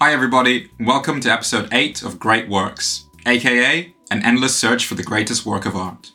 Hi, 0.00 0.12
everybody. 0.12 0.70
Welcome 0.80 1.20
to 1.22 1.30
episode 1.32 1.68
8 1.72 2.02
of 2.02 2.18
Great 2.18 2.48
Works, 2.48 3.06
aka 3.26 3.94
an 4.10 4.24
endless 4.24 4.56
search 4.56 4.86
for 4.86 4.94
the 4.94 5.02
greatest 5.02 5.44
work 5.44 5.66
of 5.66 5.76
art. 5.76 6.12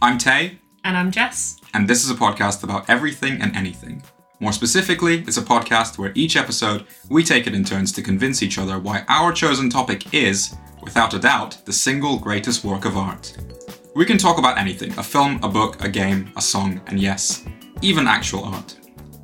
I'm 0.00 0.18
Tay, 0.18 0.58
And 0.84 0.96
I'm 0.96 1.10
Jess. 1.10 1.58
and 1.74 1.88
this 1.88 2.04
is 2.04 2.10
a 2.10 2.14
podcast 2.14 2.62
about 2.64 2.88
everything 2.88 3.40
and 3.42 3.54
anything. 3.56 4.02
More 4.40 4.52
specifically, 4.52 5.20
it's 5.26 5.36
a 5.36 5.42
podcast 5.42 5.98
where 5.98 6.12
each 6.14 6.36
episode 6.36 6.86
we 7.10 7.22
take 7.22 7.46
it 7.46 7.54
in 7.54 7.64
turns 7.64 7.92
to 7.92 8.02
convince 8.02 8.42
each 8.42 8.58
other 8.58 8.78
why 8.78 9.04
our 9.08 9.32
chosen 9.32 9.68
topic 9.70 10.12
is, 10.14 10.56
without 10.82 11.14
a 11.14 11.18
doubt, 11.18 11.58
the 11.66 11.72
single 11.72 12.18
greatest 12.18 12.64
work 12.64 12.84
of 12.84 12.96
art. 12.96 13.36
We 13.94 14.04
can 14.04 14.18
talk 14.18 14.38
about 14.38 14.58
anything 14.58 14.92
a 14.98 15.02
film, 15.02 15.38
a 15.42 15.48
book, 15.48 15.82
a 15.84 15.88
game, 15.88 16.32
a 16.36 16.40
song, 16.42 16.80
and 16.86 16.98
yes, 17.00 17.44
even 17.82 18.06
actual 18.06 18.44
art. 18.44 18.76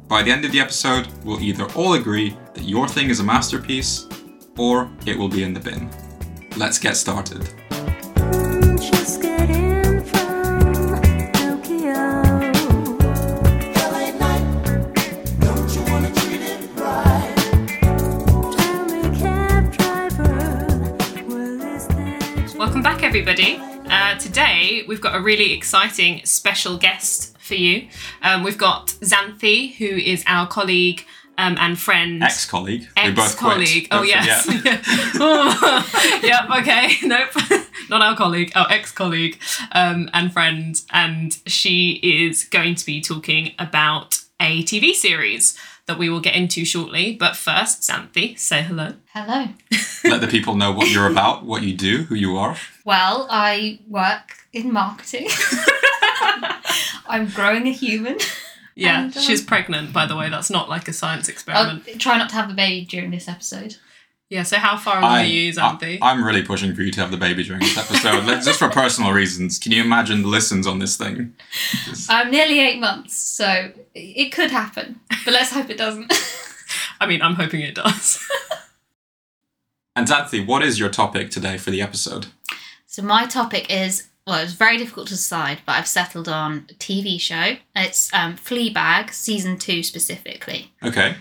By 0.09 0.23
the 0.23 0.31
end 0.31 0.45
of 0.45 0.53
the 0.53 0.61
episode, 0.61 1.07
we'll 1.25 1.41
either 1.41 1.71
all 1.73 1.95
agree 1.95 2.37
that 2.55 2.65
your 2.65 2.89
thing 2.89 3.11
is 3.11 3.21
a 3.21 3.25
masterpiece, 3.25 4.07
or 4.57 4.91
it 5.07 5.17
will 5.17 5.29
be 5.29 5.43
in 5.43 5.55
the 5.55 5.61
bin. 5.61 5.89
Let's 6.57 6.79
get 6.79 6.97
started. 6.97 7.49
Just 8.81 9.23
getting 9.23 10.03
from 10.05 10.75
Tokyo. 11.33 12.53
Tell 18.57 18.85
me, 18.87 19.19
cab 19.19 19.73
driver, 19.73 20.67
well, 21.29 21.61
is 21.63 21.87
that 21.89 22.55
Welcome 22.59 22.83
back, 22.83 23.03
everybody. 23.03 23.59
Uh, 23.87 24.19
today, 24.19 24.85
we've 24.87 25.01
got 25.01 25.15
a 25.17 25.21
really 25.21 25.53
exciting 25.53 26.25
special 26.25 26.77
guest 26.79 27.37
for 27.39 27.55
you. 27.55 27.89
Um, 28.23 28.43
we've 28.45 28.59
got 28.59 28.89
Xanthi, 29.01 29.75
who 29.77 29.87
is 29.87 30.23
our 30.27 30.47
colleague 30.47 31.05
um, 31.41 31.57
and 31.59 31.79
friend. 31.79 32.23
Ex 32.23 32.45
colleague. 32.45 32.87
Ex-colleague. 32.97 33.89
Oh 33.91 33.99
Don't 33.99 34.09
yes. 34.09 34.45
forget. 34.45 34.81
oh, 34.87 36.21
yep. 36.23 36.51
Okay. 36.61 36.91
Nope. 37.11 37.31
Not 37.89 38.03
our 38.03 38.17
colleague. 38.17 38.53
Our 38.55 38.71
ex-colleague 38.71 39.41
um, 39.73 40.11
and 40.13 40.33
friend, 40.33 40.81
and 40.93 41.37
she 41.47 41.99
is 42.03 42.45
going 42.45 42.75
to 42.77 42.87
be 42.87 43.01
talking 43.01 43.53
about 43.59 44.21
a 44.39 44.63
TV 44.63 44.93
series 44.93 45.59
that 45.87 45.99
we 45.99 46.09
will 46.09 46.21
get 46.21 46.37
into 46.37 46.65
shortly. 46.65 47.17
But 47.17 47.37
first, 47.37 47.83
Xanthi, 47.83 48.39
say 48.39 48.63
hello. 48.63 48.95
Hello. 49.13 49.49
Let 50.05 50.21
the 50.21 50.29
people 50.29 50.55
know 50.55 50.73
what 50.73 50.91
you're 50.91 51.11
about, 51.11 51.45
what 51.45 51.63
you 51.63 51.75
do, 51.75 52.05
who 52.05 52.15
you 52.15 52.37
are. 52.37 52.57
Well, 52.85 53.27
I 53.31 53.81
work 53.89 54.37
in 54.53 54.73
marketing. 54.73 55.29
I'm 57.09 57.29
growing 57.29 57.67
a 57.67 57.73
human. 57.73 58.19
Yeah, 58.81 59.05
And, 59.05 59.17
um, 59.17 59.23
she's 59.23 59.43
pregnant. 59.43 59.93
By 59.93 60.07
the 60.07 60.17
way, 60.17 60.29
that's 60.31 60.51
not 60.51 60.69
like 60.69 60.89
a 60.89 60.93
science 60.93 61.29
I'll 61.29 61.33
experiment. 61.33 62.01
try 62.01 62.17
not 62.19 62.29
to 62.31 62.35
have 62.37 62.49
the 62.49 62.55
baby 62.55 62.87
during 62.87 63.11
this 63.11 63.29
episode. 63.29 63.77
yeah. 64.31 64.43
So 64.43 64.57
how 64.57 64.77
far 64.77 64.99
along 64.99 65.13
are 65.19 65.25
you, 65.25 65.53
Xanthi? 65.53 65.99
I, 66.01 66.13
am 66.13 66.25
really 66.25 66.43
pushing 66.43 66.75
for 66.75 66.83
you 66.83 66.91
to 66.93 67.01
have 67.01 67.11
the 67.11 67.17
baby 67.17 67.45
during 67.45 67.61
this 67.61 67.77
episode, 67.77 68.25
just 68.43 68.59
for 68.59 68.69
personal 68.71 69.13
reasons. 69.13 69.59
Can 69.59 69.73
you 69.73 69.83
imagine 69.83 70.23
the 70.23 70.29
listens 70.29 70.67
on 70.67 70.79
this 70.79 70.97
thing? 70.97 71.35
Just- 71.85 72.11
I'm 72.11 72.31
nearly 72.31 72.59
eight 72.61 72.81
months, 72.81 73.15
so 73.17 73.73
it 73.95 74.31
could 74.33 74.51
happen. 74.51 75.01
But 75.25 75.35
let's 75.35 75.51
hope 75.53 75.69
it 75.71 75.77
doesn't. 75.77 76.13
I 77.01 77.07
mean, 77.07 77.21
I'm 77.23 77.35
hoping 77.35 77.61
it 77.61 77.75
does. 77.75 78.19
And 79.97 80.07
Xanthi, 80.07 80.47
what 80.47 80.63
is 80.63 80.79
your 80.79 80.89
topic 80.89 81.31
today 81.31 81.59
for 81.59 81.71
the 81.71 81.83
episode? 81.83 82.27
so 82.87 83.03
my 83.03 83.25
topic 83.27 83.71
is 83.73 84.09
well, 84.27 84.39
it 84.39 84.45
was 84.45 84.55
very 84.55 84.77
difficult 84.77 85.09
to 85.09 85.15
decide, 85.15 85.61
but 85.67 85.73
I've 85.73 85.89
settled 85.89 86.29
on 86.29 86.67
a 86.71 86.75
TV 86.75 87.21
show. 87.21 87.57
It's 87.75 88.13
um, 88.13 88.37
Fleabag, 88.37 89.13
season 89.13 89.59
two 89.59 89.83
specifically. 89.83 90.73
Okay, 90.83 91.17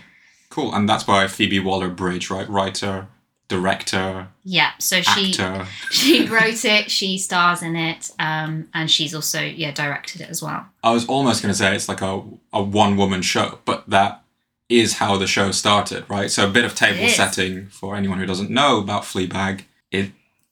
cool. 0.48 0.74
And 0.74 0.88
that's 0.88 1.04
by 1.04 1.26
Phoebe 1.26 1.60
Waller-Bridge, 1.60 2.30
right? 2.30 2.48
Writer, 2.48 3.08
director, 3.48 4.28
Yeah, 4.44 4.70
so 4.78 5.02
she 5.02 5.30
actor. 5.30 5.66
she 5.90 6.26
wrote 6.26 6.64
it, 6.64 6.90
she 6.90 7.18
stars 7.18 7.62
in 7.62 7.74
it, 7.74 8.10
um, 8.18 8.68
and 8.72 8.90
she's 8.90 9.14
also 9.14 9.40
yeah 9.40 9.72
directed 9.72 10.20
it 10.20 10.30
as 10.30 10.40
well. 10.40 10.66
I 10.84 10.92
was 10.92 11.04
almost 11.06 11.42
going 11.42 11.52
to 11.52 11.58
say 11.58 11.74
it's 11.74 11.88
like 11.88 12.00
a, 12.00 12.22
a 12.52 12.62
one 12.62 12.96
woman 12.96 13.22
show, 13.22 13.58
but 13.64 13.90
that 13.90 14.22
is 14.68 14.94
how 14.94 15.16
the 15.16 15.26
show 15.26 15.50
started, 15.50 16.08
right? 16.08 16.30
So 16.30 16.46
a 16.46 16.50
bit 16.50 16.64
of 16.64 16.76
table 16.76 17.08
setting 17.08 17.66
for 17.66 17.96
anyone 17.96 18.18
who 18.18 18.26
doesn't 18.26 18.50
know 18.50 18.78
about 18.78 19.02
Fleabag. 19.02 19.64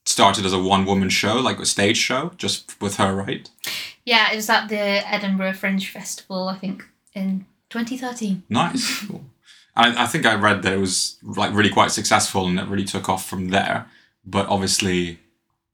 Started 0.09 0.47
as 0.47 0.55
a 0.55 0.59
one 0.59 0.87
woman 0.87 1.11
show, 1.11 1.35
like 1.35 1.59
a 1.59 1.67
stage 1.67 1.99
show, 1.99 2.33
just 2.39 2.81
with 2.81 2.97
her, 2.97 3.15
right? 3.15 3.47
Yeah, 4.07 4.33
it 4.33 4.37
was 4.37 4.49
at 4.49 4.71
the 4.71 4.79
Edinburgh 5.07 5.53
Fringe 5.53 5.87
Festival, 5.91 6.49
I 6.49 6.57
think, 6.57 6.83
in 7.15 7.45
2013. 7.69 8.45
Nice. 8.49 9.05
Cool. 9.09 9.25
I, 9.77 10.05
I 10.05 10.07
think 10.07 10.25
I 10.25 10.35
read 10.35 10.63
that 10.63 10.73
it 10.73 10.79
was 10.79 11.19
like 11.23 11.55
really 11.55 11.69
quite 11.69 11.93
successful 11.93 12.47
and 12.47 12.59
it 12.59 12.67
really 12.69 12.87
took 12.87 13.07
off 13.11 13.29
from 13.29 13.49
there. 13.49 13.87
But 14.25 14.49
obviously, 14.49 15.19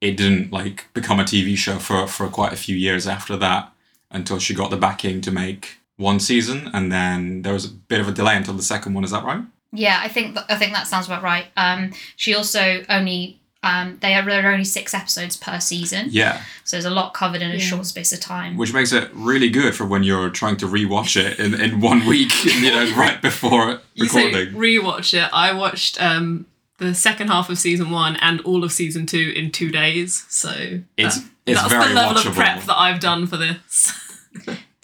it 0.00 0.16
didn't 0.16 0.52
like 0.52 0.88
become 0.94 1.20
a 1.20 1.24
TV 1.24 1.56
show 1.56 1.78
for 1.78 2.08
for 2.08 2.28
quite 2.28 2.52
a 2.52 2.56
few 2.56 2.74
years 2.74 3.06
after 3.06 3.36
that 3.36 3.72
until 4.10 4.40
she 4.40 4.52
got 4.52 4.70
the 4.70 4.76
backing 4.76 5.20
to 5.20 5.30
make 5.30 5.78
one 5.96 6.18
season, 6.18 6.70
and 6.74 6.90
then 6.90 7.42
there 7.42 7.52
was 7.52 7.66
a 7.66 7.70
bit 7.70 8.00
of 8.00 8.08
a 8.08 8.12
delay 8.12 8.36
until 8.36 8.54
the 8.54 8.62
second 8.62 8.94
one. 8.94 9.04
Is 9.04 9.12
that 9.12 9.24
right? 9.24 9.44
Yeah, 9.72 10.00
I 10.02 10.08
think 10.08 10.34
th- 10.34 10.46
I 10.48 10.56
think 10.56 10.72
that 10.72 10.88
sounds 10.88 11.06
about 11.06 11.22
right. 11.22 11.46
Um, 11.56 11.92
she 12.16 12.34
also 12.34 12.84
only 12.88 13.40
um, 13.64 13.98
they 14.00 14.14
are 14.14 14.22
there 14.24 14.46
are 14.48 14.52
only 14.52 14.64
six 14.64 14.92
episodes 14.94 15.36
per 15.36 15.58
season, 15.60 16.08
Yeah, 16.10 16.42
so 16.64 16.76
there's 16.76 16.84
a 16.84 16.90
lot 16.90 17.14
covered 17.14 17.42
in 17.42 17.50
a 17.50 17.54
Yeah. 17.54 17.60
short 17.60 17.86
space 17.86 18.12
of 18.12 18.20
time. 18.20 18.56
which 18.56 18.72
makes 18.72 18.92
it 18.92 19.10
really 19.12 19.48
good 19.50 19.74
for 19.74 19.84
when 19.86 20.02
you're 20.04 20.30
trying 20.30 20.56
to 20.58 20.66
rewatch 20.66 21.16
it 21.16 21.38
in, 21.38 21.54
in 21.60 21.80
one 21.80 22.04
week, 22.06 22.32
you 22.44 22.70
know, 22.70 22.94
right 22.96 23.20
before 23.22 23.80
you 23.94 24.06
say 24.08 24.26
recording. 24.26 24.54
rewatch 24.54 25.14
it. 25.14 25.28
I 25.32 25.52
watched 25.52 26.00
um, 26.02 26.46
the 26.78 26.94
second 26.94 27.28
half 27.28 27.48
of 27.50 27.58
season 27.58 27.90
one 27.90 28.16
and 28.16 28.40
all 28.42 28.64
of 28.64 28.72
season 28.72 29.06
two 29.06 29.32
in 29.34 29.50
two 29.50 29.70
days. 29.70 30.24
So 30.28 30.50
It's- 30.96 31.18
that- 31.18 31.30
it's 31.46 31.60
that's 31.60 31.72
very 31.74 31.88
the 31.88 31.94
level 31.94 32.14
watchable. 32.22 32.26
of 32.28 32.34
prep 32.36 32.64
that 32.64 32.78
I've 32.78 33.00
done 33.00 33.26
for 33.26 33.36
this. 33.36 33.92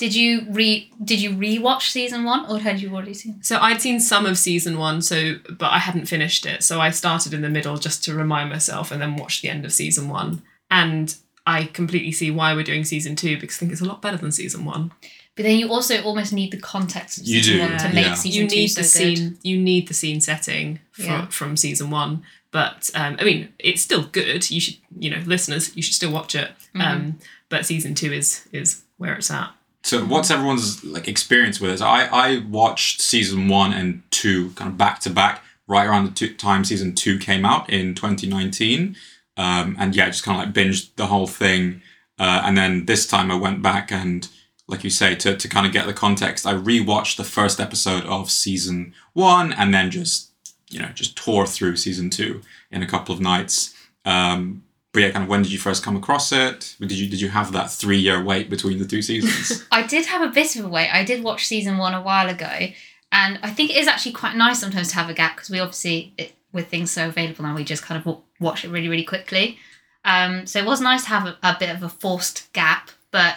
Did 0.01 0.15
you 0.15 0.47
re 0.49 0.91
Did 1.05 1.21
you 1.21 1.31
rewatch 1.33 1.91
season 1.91 2.25
one, 2.25 2.47
or 2.51 2.59
had 2.59 2.81
you 2.81 2.89
already 2.95 3.13
seen? 3.13 3.43
So 3.43 3.59
I'd 3.61 3.83
seen 3.83 4.01
some 4.01 4.25
of 4.25 4.39
season 4.39 4.79
one, 4.79 5.03
so 5.03 5.35
but 5.51 5.71
I 5.71 5.79
hadn't 5.79 6.07
finished 6.07 6.47
it. 6.47 6.63
So 6.63 6.81
I 6.81 6.89
started 6.91 7.35
in 7.35 7.43
the 7.43 7.51
middle 7.51 7.77
just 7.77 8.03
to 8.05 8.15
remind 8.15 8.49
myself, 8.49 8.91
and 8.91 9.01
then 9.03 9.17
watched 9.17 9.43
the 9.43 9.51
end 9.51 9.67
of 9.67 9.73
season 9.75 10.09
one. 10.09 10.41
And 10.71 11.15
I 11.47 11.65
completely 11.65 12.13
see 12.13 12.31
why 12.31 12.55
we're 12.55 12.65
doing 12.65 12.85
season 12.85 13.15
two 13.15 13.39
because 13.39 13.59
I 13.59 13.61
think 13.61 13.73
it's 13.73 13.83
a 13.83 13.85
lot 13.93 14.01
better 14.01 14.17
than 14.17 14.33
season 14.33 14.65
one. 14.65 14.91
But 15.37 15.43
then 15.45 15.59
you 15.59 15.69
also 15.71 16.03
almost 16.03 16.33
need 16.33 16.51
the 16.51 16.59
context 16.61 17.19
of 17.19 17.27
You 17.27 17.43
season 17.43 17.55
do, 17.57 17.61
one 17.61 17.79
to 17.79 17.87
yeah. 17.89 17.93
make 17.93 18.07
Yeah. 18.07 18.15
season 18.15 18.43
you 18.43 18.49
two 18.49 18.57
need 18.57 18.69
so 18.69 18.81
the 18.81 18.87
good. 19.05 19.19
scene. 19.19 19.39
You 19.43 19.59
need 19.59 19.89
the 19.89 19.95
scene 19.95 20.21
setting 20.23 20.81
from 20.93 21.05
Yeah. 21.05 21.27
from 21.29 21.57
season 21.59 21.91
one. 21.91 22.23
But 22.53 22.91
um, 22.95 23.17
I 23.21 23.25
mean, 23.25 23.49
it's 23.59 23.83
still 23.83 24.05
good. 24.05 24.51
You 24.51 24.61
should, 24.61 24.77
you 24.99 25.11
know, 25.11 25.23
listeners, 25.27 25.77
you 25.77 25.83
should 25.83 25.95
still 25.95 26.11
watch 26.11 26.35
it. 26.35 26.51
Mm-hmm. 26.75 26.81
Um, 26.81 27.19
but 27.51 27.67
season 27.67 27.95
two 27.95 28.13
is 28.13 28.49
is 28.53 28.83
where 28.97 29.15
it's 29.15 29.31
at. 29.31 29.51
So 29.83 30.05
what's 30.05 30.31
everyone's 30.31 30.85
like 30.85 31.09
experience 31.09 31.61
with 31.61 31.71
this? 31.71 31.81
I 31.81 32.07
I 32.07 32.45
watched 32.49 33.01
season 33.01 33.49
one 33.49 33.73
and 33.73 34.03
two 34.11 34.51
kind 34.51 34.71
of 34.71 34.77
back 34.77 35.01
to 35.01 35.11
back 35.11 35.43
right 35.67 35.87
around 35.87 36.05
the 36.05 36.11
two, 36.11 36.35
time 36.35 36.65
season 36.65 36.95
two 36.95 37.19
came 37.19 37.45
out 37.45 37.71
in 37.71 37.95
2019, 37.95 38.97
um, 39.37 39.77
and 39.79 39.95
yeah, 39.95 40.07
I 40.07 40.11
just 40.11 40.25
kind 40.25 40.41
of 40.41 40.47
like 40.47 40.55
binged 40.55 40.91
the 40.97 41.07
whole 41.07 41.27
thing, 41.27 41.83
uh, 42.19 42.43
and 42.45 42.57
then 42.57 42.87
this 42.87 43.07
time 43.07 43.31
I 43.31 43.37
went 43.37 43.63
back 43.63 43.91
and 43.91 44.29
like 44.71 44.85
you 44.85 44.91
say 44.91 45.15
to 45.17 45.37
to 45.37 45.49
kind 45.49 45.67
of 45.67 45.73
get 45.73 45.87
the 45.87 45.93
context, 45.93 46.47
I 46.47 46.55
rewatched 46.55 47.17
the 47.17 47.25
first 47.25 47.61
episode 47.61 48.05
of 48.05 48.31
season 48.31 48.95
one 49.13 49.53
and 49.53 49.75
then 49.75 49.91
just 49.91 50.31
you 50.69 50.79
know 50.81 50.89
just 50.95 51.17
tore 51.17 51.47
through 51.47 51.77
season 51.77 52.11
two 52.11 52.43
in 52.71 52.83
a 52.83 52.87
couple 52.87 53.15
of 53.15 53.21
nights. 53.21 53.75
Um, 54.05 54.63
but 54.93 55.03
yeah, 55.03 55.11
kind 55.11 55.23
of 55.23 55.29
when 55.29 55.43
did 55.43 55.53
you 55.53 55.59
first 55.59 55.85
come 55.85 55.97
across 55.97 56.33
it? 56.33 56.77
Did 56.81 56.93
you 56.93 57.09
did 57.09 57.21
you 57.21 57.29
have 57.29 57.53
that 57.53 57.71
three 57.71 57.99
year 57.99 58.23
wait 58.23 58.51
between 58.51 58.79
the 58.79 58.87
two 58.87 59.03
seasons? 59.03 59.65
I 59.73 59.87
did 59.87 60.07
have 60.07 60.23
a 60.23 60.33
bit 60.33 60.57
of 60.57 60.65
a 60.65 60.69
wait. 60.69 60.91
I 60.91 61.05
did 61.05 61.23
watch 61.23 61.47
season 61.47 61.79
one 61.79 61.95
a 61.95 62.03
while 62.03 62.29
ago, 62.29 62.69
and 63.13 63.39
I 63.43 63.51
think 63.51 63.71
it 63.71 63.77
is 63.77 63.87
actually 63.87 64.13
quite 64.13 64.37
nice 64.37 64.61
sometimes 64.61 64.89
to 64.89 64.97
have 64.97 65.09
a 65.09 65.15
gap 65.15 65.37
because 65.37 65.51
we 65.51 65.61
obviously, 65.61 66.13
it, 66.19 66.35
with 66.53 66.69
things 66.69 66.91
so 66.91 67.09
available 67.09 67.45
now, 67.45 67.55
we 67.55 67.65
just 67.65 67.83
kind 67.83 68.05
of 68.05 68.19
watch 68.41 68.65
it 68.65 68.71
really, 68.71 68.89
really 68.89 69.05
quickly. 69.05 69.59
Um, 70.05 70.47
so 70.47 70.59
it 70.59 70.65
was 70.65 70.81
nice 70.81 71.05
to 71.05 71.11
have 71.11 71.27
a, 71.27 71.39
a 71.43 71.57
bit 71.59 71.71
of 71.71 71.83
a 71.83 71.89
forced 71.89 72.53
gap, 72.53 72.91
but 73.11 73.37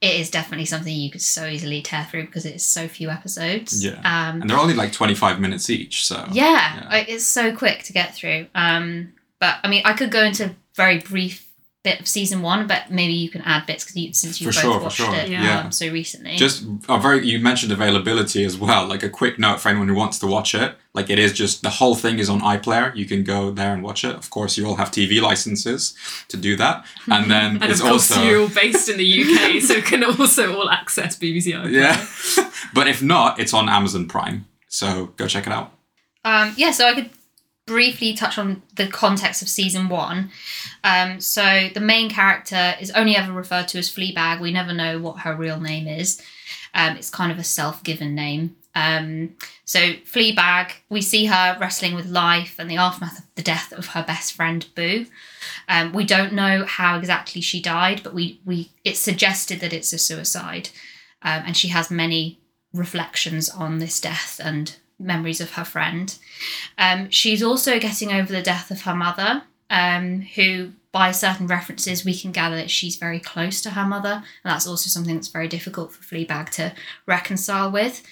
it 0.00 0.20
is 0.20 0.30
definitely 0.30 0.66
something 0.66 0.94
you 0.94 1.10
could 1.10 1.22
so 1.22 1.46
easily 1.46 1.82
tear 1.82 2.06
through 2.10 2.26
because 2.26 2.44
it's 2.44 2.64
so 2.64 2.88
few 2.88 3.10
episodes. 3.10 3.84
Yeah. 3.84 3.98
Um, 4.04 4.42
and 4.42 4.50
they're 4.50 4.58
only 4.58 4.74
like 4.74 4.92
25 4.92 5.40
minutes 5.40 5.70
each 5.70 6.06
so 6.06 6.26
yeah, 6.30 6.88
Yeah. 6.90 7.04
It's 7.08 7.24
so 7.24 7.54
quick 7.56 7.82
to 7.84 7.92
get 7.92 8.14
through. 8.14 8.46
Um, 8.54 9.14
but 9.44 9.56
I 9.62 9.68
mean, 9.68 9.82
I 9.84 9.92
could 9.92 10.10
go 10.10 10.22
into 10.24 10.46
a 10.46 10.54
very 10.74 11.00
brief 11.00 11.46
bit 11.82 12.00
of 12.00 12.08
season 12.08 12.40
one, 12.40 12.66
but 12.66 12.90
maybe 12.90 13.12
you 13.12 13.28
can 13.28 13.42
add 13.42 13.66
bits 13.66 13.84
because 13.84 13.94
you, 13.94 14.10
since 14.14 14.40
you 14.40 14.50
For 14.50 14.54
both 14.54 14.62
sure, 14.62 14.80
watched 14.80 14.96
sure, 14.96 15.14
it 15.14 15.28
yeah. 15.28 15.60
um, 15.60 15.70
so 15.70 15.86
recently. 15.90 16.34
just 16.36 16.64
a 16.88 16.98
very 16.98 17.26
you 17.26 17.38
mentioned 17.38 17.70
availability 17.70 18.42
as 18.42 18.56
well. 18.56 18.86
Like 18.86 19.02
a 19.02 19.10
quick 19.10 19.38
note 19.38 19.60
for 19.60 19.68
anyone 19.68 19.88
who 19.88 19.94
wants 19.94 20.18
to 20.20 20.26
watch 20.26 20.54
it. 20.54 20.76
Like 20.94 21.10
it 21.10 21.18
is 21.18 21.34
just 21.34 21.60
the 21.60 21.68
whole 21.68 21.94
thing 21.94 22.18
is 22.18 22.30
on 22.30 22.40
iplayer. 22.40 22.96
You 22.96 23.04
can 23.04 23.22
go 23.22 23.50
there 23.50 23.74
and 23.74 23.82
watch 23.82 24.02
it. 24.02 24.14
Of 24.16 24.30
course 24.30 24.56
you 24.56 24.64
all 24.66 24.76
have 24.76 24.90
tv 24.90 25.20
licenses 25.20 25.94
to 26.28 26.38
do 26.38 26.56
that. 26.56 26.86
And 27.10 27.30
then 27.30 27.50
And 27.60 27.64
it's 27.70 27.80
of 27.80 27.88
course, 27.88 28.10
also 28.10 28.22
you're 28.26 28.40
all 28.40 28.48
based 28.48 28.88
in 28.88 28.96
the 28.96 29.08
UK, 29.22 29.60
so 29.68 29.82
can 29.82 30.02
also 30.04 30.56
all 30.58 30.70
access 30.70 31.18
BBC 31.18 31.48
iPlayer. 31.52 31.70
yeah. 31.70 32.50
But 32.72 32.88
if 32.88 33.02
not 33.02 33.38
it's 33.38 33.52
on 33.52 33.68
amazon 33.68 34.08
prime. 34.08 34.46
So 34.68 35.12
go 35.18 35.26
check 35.26 35.46
it 35.46 35.52
out. 35.52 35.68
Um, 36.24 36.54
yeah, 36.56 36.70
so 36.70 36.86
I 36.88 36.94
could 36.94 37.10
briefly 37.66 38.12
touch 38.12 38.38
on 38.38 38.62
the 38.76 38.86
context 38.86 39.42
of 39.42 39.48
season 39.48 39.88
one. 39.88 40.30
Um, 40.82 41.20
so 41.20 41.68
the 41.72 41.80
main 41.80 42.10
character 42.10 42.74
is 42.80 42.90
only 42.90 43.16
ever 43.16 43.32
referred 43.32 43.68
to 43.68 43.78
as 43.78 43.90
Fleabag. 43.90 44.40
We 44.40 44.52
never 44.52 44.72
know 44.72 44.98
what 44.98 45.20
her 45.20 45.34
real 45.34 45.60
name 45.60 45.88
is. 45.88 46.20
Um, 46.74 46.96
it's 46.96 47.10
kind 47.10 47.32
of 47.32 47.38
a 47.38 47.44
self-given 47.44 48.14
name. 48.14 48.56
Um, 48.74 49.36
so 49.64 49.78
Fleabag, 49.78 50.72
we 50.90 51.00
see 51.00 51.26
her 51.26 51.56
wrestling 51.60 51.94
with 51.94 52.06
life 52.06 52.56
and 52.58 52.68
the 52.68 52.76
aftermath 52.76 53.20
of 53.20 53.24
the 53.36 53.42
death 53.42 53.72
of 53.72 53.88
her 53.88 54.02
best 54.02 54.32
friend 54.32 54.66
Boo. 54.74 55.06
Um, 55.68 55.92
we 55.92 56.04
don't 56.04 56.32
know 56.32 56.64
how 56.64 56.98
exactly 56.98 57.40
she 57.40 57.62
died, 57.62 58.02
but 58.02 58.14
we 58.14 58.40
we 58.44 58.72
it's 58.84 58.98
suggested 58.98 59.60
that 59.60 59.72
it's 59.72 59.92
a 59.92 59.98
suicide, 59.98 60.70
um, 61.22 61.44
and 61.46 61.56
she 61.56 61.68
has 61.68 61.90
many 61.90 62.40
reflections 62.72 63.48
on 63.48 63.78
this 63.78 64.00
death 64.00 64.40
and 64.42 64.76
memories 64.98 65.40
of 65.40 65.52
her 65.52 65.64
friend. 65.64 66.16
Um, 66.78 67.10
she's 67.10 67.42
also 67.42 67.78
getting 67.78 68.12
over 68.12 68.32
the 68.32 68.42
death 68.42 68.70
of 68.70 68.82
her 68.82 68.94
mother, 68.94 69.42
um, 69.70 70.22
who, 70.34 70.72
by 70.92 71.10
certain 71.10 71.46
references, 71.46 72.04
we 72.04 72.16
can 72.16 72.32
gather 72.32 72.56
that 72.56 72.70
she's 72.70 72.96
very 72.96 73.18
close 73.18 73.60
to 73.62 73.70
her 73.70 73.86
mother, 73.86 74.12
and 74.12 74.52
that's 74.52 74.66
also 74.66 74.88
something 74.88 75.14
that's 75.14 75.28
very 75.28 75.48
difficult 75.48 75.92
for 75.92 76.02
Fleabag 76.02 76.50
to 76.50 76.72
reconcile 77.06 77.70
with. 77.70 78.02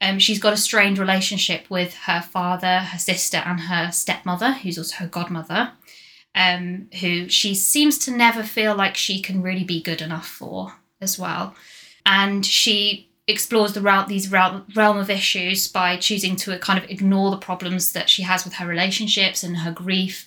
Um, 0.00 0.18
she's 0.18 0.40
got 0.40 0.52
a 0.52 0.56
strained 0.56 0.98
relationship 0.98 1.70
with 1.70 1.94
her 1.94 2.20
father, 2.20 2.80
her 2.80 2.98
sister, 2.98 3.38
and 3.38 3.60
her 3.60 3.90
stepmother, 3.92 4.52
who's 4.52 4.78
also 4.78 4.96
her 4.96 5.06
godmother, 5.06 5.72
um, 6.34 6.88
who 7.00 7.28
she 7.28 7.54
seems 7.54 7.98
to 7.98 8.10
never 8.10 8.42
feel 8.42 8.74
like 8.74 8.96
she 8.96 9.20
can 9.20 9.42
really 9.42 9.64
be 9.64 9.82
good 9.82 10.02
enough 10.02 10.26
for 10.26 10.74
as 11.00 11.18
well. 11.18 11.54
And 12.04 12.44
she 12.44 13.11
explores 13.28 13.72
the 13.72 13.80
realm, 13.80 14.08
these 14.08 14.30
realm, 14.30 14.64
realm 14.74 14.96
of 14.96 15.08
issues 15.08 15.68
by 15.68 15.96
choosing 15.96 16.34
to 16.36 16.58
kind 16.58 16.82
of 16.82 16.90
ignore 16.90 17.30
the 17.30 17.36
problems 17.36 17.92
that 17.92 18.10
she 18.10 18.22
has 18.22 18.44
with 18.44 18.54
her 18.54 18.66
relationships 18.66 19.42
and 19.42 19.58
her 19.58 19.70
grief. 19.70 20.26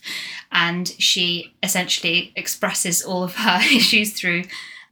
And 0.51 0.87
she 0.87 1.53
essentially 1.61 2.31
expresses 2.35 3.03
all 3.03 3.23
of 3.23 3.35
her 3.35 3.59
issues 3.75 4.13
through 4.13 4.43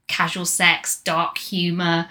casual 0.08 0.46
sex, 0.46 1.02
dark 1.02 1.38
humour, 1.38 2.10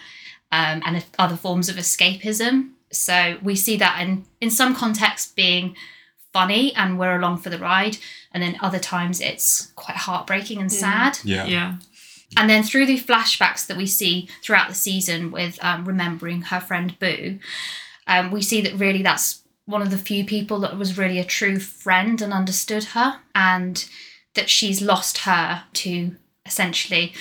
um, 0.50 0.82
and 0.84 1.04
other 1.18 1.36
forms 1.36 1.68
of 1.68 1.76
escapism. 1.76 2.70
So 2.90 3.38
we 3.42 3.54
see 3.54 3.76
that 3.76 4.00
in, 4.00 4.24
in 4.40 4.50
some 4.50 4.74
contexts 4.74 5.30
being 5.32 5.76
funny 6.32 6.74
and 6.74 6.98
we're 6.98 7.16
along 7.16 7.38
for 7.38 7.50
the 7.50 7.58
ride, 7.58 7.98
and 8.32 8.42
then 8.42 8.56
other 8.60 8.78
times 8.78 9.20
it's 9.20 9.72
quite 9.76 9.96
heartbreaking 9.96 10.58
and 10.58 10.72
sad. 10.72 11.18
Yeah. 11.24 11.44
Yeah. 11.46 11.74
And 12.36 12.48
then 12.48 12.62
through 12.62 12.86
the 12.86 12.98
flashbacks 12.98 13.66
that 13.66 13.76
we 13.76 13.86
see 13.86 14.28
throughout 14.42 14.68
the 14.68 14.74
season 14.74 15.30
with 15.30 15.58
um, 15.62 15.84
remembering 15.84 16.42
her 16.42 16.60
friend 16.60 16.98
Boo, 16.98 17.38
um, 18.06 18.30
we 18.30 18.42
see 18.42 18.60
that 18.62 18.78
really 18.78 19.02
that's 19.02 19.42
one 19.64 19.82
of 19.82 19.90
the 19.90 19.98
few 19.98 20.24
people 20.24 20.58
that 20.60 20.76
was 20.76 20.98
really 20.98 21.18
a 21.18 21.24
true 21.24 21.58
friend 21.58 22.20
and 22.20 22.32
understood 22.32 22.84
her, 22.84 23.20
and 23.34 23.88
that 24.34 24.50
she's 24.50 24.82
lost 24.82 25.18
her 25.18 25.64
to 25.72 26.16
essentially, 26.44 27.12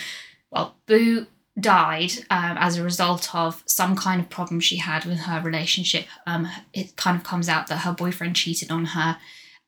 well, 0.49 0.75
Boo 0.87 1.27
died 1.59 2.11
um, 2.29 2.57
as 2.57 2.77
a 2.77 2.83
result 2.83 3.35
of 3.35 3.63
some 3.65 3.95
kind 3.95 4.21
of 4.21 4.29
problem 4.29 4.59
she 4.59 4.77
had 4.77 5.05
with 5.05 5.19
her 5.19 5.41
relationship. 5.41 6.05
Um, 6.25 6.47
it 6.73 6.95
kind 6.95 7.17
of 7.17 7.23
comes 7.23 7.49
out 7.49 7.67
that 7.67 7.79
her 7.79 7.93
boyfriend 7.93 8.35
cheated 8.35 8.71
on 8.71 8.85
her, 8.85 9.17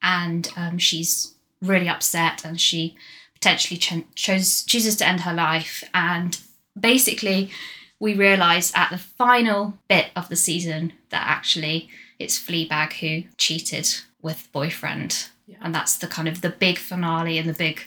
and 0.02 0.50
um, 0.56 0.78
she's 0.78 1.36
really 1.62 1.90
upset, 1.90 2.44
and 2.44 2.60
she 2.60 2.96
potentially 3.44 3.78
ch- 3.78 4.16
chose 4.16 4.64
chooses 4.64 4.96
to 4.96 5.08
end 5.08 5.22
her 5.22 5.34
life. 5.34 5.84
And 5.94 6.40
basically, 6.80 7.52
we 8.00 8.14
realise 8.14 8.74
at 8.74 8.90
the 8.90 8.98
final 8.98 9.78
bit 9.90 10.12
of 10.16 10.30
the 10.30 10.36
season 10.36 10.94
that 11.10 11.28
actually 11.28 11.90
it's 12.20 12.40
Fleabag 12.40 12.94
who 12.94 13.30
cheated 13.38 13.90
with 14.22 14.50
boyfriend, 14.54 15.28
and 15.62 15.76
that's 15.76 15.98
the 15.98 16.08
kind 16.08 16.30
of 16.30 16.40
the 16.40 16.50
big 16.50 16.78
finale 16.78 17.38
and 17.38 17.50
the 17.50 17.54
big 17.54 17.82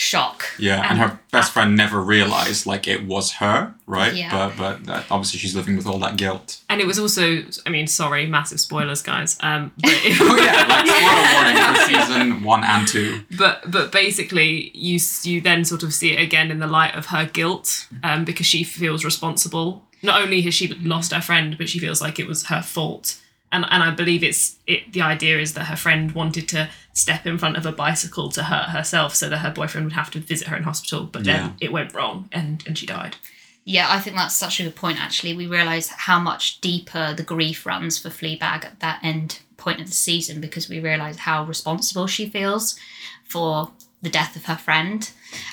shock. 0.00 0.46
Yeah, 0.58 0.88
and 0.88 0.98
her 0.98 1.20
best 1.30 1.52
friend 1.52 1.76
never 1.76 2.00
realized 2.00 2.64
like 2.64 2.88
it 2.88 3.06
was 3.06 3.32
her, 3.32 3.74
right? 3.86 4.14
Yeah. 4.14 4.30
But 4.30 4.56
but 4.56 4.84
that, 4.86 5.04
obviously 5.10 5.38
she's 5.38 5.54
living 5.54 5.76
with 5.76 5.86
all 5.86 5.98
that 5.98 6.16
guilt. 6.16 6.62
And 6.70 6.80
it 6.80 6.86
was 6.86 6.98
also, 6.98 7.42
I 7.66 7.70
mean, 7.70 7.86
sorry, 7.86 8.24
massive 8.24 8.60
spoilers, 8.60 9.02
guys. 9.02 9.36
Um, 9.40 9.72
but 9.78 9.92
it, 9.92 10.16
Oh 10.18 10.36
yeah, 10.36 10.64
like 10.66 10.86
spoiler 10.86 11.34
warning 11.34 11.74
for 11.74 11.82
season 11.84 12.42
one 12.44 12.64
and 12.64 12.88
two. 12.88 13.20
but 13.36 13.70
but 13.70 13.92
basically, 13.92 14.70
you 14.74 14.98
you 15.22 15.42
then 15.42 15.66
sort 15.66 15.82
of 15.82 15.92
see 15.92 16.12
it 16.12 16.20
again 16.20 16.50
in 16.50 16.60
the 16.60 16.66
light 16.66 16.94
of 16.94 17.06
her 17.06 17.26
guilt, 17.26 17.86
um, 18.02 18.24
because 18.24 18.46
she 18.46 18.64
feels 18.64 19.04
responsible. 19.04 19.84
Not 20.02 20.22
only 20.22 20.40
has 20.40 20.54
she 20.54 20.68
lost 20.68 21.12
her 21.12 21.20
friend, 21.20 21.58
but 21.58 21.68
she 21.68 21.78
feels 21.78 22.00
like 22.00 22.18
it 22.18 22.26
was 22.26 22.46
her 22.46 22.62
fault. 22.62 23.19
And 23.52 23.64
and 23.70 23.82
I 23.82 23.90
believe 23.90 24.22
it's 24.22 24.56
it. 24.66 24.92
The 24.92 25.02
idea 25.02 25.38
is 25.38 25.54
that 25.54 25.64
her 25.64 25.76
friend 25.76 26.12
wanted 26.12 26.48
to 26.50 26.68
step 26.92 27.26
in 27.26 27.38
front 27.38 27.56
of 27.56 27.66
a 27.66 27.72
bicycle 27.72 28.28
to 28.30 28.44
hurt 28.44 28.70
herself, 28.70 29.14
so 29.14 29.28
that 29.28 29.38
her 29.38 29.50
boyfriend 29.50 29.86
would 29.86 29.94
have 29.94 30.10
to 30.12 30.20
visit 30.20 30.48
her 30.48 30.56
in 30.56 30.62
hospital. 30.62 31.04
But 31.04 31.24
then 31.24 31.36
Yeah. 31.44 31.52
it 31.66 31.72
went 31.72 31.94
wrong, 31.94 32.28
and 32.32 32.62
and 32.66 32.78
she 32.78 32.86
died. 32.86 33.16
Yeah, 33.64 33.86
I 33.90 34.00
think 34.00 34.16
that's 34.16 34.34
such 34.36 34.58
a 34.60 34.62
good 34.64 34.76
point. 34.76 35.00
Actually, 35.00 35.34
we 35.34 35.46
realise 35.46 35.88
how 35.88 36.18
much 36.18 36.60
deeper 36.60 37.12
the 37.14 37.22
grief 37.22 37.66
runs 37.66 37.98
for 37.98 38.08
Fleabag 38.08 38.64
at 38.64 38.80
that 38.80 39.00
end 39.02 39.40
point 39.58 39.80
of 39.80 39.86
the 39.86 39.92
season 39.92 40.40
because 40.40 40.68
we 40.68 40.80
realise 40.80 41.18
how 41.18 41.44
responsible 41.44 42.06
she 42.06 42.26
feels 42.28 42.78
for 43.24 43.70
the 44.02 44.08
death 44.10 44.34
of 44.34 44.46
her 44.46 44.56
friend, 44.56 45.10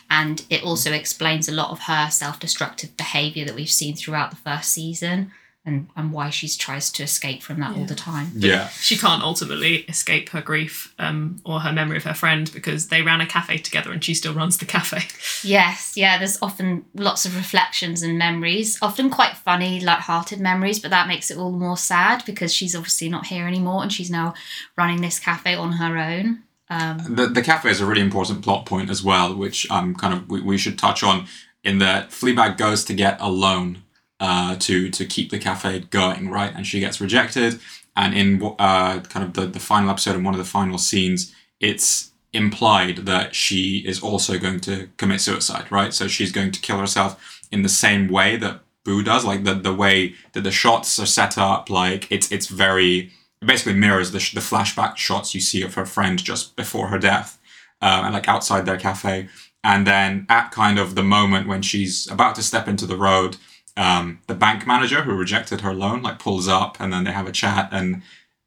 and 0.09 0.45
it 0.49 0.63
also 0.63 0.93
explains 0.93 1.49
a 1.49 1.51
lot 1.51 1.69
of 1.71 1.81
her 1.81 2.09
self-destructive 2.09 2.95
behaviour 2.95 3.43
that 3.45 3.55
we've 3.55 3.69
seen 3.69 3.93
throughout 3.95 4.29
the 4.29 4.37
first 4.37 4.69
season, 4.71 5.31
and 5.67 5.87
and 5.95 6.11
why 6.11 6.29
she 6.31 6.47
tries 6.47 6.89
to 6.93 7.03
escape 7.03 7.43
from 7.43 7.59
that 7.59 7.75
all 7.77 7.85
the 7.85 7.93
time. 7.93 8.31
Yeah. 8.33 8.69
she 8.69 8.97
can't 8.97 9.21
ultimately 9.21 9.79
escape 9.89 10.29
her 10.29 10.41
grief 10.41 10.95
um, 10.97 11.39
or 11.45 11.59
her 11.59 11.71
memory 11.73 11.97
of 11.97 12.05
her 12.05 12.13
friend 12.13 12.49
because 12.51 12.87
they 12.87 13.01
ran 13.03 13.21
a 13.21 13.27
cafe 13.27 13.57
together 13.57 13.91
and 13.91 14.03
she 14.03 14.13
still 14.15 14.33
runs 14.33 14.57
the 14.57 14.65
cafe. 14.65 15.03
Yes, 15.43 15.95
yeah, 15.95 16.17
there's 16.17 16.39
often 16.41 16.85
lots 16.95 17.25
of 17.25 17.35
reflections 17.35 18.01
and 18.01 18.17
memories, 18.17 18.79
often 18.81 19.09
quite 19.09 19.37
funny, 19.37 19.79
light-hearted 19.79 20.39
memories, 20.39 20.79
but 20.79 20.89
that 20.89 21.07
makes 21.07 21.29
it 21.29 21.37
all 21.37 21.51
the 21.51 21.57
more 21.57 21.77
sad 21.77 22.23
because 22.25 22.51
she's 22.53 22.75
obviously 22.75 23.07
not 23.09 23.27
here 23.27 23.45
anymore 23.47 23.83
and 23.83 23.93
she's 23.93 24.09
now 24.09 24.33
running 24.77 25.01
this 25.01 25.19
cafe 25.19 25.53
on 25.53 25.73
her 25.73 25.97
own. 25.97 26.43
Um, 26.69 26.97
The 27.15 27.27
the 27.27 27.41
cafe 27.43 27.69
is 27.69 27.79
a 27.81 27.85
really 27.85 28.01
important 28.01 28.41
plot 28.41 28.65
point 28.65 28.89
as 28.89 29.03
well, 29.03 29.35
which 29.35 29.69
um 29.69 29.93
kind 29.95 30.13
of 30.13 30.27
we, 30.29 30.41
we 30.41 30.57
should 30.57 30.77
touch 30.79 31.03
on 31.03 31.27
in 31.63 31.77
that 31.79 32.09
Fleabag 32.09 32.57
goes 32.57 32.83
to 32.85 32.93
get 32.93 33.17
a 33.21 33.29
loan 33.29 33.83
uh 34.19 34.55
to 34.57 34.89
to 34.89 35.05
keep 35.05 35.29
the 35.29 35.39
cafe 35.39 35.79
going, 35.79 36.29
right? 36.29 36.53
And 36.55 36.65
she 36.65 36.79
gets 36.79 36.99
rejected. 37.01 37.59
And 37.95 38.13
in 38.13 38.43
uh 38.59 38.99
kind 39.01 39.25
of 39.25 39.33
the, 39.33 39.47
the 39.47 39.59
final 39.59 39.89
episode 39.89 40.15
and 40.15 40.25
one 40.25 40.33
of 40.33 40.39
the 40.39 40.45
final 40.45 40.77
scenes, 40.77 41.33
it's 41.59 42.11
implied 42.33 42.97
that 43.05 43.33
she 43.33 43.79
is 43.79 44.01
also 44.01 44.37
going 44.37 44.59
to 44.59 44.89
commit 44.97 45.21
suicide, 45.21 45.71
right? 45.71 45.93
So 45.93 46.07
she's 46.07 46.31
going 46.31 46.51
to 46.51 46.59
kill 46.59 46.77
herself 46.77 47.41
in 47.51 47.61
the 47.61 47.69
same 47.69 48.07
way 48.07 48.37
that 48.37 48.61
Boo 48.83 49.03
does, 49.03 49.25
like 49.25 49.43
the 49.43 49.53
the 49.53 49.73
way 49.73 50.15
that 50.31 50.41
the 50.41 50.51
shots 50.51 50.97
are 50.97 51.05
set 51.05 51.37
up, 51.37 51.69
like 51.69 52.09
it's 52.09 52.31
it's 52.31 52.47
very 52.47 53.11
it 53.41 53.45
basically 53.45 53.73
mirrors 53.73 54.11
the, 54.11 54.19
the 54.33 54.39
flashback 54.39 54.97
shots 54.97 55.35
you 55.35 55.41
see 55.41 55.61
of 55.61 55.75
her 55.75 55.85
friend 55.85 56.23
just 56.23 56.55
before 56.55 56.87
her 56.87 56.97
death, 56.97 57.37
um, 57.81 58.05
and 58.05 58.13
like 58.13 58.29
outside 58.29 58.65
their 58.65 58.77
cafe. 58.77 59.27
And 59.61 59.85
then 59.85 60.25
at 60.29 60.51
kind 60.51 60.79
of 60.79 60.95
the 60.95 61.03
moment 61.03 61.49
when 61.49 61.61
she's 61.61 62.09
about 62.09 62.35
to 62.35 62.43
step 62.43 62.67
into 62.69 62.85
the 62.85 62.95
road, 62.95 63.35
um, 63.77 64.19
the 64.27 64.35
bank 64.35 64.67
manager 64.67 65.03
who 65.03 65.15
rejected 65.15 65.61
her 65.61 65.73
loan 65.73 66.01
like 66.01 66.19
pulls 66.19 66.47
up, 66.47 66.77
and 66.79 66.91
then 66.91 67.03
they 67.05 67.11
have 67.11 67.27
a 67.27 67.31
chat, 67.31 67.69
and 67.71 68.01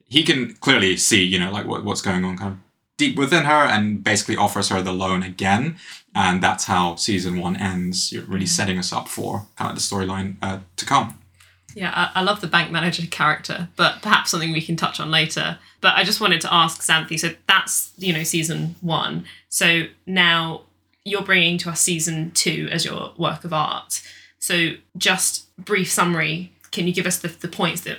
he 0.07 0.23
can 0.23 0.55
clearly 0.55 0.97
see, 0.97 1.25
you 1.25 1.39
know, 1.39 1.53
like 1.53 1.67
what, 1.67 1.85
what's 1.85 2.03
going 2.03 2.25
on 2.25 2.37
kind 2.37 2.53
of 2.53 2.59
deep 2.99 3.17
within 3.17 3.45
her, 3.45 3.65
and 3.65 4.05
basically 4.05 4.37
offers 4.37 4.69
her 4.69 4.83
the 4.83 4.93
loan 4.93 5.23
again. 5.23 5.77
And 6.15 6.43
that's 6.43 6.65
how 6.65 6.97
season 6.97 7.41
one 7.41 7.57
ends. 7.57 8.13
You're 8.13 8.25
really 8.25 8.47
setting 8.47 8.79
us 8.79 8.93
up 8.93 9.09
for 9.09 9.47
kind 9.57 9.71
of 9.71 9.77
the 9.77 9.81
storyline 9.81 10.37
uh, 10.43 10.59
to 10.77 10.85
come. 10.85 11.17
Yeah, 11.75 11.93
I, 11.95 12.21
I 12.21 12.23
love 12.23 12.41
the 12.41 12.49
bank 12.49 12.73
manager 12.73 13.07
character, 13.07 13.69
but 13.77 14.03
perhaps 14.03 14.33
something 14.33 14.53
we 14.53 14.61
can 14.61 14.75
touch 14.75 14.99
on 14.99 15.13
later. 15.13 15.59
But 15.81 15.95
I 15.95 16.03
just 16.03 16.21
wanted 16.21 16.41
to 16.41 16.53
ask 16.53 16.83
Xanthi, 16.83 17.19
so 17.19 17.31
that's, 17.47 17.93
you 17.97 18.13
know, 18.13 18.25
season 18.25 18.75
one. 18.81 19.25
So 19.49 19.85
now 20.05 20.63
you're 21.05 21.23
bringing 21.23 21.59
to 21.59 21.71
us 21.71 21.81
season 21.81 22.33
two 22.33 22.69
as 22.73 22.85
your 22.85 23.13
work 23.17 23.45
of 23.45 23.53
art. 23.53 24.03
So 24.41 24.71
just 24.97 25.55
brief 25.57 25.91
summary, 25.91 26.53
can 26.71 26.87
you 26.87 26.93
give 26.95 27.07
us 27.07 27.19
the, 27.19 27.29
the 27.29 27.49
points 27.49 27.83
that, 27.83 27.99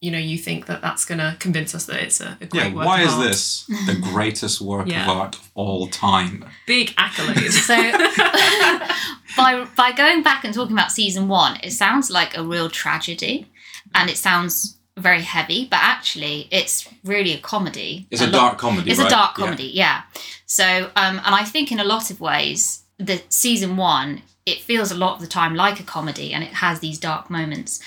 you 0.00 0.10
know, 0.10 0.18
you 0.18 0.38
think 0.38 0.66
that 0.66 0.80
that's 0.82 1.04
going 1.04 1.18
to 1.18 1.36
convince 1.38 1.74
us 1.74 1.86
that 1.86 2.02
it's 2.02 2.20
a, 2.20 2.38
a 2.40 2.46
great 2.46 2.70
Yeah, 2.70 2.74
work 2.74 2.86
why 2.86 3.00
of 3.02 3.08
is 3.08 3.14
art? 3.14 3.24
this 3.28 3.66
the 3.86 3.98
greatest 4.12 4.60
work 4.60 4.86
Yeah. 4.88 5.02
of 5.10 5.16
art 5.16 5.34
of 5.36 5.50
all 5.54 5.86
time? 5.88 6.44
Big 6.66 6.94
accolade. 6.96 7.52
so 7.52 7.74
by 9.36 9.66
by 9.76 9.92
going 9.96 10.22
back 10.22 10.44
and 10.44 10.54
talking 10.54 10.72
about 10.76 10.90
season 10.90 11.28
one, 11.28 11.58
it 11.62 11.70
sounds 11.72 12.10
like 12.10 12.36
a 12.36 12.42
real 12.42 12.68
tragedy, 12.68 13.46
and 13.94 14.08
it 14.10 14.16
sounds 14.16 14.76
very 14.96 15.22
heavy, 15.22 15.66
but 15.70 15.80
actually, 15.82 16.46
it's 16.50 16.88
really 17.04 17.32
a 17.32 17.38
comedy. 17.38 18.06
It's 18.10 18.20
a, 18.20 18.26
lot- 18.26 18.32
dark 18.32 18.58
comedy. 18.58 18.90
It's 18.90 19.00
right? 19.00 19.08
a 19.08 19.10
dark 19.10 19.36
Yeah. 19.38 19.44
comedy, 19.44 19.70
yeah. 19.74 20.02
So, 20.46 20.64
um, 20.94 21.20
and 21.24 21.34
I 21.34 21.44
think 21.44 21.72
in 21.72 21.80
a 21.80 21.84
lot 21.84 22.10
of 22.10 22.20
ways, 22.20 22.84
the 22.98 23.20
season 23.28 23.76
one 23.76 24.22
it 24.46 24.60
feels 24.60 24.90
a 24.90 24.96
lot 24.96 25.14
of 25.14 25.20
the 25.20 25.26
time 25.26 25.54
like 25.54 25.80
a 25.80 25.84
comedy, 25.84 26.32
and 26.32 26.44
it 26.44 26.54
has 26.54 26.80
these 26.80 26.98
dark 26.98 27.30
moments. 27.30 27.80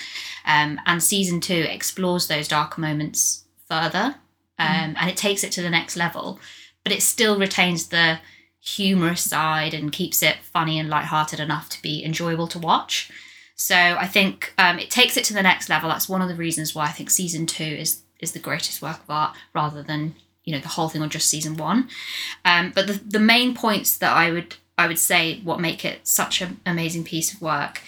Um, 0.44 0.80
and 0.86 1.02
season 1.02 1.40
two 1.40 1.66
explores 1.68 2.26
those 2.26 2.48
dark 2.48 2.78
moments 2.78 3.44
further. 3.68 4.16
um, 4.58 4.96
and 4.98 5.10
it 5.10 5.16
takes 5.16 5.44
it 5.44 5.52
to 5.52 5.62
the 5.62 5.70
next 5.70 5.96
level, 5.96 6.40
but 6.82 6.92
it 6.92 7.02
still 7.02 7.38
retains 7.38 7.88
the 7.88 8.18
humorous 8.60 9.22
side 9.22 9.72
and 9.72 9.92
keeps 9.92 10.22
it 10.22 10.36
funny 10.42 10.78
and 10.80 10.88
lighthearted 10.88 11.38
enough 11.38 11.68
to 11.70 11.80
be 11.80 12.04
enjoyable 12.04 12.48
to 12.48 12.58
watch. 12.58 13.10
So 13.54 13.76
I 13.76 14.06
think 14.06 14.52
um, 14.58 14.78
it 14.78 14.90
takes 14.90 15.16
it 15.16 15.24
to 15.26 15.34
the 15.34 15.42
next 15.42 15.68
level. 15.68 15.88
That's 15.88 16.08
one 16.08 16.22
of 16.22 16.28
the 16.28 16.34
reasons 16.34 16.74
why 16.74 16.86
I 16.86 16.92
think 16.92 17.10
season 17.10 17.46
two 17.46 17.64
is 17.64 18.02
is 18.20 18.32
the 18.32 18.40
greatest 18.40 18.82
work 18.82 18.98
of 19.04 19.10
art, 19.10 19.36
rather 19.54 19.82
than 19.82 20.16
you 20.44 20.52
know 20.52 20.60
the 20.60 20.68
whole 20.68 20.88
thing 20.88 21.02
on 21.02 21.10
just 21.10 21.28
season 21.28 21.56
one. 21.56 21.88
Um, 22.44 22.72
but 22.74 22.86
the, 22.88 22.94
the 22.94 23.20
main 23.20 23.54
points 23.54 23.96
that 23.98 24.12
I 24.12 24.32
would 24.32 24.56
I 24.78 24.86
would 24.86 24.98
say 24.98 25.40
what 25.40 25.60
make 25.60 25.84
it 25.84 26.06
such 26.06 26.40
an 26.40 26.60
amazing 26.64 27.04
piece 27.04 27.34
of 27.34 27.42
work 27.42 27.82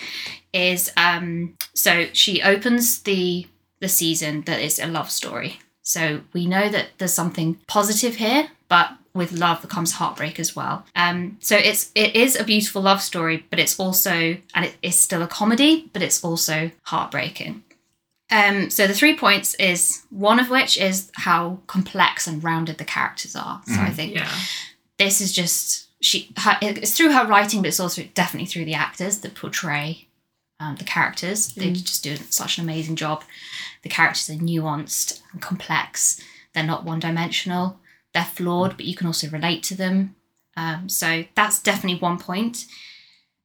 is 0.52 0.92
um, 0.96 1.56
so 1.74 2.06
she 2.12 2.42
opens 2.42 3.02
the 3.02 3.46
the 3.80 3.88
season 3.88 4.42
that 4.42 4.60
is 4.60 4.78
a 4.78 4.86
love 4.86 5.10
story. 5.10 5.60
So 5.82 6.20
we 6.34 6.46
know 6.46 6.68
that 6.68 6.88
there's 6.98 7.14
something 7.14 7.54
positive 7.66 8.16
here, 8.16 8.48
but 8.68 8.90
with 9.14 9.32
love 9.32 9.66
comes 9.68 9.92
heartbreak 9.92 10.38
as 10.38 10.54
well. 10.54 10.84
Um, 10.94 11.38
so 11.40 11.56
it's 11.56 11.90
it 11.94 12.14
is 12.14 12.36
a 12.36 12.44
beautiful 12.44 12.82
love 12.82 13.00
story, 13.00 13.46
but 13.50 13.58
it's 13.58 13.78
also 13.80 14.36
and 14.54 14.64
it 14.64 14.76
is 14.82 14.96
still 14.98 15.22
a 15.22 15.26
comedy, 15.26 15.88
but 15.92 16.02
it's 16.02 16.22
also 16.24 16.70
heartbreaking. 16.82 17.62
Um, 18.32 18.70
so 18.70 18.86
the 18.86 18.94
three 18.94 19.16
points 19.16 19.54
is 19.54 20.02
one 20.10 20.38
of 20.38 20.50
which 20.50 20.78
is 20.78 21.10
how 21.16 21.58
complex 21.66 22.26
and 22.28 22.44
rounded 22.44 22.78
the 22.78 22.84
characters 22.84 23.34
are. 23.34 23.60
So 23.66 23.80
I 23.80 23.90
think 23.90 24.14
Yeah. 24.14 24.30
this 24.98 25.20
is 25.20 25.32
just 25.32 25.88
she 26.00 26.32
her, 26.38 26.58
it's 26.62 26.96
through 26.96 27.12
her 27.12 27.26
writing 27.26 27.60
but 27.60 27.68
it's 27.68 27.80
also 27.80 28.04
definitely 28.14 28.46
through 28.46 28.64
the 28.64 28.74
actors 28.74 29.18
that 29.18 29.34
portray 29.34 30.08
um, 30.58 30.76
the 30.76 30.84
characters. 30.84 31.48
They 31.54 31.72
just 31.72 32.04
do 32.04 32.16
such 32.28 32.58
an 32.58 32.64
amazing 32.64 32.96
job. 32.96 33.24
The 33.82 33.88
characters 33.88 34.28
are 34.30 34.40
nuanced 34.40 35.22
and 35.32 35.40
complex. 35.40 36.20
They're 36.54 36.64
not 36.64 36.84
one-dimensional. 36.84 37.78
They're 38.12 38.24
flawed 38.24 38.76
but 38.76 38.86
you 38.86 38.94
can 38.94 39.06
also 39.06 39.28
relate 39.28 39.62
to 39.64 39.74
them. 39.74 40.16
Um, 40.56 40.88
so 40.88 41.24
that's 41.34 41.62
definitely 41.62 42.00
one 42.00 42.18
point. 42.18 42.66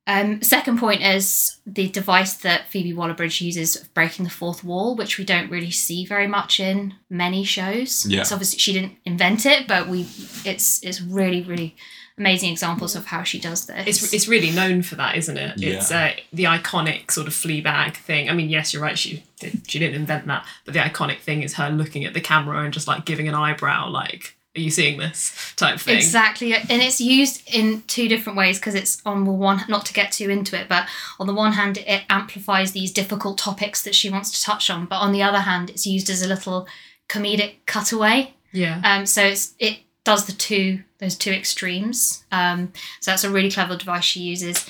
Um, 0.08 0.42
second 0.44 0.78
point 0.78 1.02
is 1.02 1.58
the 1.66 1.90
device 1.90 2.36
that 2.38 2.70
Phoebe 2.70 2.94
Waller-Bridge 2.94 3.42
uses 3.42 3.76
of 3.76 3.92
breaking 3.96 4.26
the 4.26 4.32
fourth 4.32 4.64
wall, 4.64 4.96
which 4.96 5.18
we 5.18 5.26
don't 5.26 5.50
really 5.50 5.72
see 5.72 6.06
very 6.06 6.28
much 6.28 6.60
in 6.60 6.94
many 7.10 7.44
shows. 7.44 8.06
Yeah. 8.06 8.22
It's 8.22 8.32
obviously 8.32 8.60
she 8.60 8.74
didn't 8.74 8.98
invent 9.04 9.46
it, 9.48 9.68
but 9.68 9.88
we 9.88 10.02
it's 10.44 10.84
it's 10.84 11.02
really 11.02 11.42
really 11.42 11.76
amazing 12.18 12.52
examples 12.52 12.96
of 12.96 13.08
how 13.08 13.24
she 13.24 13.40
does 13.40 13.66
this. 13.66 13.88
It's, 13.88 14.14
it's 14.14 14.28
really 14.28 14.52
known 14.52 14.82
for 14.82 14.96
that, 14.96 15.18
isn't 15.18 15.38
it? 15.38 15.58
Yeah. 15.58 15.74
It's 15.74 15.92
uh, 15.92 16.14
the 16.32 16.46
iconic 16.46 17.12
sort 17.12 17.28
of 17.28 17.34
Fleabag 17.34 17.96
thing. 17.96 18.30
I 18.30 18.34
mean, 18.34 18.50
yes, 18.50 18.74
you're 18.74 18.82
right. 18.82 18.98
She 18.98 19.24
did, 19.40 19.70
she 19.70 19.80
didn't 19.80 19.96
invent 19.96 20.26
that, 20.28 20.46
but 20.64 20.74
the 20.74 20.80
iconic 20.80 21.20
thing 21.20 21.44
is 21.44 21.56
her 21.56 21.70
looking 21.70 22.06
at 22.06 22.14
the 22.14 22.22
camera 22.22 22.64
and 22.64 22.74
just 22.74 22.88
like 22.88 23.06
giving 23.06 23.28
an 23.28 23.36
eyebrow, 23.36 23.90
like, 23.90 24.36
"Are 24.56 24.62
you 24.62 24.72
seeing 24.72 24.98
this?" 24.98 25.54
type 25.58 25.80
thing. 25.80 25.98
Exactly, 25.98 26.54
and 26.54 26.70
it's 26.70 27.02
used 27.02 27.44
in 27.54 27.82
two 27.88 28.08
different 28.08 28.38
ways 28.38 28.60
because 28.60 28.76
it's 28.76 29.02
on 29.06 29.26
the 29.26 29.32
one 29.32 29.64
not 29.68 29.86
to 29.88 29.94
get 29.94 30.14
too 30.14 30.30
into 30.30 30.58
it, 30.60 30.70
but 30.70 30.88
on 31.20 31.28
the 31.28 31.34
one 31.34 31.54
hand 31.54 31.80
it 31.80 32.04
amplifies 32.10 32.72
these 32.72 32.94
difficult 32.94 33.38
topics 33.38 33.84
that 33.84 33.94
she 33.94 34.10
wants 34.10 34.32
to 34.32 34.42
touch 34.42 34.70
on, 34.70 34.86
but 34.86 35.00
on 35.00 35.12
the 35.12 35.22
other 35.22 35.40
hand 35.40 35.70
it's 35.70 35.86
used 35.86 36.10
as 36.10 36.22
a 36.22 36.28
little 36.28 36.66
comedic 37.10 37.56
cutaway. 37.66 38.34
Yeah. 38.54 38.80
Um, 38.86 39.06
so 39.06 39.22
it's 39.22 39.54
it 39.60 39.80
does 40.06 40.26
the 40.26 40.32
two 40.32 40.84
those 41.00 41.18
two 41.18 41.32
extremes. 41.32 42.24
Um, 42.32 42.72
so 43.02 43.12
that's 43.12 43.26
a 43.26 43.30
really 43.30 43.52
clever 43.52 43.76
device 43.76 44.06
she 44.06 44.22
uses. 44.22 44.66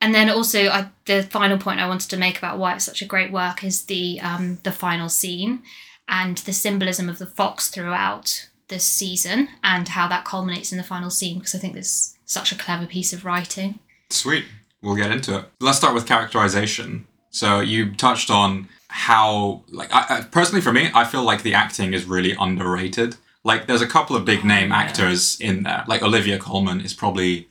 And 0.00 0.14
then 0.14 0.30
also, 0.30 0.68
I, 0.68 0.88
the 1.04 1.22
final 1.22 1.58
point 1.58 1.80
I 1.80 1.88
wanted 1.88 2.10
to 2.10 2.16
make 2.16 2.38
about 2.38 2.58
why 2.58 2.74
it's 2.74 2.84
such 2.84 3.02
a 3.02 3.06
great 3.06 3.30
work 3.30 3.62
is 3.62 3.84
the 3.84 4.20
um, 4.20 4.58
the 4.62 4.72
final 4.72 5.10
scene 5.10 5.62
and 6.08 6.38
the 6.38 6.52
symbolism 6.52 7.08
of 7.08 7.18
the 7.18 7.26
fox 7.26 7.68
throughout 7.68 8.48
this 8.68 8.84
season 8.84 9.48
and 9.62 9.88
how 9.88 10.08
that 10.08 10.24
culminates 10.24 10.72
in 10.72 10.78
the 10.78 10.84
final 10.84 11.10
scene 11.10 11.38
because 11.38 11.54
I 11.54 11.58
think 11.58 11.74
there's 11.74 12.16
such 12.24 12.52
a 12.52 12.56
clever 12.56 12.86
piece 12.86 13.12
of 13.12 13.24
writing. 13.24 13.78
Sweet. 14.10 14.44
We'll 14.82 14.96
get 14.96 15.10
into 15.10 15.38
it. 15.38 15.44
Let's 15.60 15.78
start 15.78 15.94
with 15.94 16.06
characterization. 16.06 17.06
So 17.30 17.60
you 17.60 17.94
touched 17.94 18.30
on 18.30 18.68
how, 18.88 19.64
like, 19.68 19.92
I, 19.92 20.22
personally 20.30 20.60
for 20.60 20.72
me, 20.72 20.90
I 20.94 21.04
feel 21.04 21.22
like 21.22 21.42
the 21.42 21.54
acting 21.54 21.92
is 21.92 22.04
really 22.04 22.34
underrated. 22.38 23.16
Like, 23.46 23.66
there's 23.66 23.82
a 23.82 23.86
couple 23.86 24.16
of 24.16 24.24
big 24.24 24.44
name 24.44 24.72
actors 24.72 25.40
in 25.40 25.62
there. 25.62 25.84
Like 25.86 26.02
Olivia 26.02 26.38
Colman 26.38 26.80
is 26.80 26.92
probably 26.92 27.48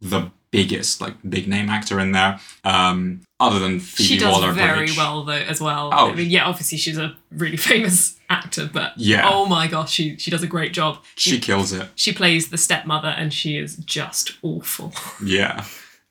the 0.00 0.30
biggest, 0.50 1.00
like, 1.00 1.14
big 1.28 1.48
name 1.48 1.68
actor 1.70 1.98
in 2.00 2.12
there. 2.12 2.38
Um, 2.64 3.22
other 3.40 3.58
than 3.58 3.80
Phoebe 3.80 4.08
she 4.08 4.18
does 4.18 4.54
very 4.54 4.88
well 4.96 5.24
though 5.24 5.32
as 5.32 5.60
well. 5.60 5.90
Oh. 5.92 6.10
I 6.10 6.14
mean, 6.14 6.28
yeah, 6.30 6.44
obviously 6.44 6.76
she's 6.78 6.98
a 6.98 7.16
really 7.30 7.56
famous 7.72 8.18
actor, 8.28 8.68
but 8.72 8.92
Yeah. 8.96 9.28
oh 9.32 9.46
my 9.46 9.68
gosh, 9.68 9.90
she 9.92 10.16
she 10.18 10.30
does 10.30 10.42
a 10.42 10.46
great 10.46 10.72
job. 10.72 10.98
She 11.16 11.38
kills 11.38 11.72
it. 11.72 11.88
she 11.94 12.12
plays 12.12 12.50
the 12.50 12.58
stepmother, 12.58 13.08
and 13.08 13.32
she 13.32 13.56
is 13.56 13.76
just 13.76 14.32
awful. 14.42 14.92
Yeah. 15.24 15.64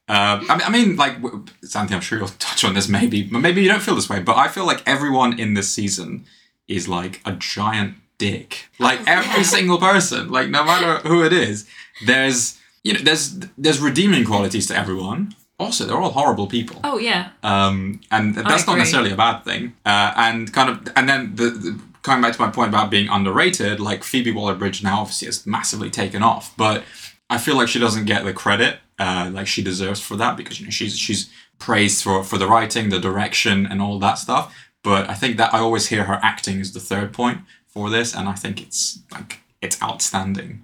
Um, 0.10 0.46
I, 0.50 0.56
mean, 0.58 0.62
I 0.66 0.70
mean, 0.70 0.96
like, 0.96 1.22
Xanthi, 1.66 1.92
I'm 1.92 2.00
sure 2.02 2.18
you'll 2.18 2.30
touch 2.40 2.64
on 2.64 2.74
this 2.74 2.88
maybe, 2.88 3.24
but 3.24 3.40
maybe 3.40 3.62
you 3.62 3.68
don't 3.68 3.82
feel 3.82 3.96
this 3.96 4.10
way, 4.10 4.22
but 4.22 4.38
I 4.38 4.48
feel 4.48 4.66
like 4.66 4.82
everyone 4.88 5.38
in 5.38 5.54
this 5.54 5.70
season 5.70 6.26
is 6.68 6.88
like 6.88 7.20
a 7.26 7.34
giant 7.34 7.96
dick. 8.18 8.70
Like, 8.80 9.00
every 9.08 9.44
single 9.44 9.78
person, 9.78 10.30
like, 10.30 10.50
no 10.50 10.64
matter 10.64 11.08
who 11.08 11.24
it 11.24 11.34
is, 11.34 11.68
there's, 12.06 12.60
you 12.84 12.94
know, 12.94 13.00
there's, 13.00 13.40
there's 13.58 13.80
redeeming 13.80 14.26
qualities 14.26 14.68
to 14.68 14.78
everyone. 14.78 15.36
Also, 15.60 15.86
they're 15.86 15.98
all 15.98 16.12
horrible 16.12 16.46
people. 16.46 16.80
Oh 16.84 17.00
yeah, 17.00 17.30
Um, 17.42 18.00
and 18.12 18.36
that's 18.36 18.68
not 18.68 18.78
necessarily 18.78 19.12
a 19.12 19.16
bad 19.16 19.44
thing. 19.44 19.74
Uh, 19.84 20.14
and 20.16 20.54
kind 20.54 20.70
of, 20.70 20.94
and 20.96 21.10
then 21.10 21.36
the, 21.36 21.50
the 21.50 21.80
coming 22.04 22.22
back 22.22 22.36
to 22.36 22.42
my 22.42 22.52
point 22.52 22.70
about 22.70 22.92
being 22.92 23.10
underrated, 23.10 23.80
like 23.80 24.04
Phoebe 24.04 24.32
Waller-Bridge 24.32 24.84
now 24.84 25.00
obviously 25.02 25.26
has 25.26 25.48
massively 25.48 25.90
taken 25.90 26.22
off, 26.22 26.56
but 26.58 26.84
I 27.28 27.40
feel 27.40 27.56
like 27.56 27.70
she 27.70 27.80
doesn't 27.80 28.06
get 28.06 28.24
the 28.24 28.34
credit 28.34 28.78
uh, 29.00 29.30
like 29.32 29.48
she 29.48 29.62
deserves 29.62 30.00
for 30.00 30.16
that 30.18 30.38
because 30.38 30.60
you 30.60 30.66
know 30.66 30.72
she's 30.72 30.98
she's 30.98 31.30
praised 31.60 32.04
for 32.04 32.24
for 32.24 32.38
the 32.38 32.48
writing, 32.48 32.90
the 32.90 33.00
direction, 33.00 33.66
and 33.66 33.82
all 33.82 34.00
that 34.00 34.16
stuff. 34.16 34.56
But 34.84 35.10
I 35.10 35.14
think 35.14 35.38
that 35.38 35.54
I 35.54 35.60
always 35.60 35.88
hear 35.88 36.06
her 36.06 36.20
acting 36.24 36.60
is 36.60 36.74
the 36.74 36.80
third 36.80 37.14
point 37.14 37.40
for 37.78 37.92
this, 37.92 38.16
and 38.16 38.28
I 38.28 38.34
think 38.34 38.62
it's 38.62 39.00
like 39.12 39.40
it's 39.62 39.82
outstanding. 39.84 40.64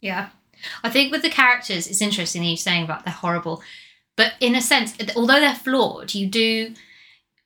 Yeah. 0.00 0.28
I 0.82 0.88
think 0.88 1.12
with 1.12 1.20
the 1.20 1.28
characters, 1.28 1.86
it's 1.86 2.00
interesting 2.00 2.42
you're 2.42 2.56
saying 2.56 2.84
about 2.84 3.04
they're 3.04 3.12
horrible. 3.12 3.62
But 4.16 4.32
in 4.40 4.54
a 4.54 4.62
sense, 4.62 4.96
although 5.14 5.38
they're 5.38 5.54
flawed, 5.54 6.14
you 6.14 6.26
do, 6.26 6.72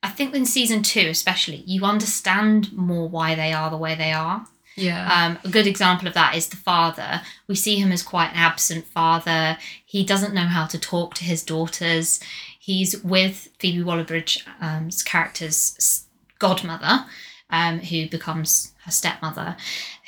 I 0.04 0.10
think 0.10 0.32
in 0.34 0.46
season 0.46 0.82
two 0.82 1.08
especially, 1.08 1.64
you 1.66 1.84
understand 1.84 2.72
more 2.72 3.08
why 3.08 3.34
they 3.34 3.52
are 3.52 3.68
the 3.70 3.76
way 3.76 3.96
they 3.96 4.12
are. 4.12 4.46
yeah. 4.76 5.12
Um, 5.12 5.38
a 5.44 5.48
good 5.48 5.66
example 5.66 6.06
of 6.08 6.14
that 6.14 6.36
is 6.36 6.48
the 6.48 6.56
father. 6.56 7.22
We 7.48 7.56
see 7.56 7.76
him 7.76 7.92
as 7.92 8.02
quite 8.02 8.30
an 8.30 8.36
absent 8.36 8.86
father. 8.86 9.58
He 9.84 10.04
doesn't 10.04 10.34
know 10.34 10.46
how 10.46 10.66
to 10.66 10.78
talk 10.78 11.14
to 11.14 11.24
his 11.24 11.42
daughters. 11.42 12.20
He's 12.58 13.02
with 13.02 13.48
Phoebe 13.58 13.82
Waller-Bridge's 13.82 14.44
um, 14.60 14.90
character's 15.04 16.06
godmother, 16.38 17.06
um, 17.50 17.80
who 17.80 18.08
becomes 18.08 18.69
her 18.84 18.90
stepmother, 18.90 19.56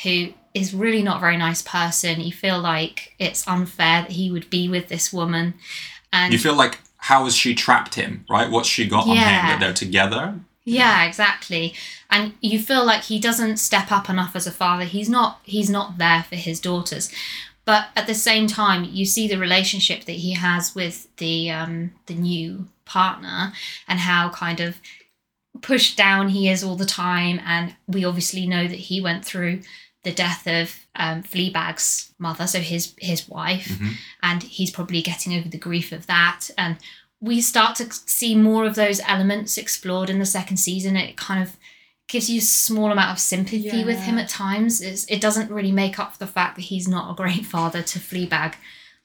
who 0.03 0.33
is 0.55 0.75
really 0.75 1.03
not 1.03 1.19
a 1.19 1.21
very 1.21 1.37
nice 1.37 1.63
person. 1.63 2.21
You 2.21 2.33
feel 2.33 2.61
like 2.61 3.15
it's 3.19 3.47
unfair 3.49 4.03
that 4.03 4.13
he 4.13 4.31
would 4.31 4.51
be 4.51 4.69
with 4.69 4.89
this 4.89 5.13
woman. 5.13 5.55
And 6.13 6.33
You 6.33 6.39
feel 6.39 6.55
like 6.55 6.79
how 6.99 7.25
has 7.25 7.35
she 7.35 7.55
trapped 7.55 7.95
him? 7.95 8.25
Right? 8.31 8.51
What's 8.51 8.69
she 8.69 8.87
got 8.87 9.09
on 9.09 9.17
him 9.17 9.17
that 9.17 9.59
they're 9.61 9.73
together? 9.73 10.41
Yeah, 10.65 11.05
exactly. 11.05 11.75
And 12.11 12.35
you 12.41 12.61
feel 12.61 12.85
like 12.85 13.03
he 13.03 13.19
doesn't 13.19 13.57
step 13.57 13.91
up 13.91 14.09
enough 14.09 14.37
as 14.37 14.47
a 14.47 14.53
father. 14.53 14.85
He's 14.85 15.09
not 15.09 15.41
he's 15.43 15.71
not 15.71 15.99
there 15.99 16.23
for 16.23 16.37
his 16.37 16.61
daughters. 16.61 17.13
But 17.65 17.89
at 17.95 18.07
the 18.07 18.15
same 18.15 18.47
time, 18.49 18.85
you 18.85 19.07
see 19.07 19.29
the 19.29 19.39
relationship 19.39 20.05
that 20.05 20.13
he 20.13 20.33
has 20.33 20.75
with 20.75 21.15
the 21.17 21.51
um, 21.51 21.93
the 22.07 22.15
new 22.15 22.69
partner 22.85 23.53
and 23.89 24.01
how 24.01 24.31
kind 24.31 24.61
of 24.61 24.77
pushed 25.61 25.97
down 25.97 26.29
he 26.29 26.49
is 26.49 26.65
all 26.65 26.77
the 26.77 26.87
time. 26.87 27.41
And 27.45 27.75
we 27.87 28.05
obviously 28.05 28.47
know 28.47 28.67
that 28.67 28.79
he 28.79 29.01
went 29.01 29.25
through 29.25 29.61
the 30.05 30.13
death 30.13 30.47
of 30.47 30.75
um, 30.97 31.23
Fleabag's 31.23 32.13
mother, 32.19 32.47
so 32.47 32.59
his 32.59 32.95
his 32.99 33.29
wife, 33.29 33.69
Mhm. 33.69 33.95
and 34.23 34.43
he's 34.43 34.71
probably 34.71 35.01
getting 35.03 35.35
over 35.35 35.49
the 35.49 35.59
grief 35.59 35.93
of 35.93 36.07
that. 36.07 36.51
And 36.59 36.77
we 37.21 37.41
start 37.41 37.77
to 37.77 37.87
see 38.07 38.35
more 38.35 38.65
of 38.67 38.75
those 38.75 39.01
elements 39.07 39.57
explored 39.57 40.11
in 40.11 40.19
the 40.19 40.27
second 40.27 40.57
season. 40.57 40.97
It 40.97 41.17
kind 41.17 41.41
of 41.43 41.57
gives 42.09 42.29
you 42.29 42.39
a 42.41 42.43
small 42.43 42.91
amount 42.91 43.13
of 43.13 43.19
sympathy 43.21 43.85
with 43.85 44.01
him 44.01 44.19
at 44.19 44.29
times. 44.29 44.81
It's, 44.81 45.05
it 45.05 45.21
doesn't 45.21 45.51
really 45.51 45.71
make 45.73 45.99
up 46.01 46.13
for 46.13 46.19
the 46.19 46.27
fact 46.27 46.57
that 46.57 46.63
he's 46.63 46.89
not 46.89 47.11
a 47.11 47.15
great 47.15 47.47
father 47.47 47.81
to 47.81 47.99
Fleabag 48.01 48.55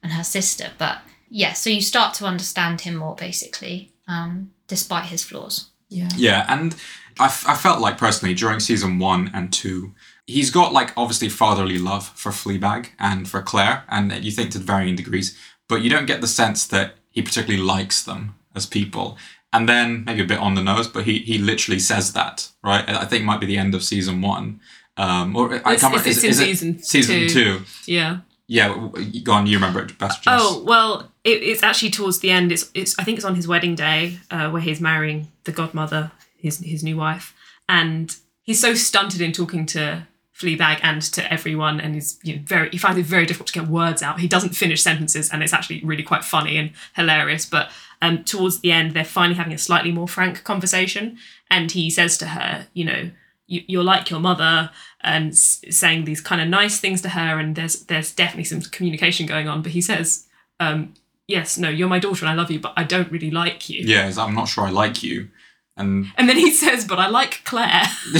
and 0.01 0.11
her 0.13 0.23
sister. 0.23 0.71
But 0.79 1.01
yeah, 1.29 1.53
so 1.53 1.69
you 1.69 1.81
start 1.81 2.15
to 2.15 2.25
understand 2.25 2.81
him 2.81 2.95
more 2.95 3.15
basically, 3.15 3.91
um, 4.07 4.51
despite 4.67 5.05
his 5.05 5.23
flaws. 5.23 5.69
Yeah. 5.89 6.09
Yeah, 6.15 6.45
and 6.47 6.75
I, 7.19 7.25
f- 7.25 7.47
I 7.47 7.55
felt 7.55 7.79
like 7.79 7.97
personally 7.97 8.33
during 8.35 8.59
season 8.59 8.99
one 8.99 9.31
and 9.33 9.51
two, 9.51 9.93
he's 10.25 10.49
got 10.51 10.73
like 10.73 10.91
obviously 10.97 11.29
fatherly 11.29 11.77
love 11.77 12.07
for 12.09 12.31
Fleabag 12.31 12.87
and 12.99 13.27
for 13.27 13.41
Claire, 13.41 13.83
and 13.89 14.11
you 14.23 14.31
think 14.31 14.51
to 14.51 14.59
varying 14.59 14.95
degrees, 14.95 15.37
but 15.67 15.81
you 15.81 15.89
don't 15.89 16.05
get 16.05 16.21
the 16.21 16.27
sense 16.27 16.65
that 16.67 16.95
he 17.11 17.21
particularly 17.21 17.63
likes 17.63 18.03
them 18.03 18.35
as 18.55 18.65
people. 18.65 19.17
And 19.53 19.67
then 19.67 20.03
maybe 20.05 20.21
a 20.21 20.25
bit 20.25 20.39
on 20.39 20.55
the 20.55 20.61
nose, 20.63 20.87
but 20.87 21.05
he 21.05 21.19
he 21.19 21.37
literally 21.37 21.79
says 21.79 22.13
that 22.13 22.49
right. 22.63 22.87
I 22.87 23.05
think 23.05 23.23
it 23.23 23.25
might 23.25 23.39
be 23.39 23.45
the 23.47 23.57
end 23.57 23.73
of 23.73 23.83
season 23.83 24.21
one, 24.21 24.59
Um, 24.97 25.35
or 25.35 25.53
I 25.53 25.55
It's- 25.55 25.81
can't 25.81 25.93
remember. 25.93 26.09
Is, 26.09 26.23
is 26.23 26.37
season 26.37 26.83
season 26.83 27.19
two. 27.21 27.29
two? 27.29 27.65
Yeah. 27.85 28.17
Yeah, 28.47 28.89
go 29.23 29.33
on. 29.33 29.45
You 29.45 29.57
remember 29.57 29.81
it 29.81 29.97
best, 29.99 30.23
Jess. 30.23 30.39
Oh 30.41 30.63
well, 30.65 31.11
it, 31.25 31.43
it's 31.43 31.63
actually 31.63 31.91
towards 31.91 32.19
the 32.19 32.31
end. 32.31 32.51
It's 32.51 32.71
it's 32.73 32.97
I 32.97 33.03
think 33.03 33.17
it's 33.17 33.25
on 33.25 33.35
his 33.35 33.47
wedding 33.47 33.75
day 33.75 34.19
uh, 34.31 34.49
where 34.49 34.61
he's 34.61 34.79
marrying 34.79 35.27
the 35.43 35.51
godmother, 35.51 36.11
his 36.37 36.59
his 36.59 36.81
new 36.81 36.95
wife, 36.95 37.35
and 37.67 38.15
he's 38.43 38.61
so 38.61 38.73
stunted 38.73 39.19
in 39.19 39.33
talking 39.33 39.65
to 39.67 40.07
Fleabag 40.33 40.79
and 40.81 41.01
to 41.01 41.31
everyone, 41.31 41.81
and 41.81 41.95
he's 41.95 42.19
you 42.23 42.37
know, 42.37 42.41
very 42.45 42.69
he 42.69 42.77
finds 42.77 42.97
it 42.97 43.05
very 43.05 43.25
difficult 43.25 43.47
to 43.47 43.59
get 43.59 43.67
words 43.67 44.01
out. 44.01 44.21
He 44.21 44.29
doesn't 44.29 44.55
finish 44.55 44.81
sentences, 44.81 45.29
and 45.29 45.43
it's 45.43 45.53
actually 45.53 45.81
really 45.83 46.03
quite 46.03 46.23
funny 46.23 46.57
and 46.57 46.71
hilarious. 46.95 47.45
But 47.45 47.69
um, 48.01 48.23
towards 48.23 48.61
the 48.61 48.71
end, 48.71 48.93
they're 48.93 49.03
finally 49.03 49.35
having 49.35 49.53
a 49.53 49.57
slightly 49.57 49.91
more 49.91 50.07
frank 50.07 50.45
conversation, 50.45 51.17
and 51.51 51.69
he 51.71 51.89
says 51.89 52.17
to 52.19 52.27
her, 52.27 52.67
you 52.73 52.85
know. 52.85 53.11
You, 53.47 53.61
you're 53.67 53.83
like 53.83 54.09
your 54.09 54.19
mother, 54.19 54.69
and 55.01 55.31
s- 55.31 55.61
saying 55.69 56.05
these 56.05 56.21
kind 56.21 56.41
of 56.41 56.47
nice 56.47 56.79
things 56.79 57.01
to 57.01 57.09
her, 57.09 57.39
and 57.39 57.55
there's 57.55 57.83
there's 57.85 58.11
definitely 58.11 58.43
some 58.45 58.61
communication 58.61 59.25
going 59.25 59.47
on. 59.47 59.61
But 59.61 59.71
he 59.71 59.81
says, 59.81 60.25
um, 60.59 60.93
yes, 61.27 61.57
no, 61.57 61.69
you're 61.69 61.87
my 61.89 61.99
daughter 61.99 62.25
and 62.25 62.29
I 62.31 62.35
love 62.35 62.51
you, 62.51 62.59
but 62.59 62.73
I 62.77 62.83
don't 62.83 63.11
really 63.11 63.31
like 63.31 63.69
you. 63.69 63.83
Yeah, 63.85 64.11
I'm 64.17 64.35
not 64.35 64.47
sure 64.49 64.65
I 64.65 64.69
like 64.69 65.01
you, 65.03 65.29
and 65.77 66.07
And 66.17 66.27
then 66.27 66.37
he 66.37 66.51
says, 66.51 66.83
but 66.85 66.99
I 66.99 67.07
like 67.07 67.41
Claire, 67.45 67.83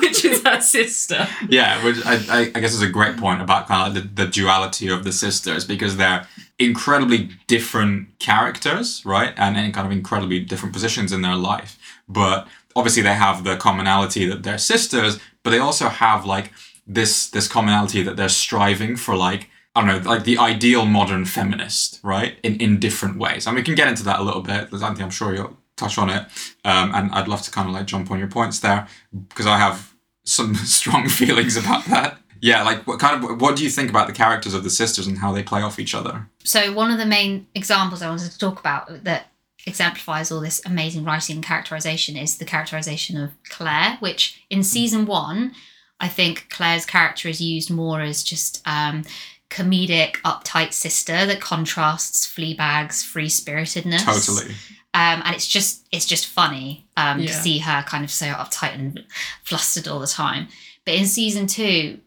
which 0.00 0.24
is 0.24 0.42
her 0.44 0.60
sister. 0.60 1.26
yeah, 1.48 1.84
which 1.84 2.04
I, 2.06 2.14
I, 2.30 2.40
I 2.54 2.60
guess 2.60 2.72
is 2.74 2.82
a 2.82 2.88
great 2.88 3.16
point 3.16 3.42
about 3.42 3.66
kind 3.68 3.88
of 3.88 3.94
like 3.94 4.14
the, 4.14 4.24
the 4.24 4.30
duality 4.30 4.88
of 4.88 5.04
the 5.04 5.12
sisters 5.12 5.64
because 5.64 5.96
they're 5.96 6.26
incredibly 6.58 7.30
different 7.46 8.18
characters, 8.20 9.04
right, 9.04 9.34
and 9.36 9.56
in 9.56 9.72
kind 9.72 9.86
of 9.86 9.92
incredibly 9.92 10.38
different 10.40 10.72
positions 10.72 11.10
in 11.12 11.22
their 11.22 11.34
life, 11.36 11.78
but 12.08 12.46
obviously 12.74 13.02
they 13.02 13.14
have 13.14 13.44
the 13.44 13.56
commonality 13.56 14.26
that 14.26 14.42
they're 14.42 14.58
sisters, 14.58 15.18
but 15.42 15.50
they 15.50 15.58
also 15.58 15.88
have 15.88 16.24
like 16.24 16.52
this 16.86 17.28
this 17.30 17.48
commonality 17.48 18.02
that 18.02 18.16
they're 18.16 18.28
striving 18.28 18.96
for 18.96 19.16
like 19.16 19.48
I 19.74 19.80
don't 19.80 20.04
know, 20.04 20.10
like 20.10 20.24
the 20.24 20.36
ideal 20.36 20.84
modern 20.84 21.24
feminist, 21.24 22.00
right? 22.02 22.36
In 22.42 22.60
in 22.60 22.78
different 22.78 23.18
ways. 23.18 23.46
And 23.46 23.56
we 23.56 23.62
can 23.62 23.74
get 23.74 23.88
into 23.88 24.04
that 24.04 24.20
a 24.20 24.22
little 24.22 24.42
bit. 24.42 24.70
Xanthi, 24.70 25.00
I'm 25.00 25.10
sure 25.10 25.34
you'll 25.34 25.56
touch 25.76 25.98
on 25.98 26.10
it. 26.10 26.22
Um, 26.64 26.94
and 26.94 27.10
I'd 27.12 27.28
love 27.28 27.42
to 27.42 27.50
kind 27.50 27.68
of 27.68 27.74
like 27.74 27.86
jump 27.86 28.10
on 28.10 28.18
your 28.18 28.28
points 28.28 28.60
there 28.60 28.86
because 29.28 29.46
I 29.46 29.58
have 29.58 29.94
some 30.24 30.54
strong 30.78 31.08
feelings 31.08 31.56
about 31.56 31.84
that. 31.86 32.18
Yeah, 32.40 32.64
like 32.64 32.86
what 32.88 32.98
kind 32.98 33.22
of 33.22 33.40
what 33.40 33.56
do 33.56 33.62
you 33.62 33.70
think 33.70 33.88
about 33.88 34.08
the 34.08 34.12
characters 34.12 34.52
of 34.52 34.64
the 34.64 34.70
sisters 34.70 35.06
and 35.06 35.18
how 35.18 35.32
they 35.32 35.44
play 35.44 35.62
off 35.62 35.78
each 35.78 35.94
other? 35.94 36.28
So 36.44 36.72
one 36.72 36.90
of 36.90 36.98
the 36.98 37.06
main 37.06 37.46
examples 37.54 38.02
I 38.02 38.08
wanted 38.08 38.32
to 38.32 38.38
talk 38.38 38.58
about 38.58 39.04
that 39.04 39.26
exemplifies 39.66 40.32
all 40.32 40.40
this 40.40 40.60
amazing 40.66 41.04
writing 41.04 41.36
and 41.36 41.44
characterization 41.44 42.16
is 42.16 42.38
the 42.38 42.44
characterization 42.44 43.16
of 43.16 43.30
Claire, 43.48 43.96
which 44.00 44.44
in 44.50 44.62
season 44.62 45.06
one, 45.06 45.52
I 46.00 46.08
think 46.08 46.48
Claire's 46.50 46.84
character 46.84 47.28
is 47.28 47.40
used 47.40 47.70
more 47.70 48.00
as 48.00 48.24
just 48.24 48.60
um, 48.66 49.04
comedic, 49.50 50.16
uptight 50.22 50.72
sister 50.72 51.26
that 51.26 51.40
contrasts 51.40 52.26
Fleabag's 52.26 53.04
free 53.04 53.28
spiritedness. 53.28 54.04
Totally. 54.04 54.54
Um, 54.94 55.22
and 55.24 55.34
it's 55.34 55.46
just 55.46 55.86
it's 55.90 56.06
just 56.06 56.26
funny 56.26 56.86
um, 56.96 57.20
to 57.20 57.32
see 57.32 57.58
her 57.58 57.82
kind 57.82 58.04
of 58.04 58.10
so 58.10 58.26
uptight 58.26 58.74
and 58.74 59.04
flustered 59.42 59.88
all 59.88 60.00
the 60.00 60.06
time. 60.06 60.48
But 60.84 60.94
in 60.94 61.06
season 61.06 61.46
two, 61.46 62.00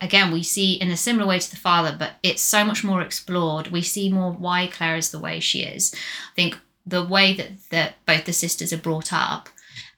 again 0.00 0.32
we 0.32 0.42
see 0.42 0.74
in 0.74 0.90
a 0.90 0.96
similar 0.96 1.26
way 1.26 1.38
to 1.38 1.50
the 1.50 1.56
father, 1.56 1.94
but 1.96 2.14
it's 2.22 2.42
so 2.42 2.64
much 2.64 2.82
more 2.82 3.00
explored. 3.00 3.68
We 3.68 3.82
see 3.82 4.10
more 4.10 4.32
why 4.32 4.66
Claire 4.66 4.96
is 4.96 5.10
the 5.10 5.20
way 5.20 5.38
she 5.38 5.62
is. 5.62 5.94
I 5.94 6.34
think 6.34 6.58
the 6.86 7.04
way 7.04 7.34
that 7.34 7.50
that 7.70 7.94
both 8.06 8.24
the 8.24 8.32
sisters 8.32 8.72
are 8.72 8.78
brought 8.78 9.12
up 9.12 9.48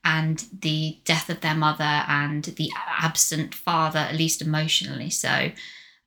and 0.05 0.47
the 0.61 0.99
death 1.05 1.29
of 1.29 1.41
their 1.41 1.55
mother 1.55 1.85
and 2.09 2.45
the 2.45 2.71
absent 3.01 3.55
father, 3.55 3.99
at 3.99 4.15
least 4.15 4.41
emotionally 4.41 5.11
so, 5.11 5.51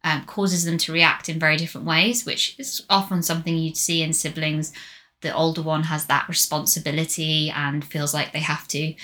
um, 0.03 0.25
causes 0.25 0.65
them 0.65 0.77
to 0.79 0.91
react 0.91 1.29
in 1.29 1.39
very 1.39 1.57
different 1.57 1.85
ways, 1.85 2.25
which 2.25 2.55
is 2.57 2.83
often 2.89 3.21
something 3.21 3.55
you'd 3.55 3.77
see 3.77 4.01
in 4.01 4.13
siblings. 4.13 4.73
The 5.21 5.35
older 5.35 5.61
one 5.61 5.83
has 5.83 6.05
that 6.05 6.27
responsibility 6.27 7.51
and 7.51 7.85
feels 7.85 8.13
like 8.13 8.31
they 8.31 8.39
have 8.39 8.67
to 8.69 8.95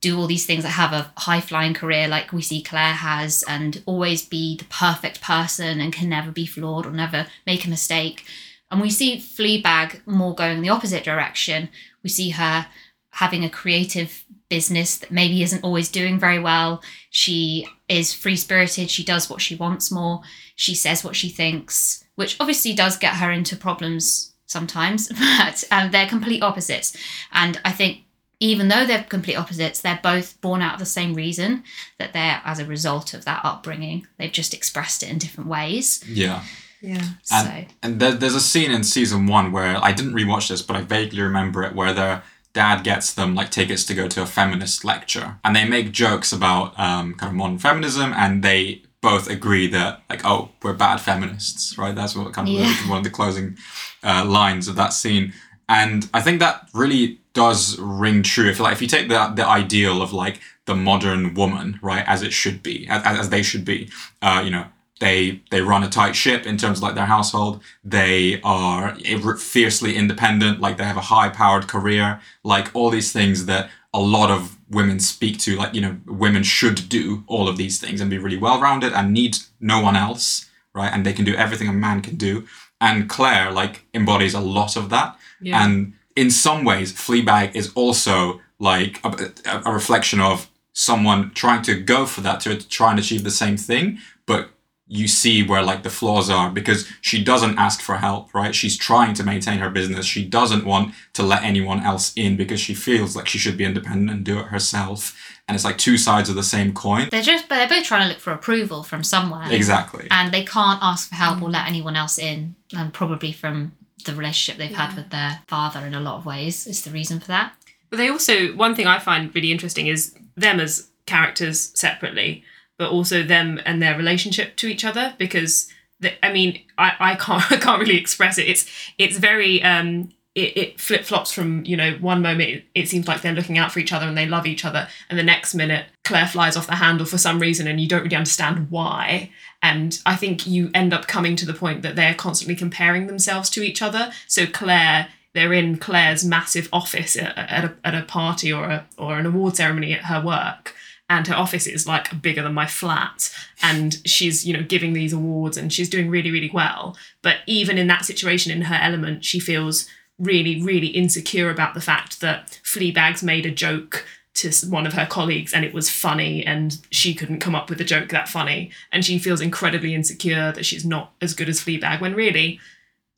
do 0.00 0.18
all 0.18 0.26
these 0.26 0.44
things 0.44 0.64
that 0.64 0.70
have 0.70 0.92
a 0.92 1.12
high 1.16 1.40
flying 1.40 1.72
career, 1.72 2.08
like 2.08 2.32
we 2.32 2.42
see 2.42 2.62
Claire 2.62 2.94
has, 2.94 3.44
and 3.48 3.82
always 3.86 4.24
be 4.24 4.56
the 4.56 4.64
perfect 4.64 5.20
person 5.22 5.80
and 5.80 5.92
can 5.92 6.08
never 6.08 6.30
be 6.30 6.46
flawed 6.46 6.84
or 6.84 6.90
never 6.90 7.26
make 7.46 7.64
a 7.64 7.70
mistake. 7.70 8.24
And 8.70 8.80
we 8.80 8.90
see 8.90 9.16
Fleabag 9.16 10.06
more 10.06 10.34
going 10.34 10.58
in 10.58 10.62
the 10.62 10.68
opposite 10.68 11.04
direction. 11.04 11.68
We 12.02 12.10
see 12.10 12.30
her 12.30 12.66
having 13.10 13.44
a 13.44 13.50
creative 13.50 14.24
business 14.48 14.98
that 14.98 15.10
maybe 15.10 15.42
isn't 15.42 15.64
always 15.64 15.90
doing 15.90 16.18
very 16.18 16.38
well. 16.38 16.82
She 17.10 17.66
is 17.88 18.14
free 18.14 18.36
spirited. 18.36 18.90
She 18.90 19.04
does 19.04 19.28
what 19.28 19.40
she 19.40 19.56
wants 19.56 19.90
more. 19.90 20.22
She 20.56 20.74
says 20.74 21.04
what 21.04 21.16
she 21.16 21.28
thinks, 21.28 22.04
which 22.14 22.36
obviously 22.40 22.74
does 22.74 22.96
get 22.96 23.16
her 23.16 23.30
into 23.30 23.56
problems 23.56 24.32
sometimes, 24.46 25.08
but 25.38 25.64
um, 25.70 25.90
they're 25.90 26.08
complete 26.08 26.42
opposites. 26.42 26.96
And 27.32 27.60
I 27.64 27.72
think 27.72 28.04
even 28.40 28.68
though 28.68 28.86
they're 28.86 29.02
complete 29.02 29.36
opposites, 29.36 29.80
they're 29.80 30.00
both 30.02 30.40
born 30.40 30.62
out 30.62 30.74
of 30.74 30.78
the 30.78 30.86
same 30.86 31.14
reason 31.14 31.64
that 31.98 32.12
they're 32.12 32.40
as 32.44 32.58
a 32.58 32.64
result 32.64 33.14
of 33.14 33.24
that 33.24 33.44
upbringing. 33.44 34.06
They've 34.16 34.30
just 34.30 34.54
expressed 34.54 35.02
it 35.02 35.10
in 35.10 35.18
different 35.18 35.50
ways. 35.50 36.04
Yeah. 36.08 36.44
Yeah. 36.80 37.02
So 37.22 37.36
And, 37.36 37.66
and 37.82 38.00
there, 38.00 38.12
there's 38.12 38.34
a 38.34 38.40
scene 38.40 38.70
in 38.70 38.84
season 38.84 39.26
one 39.26 39.52
where 39.52 39.76
I 39.82 39.92
didn't 39.92 40.14
rewatch 40.14 40.48
this, 40.48 40.62
but 40.62 40.76
I 40.76 40.82
vaguely 40.82 41.20
remember 41.22 41.62
it, 41.64 41.74
where 41.74 41.92
their 41.92 42.22
dad 42.52 42.82
gets 42.84 43.12
them 43.12 43.34
like 43.34 43.50
tickets 43.50 43.84
to 43.84 43.94
go 43.94 44.08
to 44.08 44.22
a 44.22 44.26
feminist 44.26 44.84
lecture, 44.84 45.38
and 45.44 45.54
they 45.54 45.64
make 45.68 45.92
jokes 45.92 46.32
about 46.32 46.78
um, 46.78 47.14
kind 47.14 47.30
of 47.30 47.36
modern 47.36 47.58
feminism, 47.58 48.12
and 48.16 48.42
they 48.42 48.82
both 49.00 49.28
agree 49.30 49.66
that 49.68 50.02
like, 50.10 50.24
oh, 50.24 50.50
we're 50.62 50.72
bad 50.72 51.00
feminists, 51.00 51.76
right? 51.78 51.94
That's 51.94 52.16
what 52.16 52.32
kind 52.32 52.48
of 52.48 52.54
Yeah. 52.54 52.64
the, 52.66 52.88
one 52.88 52.98
of 52.98 53.04
the 53.04 53.10
closing 53.10 53.56
uh, 54.02 54.24
lines 54.24 54.66
of 54.68 54.76
that 54.76 54.92
scene, 54.92 55.32
and 55.68 56.08
I 56.14 56.20
think 56.20 56.40
that 56.40 56.68
really 56.74 57.20
does 57.34 57.78
ring 57.78 58.22
true. 58.22 58.48
If 58.48 58.58
like 58.60 58.72
if 58.72 58.82
you 58.82 58.88
take 58.88 59.08
the 59.08 59.32
the 59.34 59.46
ideal 59.46 60.02
of 60.02 60.12
like 60.12 60.40
the 60.64 60.74
modern 60.74 61.34
woman, 61.34 61.78
right, 61.82 62.04
as 62.08 62.22
it 62.22 62.32
should 62.32 62.62
be, 62.62 62.86
as, 62.88 63.02
as 63.04 63.30
they 63.30 63.42
should 63.42 63.64
be, 63.64 63.88
uh, 64.22 64.42
you 64.44 64.50
know, 64.50 64.64
they 65.00 65.40
they 65.50 65.60
run 65.60 65.84
a 65.84 65.88
tight 65.88 66.16
ship 66.16 66.46
in 66.46 66.56
terms 66.56 66.78
of 66.78 66.82
like 66.82 66.94
their 66.94 67.06
household. 67.06 67.60
They 67.84 68.40
are 68.42 68.96
fiercely 69.38 69.94
independent, 69.96 70.60
like 70.60 70.76
they 70.76 70.84
have 70.84 70.96
a 70.96 71.02
high 71.14 71.28
powered 71.28 71.68
career, 71.68 72.20
like 72.44 72.70
all 72.74 72.90
these 72.90 73.12
things 73.12 73.46
that 73.46 73.70
a 73.94 74.00
lot 74.00 74.30
of 74.30 74.56
women 74.70 75.00
speak 75.00 75.38
to. 75.40 75.56
Like 75.56 75.74
you 75.74 75.80
know, 75.80 75.96
women 76.06 76.42
should 76.42 76.88
do 76.88 77.24
all 77.26 77.48
of 77.48 77.56
these 77.56 77.78
things 77.80 78.00
and 78.00 78.10
be 78.10 78.18
really 78.18 78.38
well 78.38 78.60
rounded 78.60 78.92
and 78.92 79.12
need 79.12 79.36
no 79.60 79.80
one 79.80 79.96
else, 79.96 80.48
right? 80.74 80.92
And 80.92 81.04
they 81.06 81.12
can 81.12 81.24
do 81.24 81.34
everything 81.34 81.68
a 81.68 81.72
man 81.72 82.00
can 82.02 82.16
do. 82.16 82.46
And 82.80 83.08
Claire 83.08 83.50
like 83.50 83.84
embodies 83.94 84.34
a 84.34 84.40
lot 84.40 84.76
of 84.76 84.88
that. 84.90 85.16
Yeah. 85.40 85.64
And 85.64 85.94
in 86.16 86.30
some 86.30 86.64
ways, 86.64 86.92
Fleabag 86.92 87.54
is 87.54 87.72
also 87.74 88.40
like 88.58 89.00
a, 89.04 89.32
a- 89.46 89.62
a 89.70 89.72
reflection 89.72 90.20
of 90.20 90.48
someone 90.72 91.30
trying 91.34 91.62
to 91.62 91.74
go 91.80 92.06
for 92.06 92.20
that 92.20 92.40
to 92.40 92.56
try 92.68 92.90
and 92.90 92.98
achieve 93.00 93.24
the 93.24 93.30
same 93.32 93.56
thing, 93.56 93.98
but 94.26 94.50
you 94.88 95.06
see 95.06 95.42
where 95.42 95.62
like 95.62 95.82
the 95.82 95.90
flaws 95.90 96.30
are 96.30 96.50
because 96.50 96.88
she 97.02 97.22
doesn't 97.22 97.58
ask 97.58 97.80
for 97.80 97.96
help, 97.96 98.32
right? 98.34 98.54
She's 98.54 98.76
trying 98.76 99.14
to 99.14 99.22
maintain 99.22 99.58
her 99.58 99.68
business. 99.68 100.06
She 100.06 100.24
doesn't 100.24 100.64
want 100.64 100.94
to 101.12 101.22
let 101.22 101.42
anyone 101.42 101.80
else 101.80 102.12
in 102.16 102.36
because 102.36 102.58
she 102.58 102.74
feels 102.74 103.14
like 103.14 103.28
she 103.28 103.38
should 103.38 103.58
be 103.58 103.64
independent 103.64 104.10
and 104.10 104.24
do 104.24 104.38
it 104.38 104.46
herself. 104.46 105.14
And 105.46 105.54
it's 105.54 105.64
like 105.64 105.78
two 105.78 105.98
sides 105.98 106.30
of 106.30 106.36
the 106.36 106.42
same 106.42 106.72
coin. 106.72 107.08
they're 107.10 107.22
just, 107.22 107.48
but 107.48 107.56
they're 107.56 107.68
both 107.68 107.86
trying 107.86 108.02
to 108.02 108.08
look 108.08 108.18
for 108.18 108.32
approval 108.32 108.82
from 108.82 109.04
somewhere. 109.04 109.46
Exactly. 109.50 110.08
And 110.10 110.32
they 110.32 110.44
can't 110.44 110.82
ask 110.82 111.10
for 111.10 111.14
help 111.14 111.42
or 111.42 111.48
mm. 111.48 111.52
let 111.52 111.68
anyone 111.68 111.96
else 111.96 112.18
in. 112.18 112.54
And 112.74 112.92
probably 112.92 113.32
from 113.32 113.72
the 114.04 114.14
relationship 114.14 114.58
they've 114.58 114.76
had 114.76 114.96
with 114.96 115.10
their 115.10 115.40
father 115.46 115.80
in 115.80 115.94
a 115.94 116.00
lot 116.00 116.16
of 116.16 116.26
ways 116.26 116.66
is 116.66 116.82
the 116.82 116.90
reason 116.90 117.20
for 117.20 117.28
that. 117.28 117.52
But 117.90 117.96
they 117.96 118.08
also 118.08 118.54
one 118.54 118.74
thing 118.74 118.86
I 118.86 118.98
find 118.98 119.34
really 119.34 119.52
interesting 119.52 119.86
is 119.86 120.14
them 120.36 120.60
as 120.60 120.88
characters 121.06 121.72
separately, 121.74 122.44
but 122.78 122.90
also 122.90 123.22
them 123.22 123.60
and 123.66 123.82
their 123.82 123.96
relationship 123.96 124.56
to 124.56 124.68
each 124.68 124.84
other 124.84 125.14
because 125.18 125.70
the, 126.00 126.24
I 126.24 126.32
mean 126.32 126.60
I, 126.78 126.92
I 126.98 127.14
can't 127.16 127.52
I 127.52 127.56
can't 127.56 127.80
really 127.80 127.98
express 127.98 128.38
it. 128.38 128.48
It's 128.48 128.70
it's 128.96 129.18
very 129.18 129.62
um 129.62 130.10
it, 130.34 130.56
it 130.56 130.80
flip 130.80 131.04
flops 131.04 131.32
from 131.32 131.64
you 131.64 131.76
know 131.76 131.92
one 132.00 132.22
moment 132.22 132.50
it, 132.50 132.64
it 132.74 132.88
seems 132.88 133.08
like 133.08 133.22
they're 133.22 133.32
looking 133.32 133.58
out 133.58 133.72
for 133.72 133.80
each 133.80 133.92
other 133.92 134.06
and 134.06 134.16
they 134.16 134.26
love 134.26 134.46
each 134.46 134.64
other 134.64 134.88
and 135.10 135.18
the 135.18 135.24
next 135.24 135.54
minute 135.54 135.86
Claire 136.04 136.28
flies 136.28 136.56
off 136.56 136.68
the 136.68 136.76
handle 136.76 137.06
for 137.06 137.18
some 137.18 137.40
reason 137.40 137.66
and 137.66 137.80
you 137.80 137.88
don't 137.88 138.04
really 138.04 138.16
understand 138.16 138.70
why. 138.70 139.30
And 139.62 139.98
I 140.06 140.14
think 140.14 140.46
you 140.46 140.70
end 140.72 140.94
up 140.94 141.08
coming 141.08 141.34
to 141.36 141.44
the 141.44 141.52
point 141.52 141.82
that 141.82 141.96
they're 141.96 142.14
constantly 142.14 142.54
comparing 142.54 143.08
themselves 143.08 143.50
to 143.50 143.62
each 143.62 143.82
other. 143.82 144.12
So 144.26 144.46
Claire 144.46 145.08
they're 145.34 145.52
in 145.52 145.76
Claire's 145.76 146.24
massive 146.24 146.68
office 146.72 147.16
at, 147.16 147.36
at, 147.36 147.64
a, 147.64 147.76
at 147.84 147.94
a 147.94 148.02
party 148.02 148.52
or 148.52 148.64
a, 148.64 148.86
or 148.96 149.18
an 149.18 149.26
award 149.26 149.56
ceremony 149.56 149.92
at 149.92 150.06
her 150.06 150.20
work 150.20 150.74
and 151.08 151.26
her 151.26 151.34
office 151.34 151.66
is 151.66 151.86
like 151.86 152.20
bigger 152.20 152.42
than 152.42 152.54
my 152.54 152.66
flat. 152.66 153.34
And 153.62 154.00
she's 154.06 154.46
you 154.46 154.52
know 154.52 154.62
giving 154.62 154.92
these 154.92 155.12
awards 155.12 155.56
and 155.56 155.72
she's 155.72 155.88
doing 155.88 156.10
really 156.10 156.30
really 156.30 156.50
well. 156.52 156.96
But 157.22 157.38
even 157.46 157.78
in 157.78 157.86
that 157.88 158.04
situation 158.04 158.52
in 158.52 158.62
her 158.62 158.78
element 158.80 159.24
she 159.24 159.40
feels 159.40 159.88
really 160.18 160.60
really 160.62 160.88
insecure 160.88 161.50
about 161.50 161.74
the 161.74 161.80
fact 161.80 162.20
that 162.20 162.60
Fleabag's 162.64 163.22
made 163.22 163.46
a 163.46 163.50
joke 163.50 164.04
to 164.34 164.52
one 164.68 164.86
of 164.86 164.92
her 164.92 165.06
colleagues 165.06 165.52
and 165.52 165.64
it 165.64 165.74
was 165.74 165.90
funny 165.90 166.46
and 166.46 166.78
she 166.92 167.12
couldn't 167.12 167.40
come 167.40 167.56
up 167.56 167.68
with 167.68 167.80
a 167.80 167.84
joke 167.84 168.10
that 168.10 168.28
funny. 168.28 168.70
And 168.92 169.04
she 169.04 169.18
feels 169.18 169.40
incredibly 169.40 169.94
insecure 169.94 170.52
that 170.52 170.66
she's 170.66 170.84
not 170.84 171.12
as 171.20 171.34
good 171.34 171.48
as 171.48 171.60
Fleabag 171.60 172.00
when 172.00 172.14
really 172.14 172.60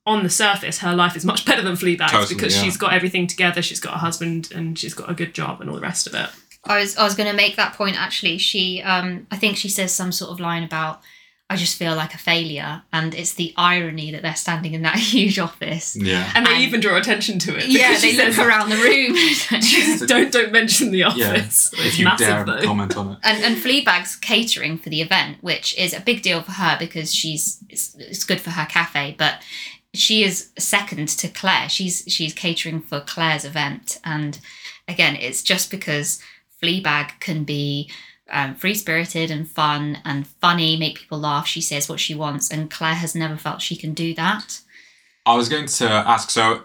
on 0.06 0.22
the 0.22 0.30
surface 0.30 0.78
her 0.78 0.94
life 0.94 1.14
is 1.14 1.26
much 1.26 1.44
better 1.44 1.60
than 1.60 1.74
Fleabag's 1.74 2.12
Totally, 2.12 2.34
because 2.34 2.56
yeah. 2.56 2.62
she's 2.62 2.78
got 2.78 2.94
everything 2.94 3.26
together. 3.26 3.60
She's 3.60 3.80
got 3.80 3.94
a 3.94 3.98
husband 3.98 4.50
and 4.54 4.78
she's 4.78 4.94
got 4.94 5.10
a 5.10 5.14
good 5.14 5.34
job 5.34 5.60
and 5.60 5.68
all 5.68 5.76
the 5.76 5.82
rest 5.82 6.06
of 6.06 6.14
it 6.14 6.30
I 6.64 6.78
was 6.80 6.96
I 6.96 7.04
was 7.04 7.14
going 7.14 7.28
to 7.30 7.36
make 7.36 7.56
that 7.56 7.74
point 7.74 8.00
actually. 8.00 8.38
She 8.38 8.82
um 8.82 9.26
I 9.30 9.36
think 9.36 9.56
she 9.56 9.68
says 9.68 9.92
some 9.92 10.12
sort 10.12 10.30
of 10.30 10.40
line 10.40 10.62
about 10.62 11.00
I 11.52 11.56
just 11.56 11.76
feel 11.76 11.96
like 11.96 12.14
a 12.14 12.18
failure, 12.18 12.82
and 12.92 13.12
it's 13.12 13.34
the 13.34 13.52
irony 13.56 14.12
that 14.12 14.22
they're 14.22 14.36
standing 14.36 14.72
in 14.72 14.82
that 14.82 14.94
huge 15.12 15.36
office. 15.40 15.96
Yeah. 15.96 16.30
and 16.36 16.46
they 16.46 16.52
And- 16.54 16.62
even 16.62 16.78
draw 16.80 16.96
attention 16.96 17.40
to 17.40 17.56
it 17.58 17.66
Yeah, 17.66 17.98
they 17.98 18.16
look 18.16 18.26
says, 18.34 18.38
around 18.38 18.68
the 18.70 18.76
room. 18.76 20.06
don't 20.06 20.30
don't 20.32 20.52
mention 20.52 20.92
the 20.92 21.02
office. 21.02 21.72
Yeah. 21.76 21.84
If 21.86 21.98
you 21.98 22.04
massive 22.04 22.26
dare 22.28 22.44
though 22.44 22.62
comment 22.64 22.96
on 22.96 23.12
it. 23.14 23.18
and 23.24 23.42
and 23.42 23.56
Fleabag's 23.56 24.14
catering 24.14 24.78
for 24.78 24.90
the 24.90 25.00
event, 25.02 25.38
which 25.40 25.76
is 25.76 25.92
a 25.92 25.98
big 26.00 26.22
deal 26.22 26.40
for 26.42 26.52
her 26.52 26.76
because 26.78 27.12
she's 27.12 27.58
it's, 27.68 27.96
it's 27.98 28.22
good 28.22 28.40
for 28.40 28.50
her 28.50 28.66
cafe, 28.66 29.16
but 29.18 29.42
she 29.92 30.22
is 30.22 30.50
second 30.56 31.08
to 31.08 31.26
Claire. 31.28 31.68
She's 31.68 32.04
she's 32.06 32.32
catering 32.32 32.80
for 32.80 33.00
Claire's 33.00 33.44
event, 33.44 33.98
and 34.04 34.38
again, 34.86 35.16
it's 35.16 35.42
just 35.42 35.68
because 35.68 36.20
Fleabag 36.62 37.20
can 37.20 37.44
be 37.44 37.90
um, 38.30 38.54
free 38.54 38.74
spirited 38.74 39.30
and 39.30 39.48
fun 39.48 39.98
and 40.04 40.26
funny, 40.26 40.76
make 40.76 41.00
people 41.00 41.18
laugh. 41.18 41.46
She 41.46 41.60
says 41.60 41.88
what 41.88 42.00
she 42.00 42.14
wants, 42.14 42.50
and 42.50 42.70
Claire 42.70 42.94
has 42.94 43.14
never 43.14 43.36
felt 43.36 43.62
she 43.62 43.76
can 43.76 43.94
do 43.94 44.14
that. 44.14 44.60
I 45.26 45.36
was 45.36 45.48
going 45.48 45.66
to 45.66 45.88
ask 45.88 46.30
so 46.30 46.64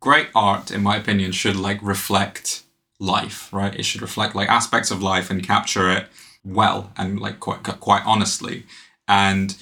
great 0.00 0.28
art 0.34 0.70
in 0.70 0.82
my 0.82 0.96
opinion 0.96 1.32
should 1.32 1.56
like 1.56 1.78
reflect 1.82 2.62
life, 3.00 3.52
right? 3.52 3.74
It 3.74 3.84
should 3.84 4.02
reflect 4.02 4.34
like 4.34 4.48
aspects 4.48 4.90
of 4.90 5.02
life 5.02 5.30
and 5.30 5.42
capture 5.42 5.90
it 5.90 6.06
well 6.44 6.92
and 6.96 7.20
like 7.20 7.40
quite 7.40 7.62
quite 7.62 8.02
honestly. 8.06 8.64
And 9.06 9.56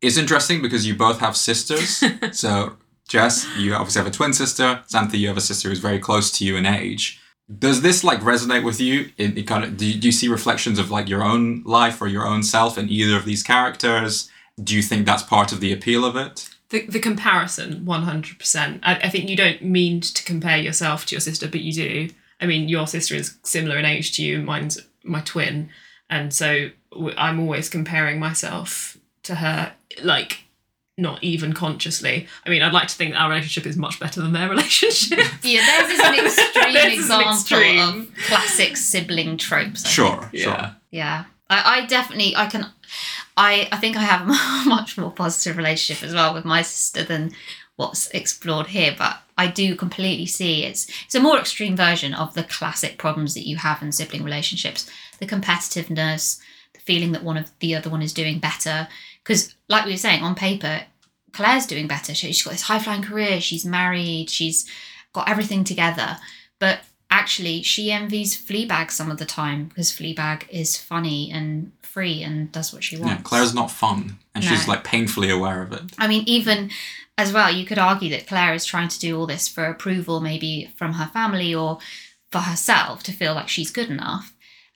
it's 0.00 0.16
interesting 0.16 0.62
because 0.62 0.86
you 0.86 0.94
both 0.94 1.20
have 1.20 1.36
sisters. 1.36 2.02
so 2.32 2.76
Jess, 3.08 3.46
you 3.56 3.74
obviously 3.74 4.00
have 4.00 4.06
a 4.06 4.14
twin 4.14 4.32
sister. 4.32 4.82
Xanthi, 4.88 5.18
you 5.18 5.28
have 5.28 5.36
a 5.36 5.42
sister 5.42 5.68
who's 5.68 5.78
very 5.78 5.98
close 5.98 6.30
to 6.38 6.44
you 6.44 6.56
in 6.56 6.66
age. 6.66 7.20
Does 7.56 7.82
this 7.82 8.04
like 8.04 8.20
resonate 8.20 8.64
with 8.64 8.80
you? 8.80 9.10
In, 9.16 9.36
in 9.38 9.46
kind 9.46 9.64
of, 9.64 9.76
do, 9.76 9.86
you, 9.86 10.00
do 10.00 10.08
you 10.08 10.12
see 10.12 10.28
reflections 10.28 10.78
of 10.78 10.90
like 10.90 11.08
your 11.08 11.22
own 11.22 11.62
life 11.64 12.00
or 12.02 12.06
your 12.06 12.26
own 12.26 12.42
self 12.42 12.76
in 12.76 12.88
either 12.88 13.16
of 13.16 13.24
these 13.24 13.42
characters? 13.42 14.30
Do 14.62 14.74
you 14.74 14.82
think 14.82 15.06
that's 15.06 15.22
part 15.22 15.52
of 15.52 15.60
the 15.60 15.72
appeal 15.72 16.04
of 16.04 16.16
it? 16.16 16.48
the, 16.70 16.86
the 16.86 17.00
comparison 17.00 17.84
100% 17.84 18.80
I, 18.82 18.94
I 18.96 19.08
think 19.08 19.28
you 19.28 19.36
don't 19.36 19.62
mean 19.62 20.00
to 20.00 20.24
compare 20.24 20.58
yourself 20.58 21.06
to 21.06 21.14
your 21.14 21.20
sister 21.20 21.48
but 21.48 21.60
you 21.60 21.72
do 21.72 22.08
i 22.40 22.46
mean 22.46 22.68
your 22.68 22.86
sister 22.86 23.14
is 23.14 23.38
similar 23.42 23.78
in 23.78 23.84
age 23.84 24.16
to 24.16 24.24
you 24.24 24.42
mine's 24.42 24.78
my 25.02 25.20
twin 25.20 25.70
and 26.10 26.32
so 26.32 26.70
i'm 27.16 27.40
always 27.40 27.68
comparing 27.68 28.18
myself 28.18 28.96
to 29.22 29.36
her 29.36 29.72
like 30.02 30.44
not 30.98 31.22
even 31.24 31.52
consciously 31.54 32.26
i 32.44 32.50
mean 32.50 32.60
i'd 32.60 32.72
like 32.72 32.88
to 32.88 32.94
think 32.96 33.12
that 33.14 33.20
our 33.20 33.28
relationship 33.30 33.64
is 33.66 33.76
much 33.76 33.98
better 34.00 34.20
than 34.20 34.32
their 34.32 34.48
relationship 34.56 35.18
Yeah, 35.42 35.64
theirs 35.64 35.90
is 35.92 36.00
an 36.00 36.14
extreme 36.26 36.74
Theirs 36.74 36.92
is 36.92 37.10
an 37.10 37.20
example 37.20 37.32
extreme. 37.32 37.78
of 37.78 38.14
classic 38.26 38.76
sibling 38.76 39.36
tropes. 39.38 39.86
I 39.86 39.88
Sure, 39.88 40.30
Yeah. 40.32 40.42
sure. 40.44 40.76
Yeah, 40.90 41.24
I, 41.48 41.78
I 41.82 41.86
definitely 41.86 42.34
I 42.36 42.46
can, 42.46 42.66
I 43.36 43.68
I 43.72 43.76
think 43.76 43.96
I 43.96 44.02
have 44.02 44.22
a 44.22 44.68
much 44.68 44.98
more 44.98 45.10
positive 45.12 45.56
relationship 45.56 46.02
as 46.06 46.12
well 46.14 46.34
with 46.34 46.44
my 46.44 46.62
sister 46.62 47.04
than 47.04 47.32
what's 47.76 48.08
explored 48.08 48.66
here. 48.68 48.94
But 48.98 49.20
I 49.38 49.46
do 49.46 49.76
completely 49.76 50.26
see 50.26 50.64
it's 50.64 50.88
it's 51.04 51.14
a 51.14 51.20
more 51.20 51.38
extreme 51.38 51.76
version 51.76 52.12
of 52.14 52.34
the 52.34 52.42
classic 52.44 52.98
problems 52.98 53.34
that 53.34 53.46
you 53.46 53.56
have 53.58 53.82
in 53.82 53.92
sibling 53.92 54.24
relationships: 54.24 54.90
the 55.20 55.26
competitiveness, 55.26 56.38
the 56.74 56.80
feeling 56.80 57.12
that 57.12 57.22
one 57.24 57.36
of 57.36 57.50
the 57.60 57.74
other 57.74 57.90
one 57.90 58.02
is 58.02 58.12
doing 58.12 58.38
better. 58.38 58.88
Because, 59.28 59.54
like 59.68 59.84
we 59.84 59.90
were 59.92 59.96
saying, 59.98 60.22
on 60.22 60.34
paper, 60.34 60.80
Claire's 61.34 61.66
doing 61.66 61.86
better. 61.86 62.14
She- 62.14 62.32
She's 62.32 62.42
got 62.42 62.52
this 62.52 62.62
high 62.62 62.78
flying 62.78 63.02
career. 63.02 63.40
She's 63.42 63.64
married. 63.66 64.30
She's 64.30 64.66
got 65.12 65.28
everything 65.28 65.64
together. 65.64 66.16
But 66.58 66.80
actually, 67.10 67.62
she 67.62 67.92
envies 67.92 68.34
Fleabag 68.36 68.90
some 68.90 69.10
of 69.10 69.18
the 69.18 69.26
time 69.26 69.66
because 69.66 69.92
Fleabag 69.92 70.48
is 70.48 70.78
funny 70.78 71.30
and 71.30 71.72
free 71.82 72.22
and 72.22 72.50
does 72.52 72.72
what 72.72 72.82
she 72.84 72.96
wants. 72.96 73.16
Yeah, 73.16 73.22
Claire's 73.22 73.54
not 73.54 73.70
fun, 73.70 74.18
and 74.34 74.42
she's 74.42 74.66
like 74.68 74.82
painfully 74.84 75.30
aware 75.30 75.60
of 75.62 75.72
it. 75.74 75.82
I 75.98 76.08
mean, 76.08 76.24
even 76.26 76.70
as 77.18 77.32
well, 77.32 77.50
you 77.50 77.66
could 77.66 77.78
argue 77.78 78.10
that 78.10 78.26
Claire 78.26 78.54
is 78.54 78.64
trying 78.64 78.88
to 78.88 78.98
do 78.98 79.18
all 79.18 79.26
this 79.26 79.46
for 79.48 79.64
approval, 79.66 80.20
maybe 80.20 80.72
from 80.76 80.94
her 80.94 81.06
family 81.12 81.54
or 81.54 81.78
for 82.32 82.38
herself 82.40 83.02
to 83.04 83.12
feel 83.12 83.34
like 83.34 83.48
she's 83.48 83.70
good 83.70 83.90
enough. 83.90 84.34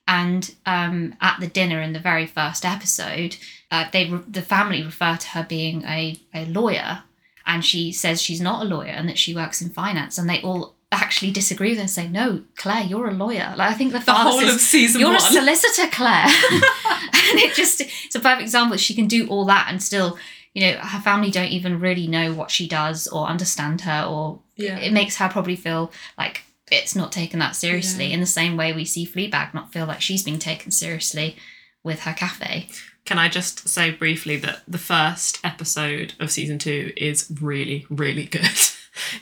And 0.09 0.55
um, 0.67 1.15
at 1.21 1.39
the 1.39 1.47
dinner 1.47 1.81
in 1.81 1.93
the 1.93 2.01
very 2.01 2.27
first 2.27 2.65
episode, 2.65 3.37
uh, 3.73 3.87
they 3.91 4.05
the 4.29 4.43
family 4.43 4.83
refer 4.85 5.17
to 5.17 5.29
her 5.29 5.47
being 5.49 5.83
a, 5.85 6.21
a 6.35 6.45
lawyer, 6.45 7.03
and 7.47 7.65
she 7.65 7.91
says 7.91 8.21
she's 8.21 8.41
not 8.41 8.63
a 8.63 8.69
lawyer 8.69 8.91
and 8.91 9.09
that 9.09 9.19
she 9.19 9.35
works 9.35 9.63
in 9.63 9.71
finance, 9.71 10.19
and 10.19 10.29
they 10.29 10.41
all 10.43 10.75
actually 10.93 11.31
disagree 11.31 11.71
with 11.71 11.79
her 11.79 11.83
and 11.83 11.91
say, 11.91 12.07
"No, 12.07 12.43
Claire, 12.57 12.85
you're 12.85 13.09
a 13.09 13.15
lawyer." 13.15 13.55
Like 13.57 13.71
I 13.71 13.75
think 13.75 13.93
the, 13.93 14.01
the 14.01 14.13
whole 14.13 14.41
says, 14.41 14.55
of 14.57 14.61
season 14.61 15.01
you're 15.01 15.09
one 15.09 15.17
a 15.17 15.21
solicitor, 15.21 15.89
Claire. 15.91 16.27
and 16.53 17.39
it 17.41 17.55
just 17.55 17.81
it's 17.81 18.15
a 18.15 18.21
perfect 18.21 18.43
example. 18.43 18.77
She 18.77 18.95
can 18.95 19.07
do 19.09 19.27
all 19.29 19.47
that 19.47 19.69
and 19.71 19.83
still, 19.83 20.19
you 20.53 20.67
know, 20.67 20.79
her 20.79 21.01
family 21.01 21.31
don't 21.31 21.51
even 21.51 21.81
really 21.81 22.07
know 22.07 22.35
what 22.35 22.51
she 22.51 22.69
does 22.69 23.07
or 23.07 23.27
understand 23.27 23.81
her, 23.81 24.05
or 24.07 24.41
Yeah. 24.57 24.77
it 24.79 24.93
makes 24.93 25.17
her 25.17 25.31
probably 25.31 25.57
feel 25.57 25.91
like 26.19 26.43
it's 26.71 26.95
not 26.95 27.11
taken 27.11 27.39
that 27.41 27.57
seriously. 27.57 28.09
Yeah. 28.09 28.15
In 28.15 28.21
the 28.21 28.27
same 28.27 28.59
way, 28.59 28.75
we 28.75 28.85
see 28.85 29.07
Fleabag 29.07 29.55
not 29.55 29.73
feel 29.73 29.87
like 29.87 30.03
she's 30.03 30.23
being 30.23 30.39
taken 30.39 30.71
seriously 30.71 31.37
with 31.83 32.01
her 32.01 32.13
cafe. 32.13 32.69
Can 33.05 33.19
I 33.19 33.29
just 33.29 33.69
say 33.69 33.91
briefly 33.91 34.37
that 34.39 34.63
the 34.69 34.79
first 34.79 35.41
episode 35.45 36.15
of 36.21 36.31
season 36.31 36.59
two 36.59 36.93
is 36.97 37.31
really, 37.41 37.87
really 37.91 38.25
good. 38.27 38.43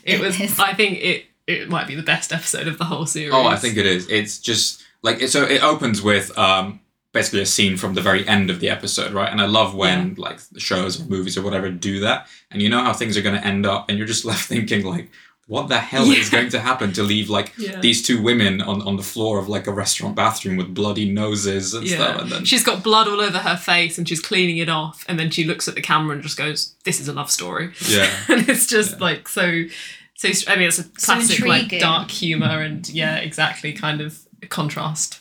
It, 0.03 0.15
It 0.15 0.21
was. 0.21 0.41
is. 0.41 0.59
I 0.59 0.75
think 0.75 0.99
it. 0.99 1.27
It 1.47 1.69
might 1.69 1.87
be 1.87 1.95
the 1.95 2.03
best 2.03 2.33
episode 2.33 2.67
of 2.67 2.77
the 2.79 2.85
whole 2.85 3.07
series. 3.07 3.33
Oh, 3.33 3.47
I 3.47 3.55
think 3.55 3.77
it 3.77 3.87
is. 3.87 4.11
It's 4.11 4.39
just 4.41 4.83
like 5.03 5.21
it, 5.23 5.29
so. 5.31 5.45
It 5.45 5.63
opens 5.63 6.03
with 6.03 6.37
um, 6.37 6.81
basically 7.13 7.43
a 7.43 7.47
scene 7.47 7.77
from 7.77 7.95
the 7.95 8.01
very 8.01 8.27
end 8.27 8.51
of 8.51 8.59
the 8.59 8.69
episode, 8.69 9.13
right? 9.13 9.31
And 9.31 9.41
I 9.41 9.47
love 9.47 9.77
when 9.77 10.17
like 10.17 10.41
shows 10.59 11.01
or 11.01 11.05
movies 11.05 11.39
or 11.39 11.43
whatever 11.43 11.71
do 11.71 12.01
that, 12.01 12.27
and 12.51 12.61
you 12.61 12.69
know 12.69 12.83
how 12.83 12.93
things 12.93 13.17
are 13.17 13.23
going 13.23 13.41
to 13.41 13.47
end 13.47 13.65
up, 13.65 13.89
and 13.89 13.97
you're 13.97 14.09
just 14.09 14.25
left 14.31 14.47
thinking 14.49 14.85
like, 14.85 15.09
what 15.51 15.67
the 15.69 15.79
hell 15.81 16.09
is 16.11 16.31
going 16.31 16.49
to 16.49 16.61
happen 16.61 16.93
to 16.93 17.03
leave 17.03 17.29
like 17.29 17.53
Yeah. 17.59 17.81
these 17.81 18.01
two 18.07 18.23
women 18.23 18.63
on 18.63 18.81
on 18.83 18.95
the 18.97 19.03
floor 19.03 19.39
of 19.41 19.49
like 19.49 19.67
a 19.67 19.73
restaurant 19.73 20.15
bathroom 20.15 20.57
with 20.57 20.73
bloody 20.73 21.11
noses 21.11 21.75
and 21.75 21.89
stuff, 21.89 22.21
and 22.23 22.31
then 22.31 22.45
She's 22.45 22.63
got 22.63 22.85
blood 22.85 23.09
all 23.09 23.21
over 23.21 23.39
her 23.39 23.57
face 23.57 23.99
and 23.99 24.09
she's 24.09 24.21
cleaning 24.21 24.59
it 24.59 24.69
off, 24.69 25.05
and 25.09 25.19
then 25.19 25.31
she 25.31 25.43
looks 25.45 25.67
at 25.69 25.75
the 25.75 25.83
camera 25.83 26.15
and 26.15 26.23
just 26.23 26.37
goes, 26.39 26.75
"This 26.85 27.01
is 27.01 27.09
a 27.09 27.13
love 27.13 27.31
story." 27.31 27.73
yeah. 27.89 28.09
and 28.29 28.49
it's 28.49 28.67
just 28.67 29.01
like 29.01 29.29
so. 29.29 29.65
So 30.15 30.29
I 30.47 30.55
mean, 30.57 30.69
it's 30.69 30.79
a 30.79 30.85
classic 30.85 31.45
like 31.45 31.71
dark 31.81 32.11
humor 32.11 32.61
and 32.63 32.89
yeah, 32.89 33.17
exactly 33.17 33.73
kind 33.73 34.01
of 34.01 34.21
contrast. 34.51 35.19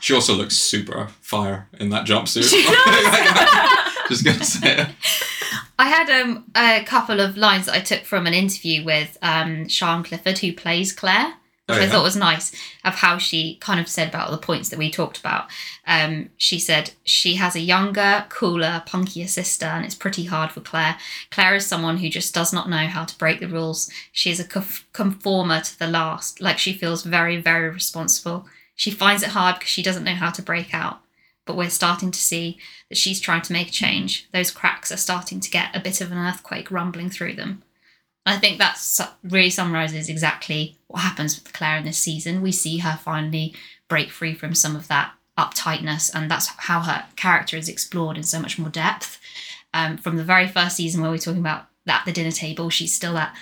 She 0.00 0.14
also 0.14 0.34
looks 0.34 0.56
super 0.56 1.08
fire 1.20 1.68
in 1.78 1.90
that 1.90 2.06
jumpsuit. 2.06 2.48
She 2.50 2.62
Just 4.08 4.24
gonna 4.24 4.42
say 4.44 4.78
it. 4.82 4.88
I 5.80 5.86
had 5.86 6.10
um, 6.10 6.44
a 6.54 6.84
couple 6.84 7.20
of 7.20 7.38
lines 7.38 7.64
that 7.64 7.74
I 7.74 7.80
took 7.80 8.04
from 8.04 8.26
an 8.26 8.34
interview 8.34 8.84
with 8.84 9.16
um, 9.22 9.66
Sian 9.66 10.02
Clifford, 10.02 10.36
who 10.36 10.52
plays 10.52 10.92
Claire, 10.92 11.32
which 11.68 11.78
Oh, 11.78 11.80
I 11.80 11.88
thought 11.88 12.02
was 12.02 12.16
nice, 12.16 12.52
of 12.84 12.96
how 12.96 13.16
she 13.16 13.56
kind 13.62 13.80
of 13.80 13.88
said 13.88 14.08
about 14.08 14.26
all 14.26 14.32
the 14.32 14.46
points 14.46 14.68
that 14.68 14.78
we 14.78 14.90
talked 14.90 15.18
about. 15.18 15.46
Um, 15.86 16.28
she 16.36 16.58
said 16.58 16.90
she 17.04 17.36
has 17.36 17.56
a 17.56 17.60
younger, 17.60 18.26
cooler, 18.28 18.82
punkier 18.86 19.26
sister, 19.26 19.64
and 19.64 19.86
it's 19.86 19.94
pretty 19.94 20.24
hard 20.24 20.52
for 20.52 20.60
Claire. 20.60 20.98
Claire 21.30 21.54
is 21.54 21.66
someone 21.66 21.96
who 21.96 22.10
just 22.10 22.34
does 22.34 22.52
not 22.52 22.68
know 22.68 22.86
how 22.86 23.06
to 23.06 23.16
break 23.16 23.40
the 23.40 23.48
rules. 23.48 23.90
She 24.12 24.30
is 24.30 24.38
a 24.38 24.44
conformer 24.92 25.62
to 25.62 25.78
the 25.78 25.86
last, 25.86 26.42
like 26.42 26.58
she 26.58 26.74
feels 26.74 27.04
very, 27.04 27.40
very 27.40 27.70
responsible. 27.70 28.46
She 28.76 28.90
finds 28.90 29.22
it 29.22 29.30
hard 29.30 29.54
because 29.54 29.70
she 29.70 29.82
doesn't 29.82 30.04
know 30.04 30.12
how 30.14 30.28
to 30.28 30.42
break 30.42 30.74
out 30.74 31.00
but 31.50 31.56
we're 31.56 31.68
starting 31.68 32.12
to 32.12 32.20
see 32.20 32.58
that 32.88 32.96
she's 32.96 33.18
trying 33.18 33.42
to 33.42 33.52
make 33.52 33.66
a 33.70 33.72
change. 33.72 34.28
Those 34.32 34.52
cracks 34.52 34.92
are 34.92 34.96
starting 34.96 35.40
to 35.40 35.50
get 35.50 35.74
a 35.74 35.80
bit 35.80 36.00
of 36.00 36.12
an 36.12 36.18
earthquake 36.18 36.70
rumbling 36.70 37.10
through 37.10 37.34
them. 37.34 37.64
I 38.24 38.36
think 38.38 38.58
that 38.58 38.78
really 39.24 39.50
summarizes 39.50 40.08
exactly 40.08 40.78
what 40.86 41.00
happens 41.00 41.34
with 41.34 41.52
Claire 41.52 41.78
in 41.78 41.84
this 41.84 41.98
season. 41.98 42.40
We 42.40 42.52
see 42.52 42.78
her 42.78 43.00
finally 43.02 43.52
break 43.88 44.12
free 44.12 44.32
from 44.32 44.54
some 44.54 44.76
of 44.76 44.86
that 44.86 45.12
uptightness, 45.36 46.14
and 46.14 46.30
that's 46.30 46.46
how 46.56 46.82
her 46.82 47.06
character 47.16 47.56
is 47.56 47.68
explored 47.68 48.16
in 48.16 48.22
so 48.22 48.38
much 48.38 48.56
more 48.56 48.70
depth. 48.70 49.18
Um, 49.74 49.96
from 49.96 50.18
the 50.18 50.22
very 50.22 50.46
first 50.46 50.76
season, 50.76 51.02
where 51.02 51.10
we're 51.10 51.18
talking 51.18 51.40
about 51.40 51.66
at 51.88 52.04
the 52.04 52.12
dinner 52.12 52.30
table, 52.30 52.70
she's 52.70 52.94
still 52.94 53.14
that 53.14 53.34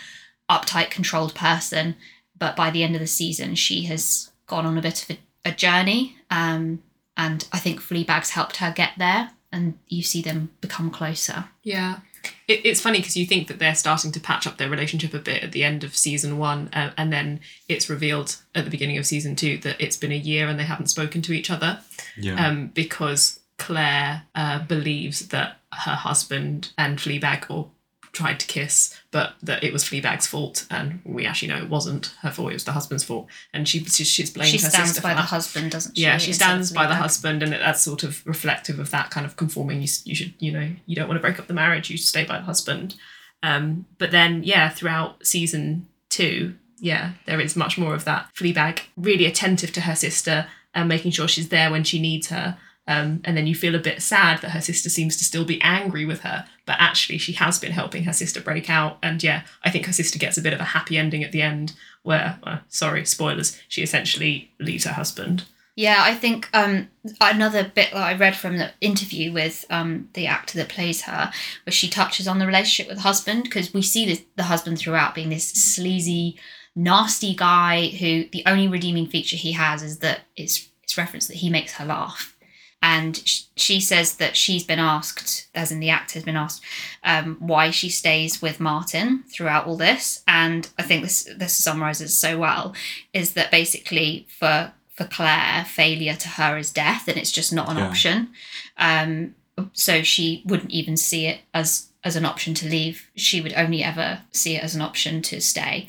uptight, 0.48 0.88
controlled 0.88 1.34
person, 1.34 1.94
but 2.38 2.56
by 2.56 2.70
the 2.70 2.84
end 2.84 2.94
of 2.94 3.02
the 3.02 3.06
season, 3.06 3.54
she 3.54 3.82
has 3.82 4.30
gone 4.46 4.64
on 4.64 4.78
a 4.78 4.82
bit 4.82 5.02
of 5.02 5.10
a, 5.10 5.50
a 5.50 5.52
journey. 5.52 6.16
Um, 6.30 6.82
and 7.18 7.46
I 7.52 7.58
think 7.58 7.80
Fleabag's 7.80 8.30
helped 8.30 8.56
her 8.58 8.72
get 8.74 8.92
there, 8.96 9.32
and 9.52 9.78
you 9.88 10.02
see 10.02 10.22
them 10.22 10.50
become 10.62 10.90
closer. 10.90 11.46
Yeah. 11.62 11.98
it, 12.46 12.64
it's 12.64 12.80
funny 12.80 12.98
because 12.98 13.16
you 13.16 13.26
think 13.26 13.48
that 13.48 13.58
they're 13.58 13.74
starting 13.74 14.12
to 14.12 14.20
patch 14.20 14.46
up 14.46 14.56
their 14.58 14.70
relationship 14.70 15.12
a 15.14 15.18
bit 15.18 15.42
at 15.42 15.52
the 15.52 15.64
end 15.64 15.84
of 15.84 15.96
season 15.96 16.38
one, 16.38 16.68
uh, 16.72 16.92
and 16.96 17.12
then 17.12 17.40
it's 17.68 17.90
revealed 17.90 18.36
at 18.54 18.64
the 18.64 18.70
beginning 18.70 18.98
of 18.98 19.06
season 19.06 19.36
two 19.36 19.58
that 19.58 19.80
it's 19.80 19.96
been 19.96 20.12
a 20.12 20.16
year 20.16 20.48
and 20.48 20.58
they 20.58 20.64
haven't 20.64 20.88
spoken 20.88 21.20
to 21.22 21.32
each 21.32 21.50
other 21.50 21.80
Yeah. 22.16 22.46
um, 22.46 22.68
because 22.68 23.40
Claire 23.58 24.22
uh, 24.34 24.60
believes 24.66 25.28
that 25.28 25.58
her 25.72 25.94
husband 25.94 26.72
and 26.78 26.98
Fleabag 26.98 27.44
all 27.50 27.72
tried 28.18 28.38
to 28.40 28.46
kiss, 28.46 28.98
but 29.10 29.34
that 29.42 29.62
it 29.64 29.72
was 29.72 29.84
Fleabag's 29.84 30.26
fault, 30.26 30.66
and 30.70 31.00
we 31.04 31.24
actually 31.26 31.48
know 31.48 31.58
it 31.58 31.68
wasn't 31.70 32.14
her 32.22 32.30
fault; 32.30 32.50
it 32.50 32.54
was 32.60 32.64
the 32.64 32.72
husband's 32.72 33.04
fault, 33.04 33.26
and 33.54 33.66
she 33.68 33.78
she- 33.84 34.04
she's 34.04 34.30
blamed 34.30 34.50
She 34.50 34.58
her 34.58 34.70
stands 34.70 34.94
by 35.00 35.10
for 35.10 35.14
the 35.16 35.22
that. 35.22 35.28
husband, 35.36 35.70
doesn't 35.70 35.96
she? 35.96 36.02
Yeah, 36.02 36.18
she 36.18 36.32
stands 36.32 36.72
by 36.72 36.86
the 36.86 36.94
husband, 36.96 37.42
and 37.42 37.52
that's 37.52 37.82
sort 37.82 38.02
of 38.02 38.26
reflective 38.26 38.78
of 38.78 38.90
that 38.90 39.10
kind 39.10 39.24
of 39.26 39.36
conforming. 39.36 39.80
You, 39.82 39.88
you 40.04 40.14
should, 40.14 40.34
you 40.40 40.52
know, 40.52 40.68
you 40.86 40.94
don't 40.96 41.08
want 41.08 41.18
to 41.18 41.22
break 41.26 41.38
up 41.38 41.46
the 41.46 41.54
marriage. 41.54 41.90
You 41.90 41.96
should 41.96 42.06
stay 42.06 42.24
by 42.24 42.38
the 42.38 42.44
husband. 42.44 42.94
Um, 43.42 43.86
but 43.98 44.10
then, 44.10 44.42
yeah, 44.42 44.68
throughout 44.68 45.24
season 45.24 45.86
two, 46.10 46.54
yeah, 46.80 47.12
there 47.26 47.40
is 47.40 47.56
much 47.56 47.78
more 47.78 47.94
of 47.94 48.04
that. 48.04 48.28
Fleabag 48.34 48.80
really 48.96 49.26
attentive 49.26 49.72
to 49.72 49.82
her 49.82 49.94
sister 49.94 50.46
and 50.74 50.88
making 50.88 51.12
sure 51.12 51.28
she's 51.28 51.48
there 51.48 51.70
when 51.70 51.84
she 51.84 52.00
needs 52.00 52.28
her. 52.28 52.58
Um, 52.88 53.20
and 53.24 53.36
then 53.36 53.46
you 53.46 53.54
feel 53.54 53.74
a 53.74 53.78
bit 53.78 54.00
sad 54.00 54.40
that 54.40 54.52
her 54.52 54.62
sister 54.62 54.88
seems 54.88 55.16
to 55.18 55.24
still 55.24 55.44
be 55.44 55.60
angry 55.60 56.06
with 56.06 56.22
her, 56.22 56.46
but 56.64 56.76
actually 56.80 57.18
she 57.18 57.34
has 57.34 57.58
been 57.58 57.72
helping 57.72 58.04
her 58.04 58.14
sister 58.14 58.40
break 58.40 58.70
out. 58.70 58.96
And 59.02 59.22
yeah, 59.22 59.42
I 59.62 59.70
think 59.70 59.84
her 59.84 59.92
sister 59.92 60.18
gets 60.18 60.38
a 60.38 60.42
bit 60.42 60.54
of 60.54 60.60
a 60.60 60.64
happy 60.64 60.96
ending 60.96 61.22
at 61.22 61.30
the 61.30 61.42
end, 61.42 61.74
where, 62.02 62.38
uh, 62.42 62.58
sorry, 62.68 63.04
spoilers, 63.04 63.60
she 63.68 63.82
essentially 63.82 64.50
leaves 64.58 64.84
her 64.84 64.94
husband. 64.94 65.44
Yeah, 65.76 65.98
I 66.00 66.14
think 66.14 66.48
um, 66.54 66.88
another 67.20 67.62
bit 67.62 67.92
that 67.92 68.02
I 68.02 68.14
read 68.14 68.34
from 68.34 68.56
the 68.56 68.72
interview 68.80 69.32
with 69.32 69.64
um, 69.70 70.08
the 70.14 70.26
actor 70.26 70.58
that 70.58 70.70
plays 70.70 71.02
her, 71.02 71.30
where 71.64 71.72
she 71.72 71.88
touches 71.88 72.26
on 72.26 72.38
the 72.38 72.46
relationship 72.46 72.88
with 72.88 72.96
the 72.96 73.08
husband, 73.08 73.44
because 73.44 73.74
we 73.74 73.82
see 73.82 74.06
this, 74.06 74.22
the 74.36 74.44
husband 74.44 74.78
throughout 74.78 75.14
being 75.14 75.28
this 75.28 75.48
sleazy, 75.48 76.36
nasty 76.74 77.34
guy 77.34 77.88
who 77.88 78.24
the 78.32 78.42
only 78.46 78.66
redeeming 78.66 79.06
feature 79.06 79.36
he 79.36 79.52
has 79.52 79.82
is 79.82 79.98
that 79.98 80.20
it's 80.36 80.68
it's 80.82 80.96
referenced 80.96 81.28
that 81.28 81.36
he 81.36 81.50
makes 81.50 81.74
her 81.74 81.84
laugh. 81.84 82.34
And 82.80 83.16
sh- 83.16 83.42
she 83.56 83.80
says 83.80 84.16
that 84.16 84.36
she's 84.36 84.62
been 84.62 84.78
asked, 84.78 85.48
as 85.54 85.72
in 85.72 85.80
the 85.80 85.90
actor 85.90 86.14
has 86.14 86.24
been 86.24 86.36
asked, 86.36 86.62
um, 87.02 87.36
why 87.40 87.70
she 87.70 87.88
stays 87.88 88.40
with 88.40 88.60
Martin 88.60 89.24
throughout 89.32 89.66
all 89.66 89.76
this. 89.76 90.22
And 90.28 90.68
I 90.78 90.82
think 90.82 91.02
this 91.02 91.28
this 91.36 91.52
summarizes 91.54 92.16
so 92.16 92.38
well 92.38 92.74
is 93.12 93.32
that 93.32 93.50
basically 93.50 94.26
for 94.38 94.72
for 94.94 95.04
Claire, 95.04 95.64
failure 95.64 96.14
to 96.16 96.28
her 96.28 96.56
is 96.58 96.70
death, 96.72 97.08
and 97.08 97.16
it's 97.16 97.32
just 97.32 97.52
not 97.52 97.68
an 97.68 97.76
Yeah. 97.78 97.88
option. 97.88 98.30
Um, 98.76 99.34
so 99.72 100.02
she 100.02 100.42
wouldn't 100.46 100.70
even 100.70 100.96
see 100.96 101.26
it 101.26 101.40
as 101.52 101.86
as 102.04 102.14
an 102.14 102.24
option 102.24 102.54
to 102.54 102.68
leave. 102.68 103.10
She 103.16 103.40
would 103.40 103.52
only 103.54 103.82
ever 103.82 104.22
see 104.32 104.54
it 104.54 104.62
as 104.62 104.76
an 104.76 104.82
option 104.82 105.20
to 105.22 105.40
stay. 105.40 105.88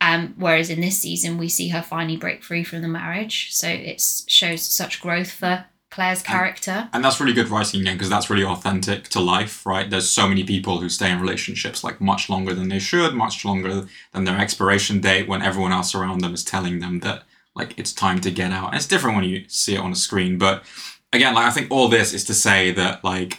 Um, 0.00 0.34
whereas 0.36 0.70
in 0.70 0.80
this 0.80 0.98
season, 0.98 1.38
we 1.38 1.48
see 1.48 1.68
her 1.68 1.82
finally 1.82 2.16
break 2.16 2.42
free 2.42 2.64
from 2.64 2.82
the 2.82 2.88
marriage. 2.88 3.52
So 3.52 3.68
it 3.68 4.00
shows 4.26 4.62
such 4.62 5.00
growth 5.00 5.30
for 5.30 5.66
Claire's 5.92 6.22
character. 6.22 6.88
And 6.94 7.04
that's 7.04 7.20
really 7.20 7.34
good 7.34 7.50
writing 7.50 7.82
again 7.82 7.96
because 7.96 8.08
that's 8.08 8.30
really 8.30 8.44
authentic 8.44 9.08
to 9.08 9.20
life, 9.20 9.66
right? 9.66 9.90
There's 9.90 10.10
so 10.10 10.26
many 10.26 10.42
people 10.42 10.80
who 10.80 10.88
stay 10.88 11.10
in 11.10 11.20
relationships 11.20 11.84
like 11.84 12.00
much 12.00 12.30
longer 12.30 12.54
than 12.54 12.68
they 12.68 12.78
should, 12.78 13.12
much 13.14 13.44
longer 13.44 13.86
than 14.12 14.24
their 14.24 14.38
expiration 14.38 15.02
date 15.02 15.28
when 15.28 15.42
everyone 15.42 15.70
else 15.70 15.94
around 15.94 16.22
them 16.22 16.32
is 16.32 16.44
telling 16.44 16.80
them 16.80 17.00
that 17.00 17.24
like 17.54 17.78
it's 17.78 17.92
time 17.92 18.22
to 18.22 18.30
get 18.30 18.52
out. 18.52 18.68
And 18.68 18.76
it's 18.76 18.86
different 18.86 19.16
when 19.16 19.26
you 19.26 19.44
see 19.48 19.74
it 19.74 19.80
on 19.80 19.92
a 19.92 19.94
screen. 19.96 20.38
But 20.38 20.64
again, 21.12 21.34
like 21.34 21.44
I 21.44 21.50
think 21.50 21.70
all 21.70 21.88
this 21.88 22.14
is 22.14 22.24
to 22.24 22.34
say 22.34 22.72
that 22.72 23.04
like 23.04 23.36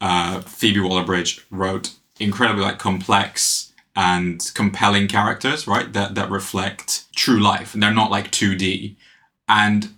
uh, 0.00 0.40
Phoebe 0.40 0.80
Waller-Bridge 0.80 1.44
wrote 1.50 1.94
incredibly 2.18 2.62
like 2.62 2.78
complex 2.78 3.74
and 3.94 4.50
compelling 4.54 5.06
characters, 5.06 5.66
right? 5.66 5.92
That 5.92 6.14
that 6.14 6.30
reflect 6.30 7.14
true 7.14 7.40
life, 7.40 7.74
and 7.74 7.82
they're 7.82 7.92
not 7.92 8.10
like 8.10 8.30
2D. 8.30 8.96
And 9.48 9.90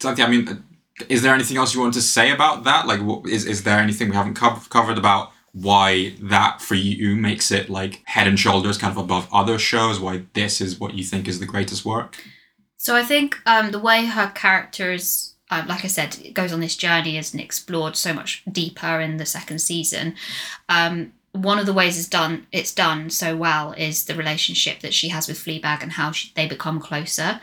Xanthi, 0.00 0.24
I 0.24 0.30
mean, 0.30 0.64
is 1.08 1.22
there 1.22 1.34
anything 1.34 1.56
else 1.56 1.74
you 1.74 1.80
want 1.80 1.94
to 1.94 2.02
say 2.02 2.30
about 2.30 2.64
that? 2.64 2.86
Like, 2.86 3.00
what, 3.00 3.26
is 3.26 3.46
is 3.46 3.62
there 3.62 3.78
anything 3.78 4.10
we 4.10 4.16
haven't 4.16 4.34
co- 4.34 4.62
covered 4.68 4.98
about 4.98 5.32
why 5.52 6.14
that 6.20 6.60
for 6.60 6.76
you 6.76 7.16
makes 7.16 7.50
it 7.50 7.68
like 7.68 8.02
head 8.04 8.28
and 8.28 8.38
shoulders 8.38 8.78
kind 8.78 8.92
of 8.92 9.02
above 9.02 9.28
other 9.32 9.58
shows? 9.58 9.98
Why 10.00 10.24
this 10.34 10.60
is 10.60 10.78
what 10.78 10.94
you 10.94 11.04
think 11.04 11.28
is 11.28 11.40
the 11.40 11.46
greatest 11.46 11.84
work? 11.84 12.16
So 12.76 12.96
I 12.96 13.02
think 13.02 13.38
um, 13.44 13.72
the 13.72 13.78
way 13.78 14.06
her 14.06 14.32
character 14.34 14.90
is, 14.90 15.34
um, 15.50 15.66
like 15.66 15.84
I 15.84 15.88
said, 15.88 16.32
goes 16.32 16.52
on 16.52 16.60
this 16.60 16.76
journey 16.76 17.18
isn't 17.18 17.38
explored 17.38 17.94
so 17.94 18.14
much 18.14 18.42
deeper 18.50 19.00
in 19.00 19.18
the 19.18 19.26
second 19.26 19.58
season. 19.60 20.14
Um, 20.68 21.12
one 21.32 21.58
of 21.58 21.66
the 21.66 21.74
ways 21.74 21.98
it's 21.98 22.08
done, 22.08 22.46
it's 22.52 22.74
done 22.74 23.10
so 23.10 23.36
well, 23.36 23.72
is 23.72 24.04
the 24.04 24.14
relationship 24.14 24.80
that 24.80 24.94
she 24.94 25.08
has 25.08 25.28
with 25.28 25.38
Fleabag 25.38 25.82
and 25.82 25.92
how 25.92 26.10
she, 26.10 26.32
they 26.34 26.48
become 26.48 26.80
closer. 26.80 27.40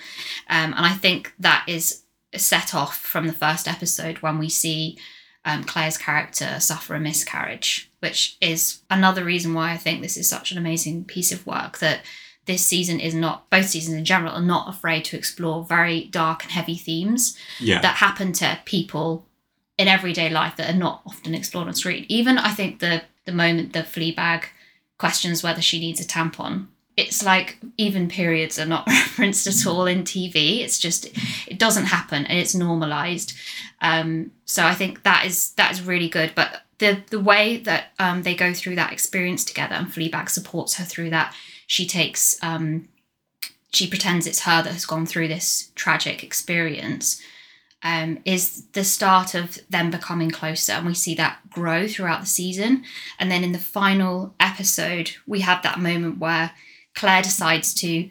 Um, 0.49 0.73
and 0.73 0.85
I 0.85 0.93
think 0.93 1.33
that 1.39 1.65
is 1.67 2.01
set 2.39 2.73
off 2.73 2.97
from 2.97 3.27
the 3.27 3.33
first 3.33 3.67
episode 3.67 4.19
when 4.19 4.37
we 4.39 4.49
see 4.49 4.97
um, 5.45 5.63
Claire's 5.63 5.97
character 5.97 6.59
suffer 6.59 6.95
a 6.95 6.99
miscarriage, 6.99 7.89
which 7.99 8.37
is 8.41 8.81
another 8.89 9.23
reason 9.23 9.53
why 9.53 9.71
I 9.71 9.77
think 9.77 10.01
this 10.01 10.17
is 10.17 10.27
such 10.27 10.51
an 10.51 10.57
amazing 10.57 11.05
piece 11.05 11.31
of 11.31 11.47
work 11.47 11.77
that 11.79 12.01
this 12.45 12.65
season 12.65 12.99
is 12.99 13.13
not, 13.13 13.49
both 13.49 13.67
seasons 13.67 13.97
in 13.97 14.05
general, 14.05 14.33
are 14.33 14.41
not 14.41 14.69
afraid 14.69 15.05
to 15.05 15.17
explore 15.17 15.63
very 15.63 16.05
dark 16.05 16.43
and 16.43 16.51
heavy 16.51 16.75
themes 16.75 17.37
Yeah, 17.59 17.81
that 17.81 17.95
happen 17.97 18.33
to 18.33 18.59
people 18.65 19.25
in 19.77 19.87
everyday 19.87 20.29
life 20.29 20.55
that 20.57 20.73
are 20.73 20.77
not 20.77 21.01
often 21.05 21.35
explored 21.35 21.67
on 21.67 21.73
screen. 21.73 22.05
Even 22.09 22.37
I 22.37 22.51
think 22.51 22.79
the 22.79 23.03
the 23.25 23.31
moment 23.31 23.73
the 23.73 23.79
Fleabag 23.79 24.45
questions 24.97 25.43
whether 25.43 25.61
she 25.61 25.79
needs 25.79 25.99
a 25.99 26.05
tampon, 26.05 26.67
it's 26.97 27.23
like 27.23 27.59
even 27.77 28.09
periods 28.09 28.59
are 28.59 28.65
not 28.65 28.87
referenced 28.87 29.47
at 29.47 29.65
all 29.65 29.85
in 29.85 30.03
TV. 30.03 30.61
It's 30.61 30.79
just 30.79 31.05
it 31.47 31.59
doesn't 31.59 31.85
happen 31.85 32.25
and 32.25 32.37
it's 32.37 32.55
normalized. 32.55 33.33
Um, 33.81 34.31
so 34.45 34.65
I 34.65 34.73
think 34.73 35.03
that 35.03 35.25
is 35.25 35.51
that 35.51 35.71
is 35.71 35.81
really 35.81 36.09
good. 36.09 36.33
But 36.35 36.63
the 36.79 37.03
the 37.09 37.19
way 37.19 37.57
that 37.57 37.91
um, 37.99 38.23
they 38.23 38.35
go 38.35 38.53
through 38.53 38.75
that 38.75 38.91
experience 38.91 39.45
together 39.45 39.75
and 39.75 39.87
Fleabag 39.87 40.29
supports 40.29 40.75
her 40.75 40.83
through 40.83 41.11
that. 41.11 41.33
She 41.67 41.85
takes 41.85 42.41
um, 42.43 42.87
she 43.71 43.87
pretends 43.87 44.25
it's 44.25 44.41
her 44.41 44.63
that 44.63 44.73
has 44.73 44.85
gone 44.85 45.05
through 45.05 45.27
this 45.27 45.71
tragic 45.75 46.23
experience 46.23 47.21
um, 47.83 48.19
is 48.25 48.65
the 48.73 48.83
start 48.83 49.35
of 49.35 49.59
them 49.69 49.91
becoming 49.91 50.31
closer 50.31 50.73
and 50.73 50.85
we 50.85 50.93
see 50.93 51.13
that 51.15 51.39
grow 51.49 51.87
throughout 51.87 52.21
the 52.21 52.27
season 52.27 52.83
and 53.19 53.29
then 53.29 53.43
in 53.43 53.51
the 53.51 53.59
final 53.59 54.33
episode 54.39 55.11
we 55.27 55.41
have 55.41 55.61
that 55.61 55.79
moment 55.79 56.17
where 56.17 56.51
claire 56.97 57.21
decides 57.21 57.73
to 57.73 58.09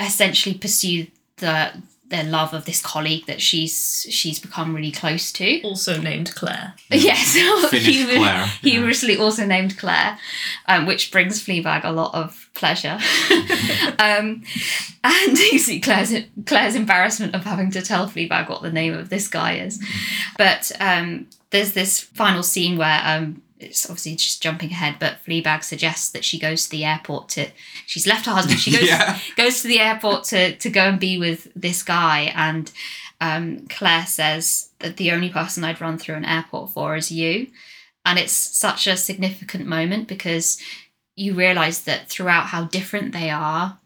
essentially 0.00 0.56
pursue 0.56 1.06
the 1.36 1.72
their 2.14 2.24
love 2.24 2.52
of 2.52 2.64
this 2.64 2.80
colleague 2.82 3.26
that 3.26 3.40
she's 3.40 4.06
she's 4.10 4.38
become 4.38 4.74
really 4.74 4.92
close 4.92 5.32
to 5.32 5.60
Also 5.62 6.00
named 6.00 6.34
Claire. 6.34 6.74
Yes, 6.90 7.32
Finnish 7.70 7.86
humour- 7.86 8.16
Claire, 8.16 8.34
yeah. 8.34 8.46
humorously 8.46 9.16
also 9.16 9.44
named 9.46 9.78
Claire, 9.78 10.18
um, 10.68 10.86
which 10.86 11.10
brings 11.10 11.42
Fleabag 11.44 11.82
a 11.84 11.90
lot 11.90 12.14
of 12.14 12.50
pleasure. 12.54 12.98
um, 13.98 14.44
and 15.02 15.38
you 15.52 15.58
see 15.58 15.80
Claire's 15.80 16.12
Claire's 16.46 16.76
embarrassment 16.76 17.34
of 17.34 17.44
having 17.44 17.70
to 17.72 17.82
tell 17.82 18.06
Fleabag 18.06 18.48
what 18.48 18.62
the 18.62 18.72
name 18.72 18.94
of 18.94 19.08
this 19.08 19.26
guy 19.26 19.56
is. 19.56 19.82
But 20.36 20.70
um, 20.80 21.26
there's 21.50 21.72
this 21.72 22.00
final 22.00 22.42
scene 22.42 22.76
where 22.76 23.00
um, 23.04 23.42
it's 23.58 23.86
obviously 23.88 24.16
just 24.16 24.42
jumping 24.42 24.70
ahead, 24.70 24.96
but 24.98 25.18
Fleabag 25.26 25.62
suggests 25.64 26.10
that 26.10 26.24
she 26.24 26.38
goes 26.38 26.64
to 26.64 26.70
the 26.70 26.84
airport 26.84 27.28
to. 27.30 27.46
She's 27.86 28.06
left 28.06 28.26
her 28.26 28.32
husband. 28.32 28.60
She 28.60 28.70
goes 28.76 28.88
Yeah. 28.88 29.18
goes 29.36 29.62
to 29.62 29.68
the 29.68 29.80
airport 29.80 30.24
to 30.24 30.56
to 30.56 30.70
go 30.70 30.82
and 30.82 30.98
be 31.00 31.18
with 31.18 31.48
this 31.54 31.82
guy 31.82 32.32
and. 32.34 32.70
Um, 33.20 33.66
Claire 33.70 34.04
says 34.06 34.70
that 34.80 34.96
the 34.98 35.12
only 35.12 35.30
person 35.30 35.64
I'd 35.64 35.80
run 35.80 35.96
through 35.98 36.16
an 36.16 36.24
airport 36.26 36.72
for 36.72 36.94
is 36.96 37.10
you. 37.12 37.46
And 38.04 38.18
it's 38.18 38.32
such 38.32 38.86
a 38.86 38.96
significant 38.98 39.66
moment 39.66 40.08
because 40.08 40.60
you 41.16 41.32
realize 41.32 41.84
that 41.84 42.08
throughout 42.10 42.46
how 42.46 42.64
different 42.64 43.12
they 43.12 43.30
are, 43.30 43.78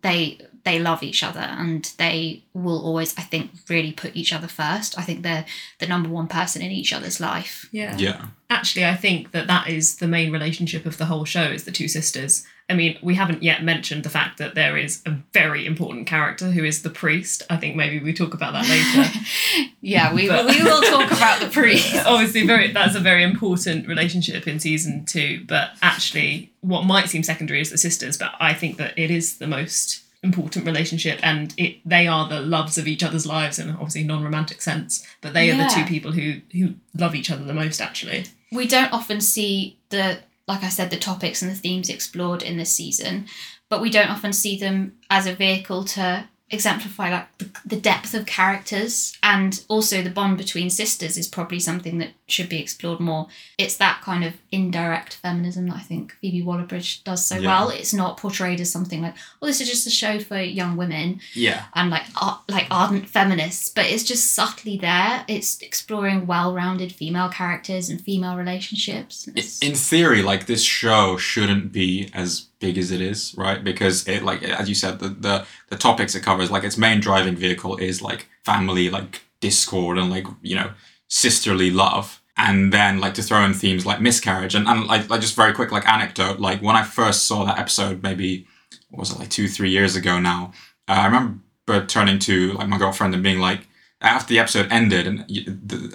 they 0.00 0.38
they 0.66 0.78
love 0.80 1.02
each 1.02 1.22
other 1.22 1.40
and 1.40 1.92
they 1.96 2.42
will 2.52 2.84
always, 2.84 3.16
I 3.16 3.22
think, 3.22 3.52
really 3.68 3.92
put 3.92 4.16
each 4.16 4.32
other 4.32 4.48
first. 4.48 4.98
I 4.98 5.02
think 5.02 5.22
they're 5.22 5.46
the 5.78 5.86
number 5.86 6.08
one 6.08 6.26
person 6.26 6.60
in 6.60 6.72
each 6.72 6.92
other's 6.92 7.20
life. 7.20 7.68
Yeah. 7.70 7.96
yeah, 7.96 8.26
Actually, 8.50 8.84
I 8.84 8.96
think 8.96 9.30
that 9.30 9.46
that 9.46 9.68
is 9.68 9.96
the 9.96 10.08
main 10.08 10.32
relationship 10.32 10.84
of 10.84 10.98
the 10.98 11.04
whole 11.06 11.24
show 11.24 11.44
is 11.44 11.64
the 11.64 11.70
two 11.72 11.86
sisters. 11.86 12.44
I 12.68 12.74
mean, 12.74 12.98
we 13.00 13.14
haven't 13.14 13.44
yet 13.44 13.62
mentioned 13.62 14.02
the 14.02 14.10
fact 14.10 14.38
that 14.38 14.56
there 14.56 14.76
is 14.76 15.00
a 15.06 15.12
very 15.32 15.66
important 15.66 16.08
character 16.08 16.50
who 16.50 16.64
is 16.64 16.82
the 16.82 16.90
priest. 16.90 17.44
I 17.48 17.56
think 17.58 17.76
maybe 17.76 18.00
we 18.00 18.12
talk 18.12 18.34
about 18.34 18.52
that 18.52 18.68
later. 18.68 19.08
Yeah, 19.80 20.12
we, 20.12 20.26
But- 20.26 20.46
we 20.46 20.60
will 20.64 20.82
talk 20.82 21.12
about 21.12 21.40
the 21.40 21.46
priest. 21.60 21.94
Obviously, 22.04 22.44
very 22.44 22.72
that's 22.72 22.96
a 22.96 23.00
very 23.00 23.22
important 23.22 23.86
relationship 23.86 24.48
in 24.48 24.58
season 24.58 25.04
two. 25.04 25.44
But 25.46 25.70
actually, 25.80 26.50
what 26.60 26.82
might 26.82 27.08
seem 27.08 27.22
secondary 27.22 27.60
is 27.60 27.70
the 27.70 27.78
sisters. 27.78 28.16
But 28.18 28.32
I 28.40 28.52
think 28.52 28.78
that 28.78 28.98
it 28.98 29.12
is 29.12 29.38
the 29.38 29.46
most 29.46 30.02
important 30.26 30.66
relationship, 30.66 31.18
and 31.22 31.54
it 31.56 31.78
they 31.84 32.06
are 32.06 32.28
the 32.28 32.40
loves 32.40 32.76
of 32.78 32.86
each 32.86 33.02
other's 33.02 33.26
lives 33.26 33.58
in 33.58 33.70
obviously 33.70 34.04
non-romantic 34.04 34.60
sense. 34.60 35.06
But 35.20 35.32
they 35.32 35.50
are 35.50 35.56
the 35.56 35.72
two 35.74 35.84
people 35.84 36.12
who 36.12 36.40
who 36.52 36.74
love 36.94 37.14
each 37.14 37.30
other 37.30 37.44
the 37.44 37.54
most. 37.54 37.80
Actually, 37.80 38.26
we 38.52 38.66
don't 38.66 38.92
often 38.92 39.20
see 39.20 39.78
the 39.88 40.18
like 40.48 40.62
I 40.62 40.68
said, 40.68 40.90
the 40.90 40.96
topics 40.96 41.42
and 41.42 41.50
the 41.50 41.56
themes 41.56 41.88
explored 41.88 42.42
in 42.42 42.56
this 42.56 42.72
season, 42.72 43.26
but 43.68 43.80
we 43.80 43.90
don't 43.90 44.10
often 44.10 44.32
see 44.32 44.56
them 44.58 44.96
as 45.10 45.26
a 45.26 45.34
vehicle 45.34 45.84
to 45.84 46.28
exemplify 46.50 47.10
like 47.10 47.38
the, 47.38 47.50
the 47.66 47.80
depth 47.80 48.14
of 48.14 48.24
characters 48.24 49.18
and 49.22 49.64
also 49.68 50.00
the 50.00 50.10
bond 50.10 50.38
between 50.38 50.70
sisters 50.70 51.16
is 51.18 51.26
probably 51.26 51.58
something 51.58 51.98
that 51.98 52.10
should 52.28 52.48
be 52.48 52.60
explored 52.60 53.00
more 53.00 53.26
it's 53.58 53.76
that 53.76 54.00
kind 54.02 54.24
of 54.24 54.32
indirect 54.52 55.14
feminism 55.16 55.66
that 55.66 55.76
i 55.76 55.80
think 55.80 56.12
phoebe 56.20 56.42
waller-bridge 56.42 57.02
does 57.02 57.24
so 57.26 57.36
Yeah. 57.36 57.48
well 57.48 57.70
it's 57.70 57.92
not 57.92 58.16
portrayed 58.16 58.60
as 58.60 58.70
something 58.70 59.02
like 59.02 59.14
oh 59.42 59.46
this 59.46 59.60
is 59.60 59.68
just 59.68 59.86
a 59.88 59.90
show 59.90 60.20
for 60.20 60.38
young 60.40 60.76
women 60.76 61.20
Yeah. 61.34 61.64
and 61.74 61.90
like 61.90 62.04
ar- 62.20 62.40
like 62.48 62.68
ardent 62.70 63.08
feminists, 63.08 63.68
but 63.70 63.86
it's 63.86 64.04
just 64.04 64.32
subtly 64.34 64.76
there. 64.76 65.24
It's 65.28 65.60
exploring 65.60 66.26
well-rounded 66.26 66.92
female 66.92 67.28
characters 67.28 67.88
and 67.88 68.00
female 68.00 68.36
relationships. 68.36 69.26
It's- 69.28 69.58
in 69.60 69.74
theory, 69.74 70.22
like 70.22 70.46
this 70.46 70.62
show 70.62 71.16
shouldn't 71.16 71.72
be 71.72 72.08
as 72.14 72.46
big 72.58 72.78
as 72.78 72.90
it 72.90 73.00
is, 73.00 73.34
right? 73.36 73.62
Because 73.62 74.06
it, 74.08 74.22
like 74.22 74.42
as 74.42 74.68
you 74.68 74.74
said, 74.74 74.98
the 74.98 75.08
the, 75.08 75.46
the 75.68 75.76
topics 75.76 76.14
it 76.14 76.22
covers, 76.22 76.50
like 76.50 76.64
its 76.64 76.78
main 76.78 77.00
driving 77.00 77.36
vehicle 77.36 77.76
is 77.76 78.02
like 78.02 78.28
family, 78.44 78.90
like 78.90 79.22
discord, 79.40 79.98
and 79.98 80.10
like 80.10 80.26
you 80.42 80.54
know 80.56 80.70
sisterly 81.08 81.70
love. 81.70 82.22
And 82.38 82.70
then 82.70 83.00
like 83.00 83.14
to 83.14 83.22
throw 83.22 83.42
in 83.46 83.54
themes 83.54 83.86
like 83.86 83.98
miscarriage 83.98 84.54
and, 84.54 84.68
and 84.68 84.86
like, 84.86 85.08
like 85.08 85.22
just 85.22 85.34
very 85.34 85.54
quick 85.54 85.72
like 85.72 85.88
anecdote 85.88 86.38
like 86.38 86.60
when 86.60 86.76
I 86.76 86.82
first 86.82 87.24
saw 87.24 87.46
that 87.46 87.58
episode 87.58 88.02
maybe 88.02 88.46
what 88.90 89.00
was 89.00 89.10
it 89.10 89.18
like 89.18 89.30
two 89.30 89.48
three 89.48 89.70
years 89.70 89.96
ago 89.96 90.20
now 90.20 90.52
uh, 90.86 90.92
I 90.92 91.06
remember 91.06 91.86
turning 91.86 92.18
to 92.18 92.52
like 92.52 92.68
my 92.68 92.76
girlfriend 92.76 93.14
and 93.14 93.22
being 93.22 93.38
like 93.38 93.66
after 94.02 94.28
the 94.28 94.38
episode 94.38 94.70
ended 94.70 95.06
and 95.06 95.20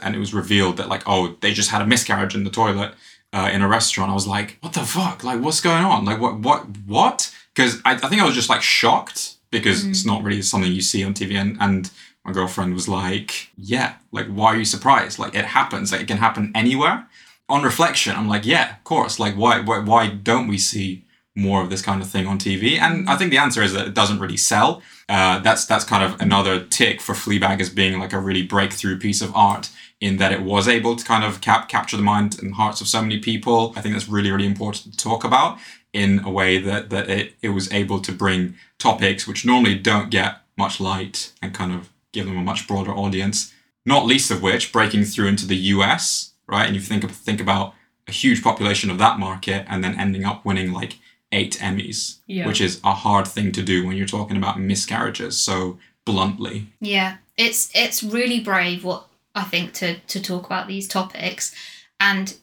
and 0.02 0.16
it 0.16 0.18
was 0.18 0.34
revealed 0.34 0.78
that 0.78 0.90
like 0.90 1.04
oh 1.06 1.38
they 1.42 1.54
just 1.54 1.70
had 1.70 1.84
a 1.84 1.86
miscarriage 1.86 2.34
in 2.34 2.44
the 2.44 2.50
toilet 2.50 2.96
uh, 3.34 3.50
in 3.52 3.62
a 3.62 3.68
restaurant 3.68 4.12
I 4.12 4.14
was 4.14 4.28
like 4.28 4.58
what 4.62 4.74
the 4.74 4.82
fuck? 4.82 5.24
Like 5.24 5.42
what's 5.42 5.62
going 5.62 5.84
on? 5.84 6.06
Like 6.06 6.20
what 6.20 6.40
what 6.40 6.66
what? 6.86 7.34
Because 7.54 7.82
I, 7.86 7.94
I 7.94 7.98
think 7.98 8.22
I 8.22 8.26
was 8.26 8.36
just 8.36 8.50
like 8.50 8.62
shocked 8.62 9.36
because 9.52 9.86
it's 9.86 10.06
not 10.06 10.24
really 10.24 10.42
something 10.42 10.72
you 10.72 10.82
see 10.82 11.04
on 11.04 11.14
TV 11.14 11.36
and 11.36 11.58
and 11.60 11.92
my 12.24 12.32
girlfriend 12.32 12.74
was 12.74 12.88
like 12.88 13.50
yeah 13.58 13.96
like 14.12 14.28
why 14.28 14.54
are 14.54 14.58
you 14.58 14.66
surprised? 14.66 15.20
Like 15.20 15.36
it 15.36 15.46
happens. 15.46 15.92
Like 15.92 16.02
it 16.02 16.08
can 16.08 16.18
happen 16.18 16.52
anywhere. 16.56 17.08
On 17.50 17.64
reflection 17.64 18.16
I'm 18.16 18.28
like 18.28 18.46
yeah 18.46 18.78
of 18.78 18.84
course. 18.84 19.20
Like 19.20 19.36
why 19.36 19.60
why, 19.62 19.80
why 19.80 20.08
don't 20.08 20.48
we 20.48 20.58
see 20.58 21.06
more 21.36 21.62
of 21.62 21.70
this 21.70 21.82
kind 21.82 22.02
of 22.02 22.10
thing 22.10 22.28
on 22.28 22.38
TV 22.38 22.78
and 22.78 23.10
I 23.10 23.16
think 23.16 23.32
the 23.32 23.38
answer 23.38 23.62
is 23.62 23.74
that 23.74 23.88
it 23.88 23.94
doesn't 23.94 24.20
really 24.20 24.38
sell 24.38 24.82
uh, 25.12 25.40
that's 25.40 25.66
that's 25.66 25.84
kind 25.84 26.06
of 26.06 26.22
another 26.22 26.64
tick 26.64 27.02
for 27.02 27.14
Fleabag 27.14 27.60
as 27.60 27.70
being 27.70 28.00
like 28.00 28.14
a 28.14 28.20
really 28.20 28.44
breakthrough 28.44 28.98
piece 28.98 29.22
of 29.22 29.36
art 29.36 29.70
in 30.00 30.16
that 30.18 30.32
it 30.32 30.42
was 30.42 30.70
able 30.70 30.96
to 30.96 31.04
kind 31.04 31.26
of 31.26 31.42
cap- 31.42 31.68
capture 31.68 31.98
the 31.98 32.04
mind 32.04 32.40
and 32.42 32.56
hearts 32.56 32.80
of 32.80 32.88
so 32.88 33.02
many 33.02 33.20
people. 33.20 33.74
I 33.76 33.82
think 33.82 33.94
that's 33.94 34.08
really 34.08 34.32
really 34.32 34.46
important 34.46 34.94
to 34.94 34.98
talk 34.98 35.26
about 35.26 35.60
in 35.92 36.20
a 36.24 36.32
way 36.32 36.60
that 36.60 36.92
that 36.92 37.10
it, 37.10 37.34
it 37.42 37.50
was 37.50 37.70
able 37.74 38.00
to 38.00 38.14
bring 38.14 38.56
topics 38.80 39.28
which 39.28 39.46
normally 39.46 39.76
don't 39.76 40.10
get 40.10 40.38
much 40.58 40.80
light 40.80 41.34
and 41.42 41.54
kind 41.54 41.74
of 41.74 41.90
give 42.14 42.26
them 42.26 42.38
a 42.38 42.42
much 42.42 42.66
broader 42.66 42.92
audience. 42.92 43.54
Not 43.86 44.06
least 44.06 44.32
of 44.32 44.42
which 44.42 44.72
breaking 44.72 45.04
through 45.04 45.28
into 45.28 45.46
the 45.46 45.58
US, 45.76 46.32
right? 46.48 46.68
And 46.68 46.74
you 46.74 46.82
think 46.82 47.04
think 47.12 47.42
about 47.42 47.74
a 48.08 48.14
huge 48.14 48.42
population 48.42 48.90
of 48.90 48.98
that 49.00 49.20
market 49.20 49.66
and 49.68 49.84
then 49.84 50.00
ending 50.00 50.24
up 50.24 50.46
winning 50.46 50.72
like 50.72 51.00
eight 51.32 51.58
Emmys, 51.62 52.18
Yeah. 52.28 52.48
which 52.48 52.62
is 52.62 52.80
a 52.84 52.94
hard 52.94 53.28
thing 53.28 53.52
to 53.54 53.62
do 53.64 53.86
when 53.86 53.96
you're 53.98 54.08
talking 54.08 54.38
about 54.38 54.60
miscarriages 54.60 55.40
so 55.40 55.80
bluntly. 56.06 56.68
yeah, 56.80 57.18
it's 57.38 57.70
it's 57.74 58.04
really 58.04 58.40
brave 58.40 58.84
what 58.84 59.08
I 59.36 59.44
think 59.44 59.74
to 59.74 59.96
to 60.00 60.22
talk 60.22 60.46
about 60.46 60.68
these 60.68 60.88
topics, 60.88 61.54
and 62.00 62.36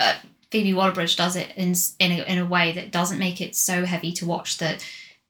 uh, 0.00 0.14
Phoebe 0.50 0.74
Waller-Bridge 0.74 1.16
does 1.16 1.36
it 1.36 1.52
in 1.56 1.74
in 1.98 2.12
a, 2.12 2.22
in 2.24 2.38
a 2.38 2.46
way 2.46 2.72
that 2.72 2.90
doesn't 2.90 3.18
make 3.18 3.40
it 3.40 3.54
so 3.56 3.84
heavy 3.84 4.12
to 4.12 4.26
watch 4.26 4.58
that 4.58 4.84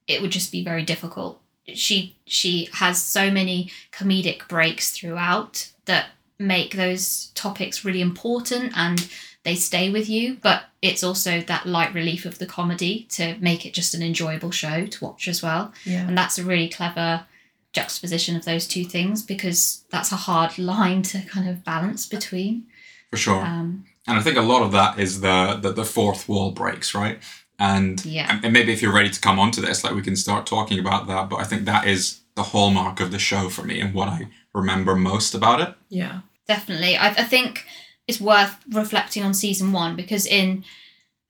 it 0.07 0.21
would 0.21 0.31
just 0.31 0.51
be 0.51 0.63
very 0.63 0.83
difficult. 0.83 1.39
She 1.73 2.15
she 2.25 2.69
has 2.73 3.01
so 3.01 3.31
many 3.31 3.71
comedic 3.91 4.47
breaks 4.47 4.91
throughout 4.91 5.71
that 5.85 6.07
make 6.37 6.75
those 6.75 7.31
topics 7.35 7.85
really 7.85 8.01
important 8.01 8.73
and 8.75 9.07
they 9.45 9.55
stay 9.55 9.89
with 9.89 10.09
you 10.09 10.37
but 10.41 10.63
it's 10.81 11.03
also 11.03 11.39
that 11.41 11.65
light 11.65 11.93
relief 11.93 12.25
of 12.25 12.37
the 12.39 12.45
comedy 12.45 13.07
to 13.09 13.35
make 13.39 13.65
it 13.65 13.73
just 13.73 13.93
an 13.93 14.03
enjoyable 14.03 14.51
show 14.51 14.85
to 14.85 15.03
watch 15.05 15.27
as 15.27 15.41
well 15.41 15.71
Yeah. 15.85 16.07
and 16.07 16.17
that's 16.17 16.37
a 16.37 16.43
really 16.43 16.67
clever 16.69 17.25
juxtaposition 17.73 18.35
of 18.35 18.45
those 18.45 18.67
two 18.67 18.85
things 18.85 19.21
because 19.21 19.83
that's 19.89 20.11
a 20.11 20.15
hard 20.15 20.57
line 20.73 21.01
to 21.03 21.21
kind 21.21 21.47
of 21.49 21.63
balance 21.63 22.05
between 22.07 22.65
For 23.11 23.17
sure. 23.17 23.43
um, 23.45 23.85
And 24.07 24.17
I 24.17 24.21
think 24.21 24.37
a 24.37 24.41
lot 24.41 24.61
of 24.63 24.71
that 24.71 24.99
is 24.99 25.21
the 25.21 25.57
the, 25.61 25.71
the 25.73 25.85
fourth 25.85 26.27
wall 26.29 26.51
breaks, 26.51 26.93
right? 26.95 27.17
And 27.59 28.03
Yeah. 28.05 28.39
and 28.43 28.53
maybe 28.53 28.71
if 28.73 28.81
you're 28.81 28.93
ready 28.93 29.09
to 29.09 29.19
come 29.19 29.39
onto 29.39 29.61
this, 29.61 29.83
like 29.83 29.95
we 29.95 30.01
can 30.01 30.15
start 30.15 30.45
talking 30.45 30.79
about 30.79 31.07
that. 31.07 31.29
But 31.29 31.39
I 31.39 31.43
think 31.49 31.65
that 31.65 31.87
is 31.87 32.19
the 32.35 32.43
hallmark 32.43 32.99
of 32.99 33.09
the 33.11 33.19
show 33.19 33.49
for 33.49 33.63
me 33.63 33.79
and 33.81 33.93
what 33.93 34.07
I 34.09 34.27
remember 34.53 34.95
most 34.95 35.33
about 35.35 35.59
it. 35.65 35.73
Yeah. 35.89 36.19
definitely 36.47 36.95
I, 36.97 37.07
I 37.23 37.23
think 37.33 37.65
it's 38.07 38.21
worth 38.21 38.55
reflecting 38.71 39.23
on 39.23 39.33
season 39.33 39.71
one 39.71 39.95
because 39.95 40.25
in 40.25 40.63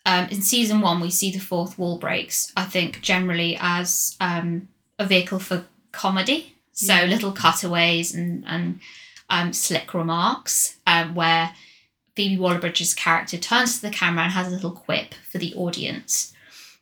um, 0.05 0.27
in 0.29 0.41
season 0.41 0.81
one 0.81 0.99
we 0.99 1.09
see 1.09 1.31
the 1.31 1.39
fourth 1.39 1.77
wall 1.79 1.97
breaks 1.97 2.51
i 2.57 2.63
think 2.63 3.01
generally 3.01 3.57
as 3.59 4.15
um, 4.21 4.67
a 4.99 5.05
vehicle 5.05 5.39
for 5.39 5.65
comedy 5.91 6.55
so 6.73 6.93
Yeah. 6.93 7.05
little 7.05 7.31
cutaways 7.31 8.13
and 8.13 8.43
and 8.47 8.79
um, 9.29 9.53
slick 9.53 9.93
remarks 9.93 10.77
um, 10.85 11.15
where 11.15 11.53
phoebe 12.15 12.37
waller-bridge's 12.37 12.93
character 12.93 13.37
turns 13.37 13.75
to 13.75 13.81
the 13.87 13.89
camera 13.93 14.23
and 14.25 14.33
has 14.33 14.47
a 14.47 14.51
little 14.55 14.71
quip 14.71 15.13
for 15.31 15.37
the 15.39 15.53
audience 15.55 16.33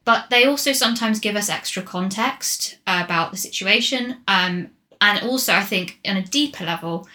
but 0.06 0.30
they 0.30 0.44
also 0.46 0.74
sometimes 0.74 1.20
give 1.22 1.36
us 1.38 1.50
extra 1.50 1.82
context 1.82 2.78
about 2.86 3.32
the 3.32 3.38
situation 3.38 4.18
um, 4.28 4.70
and 5.00 5.24
also 5.24 5.54
i 5.54 5.62
think 5.64 6.00
on 6.06 6.18
a 6.18 6.22
deeper 6.26 6.66
level 6.66 7.08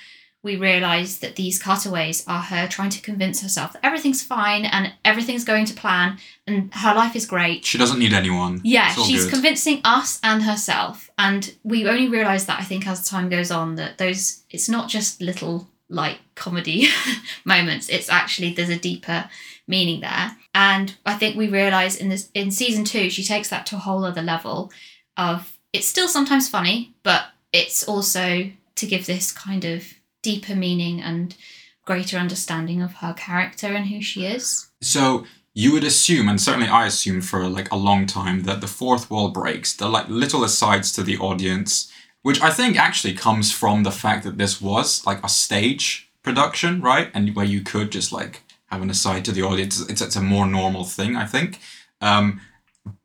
we 0.49 0.57
realise 0.57 1.19
that 1.19 1.37
these 1.37 1.59
cutaways 1.59 2.27
are 2.27 2.41
her 2.41 2.67
trying 2.67 2.89
to 2.89 3.03
convince 3.03 3.43
herself 3.43 3.75
that 3.75 3.85
everything's 3.85 4.23
fine 4.23 4.65
and 4.65 4.95
everything's 5.05 5.45
going 5.45 5.67
to 5.67 5.75
plan 5.75 6.19
and 6.47 6.73
her 6.73 6.95
life 6.95 7.15
is 7.15 7.27
great. 7.27 7.67
She 7.67 7.77
doesn't 7.77 7.99
need 7.99 8.15
anyone. 8.15 8.63
Yeah, 8.65 8.89
she's 8.95 9.25
good. 9.25 9.35
convincing 9.35 9.83
us 9.85 10.19
and 10.25 10.43
herself. 10.43 11.11
And 11.19 11.55
we 11.65 11.87
only 11.87 12.09
realise 12.09 12.47
that 12.47 12.59
I 12.59 12.65
think 12.65 12.87
as 12.87 13.07
time 13.07 13.29
goes 13.29 13.51
on 13.51 13.75
that 13.75 13.99
those 13.99 14.43
it's 14.49 14.71
not 14.71 14.89
just 14.89 15.21
little 15.21 15.69
like 15.91 16.19
comedy 16.35 16.89
moments. 17.45 17.91
It's 17.91 18.09
actually 18.09 18.55
there's 18.55 18.71
a 18.71 18.79
deeper 18.79 19.29
meaning 19.67 20.01
there. 20.01 20.35
And 20.55 20.97
I 21.05 21.15
think 21.15 21.37
we 21.37 21.49
realise 21.49 21.95
in 21.97 22.09
this 22.09 22.31
in 22.33 22.51
season 22.51 22.85
two, 22.85 23.11
she 23.11 23.23
takes 23.23 23.51
that 23.51 23.67
to 23.67 23.77
a 23.77 23.81
whole 23.81 24.03
other 24.03 24.23
level 24.23 24.73
of 25.19 25.59
it's 25.75 25.87
still 25.87 26.09
sometimes 26.09 26.49
funny, 26.49 26.95
but 27.03 27.27
it's 27.53 27.87
also 27.87 28.51
to 28.77 28.87
give 28.87 29.05
this 29.05 29.31
kind 29.31 29.67
of 29.67 29.98
deeper 30.23 30.55
meaning 30.55 31.01
and 31.01 31.37
greater 31.85 32.19
understanding 32.19 32.83
of 32.83 32.95
her 32.95 33.15
character 33.15 33.69
and 33.69 33.87
who 33.87 34.03
she 34.03 34.27
is. 34.27 34.69
So 34.81 35.25
you 35.55 35.73
would 35.73 35.85
assume, 35.85 36.29
and 36.29 36.41
certainly 36.41 36.69
I 36.69 36.87
assumed 36.87 37.25
for 37.25 37.49
like 37.49 37.73
a 37.73 37.77
long 37.77 38.07
time, 38.07 38.43
that 38.43 38.61
the 38.61 38.67
fourth 38.67 39.11
wall 39.11 39.31
breaks, 39.31 39.75
the 39.75 39.89
like 39.89 40.09
little 40.09 40.45
asides 40.45 40.93
to 40.93 41.03
the 41.03 41.19
audience, 41.19 41.91
which 42.23 42.41
I 42.43 42.51
think 42.51 42.77
actually 42.77 43.15
comes 43.15 43.51
from 43.53 43.83
the 43.83 43.91
fact 43.91 44.25
that 44.25 44.39
this 44.39 44.61
was 44.61 45.05
like 45.07 45.25
a 45.25 45.29
stage 45.29 46.11
production, 46.23 46.81
right? 46.81 47.11
And 47.15 47.35
where 47.35 47.47
you 47.47 47.63
could 47.63 47.91
just 47.91 48.13
like 48.13 48.43
have 48.67 48.83
an 48.83 48.91
aside 48.91 49.25
to 49.25 49.33
the 49.33 49.43
audience. 49.43 49.81
It's, 49.89 50.01
it's 50.01 50.17
a 50.17 50.21
more 50.21 50.47
normal 50.47 50.85
thing, 50.85 51.17
I 51.17 51.25
think. 51.25 51.59
Um, 52.01 52.41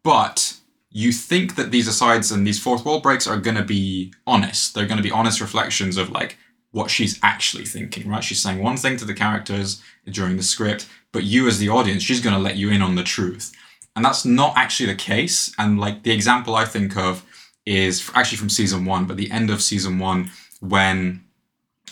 but 0.04 0.58
you 0.92 1.12
think 1.12 1.56
that 1.56 1.72
these 1.72 1.88
asides 1.88 2.32
and 2.32 2.46
these 2.46 2.62
fourth 2.62 2.86
wall 2.86 3.00
breaks 3.00 3.26
are 3.26 3.38
going 3.38 3.58
to 3.58 3.64
be 3.64 4.14
honest. 4.28 4.76
They're 4.76 4.86
going 4.86 4.98
to 4.98 5.04
be 5.04 5.12
honest 5.12 5.42
reflections 5.42 5.98
of 5.98 6.12
like 6.12 6.38
what 6.74 6.92
she's 6.92 7.20
actually 7.24 7.66
thinking, 7.66 8.10
right? 8.10 8.24
She's 8.24 8.42
saying 8.42 8.62
one 8.62 8.78
thing 8.78 8.98
to 8.98 9.06
the 9.06 9.14
characters 9.14 9.82
during 10.10 10.38
the 10.38 10.44
script, 10.44 10.90
but 11.12 11.24
you 11.24 11.48
as 11.48 11.60
the 11.60 11.70
audience, 11.70 12.04
she's 12.04 12.20
going 12.20 12.36
to 12.36 12.42
let 12.42 12.58
you 12.58 12.70
in 12.70 12.82
on 12.82 12.96
the 12.96 13.04
truth. 13.04 13.54
And 13.96 14.04
that's 14.04 14.26
not 14.26 14.58
actually 14.58 14.88
the 14.88 14.96
case. 14.96 15.54
And 15.58 15.80
like 15.80 16.04
the 16.04 16.12
example 16.12 16.56
I 16.56 16.66
think 16.66 16.98
of 16.98 17.24
is 17.66 18.10
actually 18.16 18.40
from 18.40 18.50
season 18.50 18.86
one, 18.86 19.06
but 19.06 19.18
the 19.18 19.32
end 19.32 19.50
of 19.50 19.62
season 19.62 20.00
one 20.00 20.32
when 20.60 21.24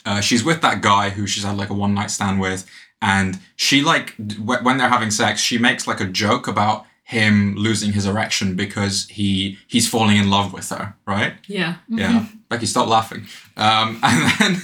uh, 0.05 0.19
she's 0.19 0.43
with 0.43 0.61
that 0.61 0.81
guy 0.81 1.11
who 1.11 1.27
she's 1.27 1.43
had 1.43 1.57
like 1.57 1.69
a 1.69 1.75
one 1.75 1.93
night 1.93 2.09
stand 2.09 2.39
with, 2.39 2.67
and 3.03 3.39
she 3.55 3.81
like 3.81 4.15
wh- 4.15 4.63
when 4.63 4.77
they're 4.77 4.89
having 4.89 5.11
sex, 5.11 5.41
she 5.41 5.57
makes 5.57 5.87
like 5.87 5.99
a 5.99 6.05
joke 6.05 6.47
about 6.47 6.85
him 7.03 7.55
losing 7.55 7.91
his 7.91 8.05
erection 8.05 8.55
because 8.55 9.05
he 9.09 9.57
he's 9.67 9.87
falling 9.87 10.17
in 10.17 10.29
love 10.29 10.53
with 10.53 10.69
her, 10.69 10.95
right? 11.05 11.33
Yeah. 11.47 11.75
Yeah, 11.89 12.25
Becky, 12.49 12.65
stop 12.65 12.87
laughing. 12.87 13.25
Um, 13.57 13.99
and 14.03 14.31
then, 14.39 14.61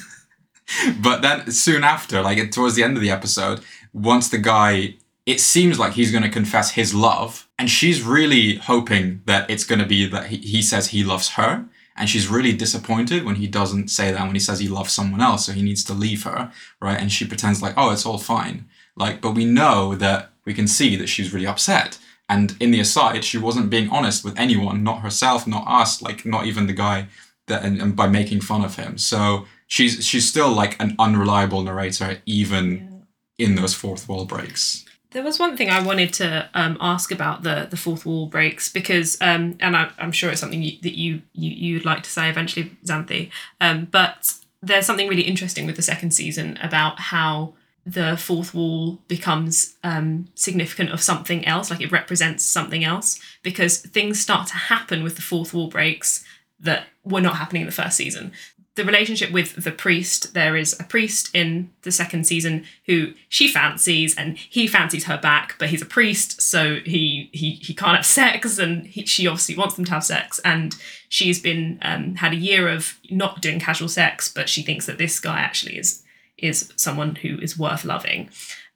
but 1.02 1.22
then 1.22 1.52
soon 1.52 1.84
after, 1.84 2.22
like 2.22 2.52
towards 2.52 2.76
the 2.76 2.84
end 2.84 2.98
of 2.98 3.02
the 3.02 3.12
episode, 3.12 3.62
once 3.94 4.30
the 4.30 4.38
guy, 4.38 4.96
it 5.26 5.40
seems 5.40 5.80
like 5.80 5.94
he's 5.94 6.12
going 6.12 6.24
to 6.24 6.30
confess 6.30 6.72
his 6.72 6.94
love, 6.94 7.48
and 7.58 7.70
she's 7.70 8.02
really 8.02 8.56
hoping 8.56 9.22
that 9.26 9.50
it's 9.50 9.64
going 9.64 9.80
to 9.80 9.86
be 9.86 10.08
that 10.08 10.28
he, 10.28 10.38
he 10.38 10.62
says 10.62 10.90
he 10.90 11.04
loves 11.04 11.32
her, 11.32 11.66
and 11.96 12.10
she's 12.10 12.28
really 12.28 12.54
disappointed 12.54 13.26
when 13.26 13.36
he 13.36 13.48
doesn't 13.48 13.90
say 13.90 14.12
that 14.12 14.22
when 14.22 14.36
he 14.36 14.40
says 14.40 14.60
he 14.60 14.68
loves 14.68 14.94
someone 14.94 15.22
else, 15.22 15.46
so 15.46 15.52
he 15.52 15.64
needs 15.64 15.84
to 15.86 15.94
leave 15.94 16.24
her, 16.24 16.52
right? 16.80 17.00
And 17.00 17.12
she 17.12 17.26
pretends 17.26 17.62
like, 17.62 17.74
oh, 17.76 17.92
it's 17.92 18.06
all 18.06 18.20
fine, 18.20 18.66
like, 18.96 19.22
but 19.22 19.32
we 19.32 19.46
know 19.46 19.96
that 19.96 20.32
we 20.46 20.54
can 20.54 20.68
see 20.68 20.96
that 20.96 21.08
she's 21.08 21.34
really 21.34 21.48
upset. 21.48 21.98
And 22.30 22.56
in 22.60 22.72
the 22.72 22.80
aside, 22.80 23.24
she 23.24 23.38
wasn't 23.38 23.70
being 23.70 23.90
honest 23.90 24.24
with 24.24 24.38
anyone, 24.38 24.84
not 24.84 25.00
herself, 25.00 25.48
not 25.48 25.66
us, 25.66 26.02
like 26.02 26.26
not 26.26 26.46
even 26.46 26.68
the 26.68 26.74
guy 26.74 27.08
that 27.48 27.64
and, 27.64 27.82
and 27.82 27.96
by 27.96 28.08
making 28.08 28.42
fun 28.42 28.64
of 28.64 28.76
him. 28.76 28.98
So 28.98 29.46
she's 29.68 30.06
she's 30.06 30.28
still 30.28 30.52
like 30.52 30.82
an 30.82 30.96
unreliable 30.98 31.62
narrator 31.62 32.22
even 32.26 33.06
in 33.38 33.56
those 33.56 33.74
fourth 33.74 34.10
wall 34.10 34.26
breaks. 34.26 34.86
There 35.12 35.24
was 35.24 35.40
one 35.40 35.56
thing 35.56 35.70
I 35.70 35.82
wanted 35.82 36.12
to 36.14 36.50
um, 36.54 36.78
ask 36.82 37.12
about 37.12 37.44
the 37.44 37.68
the 37.70 37.78
fourth 37.78 38.06
wall 38.06 38.28
breaks 38.28 38.70
because, 38.70 39.18
um, 39.22 39.58
and 39.60 39.76
I, 39.76 39.92
I'm 39.98 40.12
sure 40.12 40.30
it's 40.30 40.42
something 40.42 40.62
you, 40.62 40.78
that 40.82 40.98
you, 40.98 41.22
you 41.34 41.52
you'd 41.52 41.86
like 41.86 42.04
to 42.04 42.10
say 42.10 42.30
eventually, 42.30 42.72
Xanthi. 42.86 43.30
Um, 43.62 43.88
but 43.90 44.34
there's 44.62 44.86
something 44.86 45.08
really 45.08 45.22
interesting 45.22 45.66
with 45.66 45.76
the 45.76 45.82
second 45.82 46.12
season 46.12 46.58
about 46.62 47.00
how 47.00 47.54
the 47.86 48.18
fourth 48.18 48.54
wall 48.54 49.00
becomes 49.08 49.78
um, 49.82 50.28
significant 50.36 50.92
of 50.92 51.02
something 51.02 51.46
else, 51.46 51.72
like 51.72 51.80
it 51.80 51.92
represents 51.92 52.44
something 52.44 52.84
else, 52.84 53.18
because 53.44 53.78
things 53.78 54.20
start 54.20 54.48
to 54.50 54.56
happen 54.56 55.04
with 55.04 55.16
the 55.16 55.22
fourth 55.22 55.54
wall 55.54 55.70
breaks 55.70 56.26
that 56.60 56.88
were 57.06 57.22
not 57.22 57.38
happening 57.38 57.62
in 57.62 57.66
the 57.66 57.72
first 57.72 57.96
season. 57.96 58.34
The 58.78 58.86
relationship 58.86 59.32
with 59.32 59.64
the 59.64 59.72
priest, 59.72 60.36
there 60.36 60.56
is 60.56 60.80
a 60.80 60.84
priest 60.84 61.32
in 61.34 61.72
the 61.82 61.92
second 61.92 62.28
season 62.28 62.64
who 62.86 63.14
she 63.28 63.48
fancies 63.48 64.16
and 64.16 64.38
he 64.38 64.68
fancies 64.68 65.06
her 65.06 65.18
back, 65.18 65.56
but 65.58 65.70
he's 65.70 65.82
a 65.82 65.86
priest, 65.86 66.44
so 66.44 66.76
he 66.86 67.32
he, 67.34 67.54
he 67.54 67.74
can't 67.74 67.96
have 67.96 68.06
sex 68.06 68.60
and 68.60 68.86
he, 68.86 69.04
she 69.04 69.26
obviously 69.26 69.58
wants 69.58 69.74
them 69.74 69.86
to 69.86 69.92
have 69.94 70.04
sex 70.04 70.40
and 70.46 70.76
she's 71.10 71.42
been 71.42 71.80
um, 71.82 72.14
had 72.18 72.34
a 72.34 72.36
year 72.36 72.68
of 72.68 73.00
not 73.10 73.42
doing 73.42 73.60
casual 73.60 73.90
sex, 73.90 74.32
but 74.32 74.48
she 74.48 74.62
thinks 74.62 74.86
that 74.86 75.00
this 75.00 75.20
guy 75.20 75.40
actually 75.40 75.80
is 75.80 76.04
is 76.38 76.72
someone 76.76 77.16
who 77.16 77.40
is 77.40 77.58
worth 77.58 77.84
loving. 77.84 78.30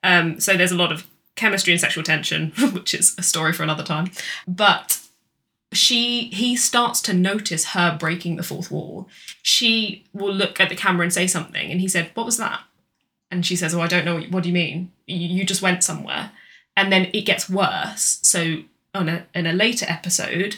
Um, 0.04 0.40
so 0.40 0.58
there's 0.58 0.72
a 0.72 0.76
lot 0.76 0.92
of 0.92 1.06
chemistry 1.36 1.74
and 1.74 1.80
sexual 1.80 2.04
tension, 2.04 2.54
which 2.74 2.96
is 2.96 3.14
a 3.20 3.22
story 3.22 3.54
for 3.54 3.62
another 3.62 3.84
time. 3.84 4.10
But 4.48 5.00
she 5.74 6.26
he 6.26 6.56
starts 6.56 7.02
to 7.02 7.14
notice 7.14 7.66
her 7.68 7.98
breaking 7.98 8.36
the 8.36 8.44
fourth 8.44 8.72
wall. 8.72 9.08
She 9.42 10.06
will 10.14 10.34
look 10.34 10.60
at 10.60 10.70
the 10.70 10.76
camera 10.76 11.04
and 11.04 11.14
say 11.14 11.28
something, 11.28 11.72
and 11.72 11.80
he 11.80 11.88
said, 11.88 12.12
"What 12.14 12.26
was 12.26 12.38
that?" 12.38 12.62
And 13.30 13.46
she 13.46 13.56
says, 13.56 13.74
"Oh, 13.74 13.82
I 13.82 13.88
don't 13.88 14.06
know. 14.06 14.20
What 14.30 14.44
do 14.44 14.50
you 14.50 14.54
mean? 14.54 14.92
You, 15.08 15.46
just 15.46 15.62
went 15.62 15.84
somewhere." 15.84 16.32
And 16.76 16.92
then 16.92 17.10
it 17.14 17.26
gets 17.26 17.50
worse. 17.50 18.20
So 18.22 18.64
on 18.94 19.08
a 19.08 19.26
in 19.34 19.48
a 19.48 19.54
later 19.54 19.86
episode, 19.88 20.58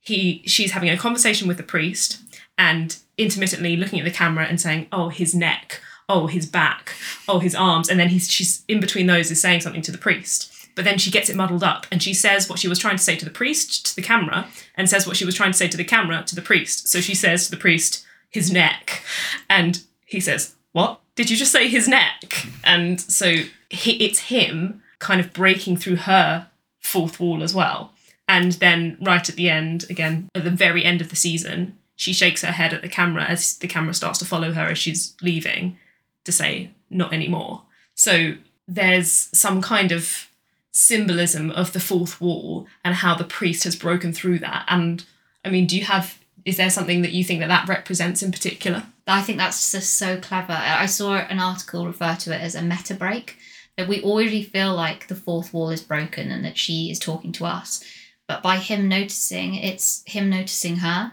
he 0.00 0.42
she's 0.46 0.72
having 0.72 0.90
a 0.90 0.96
conversation 0.96 1.48
with 1.48 1.56
the 1.56 1.62
priest 1.62 2.20
and 2.56 2.96
intermittently 3.18 3.76
looking 3.76 3.98
at 3.98 4.04
the 4.04 4.10
camera 4.10 4.46
and 4.46 4.60
saying, 4.60 4.86
"Oh, 4.92 5.08
his 5.08 5.34
neck." 5.34 5.80
Oh, 6.06 6.26
his 6.26 6.44
back. 6.44 6.92
Oh, 7.26 7.38
his 7.38 7.54
arms. 7.54 7.88
And 7.88 7.98
then 7.98 8.10
he's 8.10 8.30
she's 8.30 8.62
in 8.68 8.78
between 8.78 9.06
those 9.06 9.30
is 9.30 9.40
saying 9.40 9.62
something 9.62 9.80
to 9.80 9.90
the 9.90 9.96
priest 9.96 10.53
but 10.74 10.84
then 10.84 10.98
she 10.98 11.10
gets 11.10 11.28
it 11.28 11.36
muddled 11.36 11.62
up 11.62 11.86
and 11.90 12.02
she 12.02 12.14
says 12.14 12.48
what 12.48 12.58
she 12.58 12.68
was 12.68 12.78
trying 12.78 12.96
to 12.96 13.02
say 13.02 13.16
to 13.16 13.24
the 13.24 13.30
priest 13.30 13.86
to 13.86 13.96
the 13.96 14.02
camera 14.02 14.48
and 14.74 14.88
says 14.88 15.06
what 15.06 15.16
she 15.16 15.24
was 15.24 15.34
trying 15.34 15.52
to 15.52 15.58
say 15.58 15.68
to 15.68 15.76
the 15.76 15.84
camera 15.84 16.22
to 16.26 16.34
the 16.34 16.42
priest. 16.42 16.88
So 16.88 17.00
she 17.00 17.14
says 17.14 17.44
to 17.44 17.50
the 17.50 17.56
priest, 17.56 18.04
his 18.34 18.50
neck. 18.50 19.02
And 19.48 19.82
he 20.04 20.20
says, 20.20 20.54
What? 20.72 21.00
Did 21.14 21.30
you 21.30 21.36
just 21.36 21.52
say 21.52 21.68
his 21.68 21.86
neck? 21.86 22.46
And 22.64 23.00
so 23.00 23.44
it's 23.70 24.18
him 24.18 24.82
kind 24.98 25.20
of 25.20 25.32
breaking 25.32 25.76
through 25.76 25.96
her 25.96 26.48
fourth 26.80 27.20
wall 27.20 27.42
as 27.42 27.54
well. 27.54 27.92
And 28.26 28.52
then 28.52 28.96
right 29.00 29.28
at 29.28 29.36
the 29.36 29.48
end, 29.48 29.84
again, 29.88 30.28
at 30.34 30.44
the 30.44 30.50
very 30.50 30.84
end 30.84 31.00
of 31.00 31.10
the 31.10 31.16
season, 31.16 31.78
she 31.94 32.12
shakes 32.12 32.42
her 32.42 32.52
head 32.52 32.72
at 32.72 32.82
the 32.82 32.88
camera 32.88 33.24
as 33.24 33.56
the 33.58 33.68
camera 33.68 33.94
starts 33.94 34.18
to 34.18 34.24
follow 34.24 34.52
her 34.52 34.66
as 34.66 34.78
she's 34.78 35.14
leaving 35.22 35.78
to 36.24 36.32
say, 36.32 36.70
Not 36.90 37.12
anymore. 37.12 37.62
So 37.94 38.34
there's 38.66 39.28
some 39.32 39.62
kind 39.62 39.92
of 39.92 40.28
symbolism 40.74 41.50
of 41.52 41.72
the 41.72 41.80
fourth 41.80 42.20
wall 42.20 42.66
and 42.84 42.96
how 42.96 43.14
the 43.14 43.22
priest 43.24 43.62
has 43.62 43.76
broken 43.76 44.12
through 44.12 44.38
that 44.40 44.64
and 44.68 45.04
i 45.44 45.48
mean 45.48 45.66
do 45.66 45.76
you 45.78 45.84
have 45.84 46.18
is 46.44 46.56
there 46.56 46.68
something 46.68 47.00
that 47.00 47.12
you 47.12 47.22
think 47.22 47.38
that 47.40 47.46
that 47.46 47.68
represents 47.68 48.22
in 48.22 48.32
particular 48.32 48.82
I 49.06 49.20
think 49.20 49.36
that's 49.36 49.70
just 49.70 49.98
so 49.98 50.18
clever. 50.18 50.54
I 50.54 50.86
saw 50.86 51.16
an 51.16 51.38
article 51.38 51.86
refer 51.86 52.14
to 52.20 52.34
it 52.34 52.40
as 52.40 52.54
a 52.54 52.62
meta 52.62 52.94
break, 52.94 53.36
that 53.76 53.86
we 53.86 54.02
already 54.02 54.42
feel 54.42 54.74
like 54.74 55.08
the 55.08 55.14
fourth 55.14 55.52
wall 55.52 55.68
is 55.68 55.82
broken 55.82 56.30
and 56.30 56.42
that 56.44 56.56
she 56.56 56.90
is 56.90 56.98
talking 56.98 57.30
to 57.32 57.44
us. 57.44 57.84
But 58.26 58.42
by 58.42 58.56
him 58.56 58.88
noticing, 58.88 59.56
it's 59.56 60.02
him 60.06 60.30
noticing 60.30 60.76
her 60.76 61.12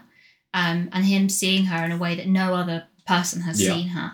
um, 0.54 0.88
and 0.92 1.04
him 1.04 1.28
seeing 1.28 1.66
her 1.66 1.84
in 1.84 1.92
a 1.92 1.98
way 1.98 2.14
that 2.14 2.26
no 2.28 2.54
other 2.54 2.86
person 3.06 3.42
has 3.42 3.60
Yeah. 3.60 3.74
seen 3.74 3.88
her. 3.88 4.12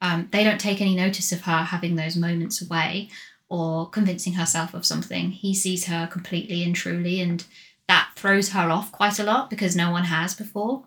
Um, 0.00 0.28
they 0.32 0.42
don't 0.42 0.58
take 0.60 0.80
any 0.80 0.94
notice 0.94 1.30
of 1.30 1.42
her 1.42 1.64
having 1.64 1.96
those 1.96 2.16
moments 2.16 2.62
away 2.62 3.10
or 3.48 3.88
convincing 3.88 4.34
herself 4.34 4.74
of 4.74 4.84
something. 4.86 5.30
He 5.30 5.54
sees 5.54 5.86
her 5.86 6.06
completely 6.06 6.62
and 6.62 6.74
truly, 6.74 7.20
and 7.20 7.44
that 7.88 8.10
throws 8.16 8.50
her 8.50 8.70
off 8.70 8.92
quite 8.92 9.18
a 9.18 9.24
lot 9.24 9.50
because 9.50 9.74
no 9.74 9.90
one 9.90 10.04
has 10.04 10.34
before. 10.34 10.84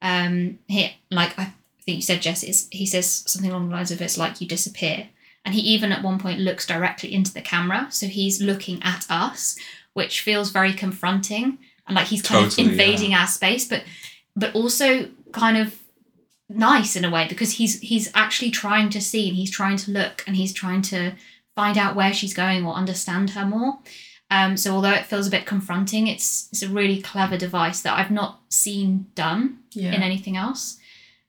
Um, 0.00 0.58
he 0.66 0.96
like 1.10 1.38
I 1.38 1.52
think 1.82 1.96
you 1.96 2.02
said, 2.02 2.22
Jess. 2.22 2.68
He 2.70 2.86
says 2.86 3.24
something 3.26 3.50
along 3.50 3.68
the 3.68 3.74
lines 3.76 3.90
of 3.90 4.00
"It's 4.00 4.18
like 4.18 4.40
you 4.40 4.48
disappear," 4.48 5.08
and 5.44 5.54
he 5.54 5.60
even 5.60 5.92
at 5.92 6.02
one 6.02 6.18
point 6.18 6.40
looks 6.40 6.66
directly 6.66 7.12
into 7.14 7.32
the 7.32 7.40
camera, 7.40 7.86
so 7.90 8.06
he's 8.06 8.42
looking 8.42 8.82
at 8.82 9.06
us, 9.08 9.56
which 9.92 10.20
feels 10.20 10.50
very 10.50 10.72
confronting 10.72 11.58
and 11.86 11.96
like 11.96 12.06
he's 12.08 12.22
kind 12.22 12.50
Totally, 12.50 12.66
of 12.66 12.72
invading 12.72 13.14
our 13.14 13.26
space, 13.26 13.66
but 13.68 13.84
but 14.34 14.54
also 14.54 15.08
kind 15.32 15.56
of 15.56 15.78
nice 16.48 16.96
in 16.96 17.04
a 17.04 17.10
way 17.10 17.26
because 17.28 17.52
he's 17.52 17.80
he's 17.80 18.10
actually 18.14 18.50
trying 18.50 18.90
to 18.90 19.00
see 19.00 19.28
and 19.28 19.36
he's 19.36 19.50
trying 19.50 19.76
to 19.76 19.90
look 19.90 20.22
and 20.26 20.36
he's 20.36 20.52
trying 20.52 20.82
to 20.82 21.12
find 21.54 21.76
out 21.78 21.94
where 21.96 22.12
she's 22.12 22.34
going 22.34 22.64
or 22.64 22.74
understand 22.74 23.30
her 23.30 23.44
more. 23.44 23.78
Um, 24.30 24.56
so 24.56 24.74
although 24.74 24.92
it 24.92 25.04
feels 25.06 25.26
a 25.26 25.30
bit 25.30 25.44
confronting, 25.44 26.06
it's 26.06 26.48
it's 26.52 26.62
a 26.62 26.68
really 26.68 27.02
clever 27.02 27.36
device 27.36 27.82
that 27.82 27.98
I've 27.98 28.10
not 28.10 28.40
seen 28.48 29.06
done 29.14 29.58
yeah 29.72 29.92
in 29.94 30.02
anything 30.02 30.36
else, 30.38 30.78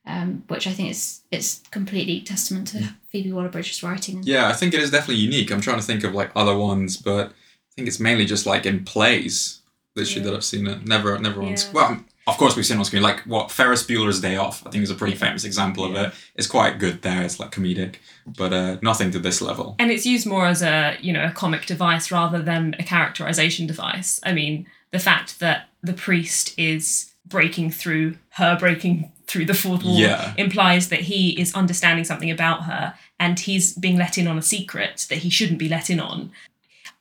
um, 0.05 0.43
which 0.47 0.67
I 0.67 0.71
think 0.71 0.91
is 0.91 1.21
it's 1.29 1.61
completely 1.71 2.21
testament 2.21 2.67
to 2.69 2.93
Phoebe 3.09 3.33
Waller-Bridge's 3.33 3.83
writing. 3.83 4.21
Yeah, 4.23 4.47
I 4.47 4.53
think 4.53 4.73
it 4.73 4.79
is 4.81 4.91
definitely 4.91 5.21
unique. 5.21 5.51
I'm 5.51 5.59
trying 5.61 5.79
to 5.79 5.85
think 5.85 6.03
of 6.05 6.13
like 6.13 6.31
other 6.35 6.55
ones, 6.57 6.95
but 6.95 7.27
I 7.27 7.71
think 7.75 7.87
it's 7.89 7.99
mainly 7.99 8.25
just 8.25 8.45
like 8.45 8.65
in 8.65 8.85
plays 8.85 9.59
literally 9.95 10.21
Yeah. 10.21 10.31
that 10.31 10.37
I've 10.37 10.43
seen 10.45 10.65
it. 10.67 10.87
Never, 10.87 11.19
never 11.19 11.41
once. 11.41 11.71
Well, 11.73 12.03
of 12.27 12.37
course 12.37 12.55
we've 12.55 12.65
seen 12.65 12.77
on 12.77 12.85
screen. 12.85 13.03
Like 13.03 13.19
what 13.21 13.51
Ferris 13.51 13.85
Bueller's 13.85 14.21
Day 14.21 14.35
Off. 14.37 14.65
I 14.65 14.69
think 14.69 14.83
is 14.83 14.89
a 14.89 14.95
pretty 14.95 15.15
famous 15.15 15.43
example 15.43 15.83
of 15.85 15.95
it. 15.95 16.13
It's 16.35 16.47
quite 16.47 16.79
good 16.79 17.01
there. 17.01 17.21
It's 17.23 17.39
like 17.39 17.51
comedic, 17.51 17.95
but 18.37 18.53
uh, 18.53 18.77
nothing 18.81 19.11
to 19.11 19.19
this 19.19 19.41
level. 19.41 19.75
and 19.79 19.91
it's 19.91 20.05
used 20.05 20.25
more 20.25 20.45
as 20.45 20.61
a 20.61 20.97
you 21.01 21.11
know 21.13 21.25
a 21.25 21.31
comic 21.31 21.65
device 21.65 22.11
rather 22.11 22.41
than 22.41 22.75
a 22.79 22.83
characterization 22.83 23.67
device 23.67 24.19
i 24.23 24.31
mean 24.33 24.65
the 24.91 24.99
fact 24.99 25.39
that 25.39 25.67
the 25.81 25.93
priest 25.93 26.53
is 26.57 27.13
breaking 27.25 27.69
through 27.71 28.15
her 28.29 28.57
breaking 28.57 29.11
through 29.27 29.45
the 29.45 29.53
fourth 29.53 29.83
wall 29.83 29.97
Yeah. 29.97 30.33
implies 30.37 30.89
that 30.89 31.01
he 31.01 31.39
is 31.39 31.53
understanding 31.55 32.05
something 32.05 32.29
about 32.31 32.63
her 32.63 32.93
and 33.19 33.39
he's 33.39 33.73
being 33.73 33.97
let 33.97 34.17
in 34.17 34.27
on 34.27 34.37
a 34.37 34.41
secret 34.41 35.05
that 35.09 35.19
he 35.19 35.29
shouldn't 35.29 35.59
be 35.59 35.69
let 35.69 35.89
in 35.89 35.99
on 35.99 36.31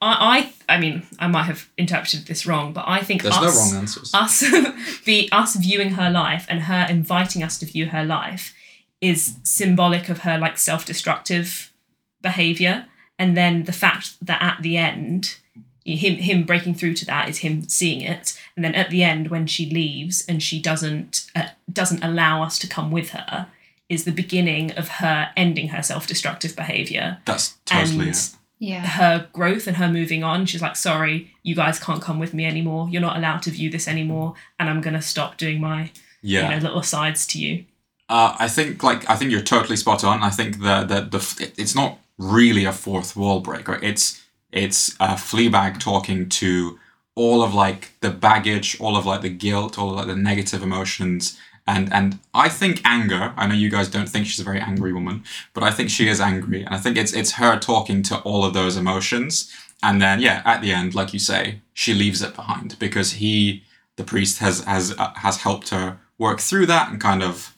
i 0.02 0.52
i, 0.68 0.74
I 0.74 0.78
mean 0.78 1.06
i 1.18 1.26
might 1.26 1.44
have 1.44 1.68
interpreted 1.78 2.26
this 2.26 2.44
wrong 2.46 2.72
but 2.72 2.84
i 2.86 3.00
think 3.00 3.22
There's 3.22 3.36
us, 3.36 3.42
no 3.42 3.48
wrong 3.48 3.82
answers. 3.82 4.12
us 4.14 4.40
the 5.04 5.28
us 5.32 5.56
viewing 5.56 5.90
her 5.92 6.10
life 6.10 6.46
and 6.48 6.62
her 6.62 6.86
inviting 6.88 7.42
us 7.42 7.58
to 7.60 7.66
view 7.66 7.86
her 7.86 8.04
life 8.04 8.54
is 9.00 9.36
symbolic 9.42 10.08
of 10.08 10.18
her 10.20 10.38
like 10.38 10.58
self-destructive 10.58 11.72
behavior 12.20 12.86
and 13.18 13.36
then 13.36 13.64
the 13.64 13.72
fact 13.72 14.14
that 14.24 14.42
at 14.42 14.62
the 14.62 14.76
end 14.76 15.36
him 15.84 16.14
him 16.16 16.44
breaking 16.44 16.74
through 16.74 16.94
to 16.94 17.04
that 17.06 17.28
is 17.28 17.38
him 17.38 17.68
seeing 17.68 18.00
it 18.00 18.38
and 18.56 18.64
then 18.64 18.74
at 18.74 18.90
the 18.90 19.02
end 19.02 19.28
when 19.28 19.46
she 19.46 19.68
leaves 19.68 20.24
and 20.28 20.42
she 20.42 20.60
doesn't 20.60 21.26
uh, 21.34 21.48
doesn't 21.72 22.04
allow 22.04 22.42
us 22.42 22.58
to 22.58 22.68
come 22.68 22.90
with 22.90 23.10
her 23.10 23.48
is 23.88 24.04
the 24.04 24.12
beginning 24.12 24.70
of 24.72 24.88
her 24.88 25.30
ending 25.36 25.68
her 25.68 25.82
self-destructive 25.82 26.54
behavior 26.56 27.18
That's 27.24 27.56
totally 27.64 28.06
and 28.06 28.08
it. 28.10 28.30
Yeah. 28.64 28.86
her 28.86 29.28
growth 29.32 29.66
and 29.66 29.76
her 29.78 29.88
moving 29.88 30.22
on. 30.22 30.46
She's 30.46 30.62
like, 30.62 30.76
sorry, 30.76 31.32
you 31.42 31.54
guys 31.56 31.80
can't 31.80 32.00
come 32.00 32.20
with 32.20 32.32
me 32.32 32.44
anymore. 32.46 32.88
You're 32.88 33.02
not 33.02 33.16
allowed 33.16 33.42
to 33.42 33.50
view 33.50 33.68
this 33.70 33.88
anymore, 33.88 34.34
and 34.58 34.70
I'm 34.70 34.80
gonna 34.80 35.02
stop 35.02 35.36
doing 35.36 35.60
my 35.60 35.90
Yeah. 36.22 36.44
you 36.44 36.50
know 36.54 36.62
little 36.62 36.78
asides 36.78 37.26
to 37.28 37.40
you. 37.40 37.64
Uh, 38.08 38.36
I 38.38 38.46
think 38.48 38.82
like 38.84 39.08
I 39.10 39.16
think 39.16 39.30
you're 39.32 39.40
totally 39.42 39.76
spot 39.76 40.04
on. 40.04 40.22
I 40.22 40.30
think 40.30 40.60
the 40.60 40.84
the 40.84 41.00
the 41.14 41.52
it's 41.56 41.74
not 41.74 41.98
really 42.18 42.64
a 42.64 42.72
fourth 42.72 43.16
wall 43.16 43.40
breaker. 43.40 43.80
It's 43.82 44.22
it's 44.52 44.94
uh, 45.00 45.16
Fleabag 45.16 45.80
talking 45.80 46.28
to 46.28 46.78
all 47.16 47.42
of 47.42 47.54
like 47.54 47.92
the 48.00 48.10
baggage, 48.10 48.78
all 48.80 48.96
of 48.96 49.04
like 49.06 49.22
the 49.22 49.28
guilt, 49.46 49.78
all 49.78 49.90
of 49.90 49.96
like 49.96 50.06
the 50.06 50.16
negative 50.16 50.62
emotions, 50.62 51.36
and 51.66 51.92
and 51.92 52.18
I 52.34 52.48
think 52.48 52.80
anger. 52.84 53.32
I 53.36 53.46
know 53.46 53.54
you 53.54 53.70
guys 53.70 53.88
don't 53.88 54.08
think 54.08 54.26
she's 54.26 54.40
a 54.40 54.44
very 54.44 54.60
angry 54.60 54.92
woman, 54.92 55.24
but 55.54 55.62
I 55.62 55.70
think 55.70 55.90
she 55.90 56.08
is 56.08 56.20
angry, 56.20 56.64
and 56.64 56.74
I 56.74 56.78
think 56.78 56.96
it's 56.96 57.12
it's 57.12 57.32
her 57.32 57.58
talking 57.58 58.02
to 58.04 58.18
all 58.20 58.44
of 58.44 58.54
those 58.54 58.76
emotions, 58.76 59.52
and 59.82 60.00
then 60.00 60.20
yeah, 60.20 60.42
at 60.44 60.60
the 60.62 60.72
end, 60.72 60.94
like 60.94 61.12
you 61.12 61.18
say, 61.18 61.60
she 61.72 61.94
leaves 61.94 62.22
it 62.22 62.34
behind 62.34 62.78
because 62.78 63.14
he, 63.14 63.62
the 63.96 64.04
priest, 64.04 64.38
has 64.38 64.64
has 64.64 64.94
uh, 64.98 65.12
has 65.16 65.38
helped 65.38 65.70
her 65.70 65.98
work 66.18 66.40
through 66.40 66.66
that 66.66 66.90
and 66.90 67.00
kind 67.00 67.22
of 67.22 67.56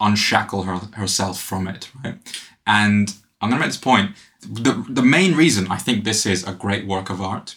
unshackle 0.00 0.64
her, 0.64 0.80
herself 0.94 1.40
from 1.40 1.66
it, 1.66 1.90
right? 2.04 2.18
And 2.66 3.14
I'm 3.40 3.50
gonna 3.50 3.60
make 3.60 3.70
this 3.70 3.76
point. 3.76 4.12
the 4.42 4.84
the 4.88 5.02
main 5.02 5.34
reason 5.34 5.66
I 5.70 5.76
think 5.76 6.04
this 6.04 6.26
is 6.26 6.46
a 6.46 6.52
great 6.52 6.86
work 6.86 7.10
of 7.10 7.20
art 7.20 7.56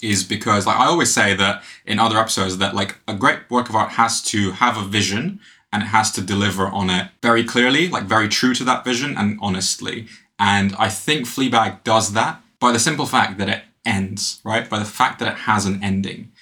is 0.00 0.22
because 0.24 0.66
like 0.66 0.76
I 0.76 0.86
always 0.86 1.12
say 1.12 1.34
that 1.34 1.62
in 1.84 1.98
other 1.98 2.18
episodes 2.18 2.58
that 2.58 2.74
like 2.74 2.98
a 3.08 3.14
great 3.14 3.40
work 3.50 3.68
of 3.68 3.74
art 3.74 3.92
has 3.92 4.22
to 4.24 4.52
have 4.52 4.76
a 4.76 4.84
vision 4.84 5.40
and 5.72 5.82
it 5.82 5.86
has 5.86 6.10
to 6.12 6.22
deliver 6.22 6.66
on 6.66 6.88
it 6.90 7.08
very 7.22 7.44
clearly, 7.44 7.88
like 7.88 8.04
very 8.04 8.28
true 8.28 8.54
to 8.54 8.64
that 8.64 8.84
vision 8.84 9.16
and 9.16 9.38
honestly. 9.42 10.06
And 10.38 10.74
I 10.78 10.88
think 10.88 11.26
Fleabag 11.26 11.84
does 11.84 12.12
that 12.12 12.40
by 12.60 12.72
the 12.72 12.78
simple 12.78 13.06
fact 13.06 13.38
that 13.38 13.48
it 13.48 13.62
ends, 13.84 14.40
right? 14.44 14.68
By 14.68 14.78
the 14.78 14.84
fact 14.84 15.18
that 15.18 15.28
it 15.28 15.38
has 15.40 15.66
an 15.66 15.82
ending. 15.82 16.32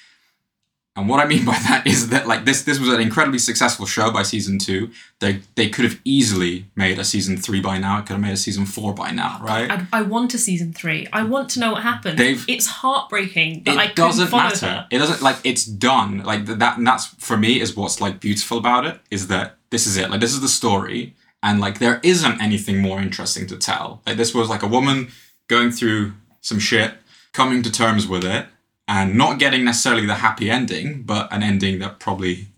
And 0.96 1.08
what 1.10 1.20
I 1.20 1.26
mean 1.26 1.44
by 1.44 1.58
that 1.68 1.86
is 1.86 2.08
that 2.08 2.26
like 2.26 2.44
this 2.46 2.62
this 2.62 2.78
was 2.78 2.88
an 2.88 3.00
incredibly 3.00 3.38
successful 3.38 3.84
show 3.86 4.10
by 4.10 4.22
season 4.22 4.58
two. 4.58 4.90
They 5.20 5.40
they 5.54 5.68
could 5.68 5.84
have 5.84 6.00
easily 6.04 6.66
made 6.74 6.98
a 6.98 7.04
season 7.04 7.36
three 7.36 7.60
by 7.60 7.76
now. 7.78 7.98
It 7.98 8.06
could 8.06 8.14
have 8.14 8.20
made 8.22 8.32
a 8.32 8.36
season 8.36 8.64
four 8.66 8.94
by 8.94 9.10
now, 9.10 9.38
right? 9.42 9.70
I, 9.70 9.86
I 9.92 10.02
want 10.02 10.32
a 10.34 10.38
season 10.38 10.72
three. 10.72 11.06
I 11.12 11.22
want 11.24 11.50
to 11.50 11.60
know 11.60 11.72
what 11.72 11.82
happened. 11.82 12.18
They've- 12.18 12.44
it's 12.48 12.66
heartbreaking 12.66 13.64
that 13.64 13.74
it 13.76 13.96
couldn't 13.96 13.96
doesn't 13.96 14.30
matter. 14.30 14.66
her. 14.66 14.86
It 14.90 14.98
doesn't 14.98 15.22
like 15.22 15.36
it's 15.44 15.64
done. 15.64 16.22
Like 16.24 16.46
that, 16.46 16.78
and 16.78 16.86
that's 16.86 17.06
for 17.18 17.36
me 17.36 17.60
is 17.60 17.76
what's 17.76 18.00
like 18.00 18.20
beautiful 18.20 18.58
about 18.58 18.86
it 18.86 18.98
is 19.10 19.26
that 19.28 19.56
this 19.70 19.86
is 19.86 19.96
it. 19.96 20.10
Like 20.10 20.20
this 20.20 20.32
is 20.32 20.40
the 20.40 20.48
story, 20.48 21.14
and 21.42 21.60
like 21.60 21.78
there 21.78 22.00
isn't 22.02 22.40
anything 22.40 22.78
more 22.78 23.00
interesting 23.00 23.46
to 23.48 23.56
tell. 23.56 24.02
Like 24.06 24.16
this 24.16 24.34
was 24.34 24.48
like 24.48 24.62
a 24.62 24.66
woman 24.68 25.08
going 25.48 25.70
through 25.70 26.14
some 26.40 26.58
shit, 26.58 26.94
coming 27.32 27.62
to 27.62 27.70
terms 27.70 28.06
with 28.06 28.24
it, 28.24 28.46
and 28.88 29.16
not 29.16 29.38
getting 29.38 29.64
necessarily 29.64 30.06
the 30.06 30.16
happy 30.16 30.50
ending, 30.50 31.02
but 31.02 31.32
an 31.32 31.42
ending 31.42 31.78
that 31.80 31.98
probably 31.98 32.48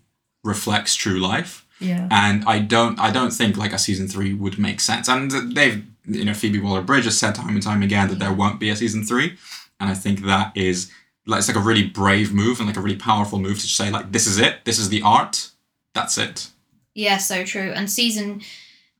reflects 0.43 0.95
true 0.95 1.19
life. 1.19 1.65
Yeah. 1.79 2.07
And 2.11 2.43
I 2.45 2.59
don't, 2.59 2.99
I 2.99 3.11
don't 3.11 3.31
think 3.31 3.57
like 3.57 3.73
a 3.73 3.77
season 3.77 4.07
three 4.07 4.33
would 4.33 4.59
make 4.59 4.79
sense. 4.79 5.07
And 5.07 5.31
they've, 5.55 5.85
you 6.05 6.25
know, 6.25 6.33
Phoebe 6.33 6.59
Waller-Bridge 6.59 7.05
has 7.05 7.17
said 7.17 7.35
time 7.35 7.49
and 7.49 7.63
time 7.63 7.83
again 7.83 8.09
that 8.09 8.19
there 8.19 8.33
won't 8.33 8.59
be 8.59 8.69
a 8.69 8.75
season 8.75 9.05
three, 9.05 9.37
and 9.79 9.89
I 9.89 9.93
think 9.93 10.21
that 10.21 10.51
is 10.55 10.91
like 11.27 11.39
it's 11.39 11.47
like 11.47 11.57
a 11.57 11.61
really 11.61 11.85
brave 11.85 12.33
move 12.33 12.59
and 12.59 12.67
like 12.67 12.77
a 12.77 12.81
really 12.81 12.95
powerful 12.95 13.37
move 13.37 13.59
to 13.59 13.67
say 13.67 13.91
like 13.91 14.11
this 14.11 14.25
is 14.25 14.39
it, 14.39 14.65
this 14.65 14.79
is 14.79 14.89
the 14.89 15.03
art, 15.03 15.51
that's 15.93 16.17
it. 16.17 16.49
Yeah, 16.95 17.17
so 17.17 17.45
true. 17.45 17.71
And 17.75 17.89
season 17.89 18.41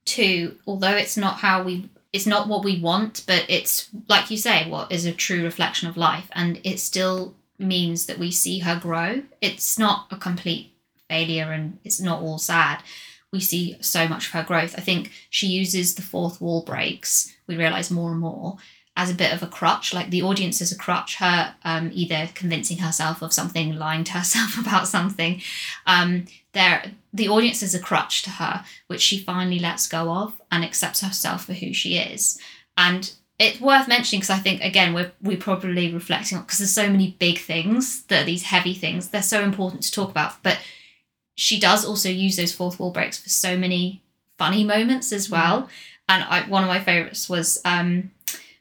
two, 0.06 0.58
although 0.68 0.96
it's 0.96 1.18
not 1.18 1.38
how 1.38 1.64
we, 1.64 1.90
it's 2.12 2.26
not 2.26 2.48
what 2.48 2.64
we 2.64 2.80
want, 2.80 3.24
but 3.28 3.46
it's 3.48 3.90
like 4.08 4.32
you 4.32 4.38
say, 4.38 4.70
what 4.70 4.92
is 4.92 5.06
a 5.06 5.12
true 5.12 5.44
reflection 5.44 5.88
of 5.88 5.98
life, 5.98 6.28
and 6.32 6.60
it 6.64 6.80
still 6.80 7.36
means 7.58 8.06
that 8.06 8.18
we 8.18 8.32
see 8.32 8.60
her 8.60 8.80
grow. 8.80 9.24
It's 9.42 9.78
not 9.78 10.08
a 10.12 10.18
complete 10.18 10.74
failure, 11.10 11.52
and 11.52 11.80
it's 11.84 12.00
not 12.00 12.22
all 12.22 12.40
sad. 12.40 12.82
We 13.32 13.40
see 13.40 13.78
so 13.82 14.08
much 14.08 14.28
of 14.28 14.32
her 14.34 14.44
growth. 14.44 14.74
I 14.78 14.82
think 14.82 15.12
she 15.30 15.48
uses 15.48 15.94
the 15.94 16.02
fourth 16.02 16.42
wall 16.42 16.64
breaks. 16.64 17.36
We 17.48 17.58
realize 17.58 17.92
more 17.92 18.12
and 18.12 18.20
more 18.20 18.58
as 19.00 19.10
a 19.10 19.16
bit 19.16 19.32
of 19.32 19.42
a 19.42 19.48
crutch, 19.48 19.94
like 19.94 20.10
the 20.10 20.22
audience 20.22 20.62
as 20.62 20.74
a 20.74 20.78
crutch. 20.78 21.16
Her 21.16 21.56
um, 21.64 21.90
either 21.94 22.30
convincing 22.36 22.80
herself 22.80 23.22
of 23.22 23.32
something, 23.32 23.78
lying 23.78 24.04
to 24.04 24.12
herself 24.12 24.58
about 24.66 24.90
something. 24.90 25.42
Um, 25.88 26.26
there, 26.52 26.92
the 27.14 27.30
audience 27.30 27.64
is 27.64 27.74
a 27.74 27.80
crutch 27.80 28.24
to 28.24 28.30
her, 28.32 28.66
which 28.88 29.00
she 29.00 29.18
finally 29.18 29.58
lets 29.58 29.88
go 29.88 30.12
of 30.12 30.42
and 30.52 30.66
accepts 30.66 31.00
herself 31.00 31.46
for 31.46 31.54
who 31.54 31.74
she 31.74 31.98
is. 31.98 32.42
And 32.76 33.10
it's 33.40 33.62
worth 33.62 33.88
mentioning 33.88 34.20
because 34.20 34.38
I 34.38 34.40
think 34.40 34.62
again 34.62 34.94
we're 34.94 35.14
we 35.22 35.38
probably 35.38 35.94
reflecting 35.94 36.38
on 36.38 36.44
because 36.44 36.58
there's 36.58 36.74
so 36.74 36.90
many 36.90 37.16
big 37.20 37.40
things 37.40 38.04
that 38.08 38.24
are 38.24 38.26
these 38.26 38.44
heavy 38.44 38.74
things 38.74 39.08
they're 39.08 39.22
so 39.22 39.42
important 39.42 39.84
to 39.84 39.94
talk 39.94 40.12
about, 40.12 40.44
but 40.44 40.60
she 41.36 41.58
does 41.58 41.86
also 41.86 42.10
use 42.10 42.36
those 42.36 42.52
fourth 42.52 42.82
wall 42.82 42.92
breaks 42.92 43.18
for 43.18 43.30
so 43.30 43.58
many 43.58 44.04
funny 44.38 44.66
moments 44.66 45.14
as 45.14 45.30
well. 45.30 45.70
And 46.10 46.22
I, 46.24 46.42
one 46.50 46.64
of 46.64 46.68
my 46.68 46.82
favorites 46.82 47.30
was 47.30 47.62
um, 47.64 48.12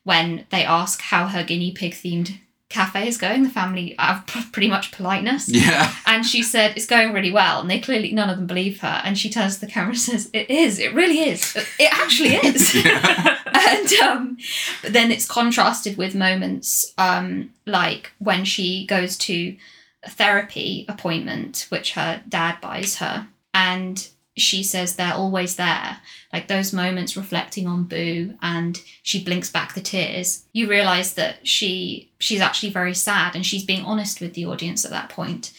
when 0.04 0.46
they 0.50 0.64
ask 0.64 1.00
how 1.00 1.26
her 1.28 1.42
guinea 1.42 1.72
pig 1.72 1.92
themed 1.92 2.38
cafe 2.68 3.08
is 3.08 3.18
going. 3.18 3.42
The 3.42 3.50
family 3.50 3.94
have 3.98 4.26
pretty 4.52 4.68
much 4.68 4.92
politeness. 4.92 5.48
Yeah. 5.48 5.94
And 6.06 6.24
she 6.24 6.42
said, 6.42 6.76
it's 6.76 6.86
going 6.86 7.12
really 7.12 7.32
well. 7.32 7.60
And 7.60 7.70
they 7.70 7.80
clearly, 7.80 8.12
none 8.12 8.30
of 8.30 8.36
them 8.36 8.46
believe 8.46 8.80
her. 8.80 9.00
And 9.04 9.18
she 9.18 9.30
turns 9.30 9.54
to 9.54 9.60
the 9.62 9.72
camera 9.72 9.90
and 9.90 9.98
says, 9.98 10.30
it 10.32 10.50
is, 10.50 10.78
it 10.78 10.94
really 10.94 11.20
is. 11.20 11.56
It 11.78 11.92
actually 11.92 12.34
is. 12.48 12.74
And 13.60 13.92
um, 13.94 14.36
but 14.82 14.92
then 14.92 15.10
it's 15.10 15.26
contrasted 15.26 15.96
with 15.96 16.14
moments 16.14 16.94
um, 16.96 17.50
like 17.66 18.12
when 18.18 18.44
she 18.44 18.86
goes 18.86 19.16
to 19.18 19.56
a 20.04 20.10
therapy 20.10 20.86
appointment, 20.88 21.66
which 21.68 21.94
her 21.94 22.22
dad 22.28 22.60
buys 22.60 22.96
her. 22.96 23.26
And 23.52 24.08
she 24.40 24.62
says 24.62 24.96
they're 24.96 25.14
always 25.14 25.56
there. 25.56 25.98
Like 26.32 26.48
those 26.48 26.72
moments 26.72 27.16
reflecting 27.16 27.66
on 27.66 27.84
Boo 27.84 28.34
and 28.42 28.80
she 29.02 29.24
blinks 29.24 29.50
back 29.50 29.74
the 29.74 29.80
tears. 29.80 30.44
You 30.52 30.68
realise 30.68 31.12
that 31.14 31.46
she 31.46 32.10
she's 32.18 32.40
actually 32.40 32.70
very 32.70 32.94
sad 32.94 33.34
and 33.34 33.46
she's 33.46 33.64
being 33.64 33.84
honest 33.84 34.20
with 34.20 34.34
the 34.34 34.46
audience 34.46 34.84
at 34.84 34.90
that 34.90 35.08
point. 35.08 35.52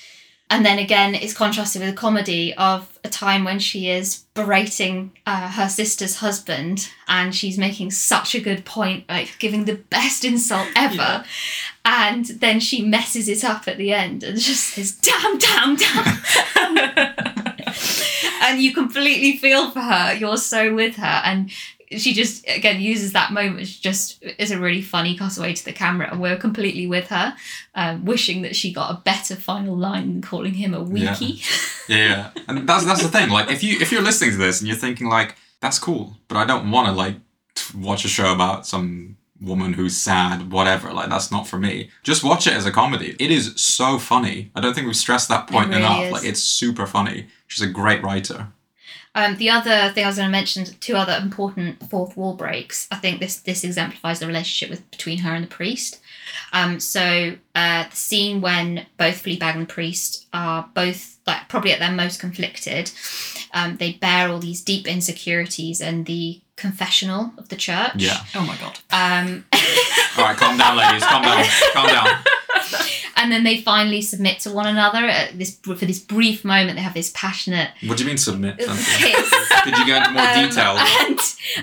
And 0.51 0.65
then 0.65 0.80
again, 0.80 1.13
it's 1.13 1.34
contrasted 1.34 1.82
with 1.82 1.91
a 1.91 1.95
comedy 1.95 2.55
of 2.55 2.97
a 3.03 3.09
time 3.09 3.43
when 3.43 3.59
she 3.59 3.89
is 3.89 4.23
berating 4.34 5.11
uh, 5.27 5.47
her 5.51 5.69
sister's 5.69 6.17
husband 6.17 6.89
and 7.07 7.36
she's 7.36 7.59
making 7.59 7.91
such 7.91 8.34
a 8.34 8.39
good 8.39 8.65
point, 8.65 9.07
like 9.07 9.36
giving 9.38 9.65
the 9.65 9.75
best 9.75 10.25
insult 10.25 10.67
ever. 10.75 10.95
Yeah. 10.95 11.23
And 11.86 12.25
then 12.25 12.59
she 12.59 12.84
messes 12.84 13.30
it 13.30 13.43
up 13.43 13.67
at 13.67 13.77
the 13.77 13.93
end 13.93 14.23
and 14.23 14.39
just 14.39 14.69
says, 14.69 14.93
damn, 14.93 15.38
damn, 15.38 15.75
damn. 15.75 17.73
and 18.50 18.62
you 18.62 18.74
completely 18.74 19.38
feel 19.38 19.72
for 19.72 19.80
her. 19.82 20.14
You're 20.14 20.38
so 20.38 20.74
with 20.74 20.95
her. 20.97 21.22
And 21.24 21.52
she 21.91 22.14
just, 22.14 22.47
again, 22.47 22.80
uses 22.80 23.14
that 23.14 23.32
moment 23.32 23.62
as 23.62 23.76
just 23.76 24.22
is 24.38 24.52
a 24.52 24.60
really 24.60 24.82
funny 24.82 25.18
cutaway 25.18 25.54
to 25.54 25.66
the 25.66 25.74
camera. 25.74 26.10
And 26.12 26.22
we're 26.22 26.38
completely 26.38 26.86
with 26.88 27.08
her, 27.08 27.36
um, 27.76 28.06
wishing 28.06 28.43
that 28.43 28.56
she 28.56 28.72
got 28.72 28.91
a 28.91 29.02
better 29.02 29.36
final 29.36 29.76
line 29.76 30.08
than 30.08 30.22
calling 30.22 30.54
him 30.54 30.74
a 30.74 30.80
Yeah. 30.80 31.14
weakie. 31.16 31.88
Yeah. 31.88 32.30
And 32.47 32.70
that's 32.70 32.86
that's 32.86 33.02
the 33.02 33.10
thing. 33.10 33.30
Like 33.30 33.50
if 33.50 33.64
you 33.64 33.80
if 33.80 33.91
you're 33.91 34.04
listening 34.04 34.32
to 34.32 34.38
this 34.38 34.60
and 34.62 34.68
you're 34.68 34.78
thinking 34.78 35.08
like 35.10 35.36
that's 35.62 35.80
cool, 35.80 36.16
but 36.28 36.38
I 36.38 36.45
don't 36.45 36.70
want 36.70 36.88
to 36.88 36.93
like 36.93 37.16
watch 37.76 38.06
a 38.06 38.08
show 38.08 38.32
about 38.32 38.68
some 38.68 39.18
woman 39.41 39.73
who's 39.73 39.95
sad, 39.95 40.51
whatever. 40.51 40.91
Like 40.93 41.09
that's 41.09 41.31
not 41.31 41.47
for 41.47 41.57
me. 41.57 41.89
Just 42.03 42.23
watch 42.23 42.47
it 42.47 42.53
as 42.53 42.65
a 42.65 42.71
comedy. 42.71 43.15
It 43.19 43.31
is 43.31 43.53
so 43.55 43.97
funny. 43.99 44.51
I 44.55 44.61
don't 44.61 44.73
think 44.73 44.87
we've 44.87 44.95
stressed 44.95 45.29
that 45.29 45.47
point 45.47 45.69
really 45.69 45.81
enough. 45.81 46.03
is. 46.03 46.11
Like 46.11 46.25
it's 46.25 46.41
super 46.41 46.85
funny. 46.85 47.27
She's 47.47 47.63
a 47.63 47.71
great 47.71 48.03
writer. 48.03 48.47
Um, 49.15 49.37
the 49.37 49.49
other 49.49 49.91
thing 49.91 50.03
I 50.03 50.07
was 50.07 50.17
going 50.17 50.27
to 50.27 50.31
mention, 50.31 50.65
two 50.79 50.95
other 50.95 51.17
important 51.21 51.89
fourth 51.89 52.15
wall 52.15 52.35
breaks. 52.35 52.87
I 52.91 52.97
think 52.97 53.19
this 53.19 53.37
this 53.37 53.63
exemplifies 53.63 54.19
the 54.19 54.27
relationship 54.27 54.69
with 54.69 54.91
between 54.91 55.19
her 55.19 55.33
and 55.33 55.43
the 55.43 55.49
priest. 55.49 55.99
Um, 56.53 56.79
so 56.79 57.35
uh, 57.55 57.83
the 57.89 57.95
scene 57.95 58.41
when 58.41 58.85
both 58.97 59.23
Fleabag 59.23 59.53
and 59.53 59.61
the 59.63 59.73
priest 59.73 60.27
are 60.33 60.69
both 60.73 61.17
like 61.27 61.47
probably 61.47 61.71
at 61.71 61.79
their 61.79 61.91
most 61.91 62.19
conflicted, 62.19 62.91
um, 63.53 63.77
they 63.77 63.93
bear 63.93 64.29
all 64.29 64.39
these 64.39 64.61
deep 64.61 64.87
insecurities 64.87 65.81
and 65.81 66.05
the 66.05 66.41
confessional 66.55 67.31
of 67.37 67.49
the 67.49 67.55
church. 67.55 67.93
Yeah. 67.95 68.17
Oh 68.35 68.45
my 68.45 68.57
god. 68.57 68.79
Um, 68.91 69.45
All 70.17 70.25
right, 70.25 70.35
calm 70.37 70.57
down, 70.57 70.77
ladies. 70.77 71.03
Calm 71.03 71.23
down. 71.23 71.45
Calm 71.73 71.87
down. 71.87 72.23
and 73.16 73.32
then 73.32 73.43
they 73.43 73.62
finally 73.62 74.02
submit 74.02 74.39
to 74.41 74.52
one 74.52 74.68
another. 74.68 75.00
At 75.00 75.38
this 75.38 75.58
for 75.58 75.74
this 75.76 76.00
brief 76.00 76.43
moment, 76.43 76.78
they 76.78 76.82
have 76.82 76.93
this 76.93 77.12
passionate 77.16 77.72
What 77.86 77.97
do 77.97 78.04
you 78.04 78.08
mean 78.10 78.18
submit? 78.18 78.58
Did 78.58 78.68
you 79.78 79.88
go 79.88 79.95
into 79.97 80.12
more 80.12 80.24
Um, 80.30 80.50
detail? 80.50 80.78
And 80.78 81.20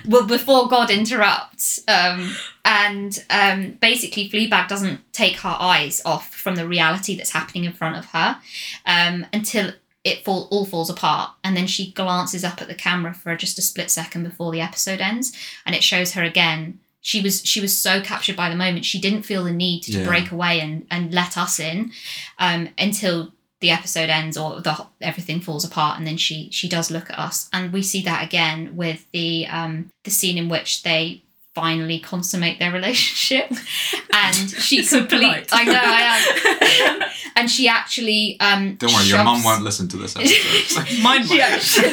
well, 0.07 0.27
before 0.27 0.69
God 0.69 0.91
interrupts, 0.91 1.81
um, 1.89 2.35
and 2.65 3.25
um, 3.31 3.73
basically, 3.81 4.29
Fleabag 4.29 4.69
doesn't 4.69 5.01
take 5.13 5.37
her 5.39 5.57
eyes 5.59 6.03
off 6.05 6.35
from 6.35 6.57
the 6.57 6.67
reality 6.67 7.17
that's 7.17 7.31
happening 7.31 7.65
in 7.65 7.73
front 7.73 7.97
of 7.97 8.07
her 8.07 8.39
um, 8.85 9.27
until 9.33 9.73
it 10.05 10.25
fall, 10.25 10.47
all 10.51 10.65
falls 10.65 10.89
apart, 10.91 11.31
and 11.43 11.57
then 11.57 11.67
she 11.67 11.93
glances 11.93 12.45
up 12.45 12.63
at 12.63 12.69
the 12.69 12.75
camera 12.75 13.13
for 13.13 13.35
just 13.37 13.59
a 13.59 13.63
split 13.63 13.91
second 13.91 14.23
before 14.25 14.53
the 14.53 14.61
episode 14.61 15.01
ends, 15.01 15.33
and 15.65 15.75
it 15.75 15.83
shows 15.83 16.13
her 16.13 16.23
again. 16.23 16.79
She 17.11 17.21
was 17.23 17.41
she 17.45 17.61
was 17.61 17.73
so 17.87 18.01
captured 18.01 18.35
by 18.37 18.49
the 18.51 18.57
moment, 18.57 18.85
she 18.85 19.01
didn't 19.01 19.23
feel 19.23 19.45
the 19.45 19.53
need 19.53 19.83
to 19.85 19.93
Yeah. 19.93 20.05
break 20.05 20.33
away 20.33 20.59
and 20.61 20.87
and 20.91 21.15
let 21.15 21.39
us 21.39 21.61
in 21.61 21.93
um, 22.41 22.69
until 22.77 23.33
the 23.61 23.71
episode 23.71 24.11
ends 24.11 24.37
or 24.37 24.61
the 24.61 24.75
everything 25.01 25.41
falls 25.41 25.65
apart 25.65 25.99
and 25.99 26.07
then 26.07 26.17
she 26.17 26.49
she 26.51 26.69
does 26.69 26.91
look 26.91 27.09
at 27.11 27.19
us 27.19 27.49
and 27.53 27.73
we 27.73 27.81
see 27.83 28.03
that 28.03 28.25
again 28.29 28.75
with 28.77 29.07
the 29.13 29.47
um 29.59 29.75
the 30.03 30.11
scene 30.11 30.37
in 30.37 30.49
which 30.49 30.83
they 30.83 31.23
finally 31.55 31.99
consummate 32.01 32.59
their 32.59 32.71
relationship 32.73 33.49
and 34.13 34.51
she 34.67 34.85
complete. 34.85 35.49
I 35.53 35.65
know 35.65 35.83
I 36.01 36.03
am 36.11 37.03
and 37.37 37.51
she 37.51 37.67
actually 37.69 38.37
um 38.41 38.75
Don't 38.75 38.93
worry, 38.93 39.07
your 39.07 39.23
mum 39.25 39.43
won't 39.45 39.63
listen 39.63 39.87
to 39.89 39.97
this 39.97 40.17
episode. 40.17 40.99
Mind 41.09 41.27
she 41.29 41.41
actually 41.41 41.93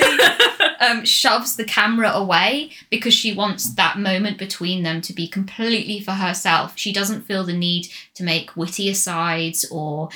um, 0.84 1.05
shoves 1.05 1.55
the 1.55 1.63
camera 1.63 2.11
away 2.11 2.71
because 2.89 3.13
she 3.13 3.34
wants 3.34 3.73
that 3.75 3.97
moment 3.97 4.38
between 4.38 4.84
them 4.84 5.01
to 5.01 5.13
be 5.13 5.27
completely 5.27 5.99
for 5.99 6.11
herself. 6.11 6.73
She 6.77 6.91
doesn't 6.91 7.23
feel 7.23 7.43
the 7.43 7.53
need 7.53 7.88
to 8.15 8.23
make 8.23 8.57
witty 8.57 8.89
asides 8.89 9.65
or 9.71 10.09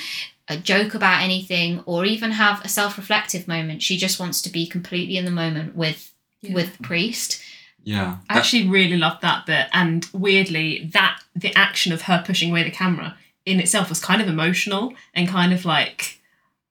a 0.48 0.56
joke 0.56 0.94
about 0.94 1.22
anything 1.22 1.82
or 1.86 2.04
even 2.04 2.32
have 2.32 2.64
a 2.64 2.68
self-reflective 2.68 3.48
moment. 3.48 3.82
She 3.82 3.96
just 3.96 4.20
wants 4.20 4.42
to 4.42 4.50
be 4.50 4.66
completely 4.66 5.16
in 5.16 5.24
the 5.24 5.30
moment 5.30 5.74
with 5.74 6.12
with 6.42 6.76
the 6.76 6.82
priest. 6.84 7.42
Yeah. 7.82 8.18
I 8.28 8.38
actually 8.38 8.68
really 8.68 8.96
loved 8.96 9.22
that 9.22 9.46
bit, 9.46 9.66
and 9.72 10.06
weirdly, 10.12 10.90
that 10.92 11.20
the 11.34 11.54
action 11.54 11.92
of 11.92 12.02
her 12.02 12.22
pushing 12.24 12.50
away 12.50 12.62
the 12.62 12.70
camera 12.70 13.16
in 13.46 13.60
itself 13.60 13.88
was 13.88 13.98
kind 14.00 14.20
of 14.20 14.28
emotional 14.28 14.92
and 15.14 15.26
kind 15.26 15.52
of 15.52 15.64
like 15.64 16.20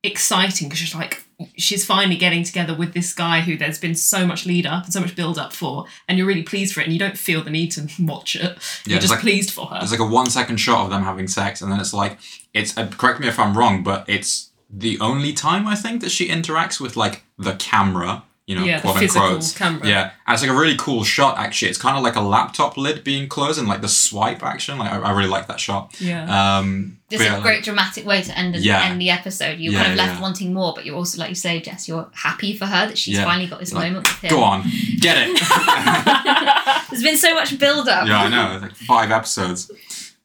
exciting 0.03 0.67
because 0.67 0.79
she's 0.79 0.95
like 0.95 1.23
she's 1.55 1.85
finally 1.85 2.15
getting 2.17 2.43
together 2.43 2.73
with 2.75 2.93
this 2.93 3.13
guy 3.13 3.41
who 3.41 3.57
there's 3.57 3.77
been 3.79 3.95
so 3.95 4.25
much 4.25 4.45
lead 4.45 4.65
up 4.65 4.85
and 4.85 4.93
so 4.93 4.99
much 4.99 5.15
build 5.15 5.37
up 5.37 5.53
for, 5.53 5.85
and 6.07 6.17
you're 6.17 6.27
really 6.27 6.43
pleased 6.43 6.73
for 6.73 6.81
it, 6.81 6.85
and 6.85 6.93
you 6.93 6.99
don't 6.99 7.17
feel 7.17 7.43
the 7.43 7.49
need 7.49 7.71
to 7.71 7.87
watch 8.03 8.35
it. 8.35 8.41
Yeah, 8.41 8.93
You're 8.93 8.99
just 8.99 9.11
like- 9.11 9.21
pleased 9.21 9.51
for 9.51 9.67
her. 9.67 9.79
There's 9.79 9.91
like 9.91 9.99
a 9.99 10.05
one 10.05 10.29
second 10.29 10.57
shot 10.57 10.85
of 10.85 10.89
them 10.89 11.03
having 11.03 11.27
sex, 11.27 11.61
and 11.61 11.71
then 11.71 11.79
it's 11.79 11.93
like 11.93 12.17
it's. 12.53 12.77
Uh, 12.77 12.87
correct 12.87 13.19
me 13.19 13.27
if 13.27 13.37
I'm 13.39 13.57
wrong, 13.57 13.83
but 13.83 14.05
it's 14.07 14.51
the 14.69 14.99
only 14.99 15.31
time 15.33 15.67
I 15.67 15.75
think 15.75 16.01
that 16.01 16.09
she 16.11 16.27
interacts 16.29 16.79
with 16.79 16.95
like 16.97 17.23
the 17.37 17.53
camera. 17.55 18.23
You 18.47 18.55
know, 18.55 18.63
Yeah, 18.63 18.79
quote 18.79 18.97
physical 18.97 19.27
unquote. 19.27 19.53
camera. 19.57 19.85
Yeah, 19.87 20.11
it's 20.29 20.41
like 20.41 20.49
a 20.49 20.55
really 20.55 20.77
cool 20.77 21.03
shot. 21.03 21.37
Actually, 21.37 21.67
it's 21.67 21.77
kind 21.77 21.97
of 21.97 22.03
like 22.03 22.15
a 22.15 22.21
laptop 22.21 22.77
lid 22.77 23.03
being 23.03 23.27
closed 23.27 23.59
and 23.59 23.67
like 23.67 23.81
the 23.81 23.89
swipe 23.89 24.41
action. 24.41 24.77
Like 24.79 24.89
I, 24.93 24.99
I 24.99 25.11
really 25.11 25.27
like 25.29 25.47
that 25.47 25.59
shot. 25.59 25.93
yeah. 25.99 26.57
Um, 26.59 26.97
It's 27.11 27.21
but 27.21 27.25
yeah, 27.25 27.33
a 27.33 27.35
like- 27.35 27.43
great 27.43 27.63
dramatic 27.65 28.05
way 28.05 28.21
to 28.21 28.37
end, 28.39 28.55
Yeah. 28.55 28.85
end 28.85 29.01
the 29.01 29.09
episode. 29.09 29.59
You're 29.59 29.73
Yeah, 29.73 29.79
kind 29.81 29.91
of 29.91 29.97
left 29.97 30.13
yeah. 30.15 30.21
wanting 30.21 30.53
more, 30.53 30.71
but 30.73 30.85
you're 30.85 30.95
also, 30.95 31.19
like 31.19 31.27
you 31.27 31.35
say, 31.35 31.59
Jess, 31.59 31.89
you're 31.89 32.09
happy 32.13 32.55
for 32.57 32.65
her 32.65 32.87
that 32.87 32.97
she's 32.97 33.15
Yeah. 33.17 33.25
finally 33.25 33.47
got 33.47 33.59
this 33.59 33.73
Like, 33.73 33.91
moment 33.91 34.07
with 34.07 34.17
him. 34.23 34.29
Go 34.29 34.41
on, 34.43 34.63
get 35.01 35.17
it. 35.27 35.37
There's 36.89 37.03
been 37.03 37.17
so 37.17 37.33
much 37.33 37.59
build 37.59 37.89
up. 37.89 38.07
yeah, 38.07 38.21
I 38.21 38.29
know. 38.29 38.53
It's 38.53 38.61
like 38.63 38.75
five 38.75 39.11
episodes. 39.11 39.69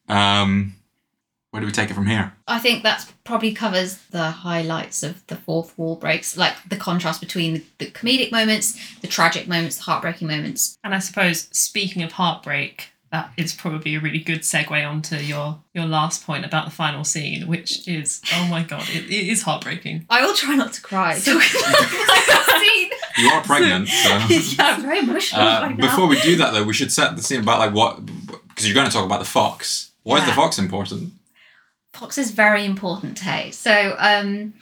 Um, 0.07 0.75
where 1.53 1.59
do 1.59 1.67
we 1.67 1.71
take 1.71 1.91
it 1.91 1.93
from 1.93 2.07
here? 2.07 2.33
I 2.47 2.57
think 2.57 2.81
that 2.81 3.13
probably 3.25 3.53
covers 3.53 3.97
the 4.09 4.31
highlights 4.31 5.03
of 5.03 5.23
the 5.27 5.35
fourth 5.35 5.77
wall 5.77 5.95
breaks, 5.95 6.35
like 6.35 6.55
the 6.67 6.75
contrast 6.75 7.19
between 7.21 7.53
the, 7.53 7.63
the 7.77 7.85
comedic 7.91 8.31
moments, 8.31 8.75
the 9.01 9.07
tragic 9.07 9.47
moments, 9.47 9.75
the 9.77 9.83
heartbreaking 9.83 10.27
moments. 10.27 10.79
And 10.83 10.95
I 10.95 10.99
suppose 10.99 11.49
speaking 11.55 12.01
of 12.01 12.13
heartbreak, 12.13 12.87
that 13.11 13.31
is 13.37 13.53
probably 13.53 13.93
a 13.93 13.99
really 13.99 14.17
good 14.17 14.39
segue 14.39 14.89
onto 14.89 15.17
your 15.17 15.59
your 15.75 15.85
last 15.85 16.25
point 16.25 16.43
about 16.43 16.65
the 16.65 16.71
final 16.71 17.03
scene, 17.03 17.45
which 17.47 17.87
is 17.87 18.19
oh 18.33 18.47
my 18.47 18.63
god, 18.63 18.89
it, 18.89 19.05
it 19.05 19.27
is 19.29 19.43
heartbreaking. 19.43 20.07
I 20.09 20.25
will 20.25 20.33
try 20.33 20.55
not 20.55 20.73
to 20.73 20.81
cry. 20.81 21.13
talking 21.19 21.33
about 21.35 21.45
that 21.51 22.61
scene. 23.15 23.23
You 23.25 23.29
are 23.31 23.43
pregnant, 23.43 23.89
so. 23.89 24.09
yeah, 24.27 24.73
I'm 24.73 24.81
very 24.81 24.97
emotional 24.97 25.39
Uh, 25.43 25.61
right 25.61 25.77
now. 25.77 25.87
before 25.87 26.07
we 26.07 26.19
do 26.21 26.35
that, 26.37 26.51
though, 26.53 26.63
we 26.63 26.73
should 26.73 26.91
set 26.91 27.15
the 27.15 27.21
scene 27.21 27.41
about 27.41 27.59
like 27.59 27.75
what 27.75 28.03
because 28.47 28.65
you're 28.67 28.73
going 28.73 28.87
to 28.87 28.91
talk 28.91 29.05
about 29.05 29.19
the 29.19 29.25
fox. 29.29 29.91
Why 30.01 30.17
is 30.17 30.25
the 30.25 30.33
fox 30.33 30.57
important? 30.57 31.13
Fox 31.93 32.17
is 32.17 32.31
very 32.31 32.65
important, 32.65 33.19
hey. 33.19 33.51
So 33.51 33.95
um, 33.99 34.55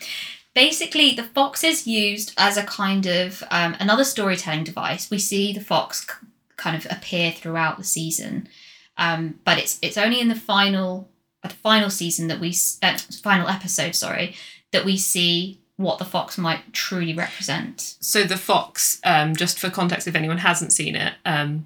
basically, 0.53 1.13
the 1.13 1.23
fox 1.23 1.63
is 1.63 1.87
used 1.87 2.33
as 2.37 2.57
a 2.57 2.63
kind 2.63 3.05
of 3.05 3.43
um, 3.49 3.75
another 3.79 4.03
storytelling 4.03 4.63
device. 4.63 5.09
We 5.09 5.19
see 5.19 5.53
the 5.53 5.61
fox 5.61 6.05
c- 6.07 6.27
kind 6.57 6.75
of 6.75 6.85
appear 6.91 7.31
throughout 7.31 7.77
the 7.77 7.83
season, 7.83 8.49
um, 8.97 9.39
but 9.45 9.57
it's 9.57 9.79
it's 9.81 9.97
only 9.97 10.19
in 10.19 10.27
the 10.27 10.35
final 10.35 11.09
uh, 11.43 11.47
the 11.47 11.55
final 11.55 11.89
season 11.89 12.27
that 12.27 12.39
we 12.39 12.53
uh, 12.83 12.97
final 12.97 13.47
episode, 13.47 13.95
sorry, 13.95 14.35
that 14.71 14.85
we 14.85 14.97
see 14.97 15.61
what 15.77 15.99
the 15.99 16.05
fox 16.05 16.37
might 16.37 16.73
truly 16.73 17.13
represent. 17.13 17.95
So 17.99 18.23
the 18.23 18.37
fox, 18.37 18.99
um, 19.03 19.35
just 19.35 19.57
for 19.57 19.69
context, 19.69 20.07
if 20.07 20.15
anyone 20.15 20.37
hasn't 20.37 20.73
seen 20.73 20.95
it, 20.95 21.13
um, 21.25 21.65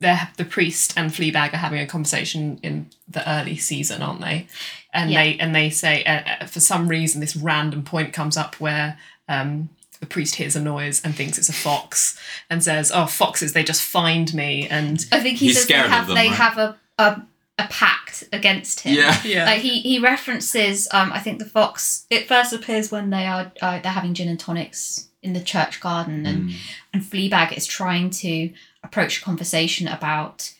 the 0.00 0.06
the 0.06 0.28
the 0.36 0.44
priest 0.44 0.94
and 0.96 1.10
Fleabag 1.10 1.52
are 1.54 1.58
having 1.58 1.80
a 1.80 1.86
conversation 1.86 2.58
in 2.62 2.88
the 3.08 3.28
early 3.28 3.56
season, 3.56 4.02
aren't 4.02 4.20
they? 4.20 4.46
And 4.92 5.10
Yeah. 5.10 5.22
they 5.22 5.38
and 5.38 5.54
they 5.54 5.70
say 5.70 6.04
uh, 6.04 6.22
uh, 6.42 6.46
for 6.46 6.60
some 6.60 6.88
reason 6.88 7.20
this 7.20 7.36
random 7.36 7.82
point 7.82 8.12
comes 8.12 8.36
up 8.36 8.54
where 8.60 8.98
um, 9.28 9.68
the 10.00 10.06
priest 10.06 10.36
hears 10.36 10.54
a 10.56 10.60
noise 10.62 11.02
and 11.04 11.14
thinks 11.14 11.36
it's 11.38 11.48
a 11.48 11.52
fox 11.52 12.18
and 12.48 12.62
says, 12.62 12.92
"Oh, 12.94 13.06
foxes! 13.06 13.52
They 13.52 13.64
just 13.64 13.82
find 13.82 14.32
me." 14.34 14.68
And 14.68 15.04
I 15.12 15.20
think 15.20 15.38
he 15.38 15.46
He's 15.46 15.56
says 15.56 15.66
they 15.66 15.74
scared 15.74 15.86
of 15.86 15.92
have 15.92 16.06
them, 16.06 16.16
they 16.16 16.28
right? 16.28 16.36
have 16.36 16.58
a, 16.58 16.76
a 16.98 17.22
a 17.60 17.66
pact 17.68 18.22
against 18.32 18.80
him. 18.80 18.94
Yeah. 18.94 19.20
yeah, 19.24 19.44
Like 19.46 19.60
he 19.60 19.80
he 19.80 19.98
references, 19.98 20.86
um, 20.92 21.12
I 21.12 21.18
think 21.18 21.40
the 21.40 21.44
fox. 21.44 22.06
It 22.08 22.28
first 22.28 22.52
appears 22.52 22.92
when 22.92 23.10
they 23.10 23.26
are 23.26 23.50
uh, 23.60 23.80
they're 23.80 23.92
having 23.92 24.14
gin 24.14 24.28
and 24.28 24.38
tonics 24.38 25.08
in 25.22 25.32
the 25.32 25.40
church 25.42 25.80
garden, 25.80 26.24
and 26.26 26.50
Mm. 26.50 26.54
and 26.94 27.02
Fleabag 27.02 27.56
is 27.56 27.66
trying 27.66 28.10
to 28.10 28.50
approach 28.82 29.18
a 29.20 29.24
conversation 29.24 29.88
about 29.88 30.52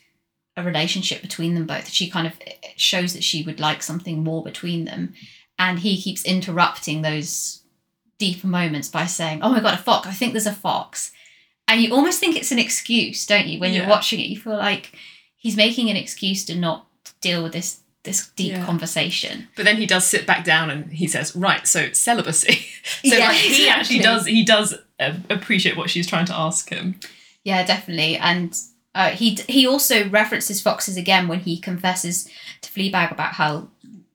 a 0.57 0.63
relationship 0.63 1.23
between 1.23 1.55
them 1.55 1.67
both. 1.67 1.89
She 1.89 2.11
kind 2.11 2.27
of 2.27 2.35
shows 2.77 3.13
that 3.15 3.23
she 3.25 3.43
would 3.45 3.61
like 3.61 3.83
something 3.83 4.23
more 4.25 4.43
between 4.43 4.85
them, 4.85 5.15
and 5.59 5.79
he 5.79 6.01
keeps 6.01 6.25
interrupting 6.25 7.03
those 7.03 7.63
deeper 8.19 8.47
moments 8.49 8.89
by 8.89 9.07
saying, 9.07 9.41
"Oh 9.43 9.51
my 9.51 9.61
god, 9.61 9.75
a 9.75 9.79
fox! 9.83 10.07
I 10.09 10.13
think 10.13 10.33
there's 10.33 10.47
a 10.47 10.53
fox," 10.53 11.13
and 11.69 11.81
you 11.81 11.95
almost 11.95 12.19
think 12.19 12.37
it's 12.37 12.51
an 12.53 12.59
excuse, 12.59 13.25
don't 13.27 13.47
you? 13.47 13.61
When 13.61 13.73
you're 13.73 13.89
watching 13.89 14.19
it, 14.21 14.27
you 14.27 14.39
feel 14.39 14.57
like 14.57 14.93
he's 15.37 15.57
making 15.57 15.89
an 15.91 15.97
excuse 15.97 16.45
to 16.47 16.57
not 16.57 16.87
deal 17.21 17.43
with 17.43 17.53
this 17.53 17.81
this 18.05 18.29
deep 18.37 18.53
Yeah. 18.53 18.65
conversation. 18.65 19.49
But 19.57 19.65
then 19.65 19.77
he 19.77 19.85
does 19.87 20.07
sit 20.07 20.27
back 20.27 20.45
down 20.45 20.71
and 20.71 20.93
he 20.93 21.07
says, 21.07 21.37
"Right, 21.37 21.67
so 21.69 21.93
celibacy." 21.93 22.55
so 23.05 23.17
Yeah, 23.17 23.29
like, 23.29 23.37
he 23.37 23.69
actually 23.69 23.99
does 24.01 24.27
he 24.27 24.45
does 24.45 24.75
uh, 24.99 25.15
appreciate 25.31 25.77
what 25.77 25.89
she's 25.91 26.07
trying 26.09 26.27
to 26.27 26.35
ask 26.35 26.69
him. 26.71 26.99
Yeah, 27.49 27.65
definitely. 27.65 28.17
And 28.19 28.51
uh, 28.95 29.11
he 29.21 29.29
he 29.49 29.67
also 29.67 30.09
references 30.11 30.61
foxes 30.61 30.97
again 30.99 31.29
when 31.29 31.41
he 31.41 31.59
confesses 31.59 32.29
to 32.63 32.71
Fleabag 32.71 33.11
about 33.11 33.33
how 33.35 33.69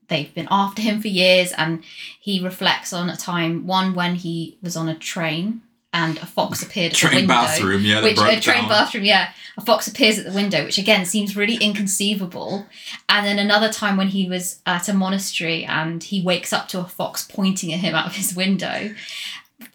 they've 0.08 0.32
been 0.34 0.48
after 0.50 0.82
him 0.82 1.00
for 1.00 1.08
years, 1.08 1.50
and 1.52 1.82
he 2.20 2.34
reflects 2.50 2.92
on 2.92 3.10
a 3.10 3.16
time 3.16 3.66
one 3.66 3.94
when 3.94 4.14
he 4.14 4.56
was 4.62 4.76
on 4.76 4.88
a 4.88 4.94
train 4.94 5.62
and 5.92 6.18
a 6.18 6.26
fox 6.26 6.62
appeared 6.62 6.92
at 6.92 6.98
the 6.98 7.06
Train 7.06 7.14
window. 7.14 7.34
bathroom, 7.34 7.82
yeah, 7.82 8.02
Which 8.02 8.18
a 8.18 8.40
train 8.40 8.62
down. 8.62 8.68
bathroom, 8.68 9.04
yeah. 9.04 9.30
A 9.56 9.60
fox 9.60 9.86
appears 9.86 10.18
at 10.18 10.24
the 10.26 10.32
window, 10.32 10.64
which 10.64 10.78
again 10.78 11.06
seems 11.06 11.36
really 11.36 11.54
inconceivable. 11.56 12.66
And 13.08 13.24
then 13.24 13.38
another 13.38 13.72
time 13.72 13.96
when 13.96 14.08
he 14.08 14.28
was 14.28 14.60
at 14.66 14.88
a 14.88 14.92
monastery 14.92 15.64
and 15.64 16.02
he 16.02 16.20
wakes 16.20 16.52
up 16.52 16.66
to 16.68 16.80
a 16.80 16.84
fox 16.84 17.24
pointing 17.24 17.72
at 17.72 17.78
him 17.78 17.94
out 17.94 18.06
of 18.06 18.16
his 18.16 18.34
window. 18.34 18.92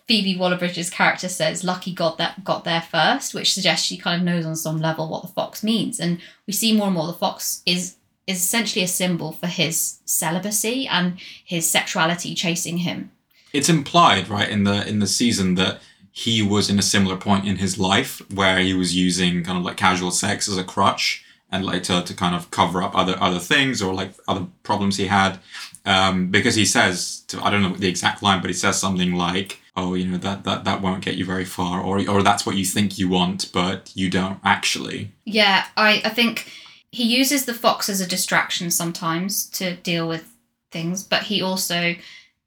Phoebe 0.10 0.40
Waller-Bridge's 0.40 0.90
character 0.90 1.30
says, 1.30 1.64
"Lucky 1.64 1.94
God 1.94 2.18
that 2.18 2.44
got 2.44 2.64
there 2.64 2.82
first, 2.82 3.36
which 3.36 3.54
suggests 3.54 3.86
she 3.86 3.96
kind 3.96 4.20
of 4.20 4.26
knows 4.26 4.44
on 4.44 4.56
some 4.56 4.82
level 4.82 5.08
what 5.08 5.22
the 5.22 5.28
fox 5.28 5.64
means. 5.64 6.00
And 6.00 6.20
we 6.48 6.54
see 6.54 6.76
more 6.76 6.88
and 6.88 6.96
more 6.96 7.06
the 7.06 7.14
fox 7.14 7.62
is 7.68 7.96
is 8.26 8.40
essentially 8.40 8.84
a 8.84 8.88
symbol 8.88 9.32
for 9.32 9.46
his 9.46 10.00
celibacy 10.06 10.88
and 10.88 11.20
his 11.46 11.70
sexuality 11.70 12.34
chasing 12.34 12.78
him. 12.78 13.12
It's 13.54 13.70
implied, 13.70 14.30
right, 14.30 14.50
in 14.50 14.64
the 14.64 14.88
in 14.88 14.98
the 14.98 15.06
season 15.06 15.54
that 15.56 15.80
he 16.12 16.42
was 16.42 16.72
in 16.72 16.80
a 16.80 16.90
similar 16.96 17.16
point 17.16 17.48
in 17.48 17.58
his 17.58 17.78
life 17.78 18.20
where 18.34 18.58
he 18.58 18.74
was 18.74 18.96
using 18.96 19.44
kind 19.44 19.60
of 19.60 19.64
like 19.64 19.78
casual 19.78 20.10
sex 20.10 20.50
as 20.50 20.58
a 20.58 20.64
crutch 20.64 21.24
and 21.52 21.64
later 21.64 22.02
to, 22.02 22.14
kind 22.16 22.36
of 22.36 22.50
cover 22.50 22.82
up 22.82 22.96
other 22.96 23.16
other 23.22 23.40
things 23.40 23.80
or 23.80 23.94
like 23.94 24.14
other 24.28 24.48
problems 24.64 24.98
he 24.98 25.06
had. 25.06 25.38
Um, 25.86 26.32
because 26.32 26.56
he 26.56 26.66
says 26.66 27.24
to, 27.28 27.40
I 27.44 27.52
don't 27.52 27.62
know 27.62 27.76
the 27.76 27.88
exact 27.88 28.24
line, 28.24 28.42
but 28.42 28.50
he 28.50 28.56
says 28.56 28.80
something 28.80 29.14
like, 29.14 29.60
"Oh, 29.76 29.94
you 29.94 30.06
know 30.06 30.18
that 30.18 30.44
that 30.44 30.64
that 30.64 30.82
won't 30.82 31.04
get 31.04 31.16
you 31.16 31.26
very 31.26 31.46
far," 31.46 31.82
or 31.82 32.08
or 32.10 32.24
that's 32.24 32.46
what 32.46 32.56
you 32.56 32.66
think 32.66 32.98
you 32.98 33.10
want, 33.10 33.52
but 33.54 33.92
you 33.96 34.10
don't 34.10 34.40
actually. 34.44 35.12
Yeah, 35.26 35.66
I, 35.78 36.02
I 36.04 36.10
think 36.10 36.52
he 36.92 37.04
uses 37.04 37.46
the 37.46 37.54
fox 37.54 37.90
as 37.90 38.02
a 38.02 38.08
distraction 38.08 38.72
sometimes 38.72 39.46
to 39.52 39.76
deal 39.78 40.08
with 40.08 40.32
things, 40.72 41.04
but 41.04 41.24
he 41.24 41.42
also 41.42 41.96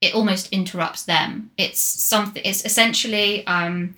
it 0.00 0.14
almost 0.14 0.52
interrupts 0.52 1.04
them. 1.04 1.50
It's 1.56 1.80
something. 1.80 2.42
It's 2.44 2.64
essentially 2.64 3.46
um, 3.46 3.94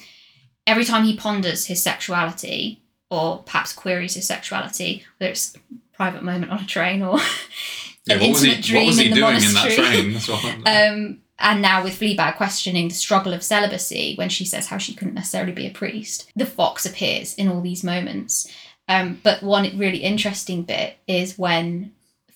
every 0.66 0.84
time 0.84 1.04
he 1.04 1.16
ponders 1.16 1.66
his 1.66 1.82
sexuality 1.82 2.82
or 3.10 3.38
perhaps 3.38 3.72
queries 3.72 4.14
his 4.14 4.26
sexuality, 4.26 5.04
whether 5.18 5.30
it's 5.30 5.56
a 5.56 5.96
private 5.96 6.22
moment 6.22 6.52
on 6.52 6.60
a 6.60 6.66
train 6.66 7.02
or 7.02 7.18
Yeah, 8.06 8.16
an 8.16 8.20
what 8.20 8.30
was 8.30 8.42
he? 8.42 8.60
dream 8.60 8.82
What 8.82 8.86
was 8.88 8.98
he 8.98 9.04
in 9.06 9.10
the 9.12 9.16
doing 9.16 9.36
in 9.36 9.54
that 9.54 9.72
train? 9.72 10.12
That's 10.12 10.28
what 10.28 10.44
Um, 10.66 11.20
and 11.39 11.61
now 11.61 11.82
with 11.82 11.99
Fleabag 11.99 12.37
questioning 12.37 12.89
the 12.89 12.95
struggle 12.95 13.32
of 13.32 13.43
celibacy 13.43 14.14
when 14.16 14.28
she 14.28 14.45
says 14.45 14.68
how 14.68 14.78
she 14.78 14.95
couldn't 14.95 15.14
necessarily 15.14 15.53
be 15.53 15.66
a 15.66 15.70
priest, 15.70 16.30
the 16.37 16.47
fox 16.47 16.87
appears 16.87 17.35
in 17.35 17.49
all 17.49 17.61
these 17.61 17.82
moments. 17.82 18.51
Um, 18.89 19.20
but 19.22 19.43
one 19.43 19.78
really 19.78 19.99
interesting 19.99 20.62
bit 20.62 20.97
is 21.07 21.39
when 21.39 21.93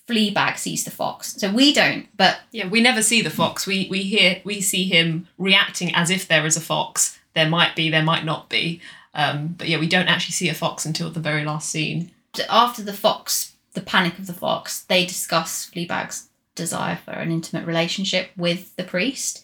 Fleabag 0.07 0.57
sees 0.57 0.83
the 0.83 0.91
fox. 0.91 1.35
So 1.35 1.51
we 1.51 1.71
don't, 1.71 2.07
but 2.17 2.39
Yeah, 2.51 2.67
we 2.67 2.81
never 2.81 3.03
see 3.03 3.21
the 3.21 3.29
fox. 3.29 3.67
We 3.67 3.87
we 3.89 4.03
hear 4.03 4.41
we 4.43 4.59
see 4.59 4.85
him 4.85 5.27
reacting 5.37 5.93
as 5.93 6.09
if 6.09 6.27
there 6.27 6.45
is 6.45 6.57
a 6.57 6.61
fox. 6.61 7.19
There 7.35 7.49
might 7.49 7.75
be, 7.75 7.89
there 7.89 8.03
might 8.03 8.25
not 8.25 8.49
be. 8.49 8.81
Um, 9.13 9.55
but 9.57 9.67
yeah, 9.67 9.79
we 9.79 9.87
don't 9.87 10.07
actually 10.07 10.33
see 10.33 10.49
a 10.49 10.53
fox 10.53 10.85
until 10.85 11.11
the 11.11 11.19
very 11.19 11.45
last 11.45 11.69
scene. 11.69 12.11
after 12.49 12.81
the 12.81 12.93
fox, 12.93 13.53
the 13.73 13.81
panic 13.81 14.17
of 14.17 14.27
the 14.27 14.33
fox, 14.33 14.81
they 14.83 15.05
discuss 15.05 15.69
Fleabag's 15.69 16.28
desire 16.59 16.97
for 17.03 17.11
an 17.11 17.31
intimate 17.31 17.65
relationship 17.65 18.29
with 18.37 18.75
the 18.75 18.83
priest. 18.83 19.43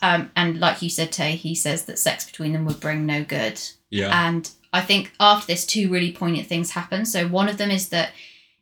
Um, 0.00 0.30
and 0.36 0.60
like 0.60 0.82
you 0.82 0.90
said, 0.90 1.12
Tay, 1.12 1.36
he 1.36 1.54
says 1.54 1.84
that 1.86 1.98
sex 1.98 2.24
between 2.24 2.52
them 2.52 2.64
would 2.66 2.80
bring 2.80 3.06
no 3.06 3.24
good. 3.24 3.60
yeah. 3.90 4.28
And 4.28 4.50
I 4.72 4.80
think 4.80 5.12
after 5.20 5.46
this, 5.46 5.66
two 5.66 5.90
really 5.90 6.12
poignant 6.12 6.48
things 6.48 6.70
happen. 6.70 7.04
So 7.04 7.28
one 7.28 7.48
of 7.48 7.58
them 7.58 7.70
is 7.70 7.88
that 7.90 8.10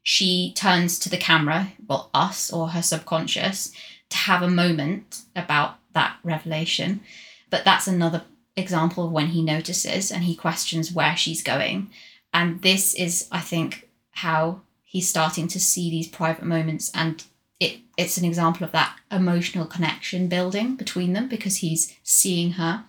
she 0.03 0.53
turns 0.55 0.99
to 1.01 1.09
the 1.09 1.17
camera, 1.17 1.73
well, 1.87 2.11
us 2.13 2.53
or 2.53 2.69
her 2.69 2.83
subconscious, 2.83 3.73
to 4.11 4.17
have 4.17 4.43
a 4.43 4.51
moment 4.51 5.23
about 5.37 5.77
that 5.93 6.17
revelation. 6.25 7.01
But 7.49 7.65
that's 7.65 7.87
another 7.87 8.23
example 8.57 9.07
of 9.07 9.13
when 9.13 9.29
he 9.29 9.43
notices 9.43 10.11
and 10.11 10.25
he 10.25 10.35
questions 10.35 10.93
where 10.93 11.17
she's 11.17 11.43
going. 11.43 11.91
And 12.33 12.63
this 12.63 12.95
is, 12.95 13.29
I 13.31 13.41
think, 13.41 13.89
how 14.11 14.63
he's 14.83 15.09
starting 15.09 15.49
to 15.49 15.61
see 15.61 15.91
these 15.91 16.09
private 16.09 16.45
moments 16.45 16.91
and 16.95 17.23
it, 17.61 17.81
it's 17.97 18.17
an 18.17 18.25
example 18.25 18.65
of 18.65 18.73
that 18.73 18.97
emotional 19.13 19.67
connection 19.67 20.27
building 20.29 20.75
between 20.77 21.13
them 21.13 21.29
because 21.29 21.57
he's 21.59 21.95
seeing 22.03 22.53
her. 22.53 22.85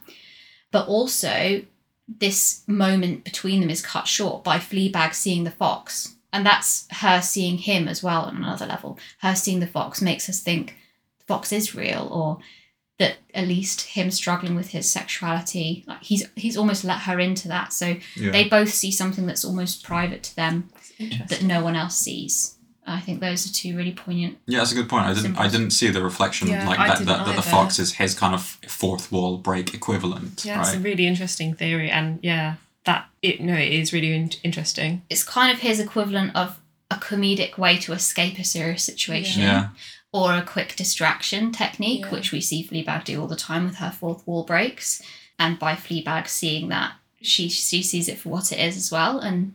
But 0.71 0.87
also, 0.87 1.63
this 2.07 2.63
moment 2.67 3.23
between 3.23 3.59
them 3.61 3.69
is 3.69 3.85
cut 3.85 4.07
short 4.07 4.43
by 4.43 4.57
Fleabag 4.57 5.13
seeing 5.13 5.43
the 5.43 5.51
fox. 5.51 6.15
And 6.33 6.45
that's 6.45 6.87
her 6.91 7.21
seeing 7.21 7.57
him 7.57 7.89
as 7.89 8.01
well 8.01 8.23
on 8.23 8.37
another 8.37 8.65
level. 8.65 8.97
Her 9.19 9.35
seeing 9.35 9.59
the 9.59 9.67
fox 9.67 10.01
makes 10.01 10.29
us 10.29 10.39
think 10.41 10.75
the 11.19 11.25
fox 11.25 11.51
is 11.51 11.75
real 11.75 12.07
or 12.11 12.37
that 12.99 13.17
at 13.33 13.47
least 13.47 13.81
him 13.81 14.11
struggling 14.11 14.55
with 14.55 14.69
his 14.69 14.89
sexuality, 14.89 15.83
like 15.87 16.03
he's 16.03 16.29
he's 16.35 16.55
almost 16.55 16.83
let 16.85 16.99
her 16.99 17.19
into 17.19 17.47
that. 17.49 17.73
So 17.73 17.97
Yeah. 18.15 18.31
they 18.31 18.47
both 18.47 18.69
see 18.69 18.91
something 18.91 19.25
that's 19.25 19.43
almost 19.43 19.83
private 19.83 20.23
to 20.23 20.35
them 20.35 20.69
that 21.27 21.41
no 21.43 21.61
one 21.63 21.75
else 21.75 21.97
sees. 21.97 22.55
I 22.91 22.99
think 22.99 23.19
those 23.19 23.49
are 23.49 23.53
two 23.53 23.75
really 23.75 23.91
poignant. 23.93 24.37
Yeah, 24.45 24.59
that's 24.59 24.71
a 24.71 24.75
good 24.75 24.89
point. 24.89 25.05
I 25.05 25.13
didn't. 25.13 25.37
I 25.37 25.47
didn't 25.47 25.71
see 25.71 25.89
the 25.89 26.03
reflection 26.03 26.47
Yeah, 26.47 26.67
like 26.67 26.79
I 26.79 26.87
that. 26.87 26.97
didn't 26.99 27.07
That, 27.07 27.25
that 27.25 27.35
the 27.35 27.41
fox 27.41 27.79
is 27.79 27.93
his 27.93 28.13
kind 28.13 28.33
of 28.33 28.41
fourth 28.67 29.11
wall 29.11 29.37
break 29.37 29.73
equivalent, 29.73 30.43
Yeah, 30.45 30.59
it's 30.59 30.73
a 30.73 30.77
right? 30.77 30.83
really 30.83 31.05
interesting 31.07 31.53
theory, 31.55 31.89
and 31.89 32.19
yeah, 32.21 32.55
that 32.85 33.07
it 33.21 33.41
no, 33.41 33.53
it 33.55 33.71
is 33.71 33.93
really 33.93 34.13
in- 34.13 34.31
interesting. 34.43 35.01
It's 35.09 35.23
kind 35.23 35.51
of 35.53 35.59
his 35.59 35.79
equivalent 35.79 36.35
of 36.35 36.59
a 36.89 36.95
comedic 36.95 37.57
way 37.57 37.77
to 37.77 37.93
escape 37.93 38.37
a 38.39 38.43
serious 38.43 38.83
situation. 38.83 39.41
Yeah, 39.43 39.69
or 40.13 40.33
a 40.33 40.41
quick 40.41 40.75
distraction 40.75 41.51
technique, 41.53 42.01
Yeah. 42.05 42.11
which 42.11 42.31
we 42.33 42.41
see 42.41 42.67
Fleabag 42.67 43.05
do 43.05 43.21
all 43.21 43.27
the 43.27 43.35
time 43.37 43.63
with 43.65 43.75
her 43.77 43.91
fourth 43.91 44.27
wall 44.27 44.43
breaks. 44.43 45.01
And 45.39 45.57
by 45.57 45.73
Fleabag 45.75 46.27
seeing 46.27 46.67
that, 46.69 46.91
she 47.21 47.47
she 47.49 47.81
sees 47.81 48.07
it 48.09 48.17
for 48.19 48.29
what 48.29 48.51
it 48.51 48.59
is 48.59 48.75
as 48.75 48.91
well. 48.91 49.19
And 49.19 49.53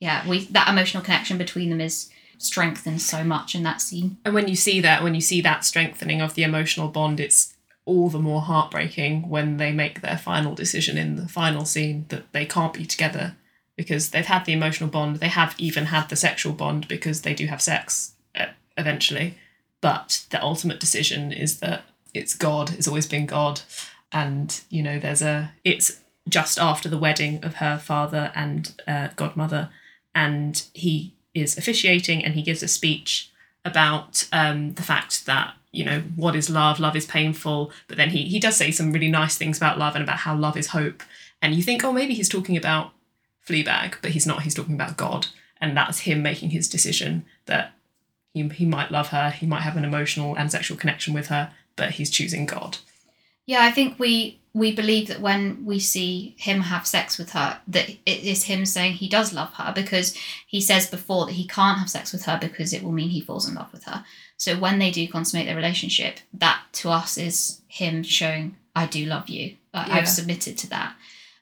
yeah, 0.00 0.28
we 0.28 0.46
that 0.46 0.68
emotional 0.68 1.04
connection 1.04 1.38
between 1.38 1.70
them 1.70 1.80
is 1.80 2.10
strengthened 2.42 3.00
so 3.00 3.24
much 3.24 3.54
in 3.54 3.62
that 3.62 3.80
scene. 3.80 4.18
And 4.24 4.34
when 4.34 4.48
you 4.48 4.56
see 4.56 4.80
that, 4.80 5.02
when 5.02 5.14
you 5.14 5.20
see 5.20 5.40
that 5.40 5.64
strengthening 5.64 6.20
of 6.20 6.34
the 6.34 6.42
emotional 6.42 6.88
bond, 6.88 7.20
it's 7.20 7.54
all 7.84 8.08
the 8.08 8.18
more 8.18 8.42
heartbreaking 8.42 9.28
when 9.28 9.56
they 9.56 9.72
make 9.72 10.00
their 10.00 10.18
final 10.18 10.54
decision 10.54 10.96
in 10.96 11.16
the 11.16 11.28
final 11.28 11.64
scene 11.64 12.06
that 12.08 12.32
they 12.32 12.46
can't 12.46 12.74
be 12.74 12.86
together 12.86 13.34
because 13.76 14.10
they've 14.10 14.26
had 14.26 14.44
the 14.44 14.52
emotional 14.52 14.90
bond, 14.90 15.16
they 15.16 15.28
have 15.28 15.54
even 15.58 15.86
had 15.86 16.08
the 16.08 16.16
sexual 16.16 16.52
bond 16.52 16.86
because 16.88 17.22
they 17.22 17.34
do 17.34 17.46
have 17.46 17.62
sex 17.62 18.12
uh, 18.34 18.46
eventually. 18.76 19.38
But 19.80 20.26
the 20.30 20.42
ultimate 20.42 20.78
decision 20.78 21.32
is 21.32 21.60
that 21.60 21.82
it's 22.14 22.34
God, 22.34 22.72
it's 22.74 22.86
always 22.86 23.06
been 23.06 23.26
God. 23.26 23.62
And, 24.12 24.60
you 24.68 24.82
know, 24.82 24.98
there's 24.98 25.22
a, 25.22 25.52
it's 25.64 26.00
just 26.28 26.58
after 26.58 26.88
the 26.88 26.98
wedding 26.98 27.42
of 27.44 27.56
her 27.56 27.78
father 27.78 28.30
and 28.34 28.74
uh, 28.86 29.08
godmother, 29.16 29.70
and 30.14 30.62
he 30.74 31.14
is 31.34 31.56
officiating 31.56 32.24
and 32.24 32.34
he 32.34 32.42
gives 32.42 32.62
a 32.62 32.68
speech 32.68 33.30
about 33.64 34.28
um, 34.32 34.74
the 34.74 34.82
fact 34.82 35.26
that 35.26 35.54
you 35.70 35.84
know 35.84 36.02
what 36.16 36.36
is 36.36 36.50
love? 36.50 36.78
Love 36.78 36.96
is 36.96 37.06
painful. 37.06 37.72
But 37.88 37.96
then 37.96 38.10
he 38.10 38.24
he 38.24 38.38
does 38.38 38.56
say 38.56 38.70
some 38.70 38.92
really 38.92 39.10
nice 39.10 39.36
things 39.36 39.56
about 39.56 39.78
love 39.78 39.94
and 39.94 40.04
about 40.04 40.18
how 40.18 40.36
love 40.36 40.56
is 40.56 40.68
hope. 40.68 41.02
And 41.40 41.54
you 41.54 41.62
think 41.62 41.82
oh 41.84 41.92
maybe 41.92 42.14
he's 42.14 42.28
talking 42.28 42.56
about 42.56 42.92
Fleabag 43.48 43.94
but 44.02 44.12
he's 44.12 44.26
not. 44.26 44.42
He's 44.42 44.54
talking 44.54 44.74
about 44.74 44.96
God. 44.96 45.28
And 45.60 45.76
that's 45.76 46.00
him 46.00 46.22
making 46.22 46.50
his 46.50 46.68
decision 46.68 47.24
that 47.46 47.72
he, 48.34 48.46
he 48.48 48.66
might 48.66 48.90
love 48.90 49.08
her 49.08 49.30
he 49.30 49.46
might 49.46 49.62
have 49.62 49.76
an 49.76 49.84
emotional 49.84 50.34
and 50.34 50.50
sexual 50.50 50.76
connection 50.76 51.14
with 51.14 51.28
her 51.28 51.52
but 51.76 51.92
he's 51.92 52.10
choosing 52.10 52.46
God. 52.46 52.78
Yeah, 53.46 53.64
I 53.64 53.70
think 53.70 53.98
we 53.98 54.38
we 54.54 54.74
believe 54.74 55.08
that 55.08 55.20
when 55.20 55.64
we 55.64 55.78
see 55.78 56.34
him 56.36 56.60
have 56.60 56.86
sex 56.86 57.16
with 57.16 57.30
her, 57.30 57.60
that 57.68 57.88
it 57.88 58.00
is 58.04 58.44
him 58.44 58.66
saying 58.66 58.94
he 58.94 59.08
does 59.08 59.32
love 59.32 59.54
her 59.54 59.72
because 59.74 60.14
he 60.46 60.60
says 60.60 60.86
before 60.86 61.24
that 61.26 61.32
he 61.32 61.46
can't 61.46 61.78
have 61.78 61.88
sex 61.88 62.12
with 62.12 62.24
her 62.26 62.38
because 62.40 62.72
it 62.72 62.82
will 62.82 62.92
mean 62.92 63.08
he 63.08 63.20
falls 63.20 63.48
in 63.48 63.54
love 63.54 63.72
with 63.72 63.84
her. 63.84 64.04
So 64.36 64.58
when 64.58 64.78
they 64.78 64.90
do 64.90 65.08
consummate 65.08 65.46
their 65.46 65.56
relationship, 65.56 66.18
that 66.34 66.60
to 66.72 66.90
us 66.90 67.16
is 67.16 67.62
him 67.66 68.02
showing 68.02 68.56
I 68.74 68.86
do 68.86 69.06
love 69.06 69.28
you. 69.28 69.56
Yeah. 69.74 69.86
I've 69.88 70.08
submitted 70.08 70.58
to 70.58 70.70
that. 70.70 70.96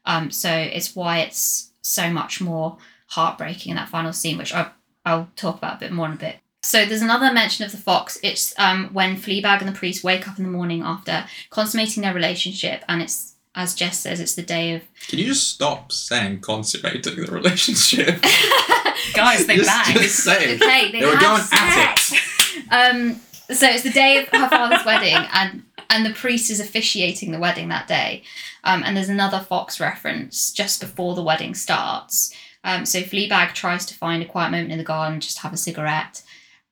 Um, 0.04 0.30
so 0.30 0.50
it's 0.50 0.94
why 0.94 1.18
it's 1.18 1.72
so 1.82 2.10
much 2.10 2.40
more 2.40 2.78
heartbreaking 3.06 3.70
in 3.70 3.76
that 3.76 3.88
final 3.88 4.12
scene, 4.12 4.38
which 4.38 4.54
I, 4.54 4.70
I'll 5.04 5.30
talk 5.34 5.58
about 5.58 5.76
a 5.76 5.80
bit 5.80 5.92
more 5.92 6.06
in 6.06 6.12
a 6.12 6.16
bit. 6.16 6.36
So 6.62 6.84
there's 6.84 7.02
another 7.02 7.32
mention 7.32 7.64
of 7.64 7.72
the 7.72 7.78
fox. 7.78 8.18
It's 8.22 8.52
um, 8.58 8.90
when 8.92 9.16
Fleabag 9.16 9.60
and 9.60 9.68
the 9.68 9.72
priest 9.72 10.04
wake 10.04 10.28
up 10.28 10.38
in 10.38 10.44
the 10.44 10.50
morning 10.50 10.82
after 10.82 11.24
consummating 11.48 12.02
their 12.02 12.14
relationship, 12.14 12.84
and 12.88 13.00
it's 13.00 13.30
as 13.54 13.74
Jess 13.74 13.98
says, 13.98 14.20
it's 14.20 14.34
the 14.34 14.42
day 14.42 14.74
of. 14.74 14.82
Can 15.08 15.18
you 15.18 15.26
just 15.26 15.48
stop 15.48 15.90
saying 15.90 16.40
consummating 16.40 17.16
the 17.16 17.32
relationship? 17.32 18.22
guys 19.14 19.46
they 19.46 19.56
just, 19.56 19.68
bang 19.68 19.96
just 19.96 20.16
say 20.16 20.54
it. 20.54 20.62
Okay, 20.62 20.92
they, 20.92 21.00
They 21.00 21.06
were 21.06 21.16
have 21.16 21.20
going 21.20 21.42
at 21.52 22.12
it. 22.12 22.72
Um, 22.72 23.20
so 23.50 23.66
it's 23.68 23.82
the 23.82 23.90
day 23.90 24.18
of 24.18 24.28
her 24.28 24.48
father's 24.48 24.84
wedding, 24.84 25.16
and 25.32 25.64
and 25.88 26.06
the 26.06 26.12
priest 26.12 26.50
is 26.50 26.60
officiating 26.60 27.32
the 27.32 27.38
wedding 27.38 27.68
that 27.68 27.88
day. 27.88 28.22
Um, 28.62 28.82
and 28.84 28.96
there's 28.96 29.08
another 29.08 29.40
Fox 29.40 29.80
reference 29.80 30.52
just 30.52 30.80
before 30.80 31.14
the 31.14 31.22
wedding 31.22 31.54
starts. 31.54 32.32
Um, 32.62 32.84
so 32.84 33.00
Fleabag 33.00 33.54
tries 33.54 33.86
to 33.86 33.94
find 33.94 34.22
a 34.22 34.26
quiet 34.26 34.50
moment 34.50 34.70
in 34.70 34.78
the 34.78 34.84
garden, 34.84 35.18
just 35.20 35.38
have 35.38 35.52
a 35.52 35.56
cigarette, 35.56 36.22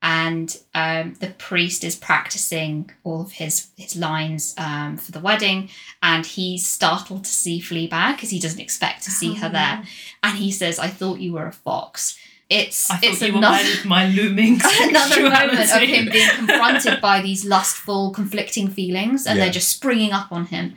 and 0.01 0.57
um, 0.75 1.15
the 1.21 1.29
priest 1.39 1.83
is 1.83 1.97
practicing 1.97 2.91
all 3.05 3.21
of 3.23 3.33
his 3.33 3.69
his 3.77 3.97
lines 3.97 4.55
um, 4.59 4.97
for 4.97 5.13
the 5.13 5.21
wedding, 5.21 5.71
and 6.03 6.25
he's 6.25 6.67
startled 6.67 7.25
to 7.25 7.31
see 7.31 7.61
Fleabag 7.61 8.17
because 8.17 8.31
he 8.31 8.39
doesn't 8.39 8.61
expect 8.61 9.03
to 9.05 9.11
see 9.11 9.35
her 9.35 9.49
there, 9.49 9.83
and 10.23 10.37
he 10.39 10.51
says, 10.53 10.79
"I 10.79 10.89
thought 10.89 11.19
you 11.21 11.33
were 11.33 11.47
a 11.47 11.53
fox." 11.53 12.19
It's 12.51 12.91
I 12.91 12.99
it's 13.03 13.21
you 13.21 13.33
were 13.33 13.39
another 13.39 13.63
my, 13.85 14.07
my 14.07 14.09
looming 14.09 14.59
another 14.81 15.23
moment 15.23 15.61
of 15.61 15.83
him 15.83 16.09
being 16.11 16.29
confronted 16.31 17.01
by 17.01 17.21
these 17.21 17.45
lustful, 17.45 18.11
conflicting 18.11 18.69
feelings, 18.69 19.27
and 19.27 19.37
Yeah. 19.39 19.45
they're 19.45 19.53
just 19.53 19.69
springing 19.69 20.13
up 20.13 20.33
on 20.33 20.47
him. 20.47 20.75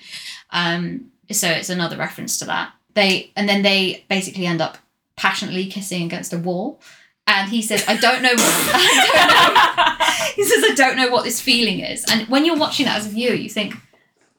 Um, 0.49 1.11
so 1.31 1.47
it's 1.47 1.69
another 1.69 1.95
reference 1.95 2.37
to 2.39 2.45
that. 2.45 2.73
They 2.93 3.31
and 3.37 3.47
then 3.47 3.61
they 3.61 4.03
basically 4.09 4.45
end 4.47 4.59
up 4.61 4.79
passionately 5.15 5.65
kissing 5.67 6.03
against 6.03 6.33
a 6.33 6.37
wall, 6.37 6.81
and 7.27 7.49
he 7.49 7.61
says, 7.61 7.83
"I 7.87 7.97
don't 7.97 8.21
know." 8.21 8.33
I 8.35 9.05
don't 9.07 9.97
know. 9.99 10.05
he 10.35 10.43
says, 10.43 10.63
"I 10.71 10.73
don't 10.75 10.97
know 10.97 11.09
what 11.09 11.23
this 11.23 11.39
feeling 11.41 11.79
is." 11.79 12.05
And 12.11 12.27
when 12.27 12.45
you're 12.45 12.57
watching 12.57 12.85
that 12.85 12.97
as 12.97 13.05
a 13.05 13.09
viewer, 13.09 13.33
you 13.33 13.49
think, 13.49 13.75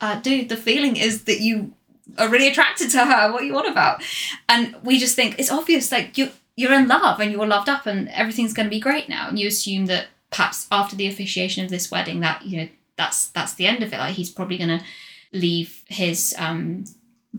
uh, 0.00 0.20
"Dude, 0.20 0.48
the 0.48 0.56
feeling 0.56 0.96
is 0.96 1.24
that 1.24 1.40
you." 1.40 1.72
Are 2.18 2.28
really 2.28 2.48
attracted 2.48 2.90
to 2.90 2.98
her. 3.06 3.32
What 3.32 3.40
are 3.42 3.44
you 3.46 3.56
on 3.56 3.64
about? 3.66 4.02
And 4.46 4.76
we 4.82 4.98
just 4.98 5.16
think 5.16 5.38
it's 5.38 5.50
obvious. 5.50 5.90
Like 5.90 6.18
you, 6.18 6.28
you're 6.56 6.74
in 6.74 6.86
love 6.86 7.20
and 7.20 7.32
you're 7.32 7.46
loved 7.46 7.70
up 7.70 7.86
and 7.86 8.08
everything's 8.10 8.52
going 8.52 8.66
to 8.66 8.70
be 8.70 8.80
great 8.80 9.08
now 9.08 9.28
and 9.28 9.38
you 9.38 9.48
assume 9.48 9.86
that 9.86 10.08
perhaps 10.28 10.66
after 10.70 10.94
the 10.94 11.06
officiation 11.06 11.64
of 11.64 11.70
this 11.70 11.90
wedding 11.90 12.20
that 12.20 12.44
you 12.44 12.58
know 12.58 12.68
that's 12.96 13.28
that's 13.28 13.54
the 13.54 13.66
end 13.66 13.82
of 13.82 13.94
it 13.94 13.98
like 13.98 14.14
he's 14.14 14.28
probably 14.28 14.58
going 14.58 14.78
to 14.78 14.84
leave 15.32 15.82
his 15.88 16.34
um 16.38 16.84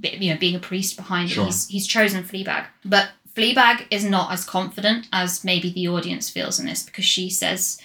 you 0.01 0.33
know 0.33 0.39
being 0.39 0.55
a 0.55 0.59
priest 0.59 0.95
behind 0.95 1.29
Sure. 1.29 1.45
he's 1.45 1.67
he's 1.67 1.85
chosen 1.85 2.23
Fleabag 2.23 2.65
but 2.83 3.09
Fleabag 3.35 3.87
is 3.89 4.05
not 4.05 4.31
as 4.31 4.45
confident 4.45 5.07
as 5.11 5.43
maybe 5.43 5.71
the 5.71 5.87
audience 5.87 6.29
feels 6.29 6.59
in 6.59 6.65
this 6.67 6.83
because 6.83 7.05
she 7.05 7.29
says 7.29 7.81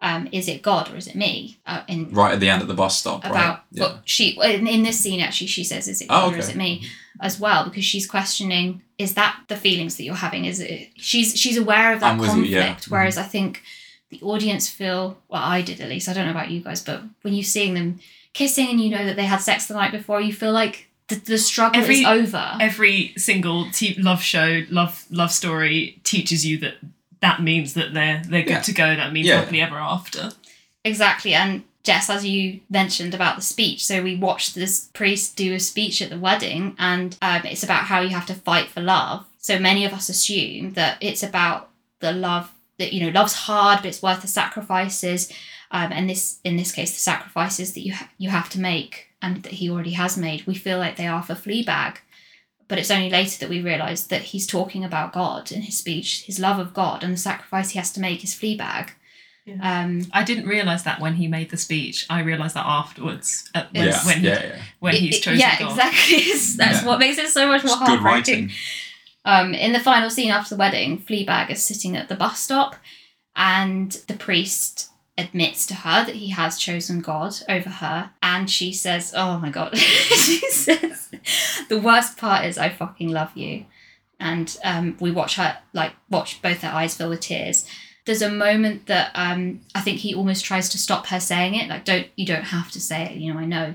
um, 0.00 0.28
is 0.32 0.48
it 0.48 0.62
God 0.62 0.92
or 0.92 0.96
is 0.96 1.06
it 1.06 1.14
me 1.14 1.58
uh, 1.66 1.82
in 1.88 2.10
Right 2.10 2.34
at 2.34 2.40
the 2.40 2.48
end 2.48 2.60
at 2.62 2.68
the 2.68 2.74
bus 2.74 2.98
stop, 2.98 3.24
about 3.24 3.34
right? 3.34 3.58
Yeah. 3.70 3.82
what 3.84 4.02
she 4.04 4.38
in, 4.42 4.66
in 4.66 4.82
this 4.82 5.00
scene 5.00 5.20
actually 5.20 5.46
she 5.46 5.64
says 5.64 5.88
is 5.88 6.00
it 6.00 6.06
Oh, 6.10 6.30
God 6.30 6.34
or 6.34 6.38
is 6.38 6.48
it 6.48 6.56
me 6.56 6.84
as 7.20 7.38
well 7.38 7.64
because 7.64 7.84
she's 7.84 8.06
questioning 8.06 8.82
is 8.98 9.14
that 9.14 9.40
the 9.48 9.56
feelings 9.56 9.96
that 9.96 10.04
you're 10.04 10.14
having 10.14 10.44
is 10.44 10.60
it 10.60 10.90
she's 10.96 11.38
she's 11.38 11.56
aware 11.56 11.92
of 11.92 12.00
that 12.00 12.12
I'm 12.12 12.18
you, 12.18 12.26
conflict 12.26 12.50
yeah. 12.50 12.74
Mm-hmm. 12.74 12.94
whereas 12.94 13.16
I 13.16 13.22
think 13.22 13.62
the 14.10 14.20
audience 14.22 14.68
feel 14.68 15.18
well 15.28 15.42
I 15.42 15.62
did 15.62 15.80
at 15.80 15.88
least 15.88 16.08
I 16.08 16.12
don't 16.12 16.26
know 16.26 16.32
about 16.32 16.50
you 16.50 16.60
guys 16.60 16.82
but 16.82 17.02
when 17.22 17.34
you're 17.34 17.44
seeing 17.44 17.74
them 17.74 18.00
kissing 18.34 18.70
and 18.70 18.80
you 18.80 18.90
know 18.90 19.04
that 19.04 19.16
they 19.16 19.24
had 19.24 19.38
sex 19.38 19.66
the 19.66 19.74
night 19.74 19.92
before 19.92 20.20
you 20.20 20.32
feel 20.32 20.52
like 20.52 20.88
the, 21.14 21.32
the 21.32 21.38
struggle 21.38 21.80
Every- 21.82 22.00
is 22.00 22.06
over 22.06 22.56
every 22.60 23.12
single 23.16 23.70
te- 23.70 23.94
love 24.00 24.22
show, 24.22 24.62
love 24.70 25.04
love 25.10 25.30
story 25.32 26.00
teaches 26.04 26.44
you 26.46 26.58
that 26.58 26.74
that 27.20 27.42
means 27.42 27.74
that 27.74 27.94
they're 27.94 28.22
they're 28.28 28.42
good 28.42 28.50
Yeah. 28.50 28.60
to 28.62 28.72
go. 28.72 28.96
That 28.96 29.12
means 29.12 29.26
Yeah. 29.28 29.40
happily 29.40 29.60
ever 29.60 29.76
after. 29.78 30.32
Exactly. 30.84 31.34
And 31.34 31.62
Jess, 31.84 32.08
as 32.10 32.24
you 32.24 32.60
mentioned 32.70 33.12
about 33.14 33.36
the 33.36 33.42
speech, 33.42 33.84
so 33.84 34.02
we 34.02 34.14
watched 34.16 34.54
this 34.54 34.88
priest 34.92 35.36
do 35.36 35.52
a 35.54 35.60
speech 35.60 36.00
at 36.02 36.10
the 36.10 36.18
wedding, 36.18 36.76
and 36.78 37.16
um, 37.22 37.42
it's 37.44 37.62
about 37.64 37.84
how 37.84 38.00
you 38.00 38.10
have 38.10 38.26
to 38.26 38.34
fight 38.34 38.68
for 38.68 38.80
love. 38.80 39.24
So 39.38 39.58
many 39.58 39.84
of 39.84 39.92
us 39.92 40.08
assume 40.08 40.74
that 40.74 40.98
it's 41.00 41.22
about 41.24 41.70
the 42.00 42.12
love 42.12 42.52
that 42.78 42.92
you 42.92 43.00
know, 43.04 43.10
love's 43.20 43.32
hard, 43.34 43.78
but 43.80 43.86
it's 43.86 44.02
worth 44.02 44.22
the 44.22 44.28
sacrifices. 44.28 45.32
Um, 45.72 45.90
and 45.92 46.08
this, 46.10 46.38
in 46.44 46.56
this 46.56 46.70
case, 46.72 46.92
the 46.92 47.00
sacrifices 47.00 47.72
that 47.74 47.80
you 47.80 47.94
ha- 47.94 48.10
you 48.18 48.30
have 48.30 48.48
to 48.50 48.60
make, 48.60 49.08
and 49.22 49.42
that 49.44 49.52
he 49.52 49.70
already 49.70 49.92
has 49.92 50.16
made. 50.18 50.46
We 50.46 50.54
feel 50.54 50.78
like 50.78 50.96
they 50.96 51.06
are 51.06 51.22
for 51.22 51.34
Fleabag, 51.34 51.96
but 52.68 52.78
it's 52.78 52.90
only 52.90 53.08
later 53.08 53.38
that 53.38 53.48
we 53.48 53.62
realise 53.62 54.02
that 54.04 54.22
he's 54.22 54.46
talking 54.46 54.84
about 54.84 55.12
God 55.12 55.50
in 55.52 55.62
his 55.62 55.78
speech, 55.78 56.24
his 56.26 56.38
love 56.40 56.58
of 56.58 56.74
God, 56.74 57.02
and 57.04 57.12
the 57.14 57.18
sacrifice 57.18 57.70
he 57.70 57.78
has 57.78 57.92
to 57.92 58.00
make 58.00 58.22
is 58.24 58.34
Fleabag. 58.34 58.90
Um, 59.60 60.06
I 60.12 60.22
didn't 60.22 60.46
realize 60.46 60.84
that 60.84 61.00
when 61.00 61.14
he 61.16 61.26
made 61.26 61.50
the 61.50 61.56
speech. 61.56 62.06
I 62.08 62.20
realized 62.20 62.54
that 62.54 62.64
afterwards 62.64 63.50
at, 63.56 63.72
when, 63.72 63.86
Yeah, 63.88 64.04
when, 64.06 64.18
he, 64.20 64.26
yeah, 64.28 64.44
yeah. 64.44 64.62
when 64.78 64.94
it- 64.94 65.00
he's 65.00 65.16
it- 65.16 65.22
chosen 65.22 65.40
yeah, 65.40 65.58
God. 65.58 65.70
exactly. 65.70 66.16
That's 66.56 66.82
Yeah. 66.82 66.86
what 66.86 67.00
makes 67.00 67.18
it 67.18 67.28
so 67.30 67.48
much 67.48 67.64
more 67.64 67.72
It's 67.76 67.78
good 67.88 67.98
heartbreaking. 67.98 68.44
writing. 68.44 68.50
Um, 69.24 69.52
in 69.54 69.72
the 69.72 69.80
final 69.80 70.10
scene 70.10 70.30
after 70.30 70.54
the 70.54 70.58
wedding, 70.58 70.98
Fleabag 71.02 71.50
is 71.50 71.60
sitting 71.62 71.96
at 71.96 72.08
the 72.08 72.14
bus 72.14 72.38
stop, 72.40 72.76
and 73.34 73.90
the 74.06 74.14
priest 74.14 74.90
admits 75.18 75.66
to 75.66 75.74
her 75.74 76.04
that 76.04 76.16
he 76.16 76.30
has 76.30 76.58
chosen 76.58 77.00
God 77.00 77.34
over 77.48 77.68
her, 77.68 78.10
and 78.22 78.50
she 78.50 78.72
says, 78.72 79.12
"Oh 79.16 79.38
my 79.38 79.50
God," 79.50 79.76
she 79.76 80.38
says, 80.50 81.10
"The 81.68 81.78
worst 81.78 82.16
part 82.16 82.46
is 82.46 82.58
I 82.58 82.68
fucking 82.68 83.10
love 83.10 83.36
you," 83.36 83.66
and 84.18 84.56
um, 84.64 84.96
we 85.00 85.10
watch 85.10 85.36
her 85.36 85.58
like 85.72 85.92
watch 86.10 86.40
both 86.42 86.60
their 86.60 86.72
eyes 86.72 86.96
fill 86.96 87.10
with 87.10 87.20
tears. 87.20 87.66
There's 88.04 88.22
a 88.22 88.30
moment 88.30 88.86
that 88.86 89.12
um, 89.14 89.60
I 89.74 89.80
think 89.80 89.98
he 89.98 90.14
almost 90.14 90.44
tries 90.44 90.68
to 90.70 90.78
stop 90.78 91.06
her 91.06 91.20
saying 91.20 91.54
it, 91.54 91.68
like, 91.68 91.84
"Don't 91.84 92.08
you 92.16 92.26
don't 92.26 92.44
have 92.44 92.70
to 92.72 92.80
say 92.80 93.04
it," 93.04 93.16
you 93.16 93.32
know. 93.32 93.40
I 93.40 93.44
know. 93.44 93.74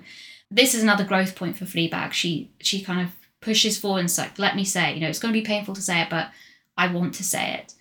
This 0.49 0.73
is 0.73 0.81
another 0.81 1.03
growth 1.03 1.35
point 1.35 1.57
for 1.57 1.65
Fleabag. 1.65 2.13
She 2.13 2.49
she 2.59 2.81
kind 2.81 3.01
of 3.01 3.13
pushes 3.41 3.77
forward 3.77 3.99
and 3.99 4.17
like, 4.17 4.39
let 4.39 4.55
me 4.55 4.63
say 4.63 4.91
it. 4.91 4.95
You 4.95 5.01
know, 5.01 5.09
it's 5.09 5.19
going 5.19 5.33
to 5.33 5.39
be 5.39 5.45
painful 5.45 5.75
to 5.75 5.81
say 5.81 6.01
it, 6.01 6.09
but 6.09 6.31
I 6.77 6.91
want 6.91 7.13
to 7.15 7.23
say 7.23 7.53
it. 7.53 7.73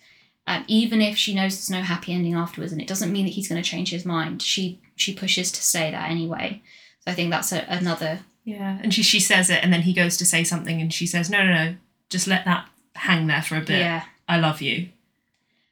Um, 0.47 0.63
even 0.67 1.01
if 1.01 1.17
she 1.17 1.35
knows 1.35 1.55
there's 1.55 1.69
no 1.69 1.81
happy 1.85 2.13
ending 2.13 2.33
afterwards, 2.33 2.71
and 2.71 2.81
it 2.81 2.87
doesn't 2.87 3.11
mean 3.11 3.25
that 3.25 3.33
he's 3.33 3.49
going 3.49 3.61
to 3.61 3.69
change 3.69 3.91
his 3.91 4.05
mind, 4.05 4.41
she 4.41 4.79
she 4.95 5.13
pushes 5.13 5.51
to 5.51 5.61
say 5.61 5.91
that 5.91 6.09
anyway. 6.09 6.61
So 7.01 7.11
I 7.11 7.13
think 7.13 7.31
that's 7.31 7.51
a, 7.51 7.65
another. 7.69 8.19
Yeah, 8.45 8.79
and 8.81 8.93
she 8.93 9.03
she 9.03 9.19
says 9.19 9.49
it, 9.49 9.61
and 9.61 9.73
then 9.73 9.81
he 9.81 9.93
goes 9.93 10.15
to 10.17 10.25
say 10.25 10.43
something, 10.45 10.81
and 10.81 10.93
she 10.93 11.05
says, 11.05 11.29
"No, 11.29 11.43
no, 11.43 11.53
no, 11.53 11.75
just 12.09 12.27
let 12.27 12.45
that 12.45 12.67
hang 12.95 13.27
there 13.27 13.41
for 13.41 13.57
a 13.57 13.61
bit. 13.61 13.79
Yeah, 13.79 14.03
I 14.29 14.37
love 14.39 14.61
you," 14.61 14.87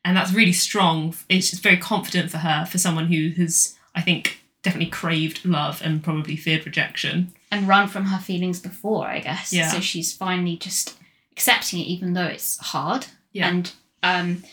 and 0.03 0.17
that's 0.17 0.33
really 0.33 0.51
strong. 0.51 1.15
It's 1.29 1.49
just 1.51 1.63
very 1.63 1.77
confident 1.77 2.29
for 2.29 2.39
her, 2.39 2.65
for 2.65 2.77
someone 2.77 3.07
who 3.07 3.29
has, 3.41 3.75
I 3.95 4.01
think, 4.01 4.43
definitely 4.61 4.89
craved 4.91 5.45
love 5.45 5.81
and 5.85 6.03
probably 6.03 6.35
feared 6.35 6.65
rejection. 6.65 7.31
and 7.49 7.67
run 7.67 7.87
from 7.87 8.05
her 8.05 8.19
feelings 8.19 8.59
before, 8.59 9.07
I 9.07 9.19
guess. 9.19 9.53
Yeah. 9.53 9.69
So 9.69 9.79
she's 9.79 10.11
finally 10.11 10.57
just 10.57 10.97
accepting 11.31 11.79
it, 11.79 11.83
even 11.83 12.11
though 12.11 12.25
it's 12.25 12.57
hard. 12.57 13.05
Yeah. 13.31 13.47
And 13.47 13.71
um, 14.03 14.43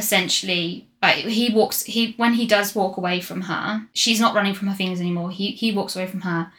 essentially, 0.00 0.88
like, 1.00 1.24
he 1.26 1.52
walks. 1.54 1.84
He 1.84 2.14
when 2.16 2.34
he 2.34 2.46
does 2.46 2.74
walk 2.74 2.96
away 2.96 3.20
from 3.20 3.42
her, 3.42 3.86
she's 3.92 4.20
not 4.20 4.34
running 4.34 4.54
from 4.54 4.68
her 4.68 4.74
feelings 4.74 5.00
anymore. 5.00 5.30
He 5.30 5.52
he 5.52 5.72
walks 5.72 5.94
away 5.94 6.08
from 6.08 6.22
her, 6.22 6.52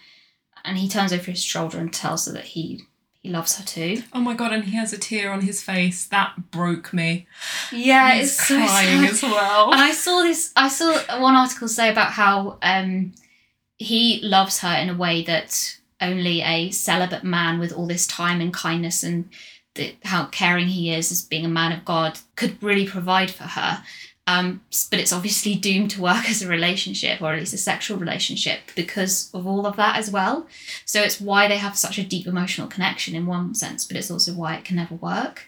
and 0.64 0.78
he 0.78 0.88
turns 0.88 1.12
over 1.12 1.30
his 1.32 1.44
shoulder 1.44 1.78
and 1.80 1.94
tells 1.94 2.26
her 2.26 2.32
that 2.34 2.46
he 2.46 2.84
he 3.22 3.30
loves 3.30 3.58
her 3.58 3.66
too. 3.66 4.04
Oh 4.14 4.20
my 4.20 4.34
god! 4.34 4.54
And 4.54 4.64
he 4.64 4.76
has 4.78 4.94
a 4.94 4.98
tear 4.98 5.32
on 5.32 5.42
his 5.42 5.62
face. 5.62 6.08
That 6.08 6.52
broke 6.52 6.94
me. 6.94 7.28
Yeah, 7.72 8.16
He's 8.16 8.40
crying 8.40 9.06
as 9.06 9.22
well. 9.22 9.72
And 9.72 9.82
I 9.82 9.92
saw 9.92 10.24
this. 10.24 10.52
I 10.56 10.70
saw 10.70 10.94
one 11.22 11.36
article 11.36 11.68
say 11.68 11.92
about 11.92 12.12
how 12.14 12.58
um, 12.64 13.14
he 13.78 14.22
loves 14.24 14.60
her 14.60 14.76
in 14.76 14.90
a 14.90 14.96
way 14.96 15.24
that 15.24 15.78
only 16.00 16.42
a 16.42 16.72
celibate 16.72 17.24
man 17.24 17.60
with 17.60 17.72
all 17.72 17.86
this 17.86 18.08
time 18.08 18.42
and 18.42 18.52
kindness 18.52 19.04
and 19.04 19.30
the, 19.76 19.96
how 20.04 20.26
caring 20.26 20.68
he 20.68 20.94
is 20.94 21.12
as 21.12 21.24
being 21.24 21.46
a 21.46 21.50
man 21.50 21.72
of 21.72 21.86
God 21.86 22.20
could 22.36 22.62
really 22.62 22.88
provide 22.88 23.32
for 23.32 23.44
her. 23.44 23.84
Um, 24.28 24.62
but 24.90 25.00
it's 25.00 25.12
obviously 25.12 25.56
doomed 25.56 25.92
to 25.92 26.02
work 26.02 26.26
as 26.30 26.42
a 26.42 26.48
relationship 26.48 27.22
or 27.22 27.34
at 27.34 27.40
least 27.40 27.54
a 27.54 27.58
sexual 27.58 27.98
relationship 27.98 28.60
because 28.76 29.32
of 29.34 29.48
all 29.48 29.66
of 29.66 29.76
that 29.78 29.98
as 29.98 30.12
well. 30.12 30.48
So 30.86 31.02
it's 31.02 31.20
why 31.20 31.48
they 31.48 31.58
have 31.58 31.78
such 31.78 31.98
a 31.98 32.04
deep 32.04 32.28
emotional 32.28 32.68
connection 32.68 33.16
in 33.16 33.26
one 33.26 33.56
sense, 33.56 33.86
but 33.86 33.98
it's 33.98 34.12
also 34.12 34.34
why 34.34 34.56
it 34.56 34.66
can 34.66 34.76
never 34.76 34.96
work. 34.96 35.48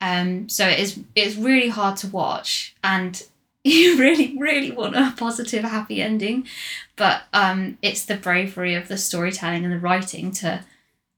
Um, 0.00 0.48
so 0.48 0.66
it 0.66 0.78
is 0.78 1.00
it's 1.14 1.36
really 1.36 1.68
hard 1.68 1.96
to 1.98 2.08
watch, 2.08 2.74
and 2.82 3.22
you 3.64 3.98
really 3.98 4.36
really 4.38 4.70
want 4.70 4.96
a 4.96 5.12
positive, 5.16 5.62
happy 5.62 6.00
ending, 6.00 6.46
but 6.96 7.22
um, 7.34 7.76
it's 7.82 8.06
the 8.06 8.16
bravery 8.16 8.74
of 8.74 8.88
the 8.88 8.96
storytelling 8.96 9.64
and 9.64 9.72
the 9.72 9.78
writing 9.78 10.32
to 10.32 10.64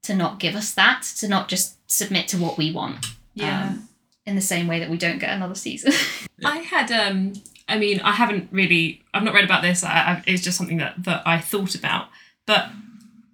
to 0.03 0.13
not 0.13 0.39
give 0.39 0.55
us 0.55 0.73
that, 0.73 1.03
to 1.17 1.29
not 1.29 1.47
just 1.47 1.77
submit 1.93 2.27
to 2.29 2.37
what 2.37 2.57
we 2.57 2.71
want. 2.71 3.07
yeah. 3.33 3.69
um, 3.69 3.89
in 4.25 4.35
the 4.35 4.41
same 4.41 4.67
way 4.67 4.79
that 4.79 4.89
we 4.89 4.97
don't 4.97 5.19
get 5.19 5.29
another 5.29 5.55
season. 5.55 5.93
I 6.45 6.59
had 6.59 6.91
um 6.91 7.33
I 7.67 7.77
mean 7.77 7.99
I 8.01 8.11
haven't 8.11 8.49
really 8.51 9.03
I've 9.13 9.23
not 9.23 9.33
read 9.33 9.45
about 9.45 9.61
this 9.61 9.83
I, 9.83 9.89
I, 9.93 10.23
it's 10.25 10.43
just 10.43 10.57
something 10.57 10.77
that 10.77 11.03
that 11.03 11.23
I 11.25 11.39
thought 11.39 11.75
about 11.75 12.07
but 12.45 12.69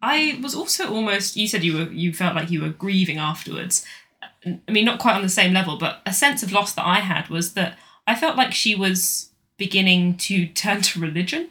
I 0.01 0.39
was 0.41 0.55
also 0.55 0.93
almost 0.93 1.35
you 1.35 1.47
said 1.47 1.63
you 1.63 1.77
were 1.77 1.91
you 1.91 2.13
felt 2.13 2.35
like 2.35 2.49
you 2.49 2.61
were 2.61 2.69
grieving 2.69 3.17
afterwards 3.17 3.85
I 4.45 4.71
mean 4.71 4.85
not 4.85 4.99
quite 4.99 5.15
on 5.15 5.21
the 5.21 5.29
same 5.29 5.53
level 5.53 5.77
but 5.77 6.01
a 6.05 6.13
sense 6.13 6.43
of 6.43 6.51
loss 6.51 6.73
that 6.73 6.85
I 6.85 6.99
had 6.99 7.29
was 7.29 7.53
that 7.53 7.77
I 8.07 8.15
felt 8.15 8.37
like 8.37 8.53
she 8.53 8.75
was 8.75 9.29
beginning 9.57 10.17
to 10.17 10.47
turn 10.47 10.81
to 10.81 10.99
religion 10.99 11.49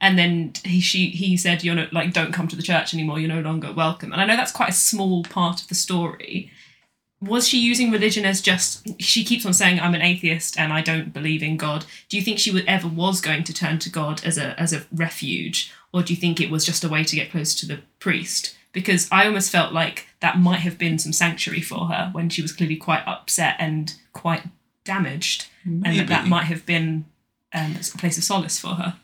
and 0.00 0.18
then 0.18 0.52
he 0.64 0.80
she 0.80 1.10
he 1.10 1.36
said 1.36 1.62
you're 1.62 1.74
not 1.74 1.92
like 1.92 2.12
don't 2.12 2.32
come 2.32 2.48
to 2.48 2.56
the 2.56 2.62
church 2.62 2.94
anymore. 2.94 3.18
You're 3.18 3.28
no 3.28 3.40
longer 3.40 3.72
welcome. 3.72 4.12
And 4.12 4.20
I 4.20 4.24
know 4.24 4.36
that's 4.36 4.52
quite 4.52 4.70
a 4.70 4.72
small 4.72 5.22
part 5.24 5.60
of 5.60 5.68
the 5.68 5.74
story. 5.74 6.50
Was 7.20 7.46
she 7.46 7.58
using 7.58 7.90
religion 7.90 8.24
as 8.24 8.40
just 8.40 8.98
she 8.98 9.24
keeps 9.24 9.44
on 9.44 9.52
saying 9.52 9.78
i'm 9.78 9.94
an 9.94 10.00
atheist 10.00 10.58
and 10.58 10.72
i 10.72 10.80
don't 10.80 11.12
believe 11.12 11.42
in 11.42 11.58
god. 11.58 11.84
Do 12.08 12.16
you 12.16 12.22
think 12.22 12.38
she 12.38 12.50
would 12.50 12.64
ever 12.66 12.88
was 12.88 13.20
going 13.20 13.44
to 13.44 13.52
turn 13.52 13.78
to 13.80 13.90
god 13.90 14.24
as 14.24 14.38
a 14.38 14.58
as 14.58 14.72
a 14.72 14.86
refuge? 14.92 15.72
Or 15.92 16.02
do 16.02 16.14
you 16.14 16.20
think 16.20 16.40
it 16.40 16.50
was 16.50 16.64
just 16.64 16.84
a 16.84 16.88
way 16.88 17.04
to 17.04 17.16
get 17.16 17.30
closer 17.30 17.58
to 17.58 17.66
the 17.66 17.82
priest? 17.98 18.56
Because 18.72 19.08
i 19.12 19.26
almost 19.26 19.52
felt 19.52 19.72
like 19.72 20.06
that 20.20 20.38
might 20.38 20.60
have 20.60 20.78
been 20.78 20.98
some 20.98 21.12
sanctuary 21.12 21.60
for 21.60 21.88
her 21.88 22.08
when 22.12 22.30
she 22.30 22.40
was 22.40 22.52
clearly 22.52 22.76
quite 22.76 23.06
upset 23.06 23.56
and 23.58 23.96
quite 24.14 24.44
damaged. 24.84 25.46
And 25.64 25.84
that, 25.84 26.06
that 26.06 26.26
might 26.26 26.44
have 26.44 26.64
been 26.64 27.04
um, 27.52 27.76
a 27.76 27.98
place 27.98 28.16
of 28.16 28.24
solace 28.24 28.58
for 28.58 28.76
her 28.76 28.96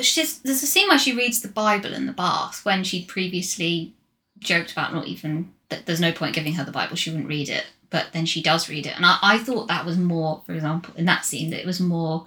She's, 0.00 0.38
there's 0.40 0.62
a 0.62 0.66
scene 0.66 0.88
where 0.88 0.98
she 0.98 1.12
reads 1.16 1.40
the 1.40 1.48
Bible 1.48 1.92
in 1.92 2.06
the 2.06 2.12
bath 2.12 2.64
when 2.64 2.84
she'd 2.84 3.08
previously 3.08 3.94
joked 4.38 4.72
about 4.72 4.94
not 4.94 5.06
even 5.06 5.52
that 5.70 5.86
there's 5.86 6.00
no 6.00 6.12
point 6.12 6.34
giving 6.34 6.54
her 6.54 6.64
the 6.64 6.70
Bible, 6.72 6.96
she 6.96 7.10
wouldn't 7.10 7.28
read 7.28 7.48
it. 7.48 7.64
But 7.90 8.08
then 8.12 8.26
she 8.26 8.42
does 8.42 8.68
read 8.68 8.86
it. 8.86 8.94
And 8.96 9.04
I, 9.06 9.18
I 9.22 9.38
thought 9.38 9.68
that 9.68 9.86
was 9.86 9.96
more, 9.98 10.42
for 10.46 10.52
example, 10.52 10.94
in 10.96 11.06
that 11.06 11.24
scene, 11.24 11.50
that 11.50 11.60
it 11.60 11.66
was 11.66 11.80
more 11.80 12.26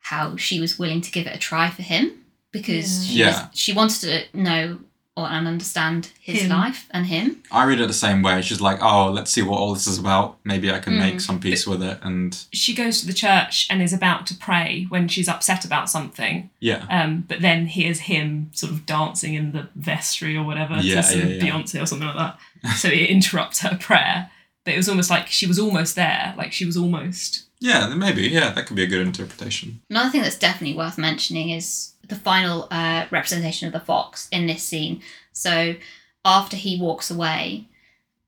how 0.00 0.36
she 0.36 0.60
was 0.60 0.78
willing 0.78 1.00
to 1.00 1.10
give 1.12 1.26
it 1.26 1.34
a 1.34 1.38
try 1.38 1.70
for 1.70 1.82
him 1.82 2.24
because 2.52 3.06
she, 3.06 3.20
Yeah. 3.20 3.48
was, 3.48 3.58
she 3.58 3.72
wanted 3.72 4.00
to 4.32 4.38
know 4.38 4.78
or 5.16 5.26
and 5.28 5.48
understand 5.48 6.10
his 6.20 6.42
Him. 6.42 6.50
life 6.50 6.86
and 6.90 7.06
him. 7.06 7.42
I 7.50 7.64
read 7.64 7.80
it 7.80 7.86
the 7.86 7.94
same 7.94 8.20
way. 8.22 8.42
She's 8.42 8.60
like, 8.60 8.78
oh, 8.82 9.10
let's 9.10 9.30
see 9.30 9.40
what 9.42 9.58
all 9.58 9.72
this 9.72 9.86
is 9.86 9.98
about. 9.98 10.36
Maybe 10.44 10.70
I 10.70 10.78
can 10.78 10.92
Mm. 10.92 10.98
make 10.98 11.20
some 11.20 11.40
peace 11.40 11.66
with 11.66 11.82
it. 11.82 11.98
And 12.02 12.36
she 12.52 12.74
goes 12.74 13.00
to 13.00 13.06
the 13.06 13.14
church 13.14 13.66
and 13.70 13.80
is 13.80 13.94
about 13.94 14.26
to 14.26 14.34
pray 14.34 14.84
when 14.90 15.08
she's 15.08 15.26
upset 15.28 15.64
about 15.64 15.88
something 15.88 16.50
yeah, 16.60 16.84
Um, 16.90 17.24
but 17.26 17.40
then 17.40 17.66
hears 17.66 18.00
him 18.00 18.50
sort 18.52 18.72
of 18.72 18.84
dancing 18.84 19.32
in 19.34 19.52
the 19.52 19.68
vestry 19.74 20.36
or 20.36 20.44
whatever 20.44 20.74
Yeah, 20.80 20.96
to 20.96 21.02
some 21.02 21.20
yeah, 21.20 21.26
yeah. 21.26 21.42
Beyonce 21.42 21.82
or 21.82 21.86
something 21.86 22.08
like 22.08 22.16
that. 22.62 22.72
so 22.76 22.88
it 22.88 23.08
interrupts 23.08 23.60
her 23.60 23.76
prayer. 23.80 24.30
But 24.64 24.74
it 24.74 24.78
was 24.78 24.88
almost 24.88 25.10
like 25.10 25.28
she 25.28 25.46
was 25.46 25.58
almost 25.58 25.94
there, 25.94 26.34
like 26.36 26.52
she 26.52 26.66
was 26.66 26.76
almost. 26.76 27.44
yeah, 27.60 27.86
maybe. 27.94 28.22
Yeah, 28.28 28.50
that 28.50 28.66
could 28.66 28.76
be 28.76 28.82
a 28.82 28.86
good 28.88 29.06
interpretation. 29.06 29.80
Another 29.88 30.10
thing 30.10 30.22
that's 30.22 30.36
definitely 30.38 30.76
worth 30.76 30.98
mentioning 30.98 31.50
is 31.50 31.92
the 32.08 32.16
final 32.16 32.68
uh, 32.70 33.06
representation 33.10 33.66
of 33.66 33.72
the 33.72 33.80
fox 33.80 34.28
in 34.30 34.46
this 34.46 34.62
scene. 34.62 35.02
So 35.32 35.76
after 36.24 36.56
he 36.56 36.80
walks 36.80 37.10
away, 37.10 37.68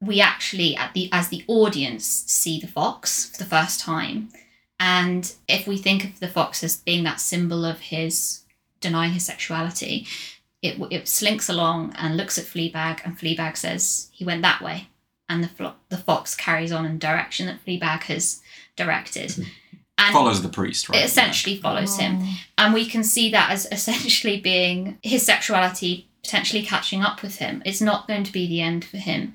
we 0.01 0.21
actually, 0.21 0.77
at 0.77 0.95
the 0.95 1.09
as 1.13 1.29
the 1.29 1.45
audience, 1.49 2.05
see 2.07 2.61
the 2.61 2.67
fox 2.67 3.31
for 3.31 3.39
the 3.39 3.49
first 3.49 3.81
time. 3.81 4.29
And 4.79 5.35
if 5.49 5.67
we 5.67 5.77
think 5.77 6.05
of 6.05 6.21
the 6.21 6.29
fox 6.29 6.63
as 6.63 6.77
being 6.77 7.03
that 7.05 7.21
symbol 7.21 7.65
of 7.65 7.81
his 7.81 8.43
denying 8.81 9.13
his 9.13 9.27
sexuality, 9.27 10.07
it 10.63 10.81
it 10.91 11.09
slinks 11.09 11.49
along 11.49 11.95
and 11.97 12.17
looks 12.17 12.39
at 12.39 12.45
Fleabag, 12.45 13.01
and 13.05 13.19
Fleabag 13.19 13.57
says 13.57 14.09
he 14.13 14.25
went 14.25 14.43
that 14.43 14.63
way, 14.63 14.89
and 15.29 15.43
the 15.43 15.49
flo- 15.49 15.75
the 15.89 15.99
fox 15.99 16.37
carries 16.37 16.73
on 16.73 16.85
in 16.87 16.93
the 16.93 16.99
direction 16.99 17.47
that 17.47 17.65
Fleabag 17.65 18.03
has 18.05 18.41
directed. 18.77 19.47
And 19.99 20.13
Follows 20.13 20.43
the 20.43 20.49
priest, 20.49 20.89
right? 20.89 21.01
it 21.01 21.05
essentially 21.05 21.57
follows 21.57 21.97
him. 21.97 22.19
Oh. 22.21 22.41
And 22.59 22.75
we 22.75 22.87
can 22.87 23.03
see 23.03 23.31
that 23.31 23.51
as 23.51 23.67
essentially 23.73 24.41
being 24.41 24.99
his 25.03 25.25
sexuality 25.27 26.09
potentially 26.23 26.63
catching 26.63 27.03
up 27.03 27.23
with 27.23 27.37
him. 27.37 27.63
It's 27.65 27.81
not 27.81 28.07
going 28.07 28.25
to 28.25 28.33
be 28.33 28.47
the 28.47 28.61
end 28.61 28.85
for 28.85 28.99
him. 28.99 29.35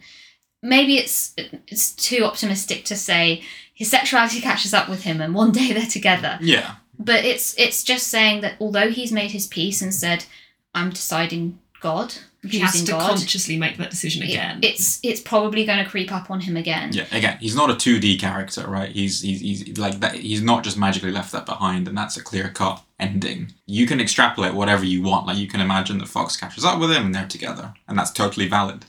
Maybe 0.61 0.97
it's 0.97 1.33
it's 1.67 1.91
too 1.91 2.23
optimistic 2.23 2.85
to 2.85 2.95
say 2.95 3.43
his 3.73 3.89
sexuality 3.89 4.39
catches 4.39 4.73
up 4.73 4.87
with 4.87 5.03
him 5.03 5.19
and 5.19 5.35
one 5.35 5.51
day 5.51 5.73
they're 5.73 5.85
together. 5.85 6.37
Yeah, 6.41 6.75
but 6.99 7.25
it's 7.25 7.57
it's 7.57 7.83
just 7.83 8.07
saying 8.07 8.41
that 8.41 8.55
although 8.59 8.89
he's 8.89 9.11
made 9.11 9.31
his 9.31 9.47
peace 9.47 9.81
and 9.81 9.93
said 9.93 10.25
i'm 10.73 10.89
deciding 10.89 11.59
god 11.79 12.13
I'm 12.15 12.32
He 12.43 12.59
has 12.59 12.83
to 12.83 12.91
god 12.91 13.09
consciously 13.09 13.57
make 13.57 13.77
that 13.77 13.89
decision 13.89 14.21
it- 14.23 14.29
again. 14.29 14.59
it's 14.61 14.99
it's 15.01 15.21
probably 15.21 15.65
going 15.65 15.83
to 15.83 15.89
creep 15.89 16.11
up 16.11 16.29
on 16.29 16.41
him 16.41 16.57
again 16.57 16.91
yeah. 16.93 17.05
Again, 17.11 17.37
he's 17.39 17.55
not 17.55 17.69
a 17.69 17.75
two 17.75 17.99
D 17.99 18.17
character, 18.17 18.67
right? 18.67 18.91
He's 18.91 19.21
he's, 19.21 19.39
he's 19.41 19.77
like 19.77 19.99
that. 20.01 20.15
He's 20.15 20.41
not 20.41 20.63
just 20.63 20.77
magically 20.77 21.11
left 21.11 21.31
that 21.31 21.45
behind, 21.45 21.87
and 21.87 21.97
that's 21.97 22.17
a 22.17 22.23
clear 22.23 22.49
cut 22.49 22.83
ending. 22.99 23.53
You 23.65 23.85
can 23.87 23.99
extrapolate 24.01 24.53
whatever 24.53 24.85
you 24.85 25.01
want. 25.01 25.27
Like 25.27 25.37
you 25.37 25.47
can 25.47 25.61
imagine 25.61 25.97
that 25.99 26.07
Fox 26.07 26.35
catches 26.35 26.65
up 26.65 26.79
with 26.79 26.91
him, 26.91 27.05
and 27.07 27.15
they're 27.15 27.27
together, 27.27 27.73
and 27.87 27.97
that's 27.97 28.11
totally 28.11 28.47
valid. 28.47 28.85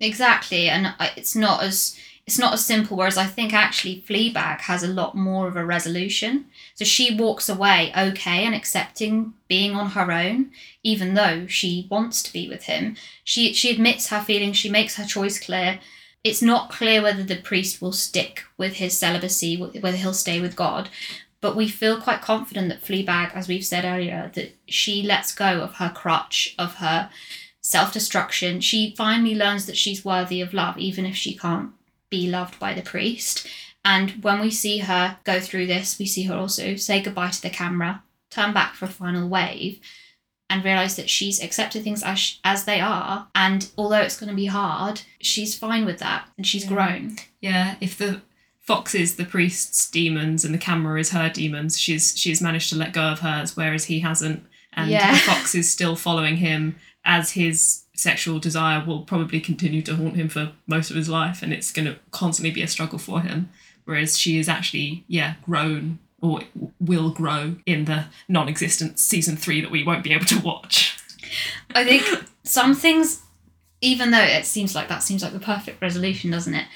Exactly, 0.00 0.68
and 0.68 0.86
uh, 0.98 1.08
it's 1.16 1.34
not 1.34 1.62
as 1.62 1.98
it's 2.28 2.38
not 2.38 2.52
as 2.52 2.62
simple. 2.62 2.94
Whereas 2.94 3.16
I 3.16 3.24
think 3.24 3.54
actually 3.54 4.04
Fleabag 4.06 4.60
has 4.60 4.82
a 4.82 4.86
lot 4.86 5.14
more 5.14 5.48
of 5.48 5.56
a 5.56 5.64
resolution. 5.64 6.44
So 6.74 6.84
she 6.84 7.14
walks 7.14 7.48
away 7.48 7.90
okay 7.96 8.44
and 8.44 8.54
accepting 8.54 9.32
being 9.48 9.74
on 9.74 9.92
her 9.92 10.12
own, 10.12 10.50
even 10.82 11.14
though 11.14 11.46
she 11.46 11.86
wants 11.90 12.22
to 12.22 12.32
be 12.32 12.46
with 12.46 12.64
him. 12.64 12.96
She 13.24 13.54
she 13.54 13.70
admits 13.70 14.10
her 14.10 14.20
feelings. 14.20 14.58
She 14.58 14.68
makes 14.68 14.96
her 14.96 15.06
choice 15.06 15.40
clear. 15.42 15.80
It's 16.22 16.42
not 16.42 16.68
clear 16.68 17.00
whether 17.00 17.22
the 17.22 17.36
priest 17.36 17.80
will 17.80 17.92
stick 17.92 18.44
with 18.58 18.74
his 18.74 18.98
celibacy, 18.98 19.56
whether 19.56 19.96
he'll 19.96 20.12
stay 20.12 20.38
with 20.38 20.54
God. 20.54 20.90
But 21.40 21.56
we 21.56 21.66
feel 21.66 21.98
quite 21.98 22.20
confident 22.20 22.68
that 22.68 22.84
Fleabag, 22.84 23.34
as 23.34 23.48
we've 23.48 23.64
said 23.64 23.86
earlier, 23.86 24.30
that 24.34 24.54
she 24.66 25.02
lets 25.02 25.34
go 25.34 25.62
of 25.62 25.76
her 25.76 25.90
crutch, 25.94 26.54
of 26.58 26.74
her 26.74 27.08
self 27.62 27.90
destruction. 27.90 28.60
She 28.60 28.94
finally 28.98 29.34
learns 29.34 29.64
that 29.64 29.78
she's 29.78 30.04
worthy 30.04 30.42
of 30.42 30.52
love, 30.52 30.76
even 30.76 31.06
if 31.06 31.16
she 31.16 31.34
can't 31.34 31.72
be 32.10 32.28
loved 32.28 32.58
by 32.58 32.74
the 32.74 32.82
priest. 32.82 33.46
And 33.84 34.22
when 34.22 34.40
we 34.40 34.50
see 34.50 34.78
her 34.78 35.18
go 35.24 35.40
through 35.40 35.66
this, 35.66 35.98
we 35.98 36.06
see 36.06 36.24
her 36.24 36.34
also 36.34 36.76
say 36.76 37.00
goodbye 37.00 37.30
to 37.30 37.42
the 37.42 37.50
camera, 37.50 38.02
turn 38.30 38.52
back 38.52 38.74
for 38.74 38.84
a 38.86 38.88
final 38.88 39.28
wave, 39.28 39.80
and 40.50 40.64
realize 40.64 40.96
that 40.96 41.10
she's 41.10 41.42
accepted 41.42 41.84
things 41.84 42.02
as, 42.02 42.38
as 42.44 42.64
they 42.64 42.80
are. 42.80 43.28
And 43.34 43.70
although 43.78 44.00
it's 44.00 44.18
going 44.18 44.30
to 44.30 44.36
be 44.36 44.46
hard, 44.46 45.02
she's 45.20 45.56
fine 45.56 45.84
with 45.84 45.98
that 45.98 46.26
and 46.36 46.46
she's 46.46 46.64
Yeah. 46.64 46.68
grown. 46.70 47.16
Yeah, 47.40 47.76
if 47.80 47.96
the 47.98 48.22
fox 48.60 48.94
is 48.94 49.16
the 49.16 49.24
priest's 49.24 49.90
demons 49.90 50.44
and 50.44 50.52
the 50.52 50.58
camera 50.58 50.98
is 51.00 51.10
her 51.10 51.28
demons, 51.30 51.78
she's 51.78 52.18
she's 52.18 52.40
managed 52.42 52.70
to 52.70 52.76
let 52.76 52.92
go 52.92 53.02
of 53.12 53.20
hers, 53.20 53.56
whereas 53.56 53.84
he 53.86 54.00
hasn't. 54.00 54.44
And 54.72 54.90
Yeah. 54.90 55.12
the 55.12 55.18
fox 55.18 55.54
is 55.54 55.70
still 55.70 55.96
following 55.96 56.36
him 56.38 56.76
as 57.04 57.32
his 57.32 57.84
sexual 57.98 58.38
desire 58.38 58.84
will 58.84 59.02
probably 59.02 59.40
continue 59.40 59.82
to 59.82 59.96
haunt 59.96 60.16
him 60.16 60.28
for 60.28 60.52
most 60.66 60.90
of 60.90 60.96
his 60.96 61.08
life, 61.08 61.42
and 61.42 61.52
it's 61.52 61.72
going 61.72 61.86
to 61.86 61.98
constantly 62.10 62.50
be 62.50 62.62
a 62.62 62.68
struggle 62.68 62.98
for 62.98 63.20
him. 63.20 63.50
Whereas 63.84 64.18
she 64.18 64.38
is 64.38 64.48
actually, 64.48 65.04
yeah, 65.08 65.34
grown 65.44 65.98
or 66.20 66.40
will 66.80 67.10
grow 67.10 67.56
in 67.64 67.84
the 67.86 68.06
non-existent 68.28 68.98
season 68.98 69.36
three 69.36 69.60
that 69.60 69.70
we 69.70 69.84
won't 69.84 70.04
be 70.04 70.12
able 70.12 70.26
to 70.26 70.40
watch. 70.40 70.98
I 71.74 71.84
think 71.84 72.24
some 72.44 72.74
things, 72.74 73.22
even 73.80 74.10
though 74.10 74.18
it 74.22 74.44
seems 74.44 74.74
like 74.74 74.88
that 74.88 75.02
seems 75.02 75.22
like 75.22 75.32
the 75.32 75.40
perfect 75.40 75.80
resolution, 75.80 76.30
doesn't 76.30 76.54
it? 76.54 76.66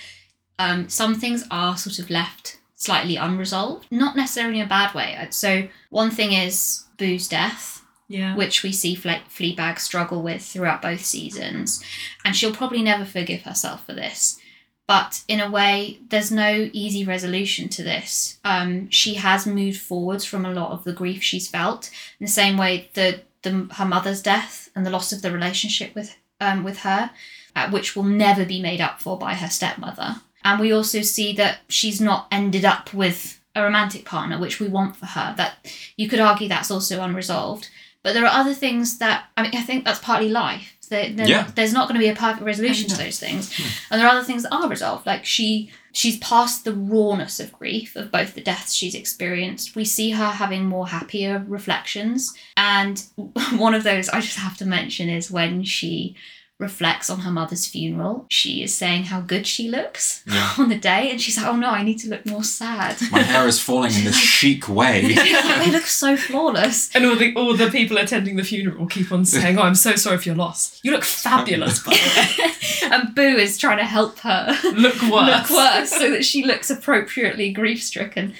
Um, 0.58 0.88
some 0.88 1.14
things 1.14 1.44
are 1.50 1.76
sort 1.76 1.98
of 1.98 2.08
left 2.10 2.58
slightly 2.76 3.16
unresolved, 3.16 3.86
not 3.90 4.16
necessarily 4.16 4.58
in 4.58 4.66
a 4.66 4.68
bad 4.68 4.94
way. 4.94 5.16
So 5.30 5.68
one 5.90 6.10
thing 6.10 6.32
is 6.32 6.84
Boo's 6.98 7.28
death, 7.28 7.81
Yeah. 8.12 8.36
which 8.36 8.62
we 8.62 8.72
see 8.72 8.94
Fle- 8.94 9.26
Fleabag 9.30 9.78
struggle 9.78 10.22
with 10.22 10.42
throughout 10.42 10.82
both 10.82 11.04
seasons, 11.04 11.82
and 12.24 12.36
she'll 12.36 12.54
probably 12.54 12.82
never 12.82 13.04
forgive 13.06 13.42
herself 13.42 13.86
for 13.86 13.94
this. 13.94 14.38
But 14.86 15.22
in 15.28 15.40
a 15.40 15.50
way, 15.50 16.00
there's 16.10 16.30
no 16.30 16.68
easy 16.72 17.04
resolution 17.04 17.68
to 17.70 17.82
this. 17.82 18.38
Um, 18.44 18.90
she 18.90 19.14
has 19.14 19.46
moved 19.46 19.80
forwards 19.80 20.24
from 20.26 20.44
a 20.44 20.52
lot 20.52 20.72
of 20.72 20.84
the 20.84 20.92
grief 20.92 21.22
she's 21.22 21.48
felt. 21.48 21.90
In 22.20 22.26
the 22.26 22.32
same 22.32 22.58
way, 22.58 22.90
the, 22.92 23.20
the 23.42 23.68
her 23.78 23.86
mother's 23.86 24.20
death 24.20 24.68
and 24.74 24.84
the 24.84 24.90
loss 24.90 25.12
of 25.12 25.22
the 25.22 25.32
relationship 25.32 25.94
with 25.94 26.16
um, 26.40 26.64
with 26.64 26.80
her, 26.80 27.10
uh, 27.56 27.70
which 27.70 27.96
will 27.96 28.02
never 28.04 28.44
be 28.44 28.60
made 28.60 28.80
up 28.82 29.00
for 29.00 29.16
by 29.18 29.34
her 29.34 29.48
stepmother. 29.48 30.16
And 30.44 30.60
we 30.60 30.72
also 30.72 31.00
see 31.02 31.32
that 31.34 31.60
she's 31.68 32.00
not 32.00 32.26
ended 32.30 32.64
up 32.64 32.92
with 32.92 33.40
a 33.54 33.62
romantic 33.62 34.04
partner, 34.04 34.38
which 34.38 34.58
we 34.60 34.68
want 34.68 34.96
for 34.96 35.06
her. 35.06 35.34
That 35.36 35.72
you 35.96 36.08
could 36.08 36.20
argue 36.20 36.48
that's 36.48 36.70
also 36.70 37.00
unresolved. 37.02 37.68
But 38.02 38.14
there 38.14 38.24
are 38.24 38.40
other 38.40 38.54
things 38.54 38.98
that 38.98 39.26
I 39.36 39.42
mean, 39.42 39.52
I 39.54 39.62
think 39.62 39.84
that's 39.84 39.98
partly 40.00 40.28
life. 40.28 40.76
There, 40.88 41.10
there- 41.10 41.26
Yeah. 41.26 41.50
There's 41.54 41.72
not 41.72 41.88
going 41.88 41.98
to 41.98 42.04
be 42.04 42.10
a 42.10 42.14
perfect 42.16 42.44
resolution 42.44 42.88
to 42.90 42.96
those 42.96 43.18
things, 43.18 43.56
hmm. 43.56 43.62
and 43.90 44.00
there 44.00 44.06
are 44.06 44.16
other 44.16 44.24
things 44.24 44.42
that 44.42 44.52
are 44.52 44.68
resolved. 44.68 45.06
Like 45.06 45.24
she, 45.24 45.70
she's 45.92 46.18
past 46.18 46.64
the 46.64 46.74
rawness 46.74 47.40
of 47.40 47.50
grief 47.52 47.96
of 47.96 48.10
both 48.12 48.34
the 48.34 48.42
deaths 48.42 48.74
she's 48.74 48.94
experienced. 48.94 49.74
We 49.74 49.86
see 49.86 50.10
her 50.10 50.30
having 50.30 50.66
more 50.66 50.88
happier 50.88 51.44
reflections, 51.48 52.34
and 52.58 53.02
one 53.56 53.74
of 53.74 53.84
those 53.84 54.10
I 54.10 54.20
just 54.20 54.36
have 54.36 54.58
to 54.58 54.66
mention 54.66 55.08
is 55.08 55.30
when 55.30 55.64
she 55.64 56.14
reflects 56.62 57.10
on 57.10 57.20
her 57.20 57.30
mother's 57.30 57.66
funeral. 57.66 58.24
She 58.30 58.62
is 58.62 58.74
saying 58.74 59.04
how 59.04 59.20
good 59.20 59.46
she 59.46 59.68
looks 59.68 60.22
Yeah. 60.26 60.54
on 60.58 60.70
the 60.70 60.78
day, 60.78 61.10
and 61.10 61.20
she's 61.20 61.36
like, 61.36 61.46
"Oh 61.46 61.56
no, 61.56 61.68
I 61.68 61.82
need 61.82 61.98
to 61.98 62.08
look 62.08 62.24
more 62.24 62.42
sad." 62.44 62.96
My 63.10 63.18
hair 63.20 63.46
is 63.46 63.60
falling 63.60 63.92
in 63.94 64.04
this 64.04 64.16
chic 64.38 64.68
way. 64.68 65.12
they 65.14 65.70
look 65.70 65.84
so 65.86 66.16
flawless. 66.16 66.94
And 66.94 67.04
all 67.04 67.16
the 67.16 67.34
all 67.34 67.54
the 67.54 67.68
people 67.70 67.98
attending 67.98 68.36
the 68.36 68.44
funeral 68.44 68.86
keep 68.86 69.12
on 69.12 69.24
saying, 69.26 69.58
"Oh, 69.58 69.62
I'm 69.62 69.74
so 69.74 69.96
sorry 69.96 70.16
for 70.16 70.28
your 70.30 70.36
loss. 70.36 70.80
You 70.82 70.92
look 70.92 71.04
fabulous, 71.04 71.80
by 71.82 71.92
the 71.92 72.88
and 72.92 73.14
Boo 73.14 73.36
is 73.36 73.58
trying 73.58 73.78
to 73.78 73.84
help 73.84 74.18
her. 74.20 74.56
Look 74.74 75.00
worse. 75.02 75.50
look 75.50 75.50
worse 75.50 75.90
so 75.90 76.10
that 76.10 76.24
she 76.24 76.44
looks 76.44 76.70
appropriately 76.70 77.52
grief 77.52 77.82
stricken. 77.82 78.34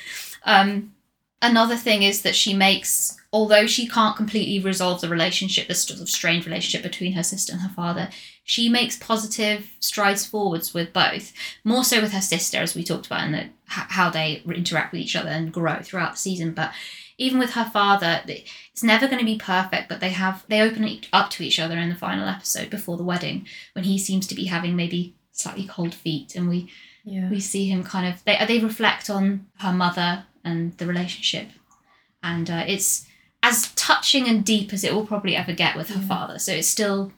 Um, 0.45 0.93
another 1.41 1.77
thing 1.77 2.03
is 2.03 2.23
that 2.23 2.35
she 2.35 2.55
makes, 2.55 3.17
although 3.33 3.67
she 3.67 3.89
can't 3.89 4.17
completely 4.17 4.59
resolve 4.63 5.01
the 5.01 5.09
relationship, 5.09 5.67
the 5.67 5.75
sort 5.75 6.01
of 6.01 6.09
strained 6.09 6.45
relationship 6.47 6.83
between 6.83 7.13
her 7.13 7.23
sister 7.23 7.53
and 7.53 7.63
her 7.63 7.69
father, 7.71 8.11
she 8.45 8.69
makes 8.69 8.97
positive 8.99 9.71
strides 9.81 10.27
forwards 10.27 10.75
with 10.75 10.93
both. 10.93 11.33
More 11.65 11.85
so 11.85 12.01
with 12.03 12.13
her 12.13 12.21
sister, 12.21 12.59
as 12.59 12.75
we 12.75 12.85
talked 12.85 13.07
about, 13.07 13.23
and 13.23 13.35
the, 13.35 13.49
how 13.67 14.11
they 14.11 14.43
interact 14.47 14.93
with 14.93 15.01
each 15.01 15.17
other 15.17 15.31
and 15.31 15.53
grow 15.53 15.81
throughout 15.83 16.13
the 16.13 16.19
season. 16.19 16.53
But 16.53 16.73
even 17.17 17.39
with 17.39 17.53
her 17.53 17.65
father, 17.65 18.23
it's 18.27 18.83
never 18.83 19.07
going 19.07 19.21
to 19.21 19.25
be 19.25 19.39
perfect. 19.39 19.89
But 19.89 20.01
they 20.01 20.11
have 20.11 20.45
they 20.49 20.61
open 20.61 21.01
up 21.13 21.31
to 21.31 21.43
each 21.45 21.59
other 21.59 21.79
in 21.79 21.89
the 21.89 21.95
final 21.95 22.29
episode 22.29 22.69
before 22.69 22.97
the 22.97 23.05
wedding, 23.05 23.47
when 23.73 23.85
he 23.85 23.99
seems 23.99 24.27
to 24.27 24.35
be 24.35 24.45
having 24.47 24.77
maybe 24.77 25.15
slightly 25.31 25.67
cold 25.67 25.95
feet, 25.95 26.35
and 26.35 26.49
we 26.49 26.69
Yeah. 27.05 27.31
we 27.31 27.41
see 27.41 27.69
him 27.69 27.83
kind 27.83 28.07
of 28.13 28.23
they 28.25 28.37
they 28.47 28.59
reflect 28.59 29.09
on 29.09 29.47
her 29.61 29.73
mother 29.73 30.27
and 30.45 30.77
the 30.79 30.87
relationship 30.87 31.49
and 32.23 32.51
uh, 32.51 32.65
it's 32.67 33.07
as 33.43 33.73
touching 33.75 34.29
and 34.29 34.45
deep 34.45 34.73
as 34.73 34.85
it 34.85 34.95
will 34.95 35.07
probably 35.07 35.35
ever 35.37 35.53
get 35.53 35.77
with 35.77 35.89
her 35.91 36.01
Yeah. 36.01 36.07
father 36.07 36.39
so 36.39 36.53
it's 36.53 36.69
still 36.69 37.13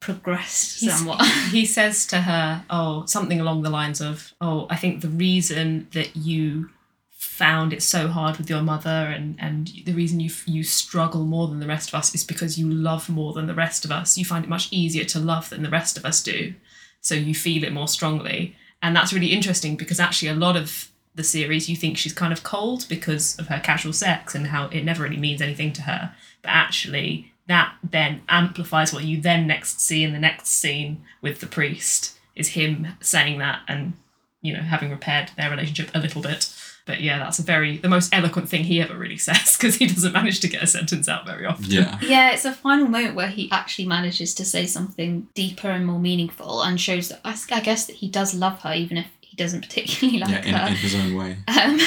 progressed 0.00 0.80
He's- 0.80 0.98
somewhat 0.98 1.24
he 1.50 1.64
says 1.78 2.06
to 2.06 2.20
her, 2.22 2.64
"Oh, 2.70 3.04
something 3.06 3.40
along 3.40 3.62
the 3.62 3.70
lines 3.70 4.00
of, 4.00 4.32
oh, 4.40 4.66
I 4.70 4.76
think 4.76 5.00
the 5.00 5.08
reason 5.08 5.88
that 5.92 6.14
you 6.16 6.70
found 7.16 7.72
it 7.72 7.82
so 7.82 8.08
hard 8.08 8.36
with 8.36 8.48
your 8.48 8.62
mother 8.62 8.88
and 9.16 9.36
and 9.38 9.70
the 9.84 9.92
reason 9.94 10.20
you 10.20 10.30
you 10.46 10.62
struggle 10.62 11.24
more 11.24 11.48
than 11.48 11.60
the 11.60 11.66
rest 11.66 11.88
of 11.88 11.94
us 11.94 12.14
is 12.14 12.24
because 12.24 12.58
you 12.58 12.70
love 12.70 13.08
more 13.08 13.32
than 13.32 13.46
the 13.46 13.54
rest 13.54 13.84
of 13.84 13.90
us. 13.90 14.16
You 14.18 14.24
find 14.24 14.44
it 14.44 14.48
much 14.50 14.68
easier 14.70 15.04
to 15.04 15.18
love 15.18 15.48
than 15.50 15.62
the 15.62 15.70
rest 15.70 15.96
of 15.96 16.04
us 16.04 16.22
do, 16.22 16.54
so 17.00 17.14
you 17.14 17.34
feel 17.34 17.64
it 17.64 17.72
more 17.72 17.88
strongly." 17.88 18.54
And 18.82 18.94
that's 18.94 19.12
really 19.14 19.32
interesting 19.32 19.76
because 19.76 19.98
actually 19.98 20.28
a 20.28 20.34
lot 20.34 20.56
of 20.56 20.90
the 21.16 21.24
series 21.24 21.68
you 21.68 21.76
think 21.76 21.96
she's 21.96 22.12
kind 22.12 22.32
of 22.32 22.42
cold 22.42 22.86
because 22.88 23.36
of 23.38 23.48
her 23.48 23.58
casual 23.58 23.92
sex 23.92 24.34
and 24.34 24.48
how 24.48 24.68
it 24.68 24.84
never 24.84 25.02
really 25.02 25.16
means 25.16 25.42
anything 25.42 25.72
to 25.72 25.82
her, 25.82 26.14
but 26.42 26.50
actually 26.50 27.32
that 27.48 27.74
then 27.82 28.22
amplifies 28.28 28.92
what 28.92 29.04
you 29.04 29.20
then 29.20 29.46
next 29.46 29.80
see 29.80 30.04
in 30.04 30.12
the 30.12 30.18
next 30.18 30.48
scene 30.48 31.02
with 31.22 31.40
the 31.40 31.46
priest 31.46 32.18
is 32.34 32.48
him 32.48 32.88
saying 33.00 33.38
that 33.38 33.60
and 33.68 33.94
you 34.42 34.52
know 34.52 34.60
having 34.60 34.90
repaired 34.90 35.30
their 35.36 35.50
relationship 35.50 35.90
a 35.94 35.98
little 35.98 36.22
bit. 36.22 36.52
But 36.84 37.00
yeah 37.00 37.18
that's 37.18 37.38
a 37.38 37.42
very 37.42 37.78
the 37.78 37.88
most 37.88 38.14
eloquent 38.14 38.48
thing 38.48 38.64
he 38.64 38.80
ever 38.80 38.96
really 38.96 39.16
says 39.28 39.56
because 39.56 39.76
he 39.76 39.86
doesn't 39.86 40.12
manage 40.12 40.40
to 40.40 40.48
get 40.48 40.62
a 40.62 40.66
sentence 40.66 41.08
out 41.08 41.26
very 41.26 41.46
often. 41.46 41.66
Yeah. 41.66 41.98
yeah 42.02 42.32
it's 42.32 42.44
a 42.44 42.52
final 42.52 42.88
moment 42.88 43.14
where 43.14 43.28
he 43.28 43.50
actually 43.50 43.86
manages 43.86 44.34
to 44.34 44.44
say 44.44 44.66
something 44.66 45.28
deeper 45.34 45.68
and 45.68 45.86
more 45.86 45.98
meaningful 45.98 46.62
and 46.62 46.80
shows 46.80 47.08
that 47.08 47.20
I, 47.24 47.36
I 47.50 47.60
guess 47.60 47.86
that 47.86 47.96
he 47.96 48.08
does 48.08 48.34
love 48.34 48.60
her 48.60 48.74
even 48.74 48.98
if 48.98 49.06
he 49.36 49.42
doesn't 49.42 49.62
particularly 49.62 50.18
like 50.24 50.30
Yeah, 50.30 50.58
her 50.58 50.66
in, 50.66 50.72
in 50.72 50.78
his 50.78 50.94
own 50.94 51.14
way. 51.14 51.36
Um, 51.48 51.78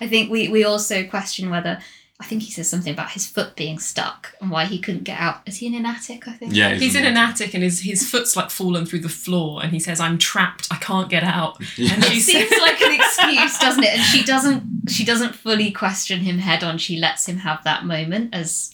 I 0.00 0.06
think 0.08 0.30
we, 0.30 0.48
we 0.48 0.64
also 0.64 1.04
question 1.04 1.50
whether 1.50 1.78
I 2.20 2.24
think 2.24 2.42
he 2.42 2.52
says 2.52 2.68
something 2.70 2.92
about 2.92 3.10
his 3.10 3.26
foot 3.26 3.56
being 3.56 3.80
stuck 3.80 4.34
and 4.40 4.48
why 4.50 4.64
he 4.66 4.78
couldn't 4.78 5.02
get 5.02 5.18
out. 5.18 5.40
Is 5.46 5.56
he 5.56 5.66
in 5.66 5.74
an 5.74 5.84
attic? 5.86 6.28
I 6.28 6.32
think. 6.34 6.54
Yeah, 6.54 6.74
he's 6.74 6.94
in 6.94 7.04
an 7.04 7.16
attic 7.16 7.52
and 7.54 7.62
his 7.64 7.80
his 7.80 8.08
foot's 8.08 8.36
like 8.36 8.50
fallen 8.50 8.86
through 8.86 9.00
the 9.00 9.08
floor 9.08 9.60
and 9.62 9.72
he 9.72 9.80
says 9.80 9.98
i'm 9.98 10.18
trapped 10.18 10.68
i 10.70 10.76
can't 10.76 11.08
get 11.10 11.24
out 11.24 11.56
Yeah. 11.76 11.94
and 11.94 12.04
she 12.04 12.18
It 12.18 12.22
seems 12.22 12.48
says 12.48 12.60
like 12.60 12.80
an 12.80 12.92
excuse, 12.94 13.58
doesn't 13.58 13.82
it? 13.82 13.94
And 13.94 14.02
she 14.02 14.22
doesn't. 14.24 14.62
She 14.88 15.04
doesn't 15.04 15.34
fully 15.34 15.70
question 15.72 16.20
him 16.20 16.38
head 16.38 16.62
on. 16.64 16.78
She 16.78 16.96
lets 16.96 17.26
him 17.28 17.38
have 17.38 17.62
that 17.64 17.84
moment 17.86 18.34
as, 18.34 18.72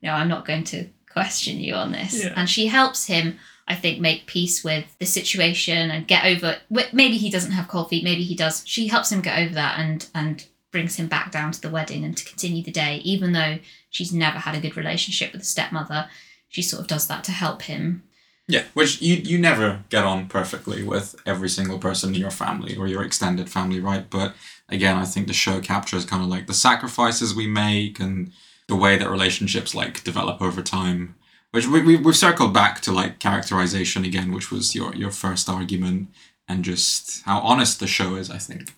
you 0.00 0.08
know, 0.08 0.14
I'm 0.14 0.28
not 0.28 0.44
going 0.46 0.64
to 0.64 0.86
question 1.10 1.58
you 1.58 1.74
on 1.74 1.92
this. 1.92 2.22
Yeah. 2.24 2.32
And 2.36 2.48
she 2.48 2.66
helps 2.66 3.06
him, 3.06 3.38
I 3.70 3.76
think, 3.76 4.00
make 4.00 4.26
peace 4.26 4.64
with 4.64 4.84
the 4.98 5.06
situation 5.06 5.90
and 5.90 6.06
get 6.06 6.24
over. 6.24 6.56
Maybe 6.70 7.16
he 7.16 7.30
doesn't 7.30 7.52
have 7.52 7.68
cold 7.68 7.88
feet. 7.88 8.04
Maybe 8.04 8.24
he 8.24 8.34
does. 8.34 8.62
She 8.66 8.88
helps 8.88 9.12
him 9.12 9.20
get 9.20 9.38
over 9.38 9.54
that 9.54 9.78
and 9.78 10.06
and 10.14 10.44
brings 10.72 10.96
him 10.96 11.06
back 11.08 11.30
down 11.30 11.52
to 11.52 11.60
the 11.60 11.70
wedding 11.70 12.04
and 12.04 12.16
to 12.16 12.24
continue 12.24 12.62
the 12.62 12.70
day, 12.70 12.96
even 12.98 13.32
though 13.32 13.58
she's 13.88 14.12
never 14.12 14.38
had 14.38 14.54
a 14.54 14.60
good 14.60 14.76
relationship 14.76 15.32
with 15.32 15.42
the 15.42 15.46
stepmother. 15.46 16.08
She 16.48 16.62
sort 16.62 16.80
of 16.82 16.88
does 16.88 17.06
that 17.06 17.24
to 17.24 17.32
help 17.32 17.62
him. 17.62 18.02
Yeah, 18.48 18.64
which 18.74 19.00
you 19.00 19.14
you 19.14 19.38
never 19.38 19.84
get 19.88 20.04
on 20.04 20.26
perfectly 20.26 20.82
with 20.82 21.14
every 21.24 21.48
single 21.48 21.78
person 21.78 22.12
in 22.12 22.20
your 22.20 22.32
family 22.32 22.76
or 22.76 22.88
your 22.88 23.04
extended 23.04 23.48
family, 23.48 23.78
right? 23.78 24.10
But 24.10 24.34
again, 24.68 24.96
I 24.96 25.04
think 25.04 25.28
the 25.28 25.32
show 25.32 25.60
captures 25.60 26.04
kind 26.04 26.24
of 26.24 26.28
like 26.28 26.48
the 26.48 26.54
sacrifices 26.54 27.34
we 27.34 27.46
make 27.46 28.00
and 28.00 28.32
the 28.66 28.74
way 28.74 28.98
that 28.98 29.08
relationships 29.08 29.74
like 29.74 30.02
develop 30.02 30.42
over 30.42 30.62
time. 30.62 31.14
Which 31.52 31.66
we, 31.66 31.82
we 31.82 31.96
we've 31.96 32.16
circled 32.16 32.54
back 32.54 32.80
to 32.82 32.92
like 32.92 33.18
characterization 33.18 34.04
again, 34.04 34.32
which 34.32 34.50
was 34.50 34.74
your 34.74 34.94
your 34.94 35.10
first 35.10 35.48
argument. 35.48 36.08
and 36.48 36.64
just 36.64 37.22
how 37.22 37.38
honest 37.40 37.78
the 37.80 37.86
show 37.86 38.16
is. 38.16 38.30
I 38.30 38.38
think. 38.38 38.72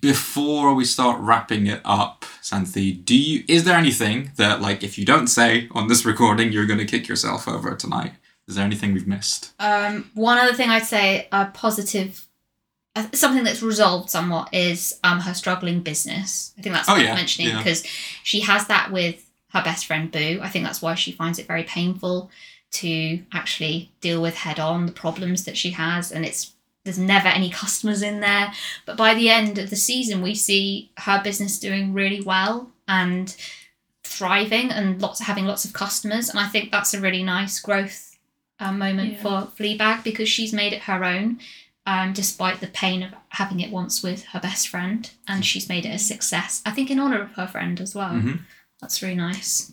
Before 0.00 0.74
we 0.74 0.84
start 0.84 1.20
wrapping 1.20 1.68
it 1.68 1.80
up, 1.84 2.24
Xanthi, 2.42 3.04
do 3.04 3.14
you 3.16 3.44
is 3.46 3.62
there 3.64 3.76
anything 3.76 4.32
that 4.36 4.60
like 4.60 4.82
if 4.82 4.98
you 4.98 5.04
don't 5.04 5.28
say 5.28 5.68
on 5.72 5.86
this 5.86 6.04
recording, 6.04 6.50
you're 6.52 6.66
going 6.66 6.80
to 6.80 6.84
kick 6.84 7.06
yourself 7.06 7.46
over 7.46 7.74
tonight? 7.76 8.14
Is 8.48 8.56
there 8.56 8.64
anything 8.64 8.92
we've 8.94 9.06
missed? 9.06 9.52
Um, 9.60 10.10
one 10.14 10.38
other 10.38 10.54
thing 10.54 10.70
I'd 10.70 10.84
say, 10.84 11.28
a 11.30 11.46
positive, 11.46 12.26
uh, 12.96 13.06
something 13.12 13.44
that's 13.44 13.62
resolved 13.62 14.10
somewhat 14.10 14.52
is 14.52 14.98
um 15.04 15.20
her 15.20 15.34
struggling 15.34 15.80
business. 15.82 16.52
I 16.58 16.62
think 16.62 16.74
that's 16.74 16.88
Oh, 16.88 16.94
worth 16.94 17.04
yeah, 17.04 17.14
mentioning 17.14 17.50
yeah. 17.52 17.58
because 17.58 17.84
she 18.24 18.40
has 18.40 18.66
that 18.66 18.90
with 18.90 19.24
her 19.52 19.62
best 19.62 19.86
friend 19.86 20.10
Boo. 20.10 20.40
I 20.42 20.48
think 20.48 20.64
that's 20.64 20.82
why 20.82 20.94
she 20.94 21.12
finds 21.12 21.38
it 21.38 21.46
very 21.46 21.64
painful 21.64 22.30
to 22.72 23.22
actually 23.32 23.92
deal 24.00 24.22
with 24.22 24.34
head 24.34 24.58
on 24.58 24.86
the 24.86 24.92
problems 24.92 25.44
that 25.44 25.56
she 25.58 25.70
has, 25.70 26.10
and 26.12 26.24
it's 26.24 26.52
there's 26.84 26.98
never 26.98 27.28
any 27.28 27.48
customers 27.50 28.02
in 28.02 28.20
there. 28.20 28.52
But 28.86 28.96
by 28.96 29.14
the 29.14 29.28
end 29.30 29.58
of 29.58 29.70
the 29.70 29.76
season, 29.76 30.20
we 30.20 30.34
see 30.34 30.90
her 30.98 31.20
business 31.22 31.58
doing 31.60 31.92
really 31.92 32.20
well 32.20 32.70
and 32.88 33.36
thriving 34.02 34.70
and 34.70 35.00
lots 35.00 35.20
having 35.20 35.46
lots 35.46 35.64
of 35.64 35.72
customers, 35.72 36.28
and 36.28 36.38
I 36.38 36.46
think 36.48 36.70
that's 36.70 36.94
a 36.94 37.00
really 37.00 37.22
nice 37.22 37.60
growth 37.60 38.16
uh, 38.58 38.72
moment 38.72 39.12
Yeah. 39.14 39.22
for 39.22 39.48
Fleabag 39.56 40.02
because 40.04 40.28
she's 40.28 40.52
made 40.52 40.72
it 40.72 40.82
her 40.82 41.04
own, 41.04 41.40
um, 41.86 42.12
despite 42.12 42.60
the 42.60 42.66
pain 42.68 43.02
of 43.02 43.10
having 43.30 43.60
it 43.60 43.70
once 43.70 44.02
with 44.02 44.24
her 44.26 44.40
best 44.40 44.68
friend, 44.68 45.10
and 45.28 45.44
she's 45.44 45.68
made 45.68 45.84
it 45.86 45.94
a 45.94 45.98
success. 45.98 46.62
I 46.66 46.70
think 46.72 46.90
in 46.90 46.98
honor 46.98 47.20
of 47.22 47.32
her 47.32 47.46
friend 47.46 47.80
as 47.80 47.94
well. 47.94 48.10
Mhm. 48.14 48.40
That's 48.82 49.00
really 49.00 49.14
nice. 49.14 49.72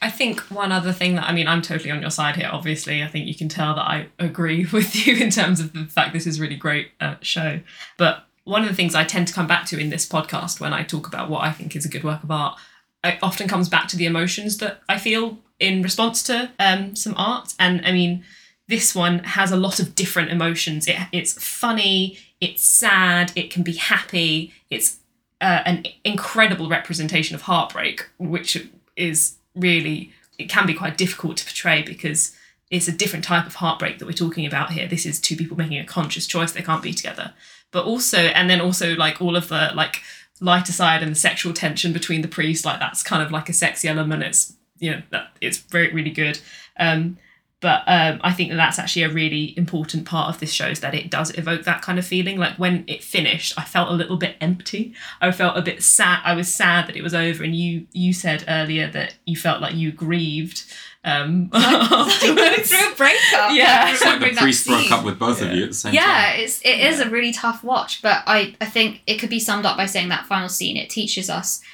I 0.00 0.10
think 0.10 0.40
one 0.50 0.72
other 0.72 0.92
thing 0.92 1.16
that 1.16 1.28
I 1.28 1.32
mean, 1.32 1.46
I'm 1.46 1.60
totally 1.60 1.90
on 1.90 2.00
your 2.00 2.10
side 2.10 2.36
here. 2.36 2.48
Obviously, 2.50 3.02
I 3.02 3.08
think 3.08 3.26
you 3.26 3.34
can 3.34 3.48
tell 3.48 3.74
that 3.74 3.82
I 3.82 4.08
agree 4.18 4.66
with 4.72 5.06
you 5.06 5.16
in 5.16 5.30
terms 5.30 5.60
of 5.60 5.72
the 5.72 5.84
fact 5.84 6.12
this 6.12 6.26
is 6.26 6.38
a 6.38 6.42
really 6.42 6.56
great 6.56 6.88
uh, 7.00 7.16
show. 7.20 7.60
But 7.98 8.24
one 8.44 8.62
of 8.62 8.68
the 8.68 8.74
things 8.74 8.94
I 8.94 9.04
tend 9.04 9.28
to 9.28 9.34
come 9.34 9.46
back 9.46 9.66
to 9.66 9.78
in 9.78 9.90
this 9.90 10.08
podcast 10.08 10.60
when 10.60 10.72
I 10.72 10.82
talk 10.82 11.06
about 11.06 11.28
what 11.28 11.42
I 11.42 11.52
think 11.52 11.74
is 11.74 11.84
a 11.84 11.88
good 11.88 12.04
work 12.04 12.22
of 12.22 12.30
art, 12.30 12.58
it 13.02 13.18
often 13.22 13.48
comes 13.48 13.68
back 13.68 13.88
to 13.88 13.96
the 13.96 14.06
emotions 14.06 14.58
that 14.58 14.82
I 14.88 14.98
feel 14.98 15.38
in 15.58 15.82
response 15.82 16.22
to 16.24 16.50
um, 16.58 16.94
some 16.94 17.14
art. 17.16 17.54
And 17.58 17.84
I 17.86 17.92
mean, 17.92 18.24
this 18.68 18.94
one 18.94 19.20
has 19.20 19.50
a 19.50 19.56
lot 19.56 19.80
of 19.80 19.94
different 19.94 20.30
emotions. 20.30 20.86
It, 20.86 20.96
it's 21.12 21.32
funny, 21.32 22.18
it's 22.40 22.62
sad, 22.62 23.32
it 23.34 23.50
can 23.50 23.62
be 23.62 23.74
happy, 23.74 24.52
it's 24.70 24.98
uh, 25.40 25.62
an 25.64 25.84
incredible 26.04 26.68
representation 26.68 27.34
of 27.34 27.42
heartbreak, 27.42 28.08
which 28.18 28.68
is 28.96 29.36
really 29.54 30.12
it 30.38 30.48
can 30.48 30.66
be 30.66 30.74
quite 30.74 30.98
difficult 30.98 31.36
to 31.36 31.44
portray 31.44 31.82
because 31.82 32.36
it's 32.70 32.88
a 32.88 32.92
different 32.92 33.24
type 33.24 33.46
of 33.46 33.56
heartbreak 33.56 33.98
that 33.98 34.06
we're 34.06 34.12
talking 34.12 34.46
about 34.46 34.72
here. 34.72 34.88
This 34.88 35.06
is 35.06 35.20
two 35.20 35.36
people 35.36 35.56
making 35.56 35.78
a 35.78 35.84
conscious 35.84 36.26
choice; 36.26 36.52
they 36.52 36.62
can't 36.62 36.82
be 36.82 36.92
together. 36.92 37.34
But 37.70 37.84
also, 37.84 38.18
and 38.18 38.48
then 38.48 38.60
also 38.60 38.94
like 38.94 39.20
all 39.20 39.36
of 39.36 39.48
the 39.48 39.70
like 39.74 40.02
lighter 40.40 40.72
side 40.72 41.02
and 41.02 41.12
the 41.12 41.16
sexual 41.16 41.52
tension 41.52 41.92
between 41.92 42.22
the 42.22 42.28
priests, 42.28 42.64
like 42.64 42.80
that's 42.80 43.02
kind 43.02 43.22
of 43.22 43.30
like 43.30 43.48
a 43.48 43.52
sexy 43.52 43.88
element. 43.88 44.22
It's 44.22 44.54
you 44.78 44.90
know 44.90 45.02
that 45.10 45.28
it's 45.40 45.58
very 45.58 45.92
really 45.92 46.10
good. 46.10 46.38
Um, 46.78 47.18
but 47.60 47.82
um, 47.86 48.20
I 48.22 48.32
think 48.32 48.50
that 48.50 48.56
that's 48.56 48.78
actually 48.78 49.04
a 49.04 49.08
really 49.08 49.54
important 49.56 50.04
part 50.04 50.28
of 50.28 50.38
this 50.38 50.52
show 50.52 50.66
is 50.66 50.80
that 50.80 50.94
it 50.94 51.10
does 51.10 51.30
evoke 51.38 51.64
that 51.64 51.80
kind 51.80 51.98
of 51.98 52.04
feeling. 52.04 52.36
Like 52.36 52.58
when 52.58 52.84
it 52.86 53.02
finished, 53.02 53.54
I 53.56 53.64
felt 53.64 53.88
a 53.88 53.94
little 53.94 54.18
bit 54.18 54.36
empty. 54.40 54.94
I 55.20 55.32
felt 55.32 55.56
a 55.56 55.62
bit 55.62 55.82
sad. 55.82 56.20
I 56.24 56.34
was 56.34 56.54
sad 56.54 56.88
that 56.88 56.96
it 56.96 57.02
was 57.02 57.14
over. 57.14 57.42
And 57.42 57.56
you 57.56 57.86
you 57.92 58.12
said 58.12 58.44
earlier 58.48 58.90
that 58.90 59.14
you 59.24 59.36
felt 59.36 59.62
like 59.62 59.74
you 59.74 59.92
grieved. 59.92 60.64
Um, 61.06 61.50
afterwards. 61.54 62.70
through 62.70 62.92
a 62.92 62.96
breakup. 62.96 63.52
Yeah. 63.52 63.92
It's 63.92 64.04
like 64.04 64.20
the 64.20 64.36
priest 64.36 64.66
broke 64.66 64.90
up 64.90 65.04
with 65.04 65.18
both 65.18 65.40
of 65.40 65.52
you 65.52 65.64
at 65.64 65.68
the 65.70 65.74
same 65.74 65.94
yeah, 65.94 66.32
time. 66.32 66.40
it's 66.40 66.60
it 66.62 66.80
is 66.80 67.00
a 67.00 67.08
really 67.08 67.32
tough 67.32 67.62
watch, 67.64 68.02
but 68.02 68.22
I 68.26 68.54
I 68.60 68.66
think 68.66 69.02
it 69.06 69.16
could 69.16 69.30
be 69.30 69.40
summed 69.40 69.64
up 69.64 69.76
by 69.76 69.86
saying 69.86 70.08
that 70.10 70.26
final 70.26 70.48
scene. 70.48 70.76
It 70.76 70.90
teaches 70.90 71.28
us 71.28 71.60
that 71.60 71.64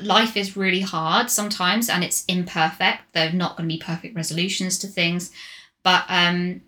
life 0.00 0.36
is 0.36 0.56
really 0.56 0.80
hard 0.80 1.30
sometimes, 1.30 1.88
and 1.88 2.04
it's 2.04 2.24
imperfect. 2.26 3.12
There 3.12 3.28
are 3.28 3.32
not 3.32 3.56
going 3.56 3.68
to 3.68 3.74
be 3.74 3.82
perfect 3.82 4.14
resolutions 4.16 4.78
to 4.78 4.86
things, 4.86 5.32
but 5.82 6.04
um, 6.08 6.62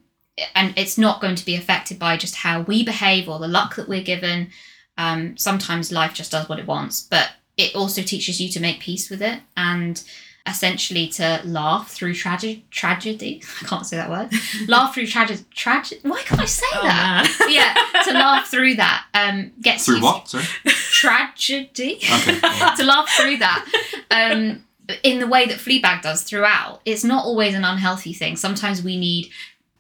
and 0.55 0.75
it's 0.77 0.99
not 0.99 1.21
going 1.21 1.37
to 1.37 1.45
be 1.45 1.57
affected 1.57 1.99
by 1.99 2.17
just 2.17 2.37
how 2.37 2.63
we 2.63 2.85
behave 2.85 3.29
or 3.29 3.39
the 3.39 3.49
luck 3.49 3.77
that 3.77 3.89
we're 3.89 4.03
given. 4.03 4.51
Um, 4.99 5.37
sometimes 5.37 5.93
life 5.93 6.15
just 6.15 6.33
does 6.33 6.49
what 6.49 6.59
it 6.59 6.67
wants, 6.67 7.03
but 7.03 7.31
it 7.57 7.75
also 7.75 8.03
teaches 8.03 8.41
you 8.41 8.49
to 8.51 8.61
make 8.61 8.81
peace 8.81 9.11
with 9.11 9.23
it 9.23 9.41
and 9.57 10.03
essentially 10.47 11.07
to 11.09 11.41
laugh 11.45 11.91
through 11.91 12.15
tragedy. 12.15 12.65
Tragedy. 12.71 13.43
I 13.63 13.67
can't 13.67 13.87
say 13.87 13.97
that 13.97 14.11
word. 14.11 14.31
laugh 14.69 14.95
through 14.95 15.07
tragedy. 15.07 15.45
Tragedy. 15.55 16.01
Why 16.03 16.21
can't 16.23 16.41
I 16.41 16.45
say 16.47 16.67
Oh, 16.75 16.83
that? 16.83 17.37
man. 17.41 17.51
yeah, 17.95 18.03
to 18.05 18.13
laugh 18.13 18.49
through 18.49 18.75
that 18.77 19.05
um, 19.15 19.53
gets 19.61 19.85
Through 19.87 19.97
you 19.99 20.03
what? 20.03 20.29
Sorry. 20.29 20.45
tragedy. 20.65 21.97
Okay. 21.97 22.41
to 22.77 22.85
laugh 22.85 23.09
through 23.11 23.37
that 23.39 23.67
um, 24.11 24.65
in 25.03 25.19
the 25.21 25.27
way 25.27 25.47
that 25.47 25.59
Fleabag 25.59 26.03
does 26.03 26.23
throughout. 26.23 26.81
It's 26.85 27.05
not 27.05 27.25
always 27.25 27.55
an 27.55 27.65
unhealthy 27.65 28.13
thing. 28.13 28.37
Sometimes 28.37 28.83
we 28.83 28.99
need 28.99 29.31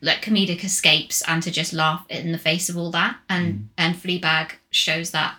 like 0.00 0.22
comedic 0.22 0.64
escapes 0.64 1.22
and 1.28 1.42
to 1.44 1.50
just 1.50 1.72
laugh 1.72 2.04
in 2.08 2.32
the 2.32 2.38
face 2.38 2.68
of 2.68 2.76
all 2.76 2.90
that. 2.92 3.16
And 3.28 3.68
and 3.78 3.94
Fleabag 3.96 4.52
shows 4.70 5.10
that 5.12 5.36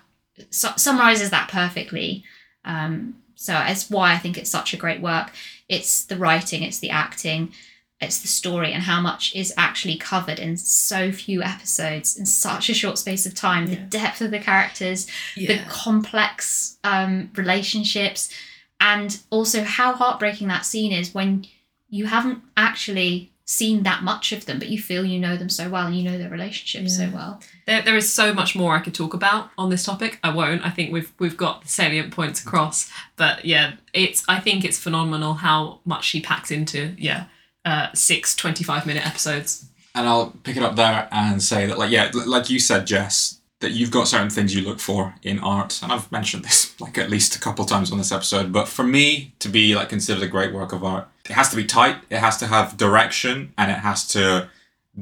su- 0.50 0.68
summarizes 0.78 1.30
that 1.32 1.50
perfectly. 1.50 2.24
Um, 2.66 3.16
so 3.44 3.52
that's 3.52 3.90
why 3.90 4.14
I 4.14 4.18
think 4.18 4.38
it's 4.38 4.50
such 4.50 4.74
a 4.74 4.78
great 4.78 5.02
work. 5.02 5.34
It's 5.68 6.06
the 6.06 6.16
writing, 6.16 6.64
it's 6.64 6.80
the 6.80 6.92
acting, 6.92 7.52
it's 8.00 8.22
the 8.22 8.30
story, 8.30 8.72
and 8.72 8.84
how 8.84 9.02
much 9.02 9.36
is 9.36 9.54
actually 9.58 9.98
covered 9.98 10.40
in 10.40 10.56
so 10.56 11.12
few 11.12 11.44
episodes 11.44 12.16
in 12.16 12.26
such 12.26 12.70
a 12.70 12.74
short 12.74 12.98
space 12.98 13.26
of 13.26 13.36
time. 13.36 13.68
The 13.68 13.76
depth 13.76 14.22
of 14.22 14.32
the 14.32 14.40
characters, 14.40 15.08
the 15.36 15.60
complex 15.68 16.78
um, 16.86 17.32
relationships, 17.36 18.34
and 18.80 19.20
also 19.30 19.64
how 19.66 19.92
heartbreaking 19.92 20.48
that 20.48 20.64
scene 20.66 20.94
is 20.94 21.14
when 21.14 21.46
you 21.90 22.06
haven't 22.06 22.44
actually 22.56 23.33
seen 23.46 23.84
that 23.84 24.04
much 24.04 24.32
of 24.32 24.46
them, 24.46 24.58
but 24.58 24.70
you 24.70 24.80
feel 24.82 25.06
you 25.06 25.20
know 25.20 25.36
them 25.36 25.50
so 25.50 25.70
well 25.70 25.86
and 25.86 25.96
you 25.96 26.10
know 26.10 26.18
their 26.18 26.30
relationships 26.30 26.98
so 26.98 27.10
well. 27.14 27.42
There, 27.68 27.82
there 27.82 27.98
is 27.98 28.12
so 28.12 28.34
much 28.34 28.56
more 28.56 28.76
I 28.76 28.80
could 28.80 28.94
talk 28.94 29.14
about 29.14 29.50
on 29.58 29.70
this 29.70 29.84
topic. 29.84 30.20
I 30.24 30.34
won't. 30.34 30.66
I 30.66 30.70
think 30.70 30.94
we've 30.94 31.12
we've 31.20 31.38
got 31.38 31.64
the 31.64 31.68
salient 31.68 32.14
points 32.14 32.42
across. 32.42 32.92
But 33.18 33.46
yeah, 33.46 33.74
it's 33.94 34.24
I 34.30 34.40
think 34.40 34.64
it's 34.64 34.80
phenomenal 34.80 35.36
how 35.36 35.80
much 35.86 36.06
she 36.06 36.22
packs 36.22 36.52
into 36.52 36.96
yeah 36.98 37.26
uh, 37.66 37.88
six 37.94 38.36
25 38.36 38.86
minute 38.86 39.06
episodes. 39.06 39.70
And 39.96 40.08
I'll 40.08 40.32
pick 40.44 40.58
it 40.58 40.64
up 40.64 40.76
there 40.76 41.08
and 41.12 41.42
say 41.42 41.68
that, 41.68 41.78
like, 41.78 41.92
yeah, 41.92 42.10
like 42.14 42.50
you 42.50 42.60
said, 42.60 42.88
Jess, 42.88 43.40
that 43.64 43.72
you've 43.72 43.92
got 43.92 44.08
certain 44.08 44.30
things 44.30 44.54
you 44.54 44.62
look 44.62 44.80
for 44.80 45.16
in 45.24 45.40
art, 45.40 45.82
and 45.82 45.92
I've 45.92 46.12
mentioned 46.12 46.44
this 46.46 46.80
like 46.80 46.98
at 46.98 47.10
least 47.10 47.36
a 47.36 47.40
couple 47.40 47.66
times 47.66 47.92
on 47.92 47.98
this 47.98 48.12
episode. 48.12 48.52
But 48.52 48.68
for 48.68 48.84
me 48.84 49.34
to 49.40 49.50
be 49.50 49.74
like 49.74 49.90
considered 49.90 50.22
a 50.22 50.28
great 50.28 50.54
work 50.54 50.72
of 50.74 50.84
art, 50.84 51.08
it 51.26 51.34
has 51.34 51.50
to 51.50 51.56
be 51.56 51.66
tight, 51.66 51.98
it 52.10 52.20
has 52.20 52.38
to 52.38 52.48
have 52.48 52.78
direction, 52.78 53.54
and 53.58 53.72
it 53.72 53.80
has 53.80 54.08
to 54.10 54.50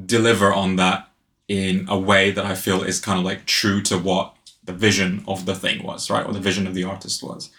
deliver 0.06 0.52
on 0.52 0.76
that 0.76 1.08
in 1.48 1.86
a 1.88 1.98
way 1.98 2.30
that 2.30 2.46
I 2.46 2.54
feel 2.54 2.82
is 2.82 3.00
kind 3.00 3.18
of 3.18 3.24
like 3.24 3.44
true 3.44 3.82
to 3.82 3.98
what 3.98 4.34
the 4.64 4.72
vision 4.72 5.24
of 5.26 5.44
the 5.44 5.54
thing 5.54 5.82
was, 5.82 6.08
right, 6.08 6.24
or 6.24 6.32
the 6.32 6.40
vision 6.40 6.66
of 6.66 6.74
the 6.74 6.84
artist 6.84 7.22
was. 7.22 7.50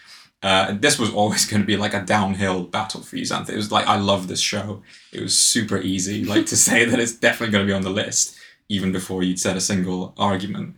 Uh, 0.42 0.74
this 0.78 0.98
was 0.98 1.12
always 1.12 1.46
going 1.50 1.62
to 1.62 1.66
be 1.66 1.76
like 1.76 1.94
a 1.94 2.02
downhill 2.02 2.64
battle 2.64 3.02
for 3.02 3.16
you, 3.16 3.24
Xanthi. 3.24 3.50
It 3.50 3.56
was 3.56 3.72
like 3.72 3.86
I 3.86 3.96
love 3.96 4.28
this 4.28 4.40
show. 4.40 4.82
It 5.12 5.20
was 5.20 5.38
super 5.38 5.78
easy, 5.78 6.24
like 6.24 6.46
to 6.46 6.56
say 6.68 6.84
that 6.84 6.98
it's 6.98 7.14
definitely 7.14 7.52
going 7.52 7.66
to 7.66 7.70
be 7.70 7.76
on 7.76 7.82
the 7.82 7.90
list, 7.90 8.36
even 8.68 8.92
before 8.92 9.22
you'd 9.22 9.40
said 9.40 9.56
a 9.56 9.60
single 9.60 10.14
argument. 10.16 10.76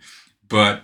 But 0.48 0.82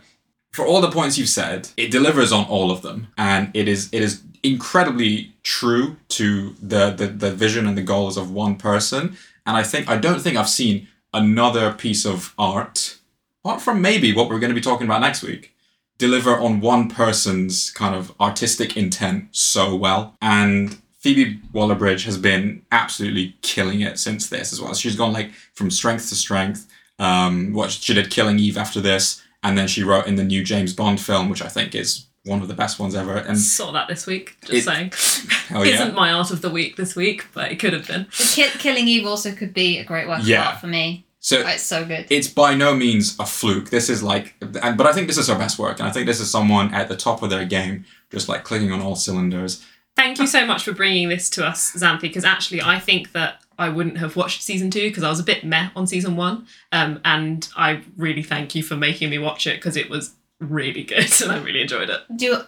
for 0.52 0.66
all 0.66 0.80
the 0.80 0.90
points 0.90 1.18
you've 1.18 1.28
said, 1.28 1.70
it 1.76 1.90
delivers 1.90 2.32
on 2.32 2.44
all 2.44 2.70
of 2.70 2.82
them, 2.82 3.08
and 3.16 3.50
it 3.54 3.68
is 3.68 3.88
it 3.92 4.02
is 4.02 4.22
incredibly 4.42 5.32
true 5.42 5.96
to 6.08 6.54
the 6.60 6.90
the, 6.90 7.06
the 7.06 7.32
vision 7.32 7.66
and 7.66 7.76
the 7.76 7.82
goals 7.82 8.16
of 8.16 8.30
one 8.30 8.56
person. 8.56 9.16
And 9.46 9.56
I 9.56 9.62
think 9.62 9.88
I 9.88 9.96
don't 9.96 10.20
think 10.20 10.36
I've 10.36 10.48
seen 10.48 10.88
another 11.12 11.72
piece 11.72 12.04
of 12.04 12.34
art, 12.38 12.98
apart 13.44 13.60
from 13.60 13.82
maybe 13.82 14.14
what 14.14 14.28
we're 14.28 14.38
going 14.38 14.50
to 14.50 14.54
be 14.54 14.60
talking 14.60 14.86
about 14.86 15.00
next 15.00 15.22
week, 15.22 15.54
deliver 15.98 16.38
on 16.38 16.60
one 16.60 16.88
person's 16.88 17.70
kind 17.70 17.94
of 17.94 18.12
artistic 18.20 18.76
intent 18.76 19.28
so 19.32 19.74
well. 19.74 20.16
And 20.20 20.80
Phoebe 20.98 21.40
Waller-Bridge 21.52 22.04
has 22.04 22.16
been 22.16 22.62
absolutely 22.70 23.36
killing 23.42 23.80
it 23.80 23.98
since 23.98 24.28
this 24.28 24.52
as 24.52 24.60
well. 24.60 24.74
She's 24.74 24.96
gone 24.96 25.12
like 25.12 25.32
from 25.54 25.70
strength 25.70 26.08
to 26.10 26.14
strength. 26.14 26.68
Um, 26.98 27.52
what 27.52 27.72
she 27.72 27.94
did 27.94 28.10
Killing 28.10 28.38
Eve 28.38 28.56
after 28.56 28.80
this, 28.80 29.21
and 29.42 29.56
then 29.58 29.68
she 29.68 29.82
wrote 29.82 30.06
in 30.06 30.14
the 30.16 30.24
new 30.24 30.42
James 30.44 30.72
Bond 30.72 31.00
film, 31.00 31.28
which 31.28 31.42
I 31.42 31.48
think 31.48 31.74
is 31.74 32.06
one 32.24 32.40
of 32.40 32.48
the 32.48 32.54
best 32.54 32.78
ones 32.78 32.94
ever. 32.94 33.16
And 33.16 33.36
Saw 33.38 33.72
that 33.72 33.88
this 33.88 34.06
week. 34.06 34.36
Just 34.42 34.52
It- 34.52 34.62
saying, 34.64 34.92
hell 35.48 35.66
yeah, 35.66 35.74
isn't 35.74 35.94
my 35.94 36.12
art 36.12 36.30
of 36.30 36.40
the 36.42 36.50
week 36.50 36.76
this 36.76 36.94
week, 36.94 37.26
but 37.34 37.50
it 37.50 37.56
could 37.58 37.72
have 37.72 37.86
been. 37.86 38.06
Kill- 38.12 38.50
Killing 38.50 38.86
Eve 38.88 39.06
also 39.06 39.32
could 39.32 39.52
be 39.52 39.78
a 39.78 39.84
great 39.84 40.06
work 40.08 40.20
Yeah. 40.22 40.42
of 40.42 40.46
art 40.48 40.60
for 40.60 40.66
me. 40.68 41.04
so 41.18 41.42
oh, 41.42 41.48
It's 41.48 41.62
so 41.64 41.84
good. 41.84 42.06
it's 42.10 42.28
by 42.28 42.54
no 42.54 42.74
means 42.76 43.16
a 43.18 43.26
fluke. 43.26 43.70
This 43.70 43.88
is 43.88 44.02
like, 44.02 44.34
but 44.40 44.86
I 44.86 44.92
think 44.92 45.08
this 45.08 45.18
is 45.18 45.26
her 45.28 45.36
best 45.38 45.58
work, 45.58 45.80
and 45.80 45.88
I 45.88 45.90
think 45.92 46.06
this 46.06 46.20
is 46.20 46.30
someone 46.30 46.72
at 46.74 46.88
the 46.88 46.96
top 46.96 47.22
of 47.22 47.30
their 47.30 47.44
game, 47.44 47.84
just 48.10 48.28
like 48.28 48.44
clicking 48.44 48.70
on 48.72 48.80
all 48.80 48.94
cylinders. 48.96 49.64
Thank 49.96 50.18
you 50.18 50.26
so 50.26 50.46
much 50.46 50.64
for 50.64 50.72
bringing 50.72 51.08
this 51.10 51.28
to 51.30 51.44
us, 51.44 51.72
Xanthi, 51.72 52.02
because 52.02 52.24
actually 52.24 52.62
I 52.62 52.78
think 52.78 53.12
that 53.12 53.40
I 53.62 53.68
wouldn't 53.68 53.98
have 53.98 54.16
watched 54.16 54.42
season 54.42 54.70
two 54.70 54.88
because 54.88 55.02
I 55.02 55.08
was 55.08 55.20
a 55.20 55.24
bit 55.24 55.44
meh 55.44 55.70
on 55.76 55.86
season 55.86 56.16
one. 56.16 56.46
Um, 56.72 57.00
and 57.04 57.48
I 57.56 57.82
really 57.96 58.22
thank 58.22 58.54
you 58.54 58.62
for 58.62 58.76
making 58.76 59.10
me 59.10 59.18
watch 59.18 59.46
it 59.46 59.56
because 59.56 59.76
it 59.76 59.88
was 59.88 60.14
really 60.40 60.82
good 60.82 61.10
and 61.22 61.32
I 61.32 61.38
really 61.38 61.60
enjoyed 61.62 61.88
it. 61.88 62.00
Do 62.16 62.26
you 62.26 62.38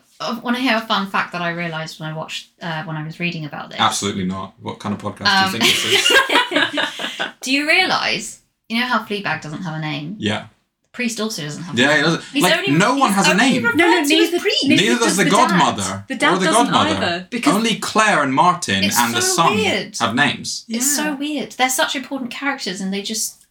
want 0.42 0.56
to 0.56 0.62
hear 0.62 0.76
a 0.76 0.80
fun 0.80 1.06
fact 1.08 1.32
that 1.32 1.40
I 1.42 1.50
realised 1.50 2.00
when 2.00 2.10
I 2.10 2.16
watched 2.16 2.50
uh, 2.60 2.84
when 2.84 2.96
I 2.96 3.04
was 3.04 3.20
reading 3.20 3.44
about 3.44 3.70
this? 3.70 3.80
Absolutely 3.80 4.24
not. 4.24 4.54
What 4.60 4.80
kind 4.80 4.94
of 4.94 5.00
podcast 5.00 5.26
Um, 5.26 5.52
do 5.52 5.58
you 5.58 5.72
think 5.72 5.80
this 5.82 6.10
is? 6.10 7.26
Do 7.40 7.52
you 7.52 7.68
realise? 7.68 8.42
You 8.68 8.80
know 8.80 8.86
how 8.86 9.04
Fleabag 9.04 9.42
doesn't 9.42 9.62
have 9.62 9.74
a 9.76 9.80
name. 9.80 10.16
Yeah. 10.18 10.48
Priest 10.94 11.20
also 11.20 11.42
doesn't 11.42 11.62
have. 11.64 11.78
Yeah, 11.78 11.86
a 11.86 11.88
he 11.90 11.94
name. 11.96 12.04
doesn't. 12.04 12.24
He's 12.32 12.42
like, 12.44 12.54
only- 12.58 12.70
no 12.70 12.94
one 12.96 13.08
he's 13.12 13.16
has 13.26 13.28
a 13.28 13.36
name. 13.36 13.62
No, 13.64 13.70
no, 13.72 13.84
to 13.84 14.00
as 14.00 14.08
neither- 14.08 14.40
priest. 14.40 14.64
neither 14.64 14.82
Neither 14.82 14.94
does 14.94 15.04
does 15.08 15.16
the, 15.18 15.24
the 15.24 15.30
godmother. 15.30 15.82
dad. 15.82 16.04
The 16.08 16.14
dad 16.16 16.34
or 16.34 16.38
the 16.38 16.44
doesn't 16.46 16.70
godmother. 16.72 17.06
either, 17.06 17.26
because- 17.30 17.54
Only 17.54 17.74
Claire 17.80 18.22
and 18.22 18.32
Martin 18.32 18.84
It's 18.84 18.98
and 18.98 19.12
the 19.12 19.20
son 19.20 19.56
weird. 19.56 19.98
have 19.98 20.14
names. 20.14 20.64
It's 20.68 20.96
Yeah. 20.96 21.04
so 21.04 21.14
weird. 21.16 21.52
They're 21.52 21.68
such 21.68 21.94
important 21.96 22.30
characters, 22.30 22.80
and 22.80 22.92
they 22.94 23.02
just 23.02 23.44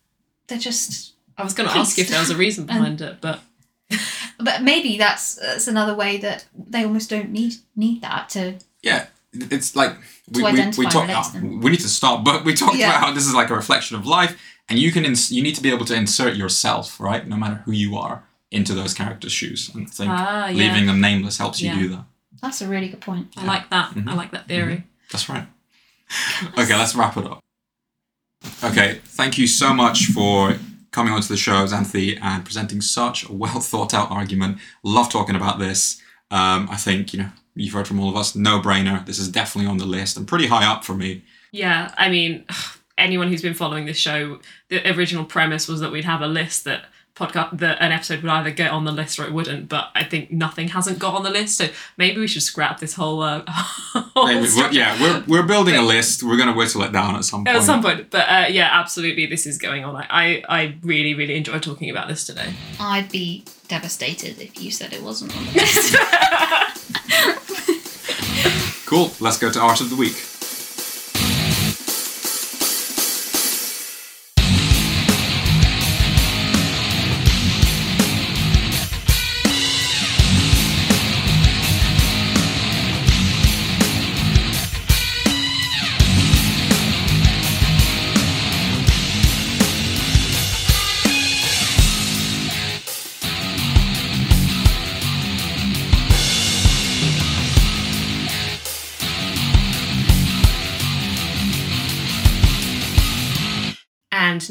they're 0.48 0.58
just. 0.58 1.12
I 1.38 1.44
was 1.44 1.54
going 1.54 1.70
to 1.70 1.76
ask 1.78 2.00
if 2.00 2.08
there 2.10 2.20
was 2.20 2.30
a 2.30 2.36
reason 2.38 2.66
behind 2.66 3.02
it, 3.02 3.18
but 3.22 3.42
But 4.40 4.62
maybe 4.64 4.98
that's 4.98 5.36
that's 5.36 5.68
another 5.68 5.94
way 5.96 6.18
that 6.18 6.46
they 6.56 6.84
almost 6.84 7.10
don't 7.10 7.30
need 7.32 7.56
need 7.76 8.02
that 8.02 8.30
to. 8.30 8.56
Yeah, 8.82 9.08
it's 9.34 9.76
like 9.76 9.96
we, 10.32 10.40
To 10.42 10.46
we, 10.46 10.54
we 10.54 10.62
and 10.62 10.74
talk. 10.74 10.94
relate 11.08 11.10
oh, 11.16 11.38
uh, 11.38 11.42
we 11.42 11.72
need 11.72 11.80
to 11.82 11.90
stop, 11.90 12.24
but 12.24 12.44
we 12.46 12.54
talked 12.54 12.78
Yeah. 12.78 12.90
about 12.90 13.00
how 13.02 13.12
this 13.14 13.26
is 13.26 13.34
like 13.34 13.50
a 13.50 13.56
reflection 13.56 13.96
of 13.98 14.06
life, 14.06 14.38
and 14.70 14.80
you 14.80 14.92
can 14.92 15.06
ins- 15.06 15.32
you 15.32 15.42
need 15.44 15.56
to 15.56 15.62
be 15.62 15.70
able 15.72 15.86
to 15.86 15.96
insert 15.96 16.36
yourself, 16.36 17.00
right, 17.00 17.28
no 17.28 17.36
matter 17.38 17.62
who 17.66 17.72
you 17.72 17.98
are, 17.98 18.24
into 18.52 18.74
those 18.74 18.94
characters' 18.94 19.32
shoes. 19.32 19.70
And 19.74 19.88
I 19.88 19.90
think 19.90 20.10
Ah, 20.12 20.48
yeah. 20.48 20.58
leaving 20.58 20.86
them 20.88 21.02
nameless 21.02 21.38
helps 21.38 21.62
you 21.62 21.74
do 21.74 21.88
that. 21.90 22.06
That's 22.42 22.62
a 22.62 22.68
really 22.68 22.90
good 22.90 23.02
point. 23.02 23.28
I 23.38 23.46
like 23.46 23.70
that. 23.70 23.92
Mm-hmm. 23.92 24.10
I 24.10 24.14
like 24.16 24.32
that 24.32 24.48
theory. 24.48 24.86
That's 25.12 25.30
right. 25.30 25.48
Okay, 26.60 26.76
let's 26.78 26.94
wrap 26.96 27.18
it 27.18 27.26
up. 27.26 27.40
Okay, 28.64 29.00
thank 29.06 29.38
you 29.38 29.48
so 29.48 29.74
much 29.74 30.08
for 30.08 30.56
coming 30.92 31.12
onto 31.14 31.28
the 31.28 31.38
show, 31.38 31.66
Xanthi, 31.66 32.20
and 32.22 32.44
presenting 32.46 32.82
such 32.82 33.28
a 33.28 33.32
well 33.34 33.60
thought 33.72 33.94
out 33.94 34.12
argument. 34.12 34.60
Love 34.84 35.10
talking 35.10 35.36
about 35.36 35.58
this. 35.60 36.02
Um, 36.30 36.68
I 36.70 36.76
think, 36.78 37.14
you 37.14 37.20
know, 37.20 37.30
you've 37.56 37.74
heard 37.74 37.88
from 37.88 38.00
all 38.00 38.10
of 38.10 38.16
us, 38.16 38.36
no 38.36 38.60
brainer. 38.60 39.04
This 39.06 39.18
is 39.20 39.28
definitely 39.30 39.70
on 39.72 39.78
the 39.78 39.86
list 39.86 40.18
and 40.18 40.28
pretty 40.28 40.48
high 40.48 40.66
up 40.66 40.84
for 40.84 40.94
me. 40.94 41.24
Yeah, 41.52 41.94
I 41.98 42.10
mean, 42.10 42.46
anyone 43.04 43.28
who's 43.28 43.42
been 43.42 43.54
following 43.54 43.86
this 43.86 43.98
show, 43.98 44.40
the 44.70 44.90
original 44.96 45.26
premise 45.26 45.68
was 45.68 45.80
that 45.82 45.92
we'd 45.92 46.06
have 46.06 46.22
a 46.22 46.28
list 46.28 46.64
that 46.64 46.86
podcast 47.16 47.60
that 47.60 47.78
an 47.80 47.92
episode 47.92 48.24
would 48.24 48.32
either 48.32 48.50
get 48.50 48.72
on 48.72 48.86
the 48.86 48.92
list 48.92 49.20
or 49.20 49.26
it 49.26 49.32
wouldn't. 49.32 49.70
But 49.70 49.90
I 49.94 50.04
think 50.04 50.32
nothing 50.32 50.70
hasn't 50.70 50.98
got 50.98 51.14
on 51.14 51.24
the 51.24 51.30
list, 51.30 51.58
so 51.58 51.68
maybe 51.98 52.20
we 52.20 52.28
should 52.28 52.42
scrap 52.42 52.80
this 52.80 52.96
whole. 52.96 53.22
Uh, 53.22 53.44
whole 53.48 54.28
Maybe, 54.28 54.48
we're, 54.56 54.72
yeah, 54.72 55.00
we're, 55.00 55.24
we're 55.28 55.48
building 55.48 55.76
a 55.76 55.82
list. 55.82 56.24
We're 56.24 56.38
going 56.38 56.50
to 56.50 56.56
whittle 56.56 56.82
it 56.84 56.92
down 56.92 57.16
at 57.16 57.26
some 57.26 57.44
point. 57.46 57.56
At 57.56 57.64
some 57.64 57.84
point, 57.84 58.10
but 58.10 58.28
uh, 58.28 58.46
yeah, 58.50 58.70
absolutely, 58.72 59.28
this 59.28 59.46
is 59.46 59.58
going 59.58 59.84
on. 59.84 59.96
I, 59.96 60.08
I, 60.10 60.44
I 60.50 60.78
really, 60.82 61.14
really 61.14 61.36
enjoy 61.36 61.60
talking 61.60 61.90
about 61.90 62.08
this 62.08 62.26
today. 62.26 62.54
I'd 62.80 63.12
be 63.12 63.46
devastated 63.68 64.42
if 64.42 64.62
you 64.62 64.72
said 64.72 64.94
it 64.94 65.04
wasn't 65.04 65.36
on 65.38 65.46
the 65.46 65.52
list. 65.60 65.96
Cool. 68.94 69.12
Let's 69.20 69.40
go 69.40 69.50
to 69.50 69.60
Art 69.60 69.82
of 69.82 69.90
the 69.90 69.96
Week. 69.96 70.14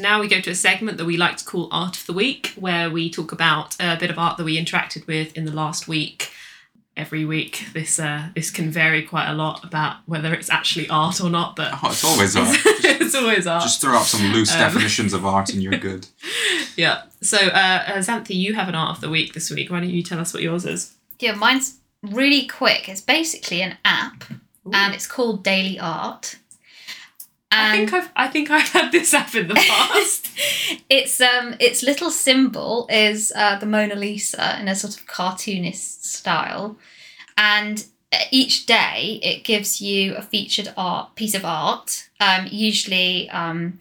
Now 0.03 0.20
we 0.20 0.29
go 0.29 0.41
to 0.41 0.51
a 0.51 0.55
segment 0.55 0.99
that 0.99 1.05
we 1.07 1.16
like 1.16 1.37
to 1.39 1.45
call 1.45 1.69
Art 1.70 1.97
of 1.97 2.07
the 2.07 2.12
Week, 2.12 2.53
where 2.57 2.91
we 2.91 3.09
talk 3.11 3.33
about 3.33 3.77
a 3.81 3.97
bit 3.99 4.11
of 4.11 4.19
art 4.19 4.37
that 4.37 4.45
we 4.45 4.62
interacted 4.62 5.07
with 5.07 5.35
in 5.37 5.45
the 5.45 5.53
last 5.53 5.89
week. 5.89 6.31
Every 6.95 7.24
week, 7.24 7.69
this 7.73 7.99
uh, 7.99 8.29
this 8.35 8.51
can 8.51 8.70
vary 8.70 9.03
quite 9.03 9.27
a 9.31 9.33
lot 9.33 9.65
about 9.65 9.97
whether 10.05 10.35
it's 10.35 10.51
actually 10.51 10.91
art 10.91 11.23
or 11.23 11.31
not, 11.31 11.57
but 11.57 11.73
Oh, 11.83 11.89
it's 11.91 12.05
always 12.05 12.37
art. 12.37 12.55
it's 12.65 13.15
always 13.15 13.47
art. 13.47 13.62
Just 13.62 13.81
throw 13.81 13.95
out 13.95 14.05
some 14.05 14.31
loose 14.31 14.53
Um, 14.53 14.59
definitions 14.59 15.15
of 15.15 15.24
art 15.24 15.49
and 15.55 15.62
you're 15.62 15.79
good. 15.79 16.07
Yeah. 16.77 17.03
So, 17.20 17.37
uh, 17.37 17.85
uh, 17.87 17.93
Xanthi, 17.99 18.35
you 18.35 18.55
have 18.55 18.66
an 18.69 18.74
art 18.74 18.97
of 18.97 19.01
the 19.03 19.11
week 19.11 19.35
this 19.35 19.51
week. 19.51 19.70
Why 19.70 19.81
don't 19.81 19.91
you 19.91 20.03
tell 20.03 20.19
us 20.19 20.33
what 20.33 20.43
yours 20.43 20.65
is? 20.65 20.95
yeah, 21.19 21.35
mine's 21.35 21.79
really 22.03 22.47
quick. 22.47 22.89
It's 22.89 23.03
basically 23.03 23.61
an 23.62 23.77
app, 23.85 24.24
and 24.73 24.95
it's 24.95 25.07
called 25.07 25.45
Daily 25.45 25.79
Art. 25.79 26.37
I 27.53 27.77
think 27.77 27.93
I've 27.93 28.11
I 28.16 28.29
think 28.29 28.51
I've 28.51 28.69
had 28.69 28.93
this 28.93 29.15
app 29.15 29.35
in 29.35 29.49
the 29.49 29.55
past. 29.69 30.29
its 30.89 31.20
um 31.20 31.55
its 31.61 31.83
little 31.83 32.11
symbol 32.11 32.87
is 32.91 33.33
uh, 33.35 33.59
the 33.59 33.66
Mona 33.66 33.95
Lisa 33.95 34.59
in 34.61 34.69
a 34.69 34.74
sort 34.74 34.97
of 34.97 35.07
cartoonist 35.07 36.05
style, 36.05 36.77
and 37.37 37.85
each 38.31 38.66
day 38.66 39.20
it 39.23 39.45
gives 39.45 39.81
you 39.81 40.15
a 40.15 40.23
featured 40.23 40.73
art 40.77 41.15
piece 41.15 41.35
of 41.35 41.45
art, 41.45 42.09
um, 42.20 42.47
usually 42.51 43.29
um, 43.31 43.79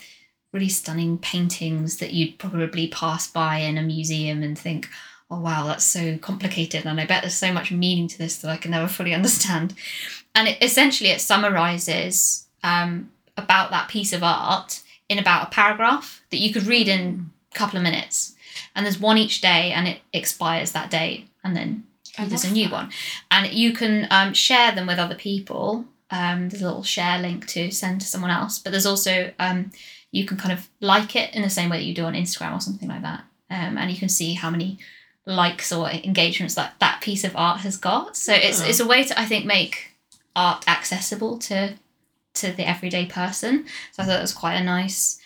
really 0.53 0.69
stunning 0.69 1.17
paintings 1.17 1.97
that 1.97 2.13
you'd 2.13 2.39
probably 2.39 2.87
pass 2.87 3.27
by 3.27 3.57
in 3.57 3.77
a 3.77 3.81
museum 3.81 4.43
and 4.43 4.57
think, 4.57 4.87
oh 5.29 5.39
wow, 5.39 5.65
that's 5.65 5.85
so 5.85 6.17
complicated, 6.17 6.85
and 6.85 6.99
I 6.99 7.05
bet 7.05 7.23
there's 7.23 7.35
so 7.35 7.53
much 7.53 7.71
meaning 7.71 8.07
to 8.07 8.17
this 8.17 8.37
that 8.37 8.51
I 8.51 8.57
can 8.57 8.71
never 8.71 8.87
fully 8.87 9.13
understand. 9.19 9.73
And 10.33 10.47
it, 10.47 10.57
essentially, 10.61 11.09
it 11.09 11.19
summarizes 11.19 12.47
um, 12.63 13.11
about 13.37 13.71
that 13.71 13.89
piece 13.89 14.13
of 14.13 14.23
art 14.23 14.81
in 15.09 15.19
about 15.19 15.47
a 15.47 15.51
paragraph 15.51 16.21
that 16.29 16.39
you 16.39 16.53
could 16.53 16.67
read 16.67 16.87
in 16.87 17.31
a 17.53 17.57
couple 17.57 17.77
of 17.77 17.83
minutes. 17.83 18.35
And 18.75 18.85
there's 18.85 18.99
one 18.99 19.17
each 19.17 19.41
day, 19.41 19.71
and 19.71 19.87
it 19.87 19.99
expires 20.13 20.71
that 20.71 20.89
day, 20.91 21.25
and 21.43 21.55
then 21.55 21.83
there's 22.17 22.43
a 22.45 22.51
new 22.51 22.65
that. 22.69 22.71
one. 22.73 22.91
And 23.29 23.51
you 23.53 23.73
can 23.73 24.07
um, 24.11 24.33
share 24.33 24.71
them 24.73 24.87
with 24.87 24.99
other 24.99 25.15
people. 25.15 25.85
Um, 26.09 26.49
there's 26.49 26.61
a 26.61 26.65
little 26.67 26.83
share 26.83 27.19
link 27.19 27.47
to 27.47 27.71
send 27.71 28.01
to 28.01 28.07
someone 28.07 28.31
else, 28.31 28.59
but 28.59 28.71
there's 28.71 28.85
also 28.85 29.31
um, 29.39 29.71
you 30.11 30.25
can 30.25 30.37
kind 30.37 30.51
of 30.51 30.69
like 30.81 31.15
it 31.15 31.33
in 31.33 31.41
the 31.41 31.49
same 31.49 31.69
way 31.69 31.77
that 31.77 31.85
you 31.85 31.93
do 31.93 32.03
on 32.05 32.13
Instagram 32.13 32.55
or 32.55 32.59
something 32.59 32.89
like 32.89 33.01
that, 33.01 33.23
um, 33.49 33.77
and 33.77 33.89
you 33.91 33.97
can 33.97 34.09
see 34.09 34.33
how 34.33 34.49
many 34.49 34.77
likes 35.25 35.71
or 35.71 35.89
engagements 35.89 36.55
that 36.55 36.73
that 36.79 36.99
piece 37.01 37.23
of 37.23 37.35
art 37.35 37.61
has 37.61 37.77
got. 37.77 38.17
So 38.17 38.33
it's 38.33 38.61
Oh. 38.61 38.65
it's 38.65 38.79
a 38.79 38.87
way 38.87 39.03
to 39.03 39.17
I 39.19 39.25
think 39.25 39.45
make 39.45 39.91
art 40.35 40.67
accessible 40.67 41.37
to 41.39 41.73
to 42.35 42.51
the 42.51 42.67
everyday 42.67 43.05
person. 43.05 43.65
So 43.91 44.03
I 44.03 44.05
thought 44.05 44.19
it 44.19 44.21
was 44.21 44.33
quite 44.33 44.55
a 44.55 44.63
nice 44.63 45.19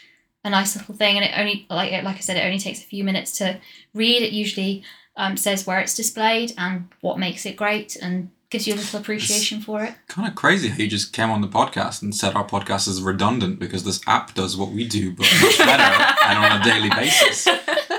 a 0.44 0.50
nice 0.50 0.76
little 0.76 0.94
thing, 0.94 1.18
and 1.18 1.26
it 1.26 1.38
only 1.38 1.66
like 1.70 1.92
like 2.04 2.18
I 2.18 2.20
said, 2.20 2.38
it 2.38 2.46
only 2.46 2.60
takes 2.60 2.80
a 2.80 2.86
few 2.86 3.04
minutes 3.04 3.38
to 3.40 3.60
read. 3.94 4.22
It 4.22 4.32
usually 4.32 4.84
um, 5.18 5.38
says 5.38 5.66
where 5.66 5.80
it's 5.80 5.96
displayed 5.96 6.54
and 6.58 6.88
what 7.02 7.18
makes 7.18 7.46
it 7.46 7.56
great, 7.56 7.96
and 7.96 8.30
gives 8.50 8.68
you 8.68 8.74
a 8.74 8.78
little 8.78 9.00
appreciation 9.00 9.60
for 9.60 9.84
it. 9.84 9.96
Kind 10.08 10.28
of 10.28 10.36
crazy 10.36 10.70
how 10.70 10.78
you 10.78 10.88
just 10.88 11.14
came 11.14 11.30
on 11.30 11.42
the 11.42 11.48
podcast 11.48 12.02
and 12.02 12.14
said 12.14 12.36
our 12.36 12.48
podcast 12.48 12.88
is 12.88 13.02
redundant 13.02 13.60
because 13.60 13.84
this 13.84 14.02
app 14.08 14.34
does 14.34 14.56
what 14.56 14.72
we 14.72 14.88
do, 14.88 15.12
but 15.12 15.28
much 15.42 15.58
better 15.58 16.16
and 16.26 16.40
on 16.40 16.62
a 16.62 16.64
daily 16.64 16.90
basis. 16.90 17.48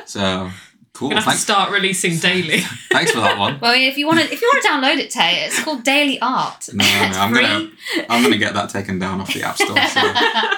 So 0.06 0.50
cool. 0.96 1.08
We're 1.08 1.14
gonna 1.16 1.24
have 1.26 1.34
to 1.34 1.38
start 1.40 1.70
releasing 1.70 2.18
daily. 2.30 2.60
thanks 2.90 3.10
for 3.12 3.20
that 3.20 3.38
one. 3.38 3.58
Well, 3.60 3.74
if 3.74 3.96
you 3.98 4.06
want 4.06 4.20
to 4.20 4.32
if 4.32 4.40
you 4.40 4.50
want 4.52 4.62
to 4.64 4.68
download 4.68 4.98
it, 5.04 5.10
Tay, 5.10 5.44
it's 5.44 5.62
called 5.62 5.82
Daily 5.84 6.20
Art. 6.20 6.68
No, 6.72 6.84
no, 6.84 6.90
no, 7.10 7.18
I'm 7.18 7.32
free. 7.32 7.42
gonna 7.42 7.70
I'm 8.08 8.22
gonna 8.22 8.38
get 8.38 8.54
that 8.54 8.70
taken 8.70 8.98
down 8.98 9.20
off 9.20 9.32
the 9.32 9.42
app 9.42 9.56
store. 9.56 9.76
So 9.88 10.00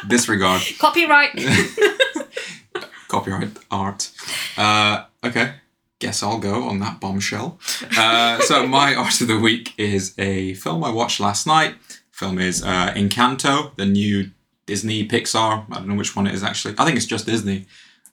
disregard 0.08 0.62
Copyright. 0.78 1.32
copyright 3.08 3.50
art. 3.70 4.10
Uh, 4.56 5.04
okay, 5.24 5.54
guess 5.98 6.22
I'll 6.22 6.38
go 6.38 6.64
on 6.68 6.78
that 6.80 7.00
bombshell. 7.00 7.58
Uh, 7.96 8.38
so 8.40 8.66
my 8.66 8.94
art 8.94 9.20
of 9.20 9.28
the 9.28 9.38
week 9.38 9.74
is 9.78 10.14
a 10.18 10.54
film 10.54 10.84
I 10.84 10.90
watched 10.90 11.20
last 11.20 11.46
night. 11.46 11.74
Film 12.10 12.38
is 12.38 12.62
uh, 12.62 12.92
Encanto, 12.94 13.74
the 13.76 13.86
new 13.86 14.30
Disney 14.66 15.06
Pixar. 15.08 15.64
I 15.70 15.74
don't 15.74 15.88
know 15.88 15.94
which 15.94 16.14
one 16.14 16.26
it 16.26 16.34
is 16.34 16.42
actually. 16.42 16.74
I 16.78 16.84
think 16.84 16.96
it's 16.96 17.06
just 17.06 17.26
Disney 17.26 17.66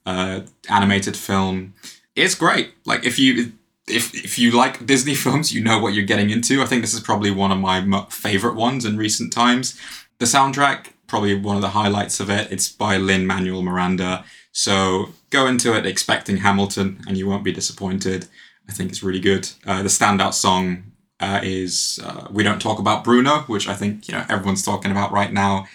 uh, 0.06 0.40
animated 0.70 1.16
film. 1.16 1.74
It's 2.16 2.34
great. 2.34 2.72
Like 2.84 3.04
if 3.04 3.18
you 3.18 3.52
if 3.86 4.14
if 4.14 4.38
you 4.38 4.50
like 4.50 4.86
Disney 4.86 5.14
films, 5.24 5.54
you 5.54 5.62
know 5.62 5.78
what 5.78 5.94
you're 5.94 6.04
getting 6.04 6.30
into. 6.30 6.62
I 6.62 6.66
think 6.66 6.82
this 6.82 6.94
is 6.94 7.00
probably 7.00 7.30
one 7.30 7.52
of 7.52 7.58
my 7.58 8.06
favorite 8.10 8.56
ones 8.56 8.84
in 8.84 8.96
recent 8.96 9.32
times. 9.32 9.78
The 10.18 10.26
soundtrack, 10.26 10.92
probably 11.06 11.34
one 11.38 11.56
of 11.56 11.62
the 11.62 11.70
highlights 11.70 12.18
of 12.20 12.30
it. 12.30 12.50
It's 12.50 12.70
by 12.70 12.96
Lin 12.96 13.26
Manuel 13.26 13.62
Miranda. 13.62 14.24
So 14.52 15.10
go 15.28 15.46
into 15.46 15.76
it 15.76 15.84
expecting 15.84 16.38
Hamilton, 16.38 17.02
and 17.06 17.18
you 17.18 17.28
won't 17.28 17.44
be 17.44 17.52
disappointed. 17.52 18.26
I 18.68 18.72
think 18.72 18.90
it's 18.90 19.02
really 19.02 19.20
good. 19.20 19.48
Uh, 19.66 19.82
the 19.82 19.88
standout 19.88 20.32
song 20.32 20.92
uh, 21.20 21.40
is 21.42 22.00
uh, 22.02 22.28
"We 22.30 22.42
Don't 22.42 22.60
Talk 22.60 22.78
About 22.78 23.04
Bruno," 23.04 23.40
which 23.40 23.68
I 23.68 23.74
think 23.74 24.08
you 24.08 24.14
know 24.14 24.24
everyone's 24.28 24.62
talking 24.62 24.90
about 24.90 25.12
right 25.12 25.32
now. 25.32 25.66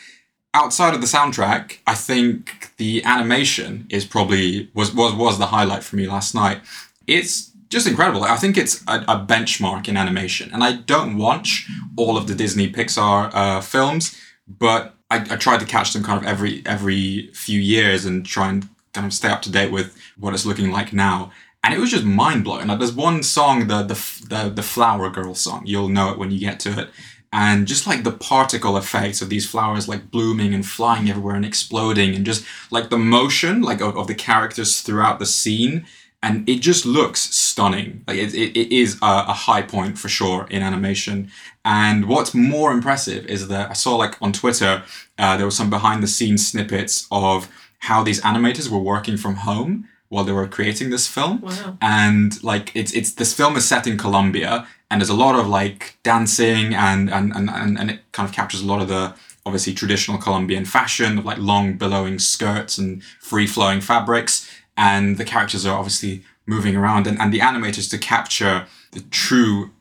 Outside 0.53 0.93
of 0.93 1.01
the 1.01 1.07
soundtrack, 1.07 1.77
I 1.87 1.93
think 1.93 2.73
the 2.77 3.03
animation 3.03 3.87
is 3.89 4.05
probably 4.05 4.69
was 4.73 4.93
was 4.93 5.13
was 5.13 5.39
the 5.39 5.47
highlight 5.47 5.83
for 5.83 5.95
me 5.95 6.07
last 6.07 6.35
night. 6.35 6.61
It's 7.07 7.51
just 7.69 7.87
incredible. 7.87 8.23
I 8.23 8.35
think 8.35 8.57
it's 8.57 8.83
a, 8.87 8.99
a 9.07 9.25
benchmark 9.25 9.87
in 9.87 9.97
animation, 9.97 10.51
and 10.53 10.63
I 10.63 10.73
don't 10.73 11.17
watch 11.17 11.69
all 11.95 12.17
of 12.17 12.27
the 12.27 12.35
Disney 12.35 12.71
Pixar 12.71 13.31
uh, 13.33 13.61
films, 13.61 14.19
but 14.47 14.95
I, 15.09 15.17
I 15.17 15.35
try 15.37 15.57
to 15.57 15.65
catch 15.65 15.93
them 15.93 16.03
kind 16.03 16.19
of 16.21 16.27
every 16.27 16.63
every 16.65 17.29
few 17.33 17.59
years 17.59 18.05
and 18.05 18.25
try 18.25 18.49
and 18.49 18.67
kind 18.93 19.07
of 19.07 19.13
stay 19.13 19.29
up 19.29 19.41
to 19.43 19.51
date 19.51 19.71
with 19.71 19.97
what 20.17 20.33
it's 20.33 20.45
looking 20.45 20.71
like 20.71 20.91
now. 20.91 21.31
And 21.63 21.75
it 21.75 21.79
was 21.79 21.91
just 21.91 22.03
mind 22.03 22.43
blowing. 22.43 22.67
Like 22.67 22.79
there's 22.79 22.91
one 22.93 23.23
song, 23.23 23.67
the 23.67 23.83
the 23.83 24.25
the 24.27 24.49
the 24.49 24.63
Flower 24.63 25.09
Girl 25.09 25.35
song. 25.35 25.63
You'll 25.65 25.89
know 25.89 26.11
it 26.11 26.17
when 26.17 26.31
you 26.31 26.39
get 26.39 26.59
to 26.61 26.79
it 26.79 26.89
and 27.33 27.65
just 27.65 27.87
like 27.87 28.03
the 28.03 28.11
particle 28.11 28.75
effects 28.77 29.21
of 29.21 29.29
these 29.29 29.49
flowers 29.49 29.87
like 29.87 30.11
blooming 30.11 30.53
and 30.53 30.65
flying 30.65 31.09
everywhere 31.09 31.35
and 31.35 31.45
exploding 31.45 32.13
and 32.13 32.25
just 32.25 32.45
like 32.71 32.89
the 32.89 32.97
motion 32.97 33.61
like 33.61 33.81
of, 33.81 33.97
of 33.97 34.07
the 34.07 34.15
characters 34.15 34.81
throughout 34.81 35.19
the 35.19 35.25
scene. 35.25 35.85
And 36.23 36.47
it 36.47 36.59
just 36.59 36.85
looks 36.85 37.19
stunning. 37.19 38.03
Like 38.07 38.17
it, 38.17 38.35
it, 38.35 38.55
it 38.55 38.71
is 38.71 38.95
a, 39.01 39.25
a 39.27 39.33
high 39.33 39.63
point 39.63 39.97
for 39.97 40.07
sure 40.07 40.45
in 40.51 40.61
animation. 40.61 41.31
And 41.65 42.07
what's 42.07 42.33
more 42.33 42.71
impressive 42.71 43.25
is 43.27 43.47
that 43.47 43.69
i 43.69 43.73
saw 43.73 43.95
like 43.95 44.19
on 44.21 44.33
twitter 44.33 44.83
uh, 45.19 45.37
there 45.37 45.45
was 45.45 45.55
some 45.55 45.69
behind 45.69 46.01
the 46.01 46.07
scenes 46.07 46.47
snippets 46.47 47.07
of 47.11 47.47
how 47.79 48.03
these 48.03 48.21
animators 48.21 48.69
were 48.69 48.79
working 48.79 49.17
from 49.17 49.35
home 49.35 49.87
while 50.11 50.25
they 50.25 50.33
were 50.39 50.47
creating 50.57 50.89
this 50.91 51.07
film 51.07 51.33
Wow. 51.41 51.77
and 51.81 52.29
like 52.43 52.65
it's 52.75 52.91
it's 52.99 53.11
this 53.21 53.33
film 53.33 53.53
is 53.59 53.65
set 53.73 53.87
in 53.87 53.97
Colombia 53.97 54.67
and 54.89 54.95
there's 54.99 55.09
a 55.17 55.21
lot 55.25 55.35
of 55.39 55.45
like 55.59 55.81
dancing 56.03 56.65
and 56.87 57.09
and 57.17 57.27
and 57.37 57.49
and, 57.49 57.79
and 57.79 57.87
it 57.93 57.99
kind 58.11 58.27
of 58.29 58.33
captures 58.35 58.61
a 58.61 58.65
lot 58.73 58.81
of 58.81 58.87
the 58.89 59.03
obviously 59.45 59.73
traditional 59.73 60.17
Colombian 60.25 60.65
fashion 60.65 61.17
of 61.19 61.23
like 61.25 61.37
long 61.51 61.65
billowing 61.77 62.19
skirts 62.19 62.77
and 62.77 63.01
free 63.29 63.47
flowing 63.47 63.81
fabrics 63.81 64.33
and 64.77 65.17
the 65.17 65.25
characters 65.33 65.65
are 65.65 65.77
obviously 65.77 66.13
moving 66.45 66.75
around 66.75 67.07
and, 67.07 67.17
and 67.21 67.33
the 67.33 67.39
animators 67.39 67.89
to 67.89 67.97
capture 67.97 68.65
the 68.91 69.01
true 69.09 69.71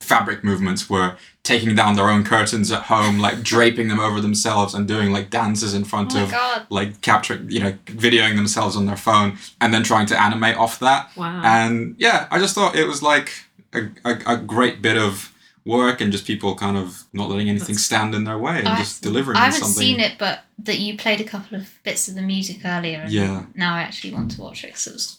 fabric 0.00 0.42
movements 0.42 0.88
were 0.90 1.14
taking 1.42 1.74
down 1.74 1.94
their 1.94 2.08
own 2.08 2.24
curtains 2.24 2.70
at 2.72 2.82
home 2.84 3.18
like 3.18 3.42
draping 3.42 3.88
them 3.88 4.00
over 4.00 4.20
themselves 4.20 4.74
and 4.74 4.88
doing 4.88 5.12
like 5.12 5.30
dances 5.30 5.74
in 5.74 5.84
front 5.84 6.14
Oh 6.16 6.24
of 6.24 6.30
God. 6.30 6.66
like 6.70 7.00
capturing 7.02 7.50
you 7.50 7.60
know 7.60 7.72
videoing 7.86 8.36
themselves 8.36 8.76
on 8.76 8.86
their 8.86 8.96
phone 8.96 9.38
and 9.60 9.72
then 9.72 9.82
trying 9.82 10.06
to 10.06 10.20
animate 10.20 10.56
off 10.56 10.78
that 10.80 11.10
Wow. 11.16 11.40
and 11.44 11.94
yeah 11.98 12.26
i 12.30 12.38
just 12.38 12.54
thought 12.54 12.74
it 12.76 12.86
was 12.86 13.02
like 13.02 13.30
a, 13.74 13.88
a, 14.04 14.34
a 14.34 14.36
great 14.38 14.82
bit 14.82 14.96
of 14.96 15.32
work 15.66 16.00
and 16.00 16.10
just 16.10 16.26
people 16.26 16.54
kind 16.54 16.76
of 16.76 17.04
not 17.12 17.28
letting 17.28 17.48
anything 17.50 17.76
stand 17.76 18.14
in 18.14 18.24
their 18.24 18.38
way 18.38 18.58
and 18.58 18.68
I- 18.68 18.78
just 18.78 19.02
delivering 19.02 19.36
something 19.36 19.42
I 19.42 19.44
haven't 19.54 19.60
something 19.60 19.82
seen 19.82 20.00
it, 20.00 20.14
but 20.18 20.40
that 20.60 20.78
you 20.78 20.96
played 20.96 21.20
a 21.20 21.24
couple 21.24 21.58
of 21.58 21.68
bits 21.84 22.08
of 22.08 22.14
the 22.14 22.22
music 22.22 22.58
earlier. 22.64 23.00
And 23.00 23.12
Yeah. 23.12 23.44
Now 23.54 23.74
I 23.74 23.82
actually 23.82 24.14
want 24.14 24.30
to 24.32 24.40
watch 24.40 24.64
it 24.64 24.68
because 24.68 24.86
it 24.86 24.92
was 24.94 25.18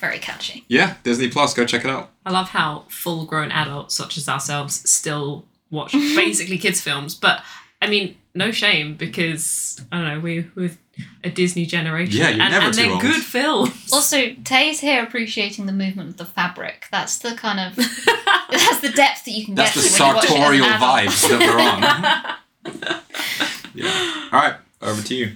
very 0.00 0.18
catchy. 0.18 0.64
yeah 0.68 0.94
disney 1.02 1.28
plus 1.28 1.54
go 1.54 1.64
check 1.64 1.84
it 1.84 1.90
out 1.90 2.10
I 2.26 2.30
love 2.32 2.48
how 2.50 2.84
full 2.88 3.24
grown 3.24 3.50
adults 3.52 3.94
such 3.94 4.16
as 4.16 4.28
ourselves 4.28 4.88
still 4.90 5.44
watch 5.70 5.92
basically 5.92 6.58
kids' 6.58 6.80
films. 6.80 7.14
But 7.14 7.42
I 7.80 7.88
mean, 7.88 8.16
no 8.34 8.50
shame 8.50 8.94
because 8.94 9.80
I 9.90 9.96
don't 9.98 10.08
know, 10.08 10.20
we 10.20 10.46
we're 10.54 10.76
a 11.24 11.30
Disney 11.30 11.64
generation. 11.64 12.18
Yeah, 12.18 12.28
you're 12.28 12.42
and, 12.42 12.52
never 12.52 12.66
and 12.66 12.74
too 12.74 12.82
they're 12.82 12.90
old. 12.92 13.00
good 13.00 13.22
films. 13.22 13.90
Also, 13.92 14.34
Tay's 14.44 14.80
here 14.80 15.02
appreciating 15.02 15.64
the 15.66 15.72
movement 15.72 16.10
of 16.10 16.16
the 16.18 16.26
fabric. 16.26 16.86
That's 16.92 17.18
the 17.18 17.32
kind 17.34 17.58
of 17.58 17.76
that's 18.50 18.80
the 18.80 18.90
depth 18.94 19.24
that 19.24 19.30
you 19.32 19.46
can 19.46 19.54
that's 19.54 19.74
get 19.74 19.90
the 19.90 19.96
to 19.96 20.02
when 20.02 20.10
you 20.12 20.14
watch 20.14 20.24
it 20.24 20.30
as 20.30 20.34
an 20.34 20.40
sartorial 20.40 20.66
adult. 20.66 20.82
vibes 20.82 21.28
that 21.28 22.36
we're 22.64 22.76
on 22.84 23.00
yeah 23.74 24.28
all 24.32 24.40
right 24.40 24.54
over 24.82 25.02
to 25.02 25.14
you 25.14 25.32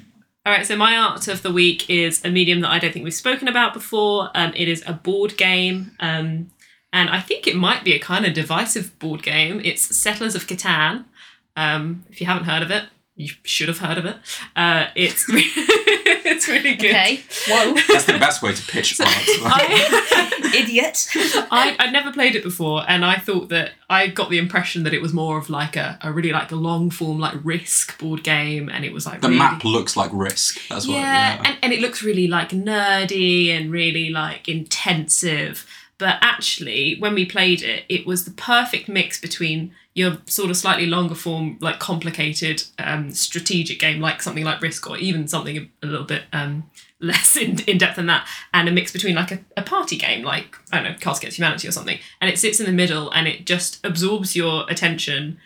All 0.47 0.53
right, 0.53 0.67
so 0.67 0.77
my 0.77 0.95
art 0.95 1.27
of 1.29 1.41
the 1.41 1.51
week 1.51 1.89
is 1.89 2.23
a 2.23 2.29
medium 2.29 2.61
that 2.61 2.71
I 2.71 2.79
don't 2.79 2.93
think 2.93 3.03
we've 3.03 3.15
spoken 3.15 3.49
about 3.49 3.73
before. 3.73 4.29
Um, 4.35 4.53
it 4.55 4.69
is 4.69 4.85
a 4.87 4.93
board 4.93 5.39
game, 5.39 5.93
um, 6.01 6.51
and 6.93 7.09
I 7.09 7.21
think 7.21 7.47
it 7.47 7.57
might 7.57 7.83
be 7.83 7.95
a 7.95 7.99
kind 7.99 8.27
of 8.27 8.35
divisive 8.35 8.99
board 8.99 9.23
game. 9.23 9.63
It's 9.65 9.97
Settlers 9.97 10.35
of 10.35 10.47
Catan. 10.47 11.07
Um, 11.57 12.05
if 12.11 12.21
you 12.21 12.27
haven't 12.27 12.45
heard 12.45 12.63
of 12.63 12.71
it, 12.71 12.85
you 13.17 13.33
should 13.45 13.69
have 13.69 13.79
heard 13.79 13.99
of 13.99 14.07
it. 14.07 14.17
Uh, 14.57 14.87
it's 14.97 15.25
it's 15.29 16.49
really 16.49 16.75
good. 16.75 16.91
Okay. 16.91 17.21
Whoa. 17.49 17.75
that's 17.89 18.07
the 18.07 18.19
best 18.19 18.43
way 18.43 18.53
to 18.53 18.67
pitch 18.67 19.01
art 19.01 19.09
I, 19.17 20.53
Idiot. 20.57 21.07
I, 21.51 21.77
I'd 21.79 21.93
never 21.93 22.13
played 22.13 22.35
it 22.35 22.43
before, 22.43 22.85
and 22.89 23.05
I 23.05 23.17
thought 23.17 23.51
that 23.51 23.73
I 23.89 24.09
got 24.09 24.31
the 24.31 24.39
impression 24.39 24.83
that 24.83 24.95
it 24.95 25.01
was 25.01 25.13
more 25.13 25.39
of 25.39 25.49
like 25.49 25.77
a, 25.77 25.99
a 26.03 26.13
really 26.13 26.33
like 26.33 26.51
a 26.51 26.57
long 26.57 26.91
form 26.91 27.19
like 27.21 27.35
Risk 27.45 27.99
board 27.99 28.25
game, 28.25 28.69
and 28.69 28.85
it 28.85 28.93
was 28.93 29.07
like 29.07 29.21
the 29.21 29.29
really, 29.29 29.39
map 29.39 29.65
looks 29.65 29.97
like 29.97 30.11
risk 30.13 30.67
that's 30.69 30.87
what 30.87 30.95
yeah, 30.95 31.35
yeah 31.35 31.43
And, 31.45 31.59
and 31.63 31.73
it 31.73 31.81
looks 31.81 32.03
really 32.03 32.27
like 32.27 32.51
nerdy 32.51 33.49
and 33.51 33.71
really 33.71 34.11
like 34.11 34.49
intensive. 34.49 35.67
But 35.99 36.17
actually, 36.21 36.97
when 36.99 37.15
we 37.15 37.25
played 37.25 37.63
it, 37.63 37.85
it 37.89 38.07
was 38.07 38.25
the 38.25 38.33
perfect 38.33 38.89
mix 38.89 39.21
between 39.21 39.73
your 39.95 40.19
sort 40.27 40.51
of 40.51 40.57
slightly 40.57 40.87
longer 40.87 41.15
form, 41.15 41.57
like 41.61 41.79
complicated 41.79 42.65
um, 42.79 43.11
strategic 43.13 43.79
game, 43.79 44.01
like 44.01 44.21
something 44.21 44.45
like 44.45 44.61
Risk, 44.61 44.91
or 44.91 44.99
even 44.99 45.29
something 45.29 45.71
a, 45.83 45.87
little 45.87 46.05
bit 46.05 46.25
um, 46.33 46.69
less 47.01 47.37
in, 47.37 47.61
in 47.61 47.79
depth 47.79 47.97
than 47.97 48.07
that, 48.07 48.27
and 48.53 48.69
a 48.69 48.73
mix 48.73 48.93
between 48.93 49.15
like 49.15 49.31
a, 49.31 49.41
a 49.57 49.63
party 49.63 49.97
game, 49.97 50.25
like 50.25 50.57
I 50.73 50.83
don't 50.83 50.93
know, 50.93 50.99
Cards 51.01 51.21
Against 51.21 51.39
Humanity 51.39 51.69
or 51.69 51.73
something. 51.73 51.99
And 52.21 52.29
it 52.29 52.39
sits 52.39 52.59
in 52.61 52.67
the 52.67 52.73
middle, 52.73 53.11
and 53.11 53.29
it 53.29 53.47
just 53.47 53.85
absorbs 53.87 54.35
your 54.35 54.65
attention 54.69 55.39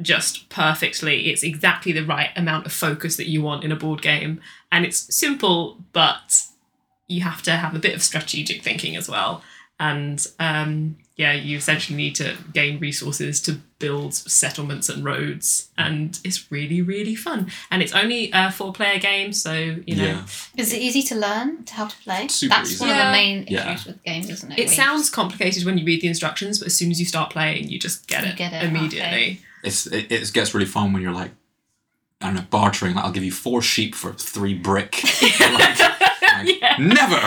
just 0.00 0.48
perfectly. 0.48 1.30
It's 1.30 1.42
exactly 1.42 1.92
the 1.92 2.04
right 2.04 2.30
amount 2.36 2.66
of 2.66 2.72
focus 2.72 3.16
that 3.16 3.28
you 3.28 3.42
want 3.42 3.64
in 3.64 3.72
a 3.72 3.76
board 3.76 4.02
game. 4.02 4.40
And 4.70 4.84
it's 4.84 5.12
simple, 5.14 5.78
but 5.92 6.42
you 7.08 7.22
have 7.22 7.42
to 7.42 7.52
have 7.52 7.74
a 7.74 7.80
bit 7.80 7.94
of 7.94 8.02
strategic 8.02 8.62
thinking 8.62 8.96
as 8.96 9.08
well. 9.08 9.42
And 9.80 10.24
um, 10.38 10.98
yeah, 11.18 11.32
you 11.34 11.56
essentially 11.58 11.96
need 11.96 12.14
to 12.14 12.36
gain 12.54 12.78
resources 12.80 13.42
to 13.42 13.58
build 13.78 14.14
settlements 14.14 14.88
and 14.88 15.04
roads. 15.04 15.68
And 15.76 16.18
it's 16.24 16.50
really, 16.50 16.80
really 16.80 17.14
fun. 17.16 17.50
And 17.70 17.82
it's 17.82 17.92
only 17.92 18.30
a 18.32 18.50
four 18.50 18.72
player 18.72 18.98
game, 18.98 19.32
so, 19.34 19.52
you 19.86 19.96
know. 19.96 20.04
yeah 20.04 20.26
Is 20.56 20.72
it 20.72 20.80
easy 20.80 21.02
to 21.02 21.14
learn 21.16 21.64
to 21.64 21.74
how 21.74 21.86
to 21.88 21.96
play? 21.98 22.28
Super 22.28 22.54
That's 22.54 22.70
easy. 22.70 22.80
one 22.80 22.90
of 22.90 22.96
Yeah. 22.96 23.06
the 23.06 23.12
main 23.12 23.46
Yeah. 23.48 23.72
issues 23.74 23.86
with 23.86 24.02
games, 24.04 24.30
isn't 24.30 24.52
it? 24.52 24.58
It 24.58 24.66
Where 24.68 24.74
sounds 24.76 25.10
complicated 25.10 25.64
when 25.64 25.76
you 25.76 25.84
read 25.84 26.00
the 26.00 26.08
instructions, 26.08 26.58
but 26.60 26.66
as 26.68 26.76
soon 26.76 26.90
as 26.90 26.98
you 27.00 27.06
start 27.06 27.30
playing, 27.30 27.68
you 27.68 27.78
just 27.78 28.06
get 28.06 28.24
You 28.24 28.30
it, 28.30 28.36
get 28.36 28.52
it, 28.54 28.62
immediately. 28.62 28.98
okay. 29.08 29.40
it's 29.64 29.86
it, 29.86 30.10
it 30.10 30.32
gets 30.32 30.54
really 30.54 30.66
fun 30.66 30.92
when 30.92 31.02
you're 31.02 31.12
like 31.12 31.32
I 32.20 32.26
don't 32.26 32.34
know 32.36 32.46
bartering 32.50 32.94
like 32.94 33.04
I'll 33.04 33.12
give 33.12 33.24
you 33.24 33.32
four 33.32 33.60
sheep 33.62 33.94
for 33.94 34.12
three 34.12 34.54
brick 34.54 35.02
like, 35.40 35.97
like, 36.44 36.58
Yeah. 36.60 36.76
never 36.78 37.18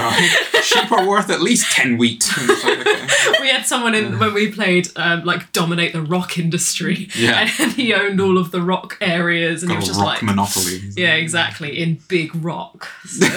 sheep 0.61 0.91
are 0.91 1.07
worth 1.07 1.29
at 1.29 1.41
least 1.41 1.71
10 1.73 1.97
wheat. 1.97 2.29
Like, 2.61 2.87
okay. 2.87 3.07
we 3.39 3.49
had 3.49 3.65
someone 3.65 3.95
in 3.95 4.19
when 4.19 4.33
we 4.33 4.51
played 4.51 4.87
um, 4.95 5.23
like 5.23 5.51
dominate 5.51 5.93
the 5.93 6.01
rock 6.01 6.37
industry. 6.37 7.09
Yeah. 7.15 7.49
and 7.59 7.71
he 7.71 7.93
owned 7.93 8.19
all 8.19 8.37
of 8.37 8.51
the 8.51 8.61
rock 8.61 8.97
areas 9.01 9.63
and 9.63 9.71
he 9.71 9.77
was 9.77 9.85
a 9.85 9.87
just 9.87 9.99
rock 9.99 10.09
like 10.09 10.23
monopoly 10.23 10.79
yeah 10.95 11.13
exactly. 11.15 11.81
In 11.81 11.99
big 12.07 12.35
rock. 12.35 12.87
So, 13.05 13.27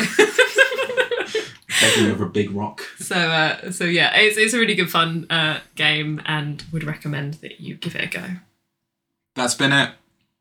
taking 1.80 2.10
over 2.10 2.26
big 2.26 2.50
rock. 2.50 2.82
So, 2.98 3.16
uh, 3.16 3.70
so 3.70 3.84
yeah 3.84 4.14
it's, 4.16 4.36
it's 4.36 4.54
a 4.54 4.58
really 4.58 4.74
good 4.74 4.90
fun 4.90 5.26
uh, 5.30 5.60
game 5.74 6.20
and 6.26 6.62
would 6.72 6.84
recommend 6.84 7.34
that 7.34 7.60
you 7.60 7.74
give 7.76 7.94
it 7.94 8.04
a 8.04 8.08
go. 8.08 8.26
That's 9.34 9.54
been 9.54 9.72
it. 9.72 9.90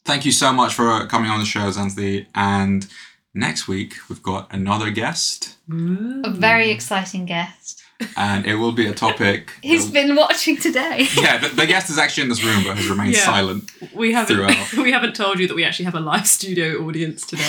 Thank 0.05 0.25
you 0.25 0.31
so 0.31 0.51
much 0.51 0.73
for 0.73 1.05
coming 1.07 1.31
on 1.31 1.39
the 1.39 1.45
show 1.45 1.61
Xanthi 1.69 2.25
and 2.35 2.87
next 3.33 3.67
week 3.67 3.95
we've 4.09 4.21
got 4.23 4.51
another 4.53 4.89
guest 4.91 5.55
A 5.69 6.29
very 6.29 6.69
exciting 6.71 7.25
guest. 7.25 7.81
and 8.17 8.45
it 8.45 8.55
will 8.55 8.71
be 8.71 8.85
a 8.87 8.93
topic 8.93 9.51
He's 9.61 9.89
been 9.89 10.15
watching 10.15 10.57
today. 10.57 11.07
yeah 11.21 11.37
the, 11.37 11.49
the 11.49 11.65
guest 11.65 11.89
is 11.89 11.97
actually 11.97 12.23
in 12.23 12.29
this 12.29 12.43
room 12.43 12.63
but 12.63 12.77
has 12.77 12.87
remained 12.89 13.13
Yeah. 13.13 13.21
silent 13.25 13.71
we 13.93 14.11
haven't 14.13 14.35
Throughout. 14.35 14.73
we 14.85 14.91
haven't 14.91 15.15
told 15.15 15.39
you 15.39 15.47
that 15.47 15.55
we 15.55 15.63
actually 15.63 15.85
have 15.85 15.95
a 15.95 15.99
live 15.99 16.27
studio 16.27 16.85
audience 16.85 17.25
today 17.25 17.43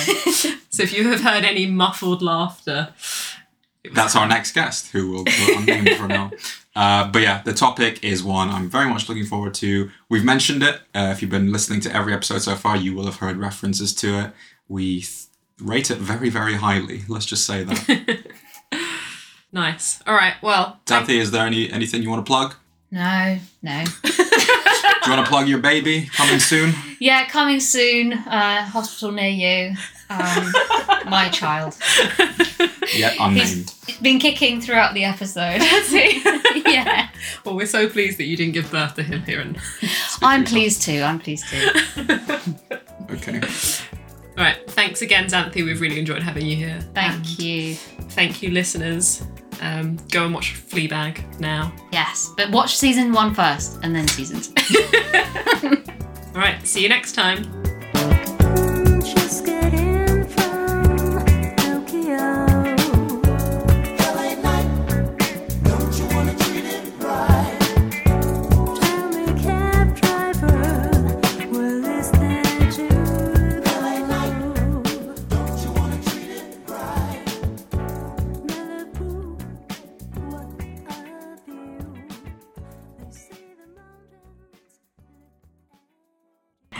so 0.69 0.83
if 0.83 0.91
you 0.97 1.07
have 1.09 1.21
heard 1.21 1.43
any 1.43 1.65
muffled 1.67 2.21
laughter 2.21 2.93
That's 3.93 4.15
our 4.15 4.27
next 4.27 4.53
guest, 4.53 4.91
who 4.93 5.11
will 5.11 5.23
go 5.23 5.31
unnamed 5.57 5.91
for 5.99 6.07
now. 6.07 6.31
Uh, 6.75 7.07
but 7.11 7.21
yeah, 7.21 7.43
the 7.43 7.53
topic 7.53 8.03
is 8.03 8.23
one 8.23 8.49
I'm 8.49 8.67
very 8.67 8.89
much 8.89 9.07
looking 9.07 9.25
forward 9.27 9.53
to. 9.55 9.91
We've 10.09 10.25
mentioned 10.25 10.63
it. 10.63 10.81
Uh, 10.95 11.09
if 11.13 11.21
you've 11.21 11.29
been 11.29 11.51
listening 11.51 11.81
to 11.81 11.95
every 11.95 12.11
episode 12.11 12.41
so 12.41 12.55
far, 12.55 12.75
you 12.75 12.95
will 12.95 13.05
have 13.05 13.17
heard 13.17 13.37
references 13.37 13.93
to 13.97 14.07
it. 14.21 14.31
We 14.67 15.01
th- 15.01 15.24
rate 15.59 15.91
it 15.91 15.97
very, 15.97 16.29
very 16.29 16.55
highly. 16.55 17.01
Let's 17.07 17.25
just 17.25 17.45
say 17.45 17.63
that. 17.63 18.25
nice 19.51 20.01
all 20.05 20.13
right 20.15 20.33
well 20.41 20.81
thank- 20.85 21.07
Xanthi, 21.07 21.17
is 21.17 21.31
there 21.31 21.45
any 21.47 21.71
anything 21.71 22.03
you 22.03 22.09
want 22.09 22.25
to 22.25 22.29
plug? 22.29 22.55
No, 22.91 23.37
no. 23.61 23.83
Do 24.03 24.11
you 25.11 25.11
want 25.11 25.25
to 25.25 25.29
plug 25.31 25.47
your 25.47 25.59
baby 25.59 26.09
coming 26.13 26.39
soon? 26.39 26.73
Yeah, 26.99 27.25
coming 27.27 27.59
soon. 27.59 28.13
Uh, 28.13 28.63
hospital 28.63 29.11
near 29.11 29.29
you. 29.29 29.75
Um, 30.09 30.51
my 31.07 31.29
child. 31.29 31.77
Yet 32.95 33.15
unnamed. 33.19 33.73
He's 33.85 33.97
been 34.01 34.19
kicking 34.19 34.61
throughout 34.61 34.93
the 34.93 35.03
episode. 35.03 35.61
Has 35.61 35.89
he? 35.91 36.21
yeah. 36.71 37.09
well 37.43 37.55
we're 37.55 37.65
so 37.65 37.87
pleased 37.89 38.17
that 38.19 38.25
you 38.25 38.35
didn't 38.37 38.53
give 38.53 38.71
birth 38.71 38.95
to 38.95 39.03
him 39.03 39.23
here 39.23 39.41
and 39.41 39.57
I'm 40.21 40.43
pleased 40.43 40.81
too. 40.83 41.01
I'm 41.01 41.19
pleased 41.19 41.45
too. 41.49 41.69
Okay. 43.09 43.41
All 44.37 44.43
right. 44.43 44.57
thanks 44.71 45.01
again, 45.01 45.25
Xanthi. 45.25 45.63
We've 45.63 45.79
really 45.79 45.99
enjoyed 45.99 46.21
having 46.21 46.45
you 46.45 46.55
here. 46.57 46.79
Thank 46.93 47.13
And 47.15 47.39
you. 47.39 47.75
Thank 47.75 48.41
you, 48.43 48.51
listeners. 48.51 49.23
Um, 49.61 49.97
go 50.11 50.25
and 50.25 50.33
watch 50.33 50.53
Fleabag 50.55 51.39
now. 51.39 51.73
Yes, 51.91 52.31
but 52.35 52.51
watch 52.51 52.75
season 52.75 53.13
one 53.13 53.33
first 53.33 53.79
and 53.83 53.95
then 53.95 54.07
season 54.07 54.41
two. 54.41 54.79
All 56.35 56.41
right, 56.41 56.59
see 56.67 56.83
you 56.83 56.89
next 56.89 57.13
time. 57.13 57.43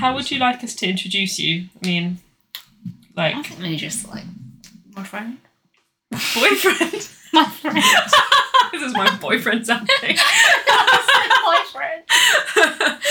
how 0.05 0.13
would 0.13 0.29
you 0.29 0.37
like 0.37 0.63
us 0.63 0.75
to 0.75 0.87
introduce 0.87 1.39
you? 1.39 1.67
I 1.81 1.87
mean, 1.87 2.19
like. 3.15 3.33
I 3.35 3.41
think 3.41 3.59
maybe 3.59 3.75
just 3.75 4.07
like 4.07 4.23
my 4.95 5.03
friend. 5.03 5.39
Boyfriend? 6.11 7.09
my 7.33 7.45
friend. 7.45 7.77
this 8.71 8.83
is 8.83 8.93
my 8.93 9.17
boyfriend's 9.17 9.67
acting. 9.67 10.17
boyfriend. 11.43 12.03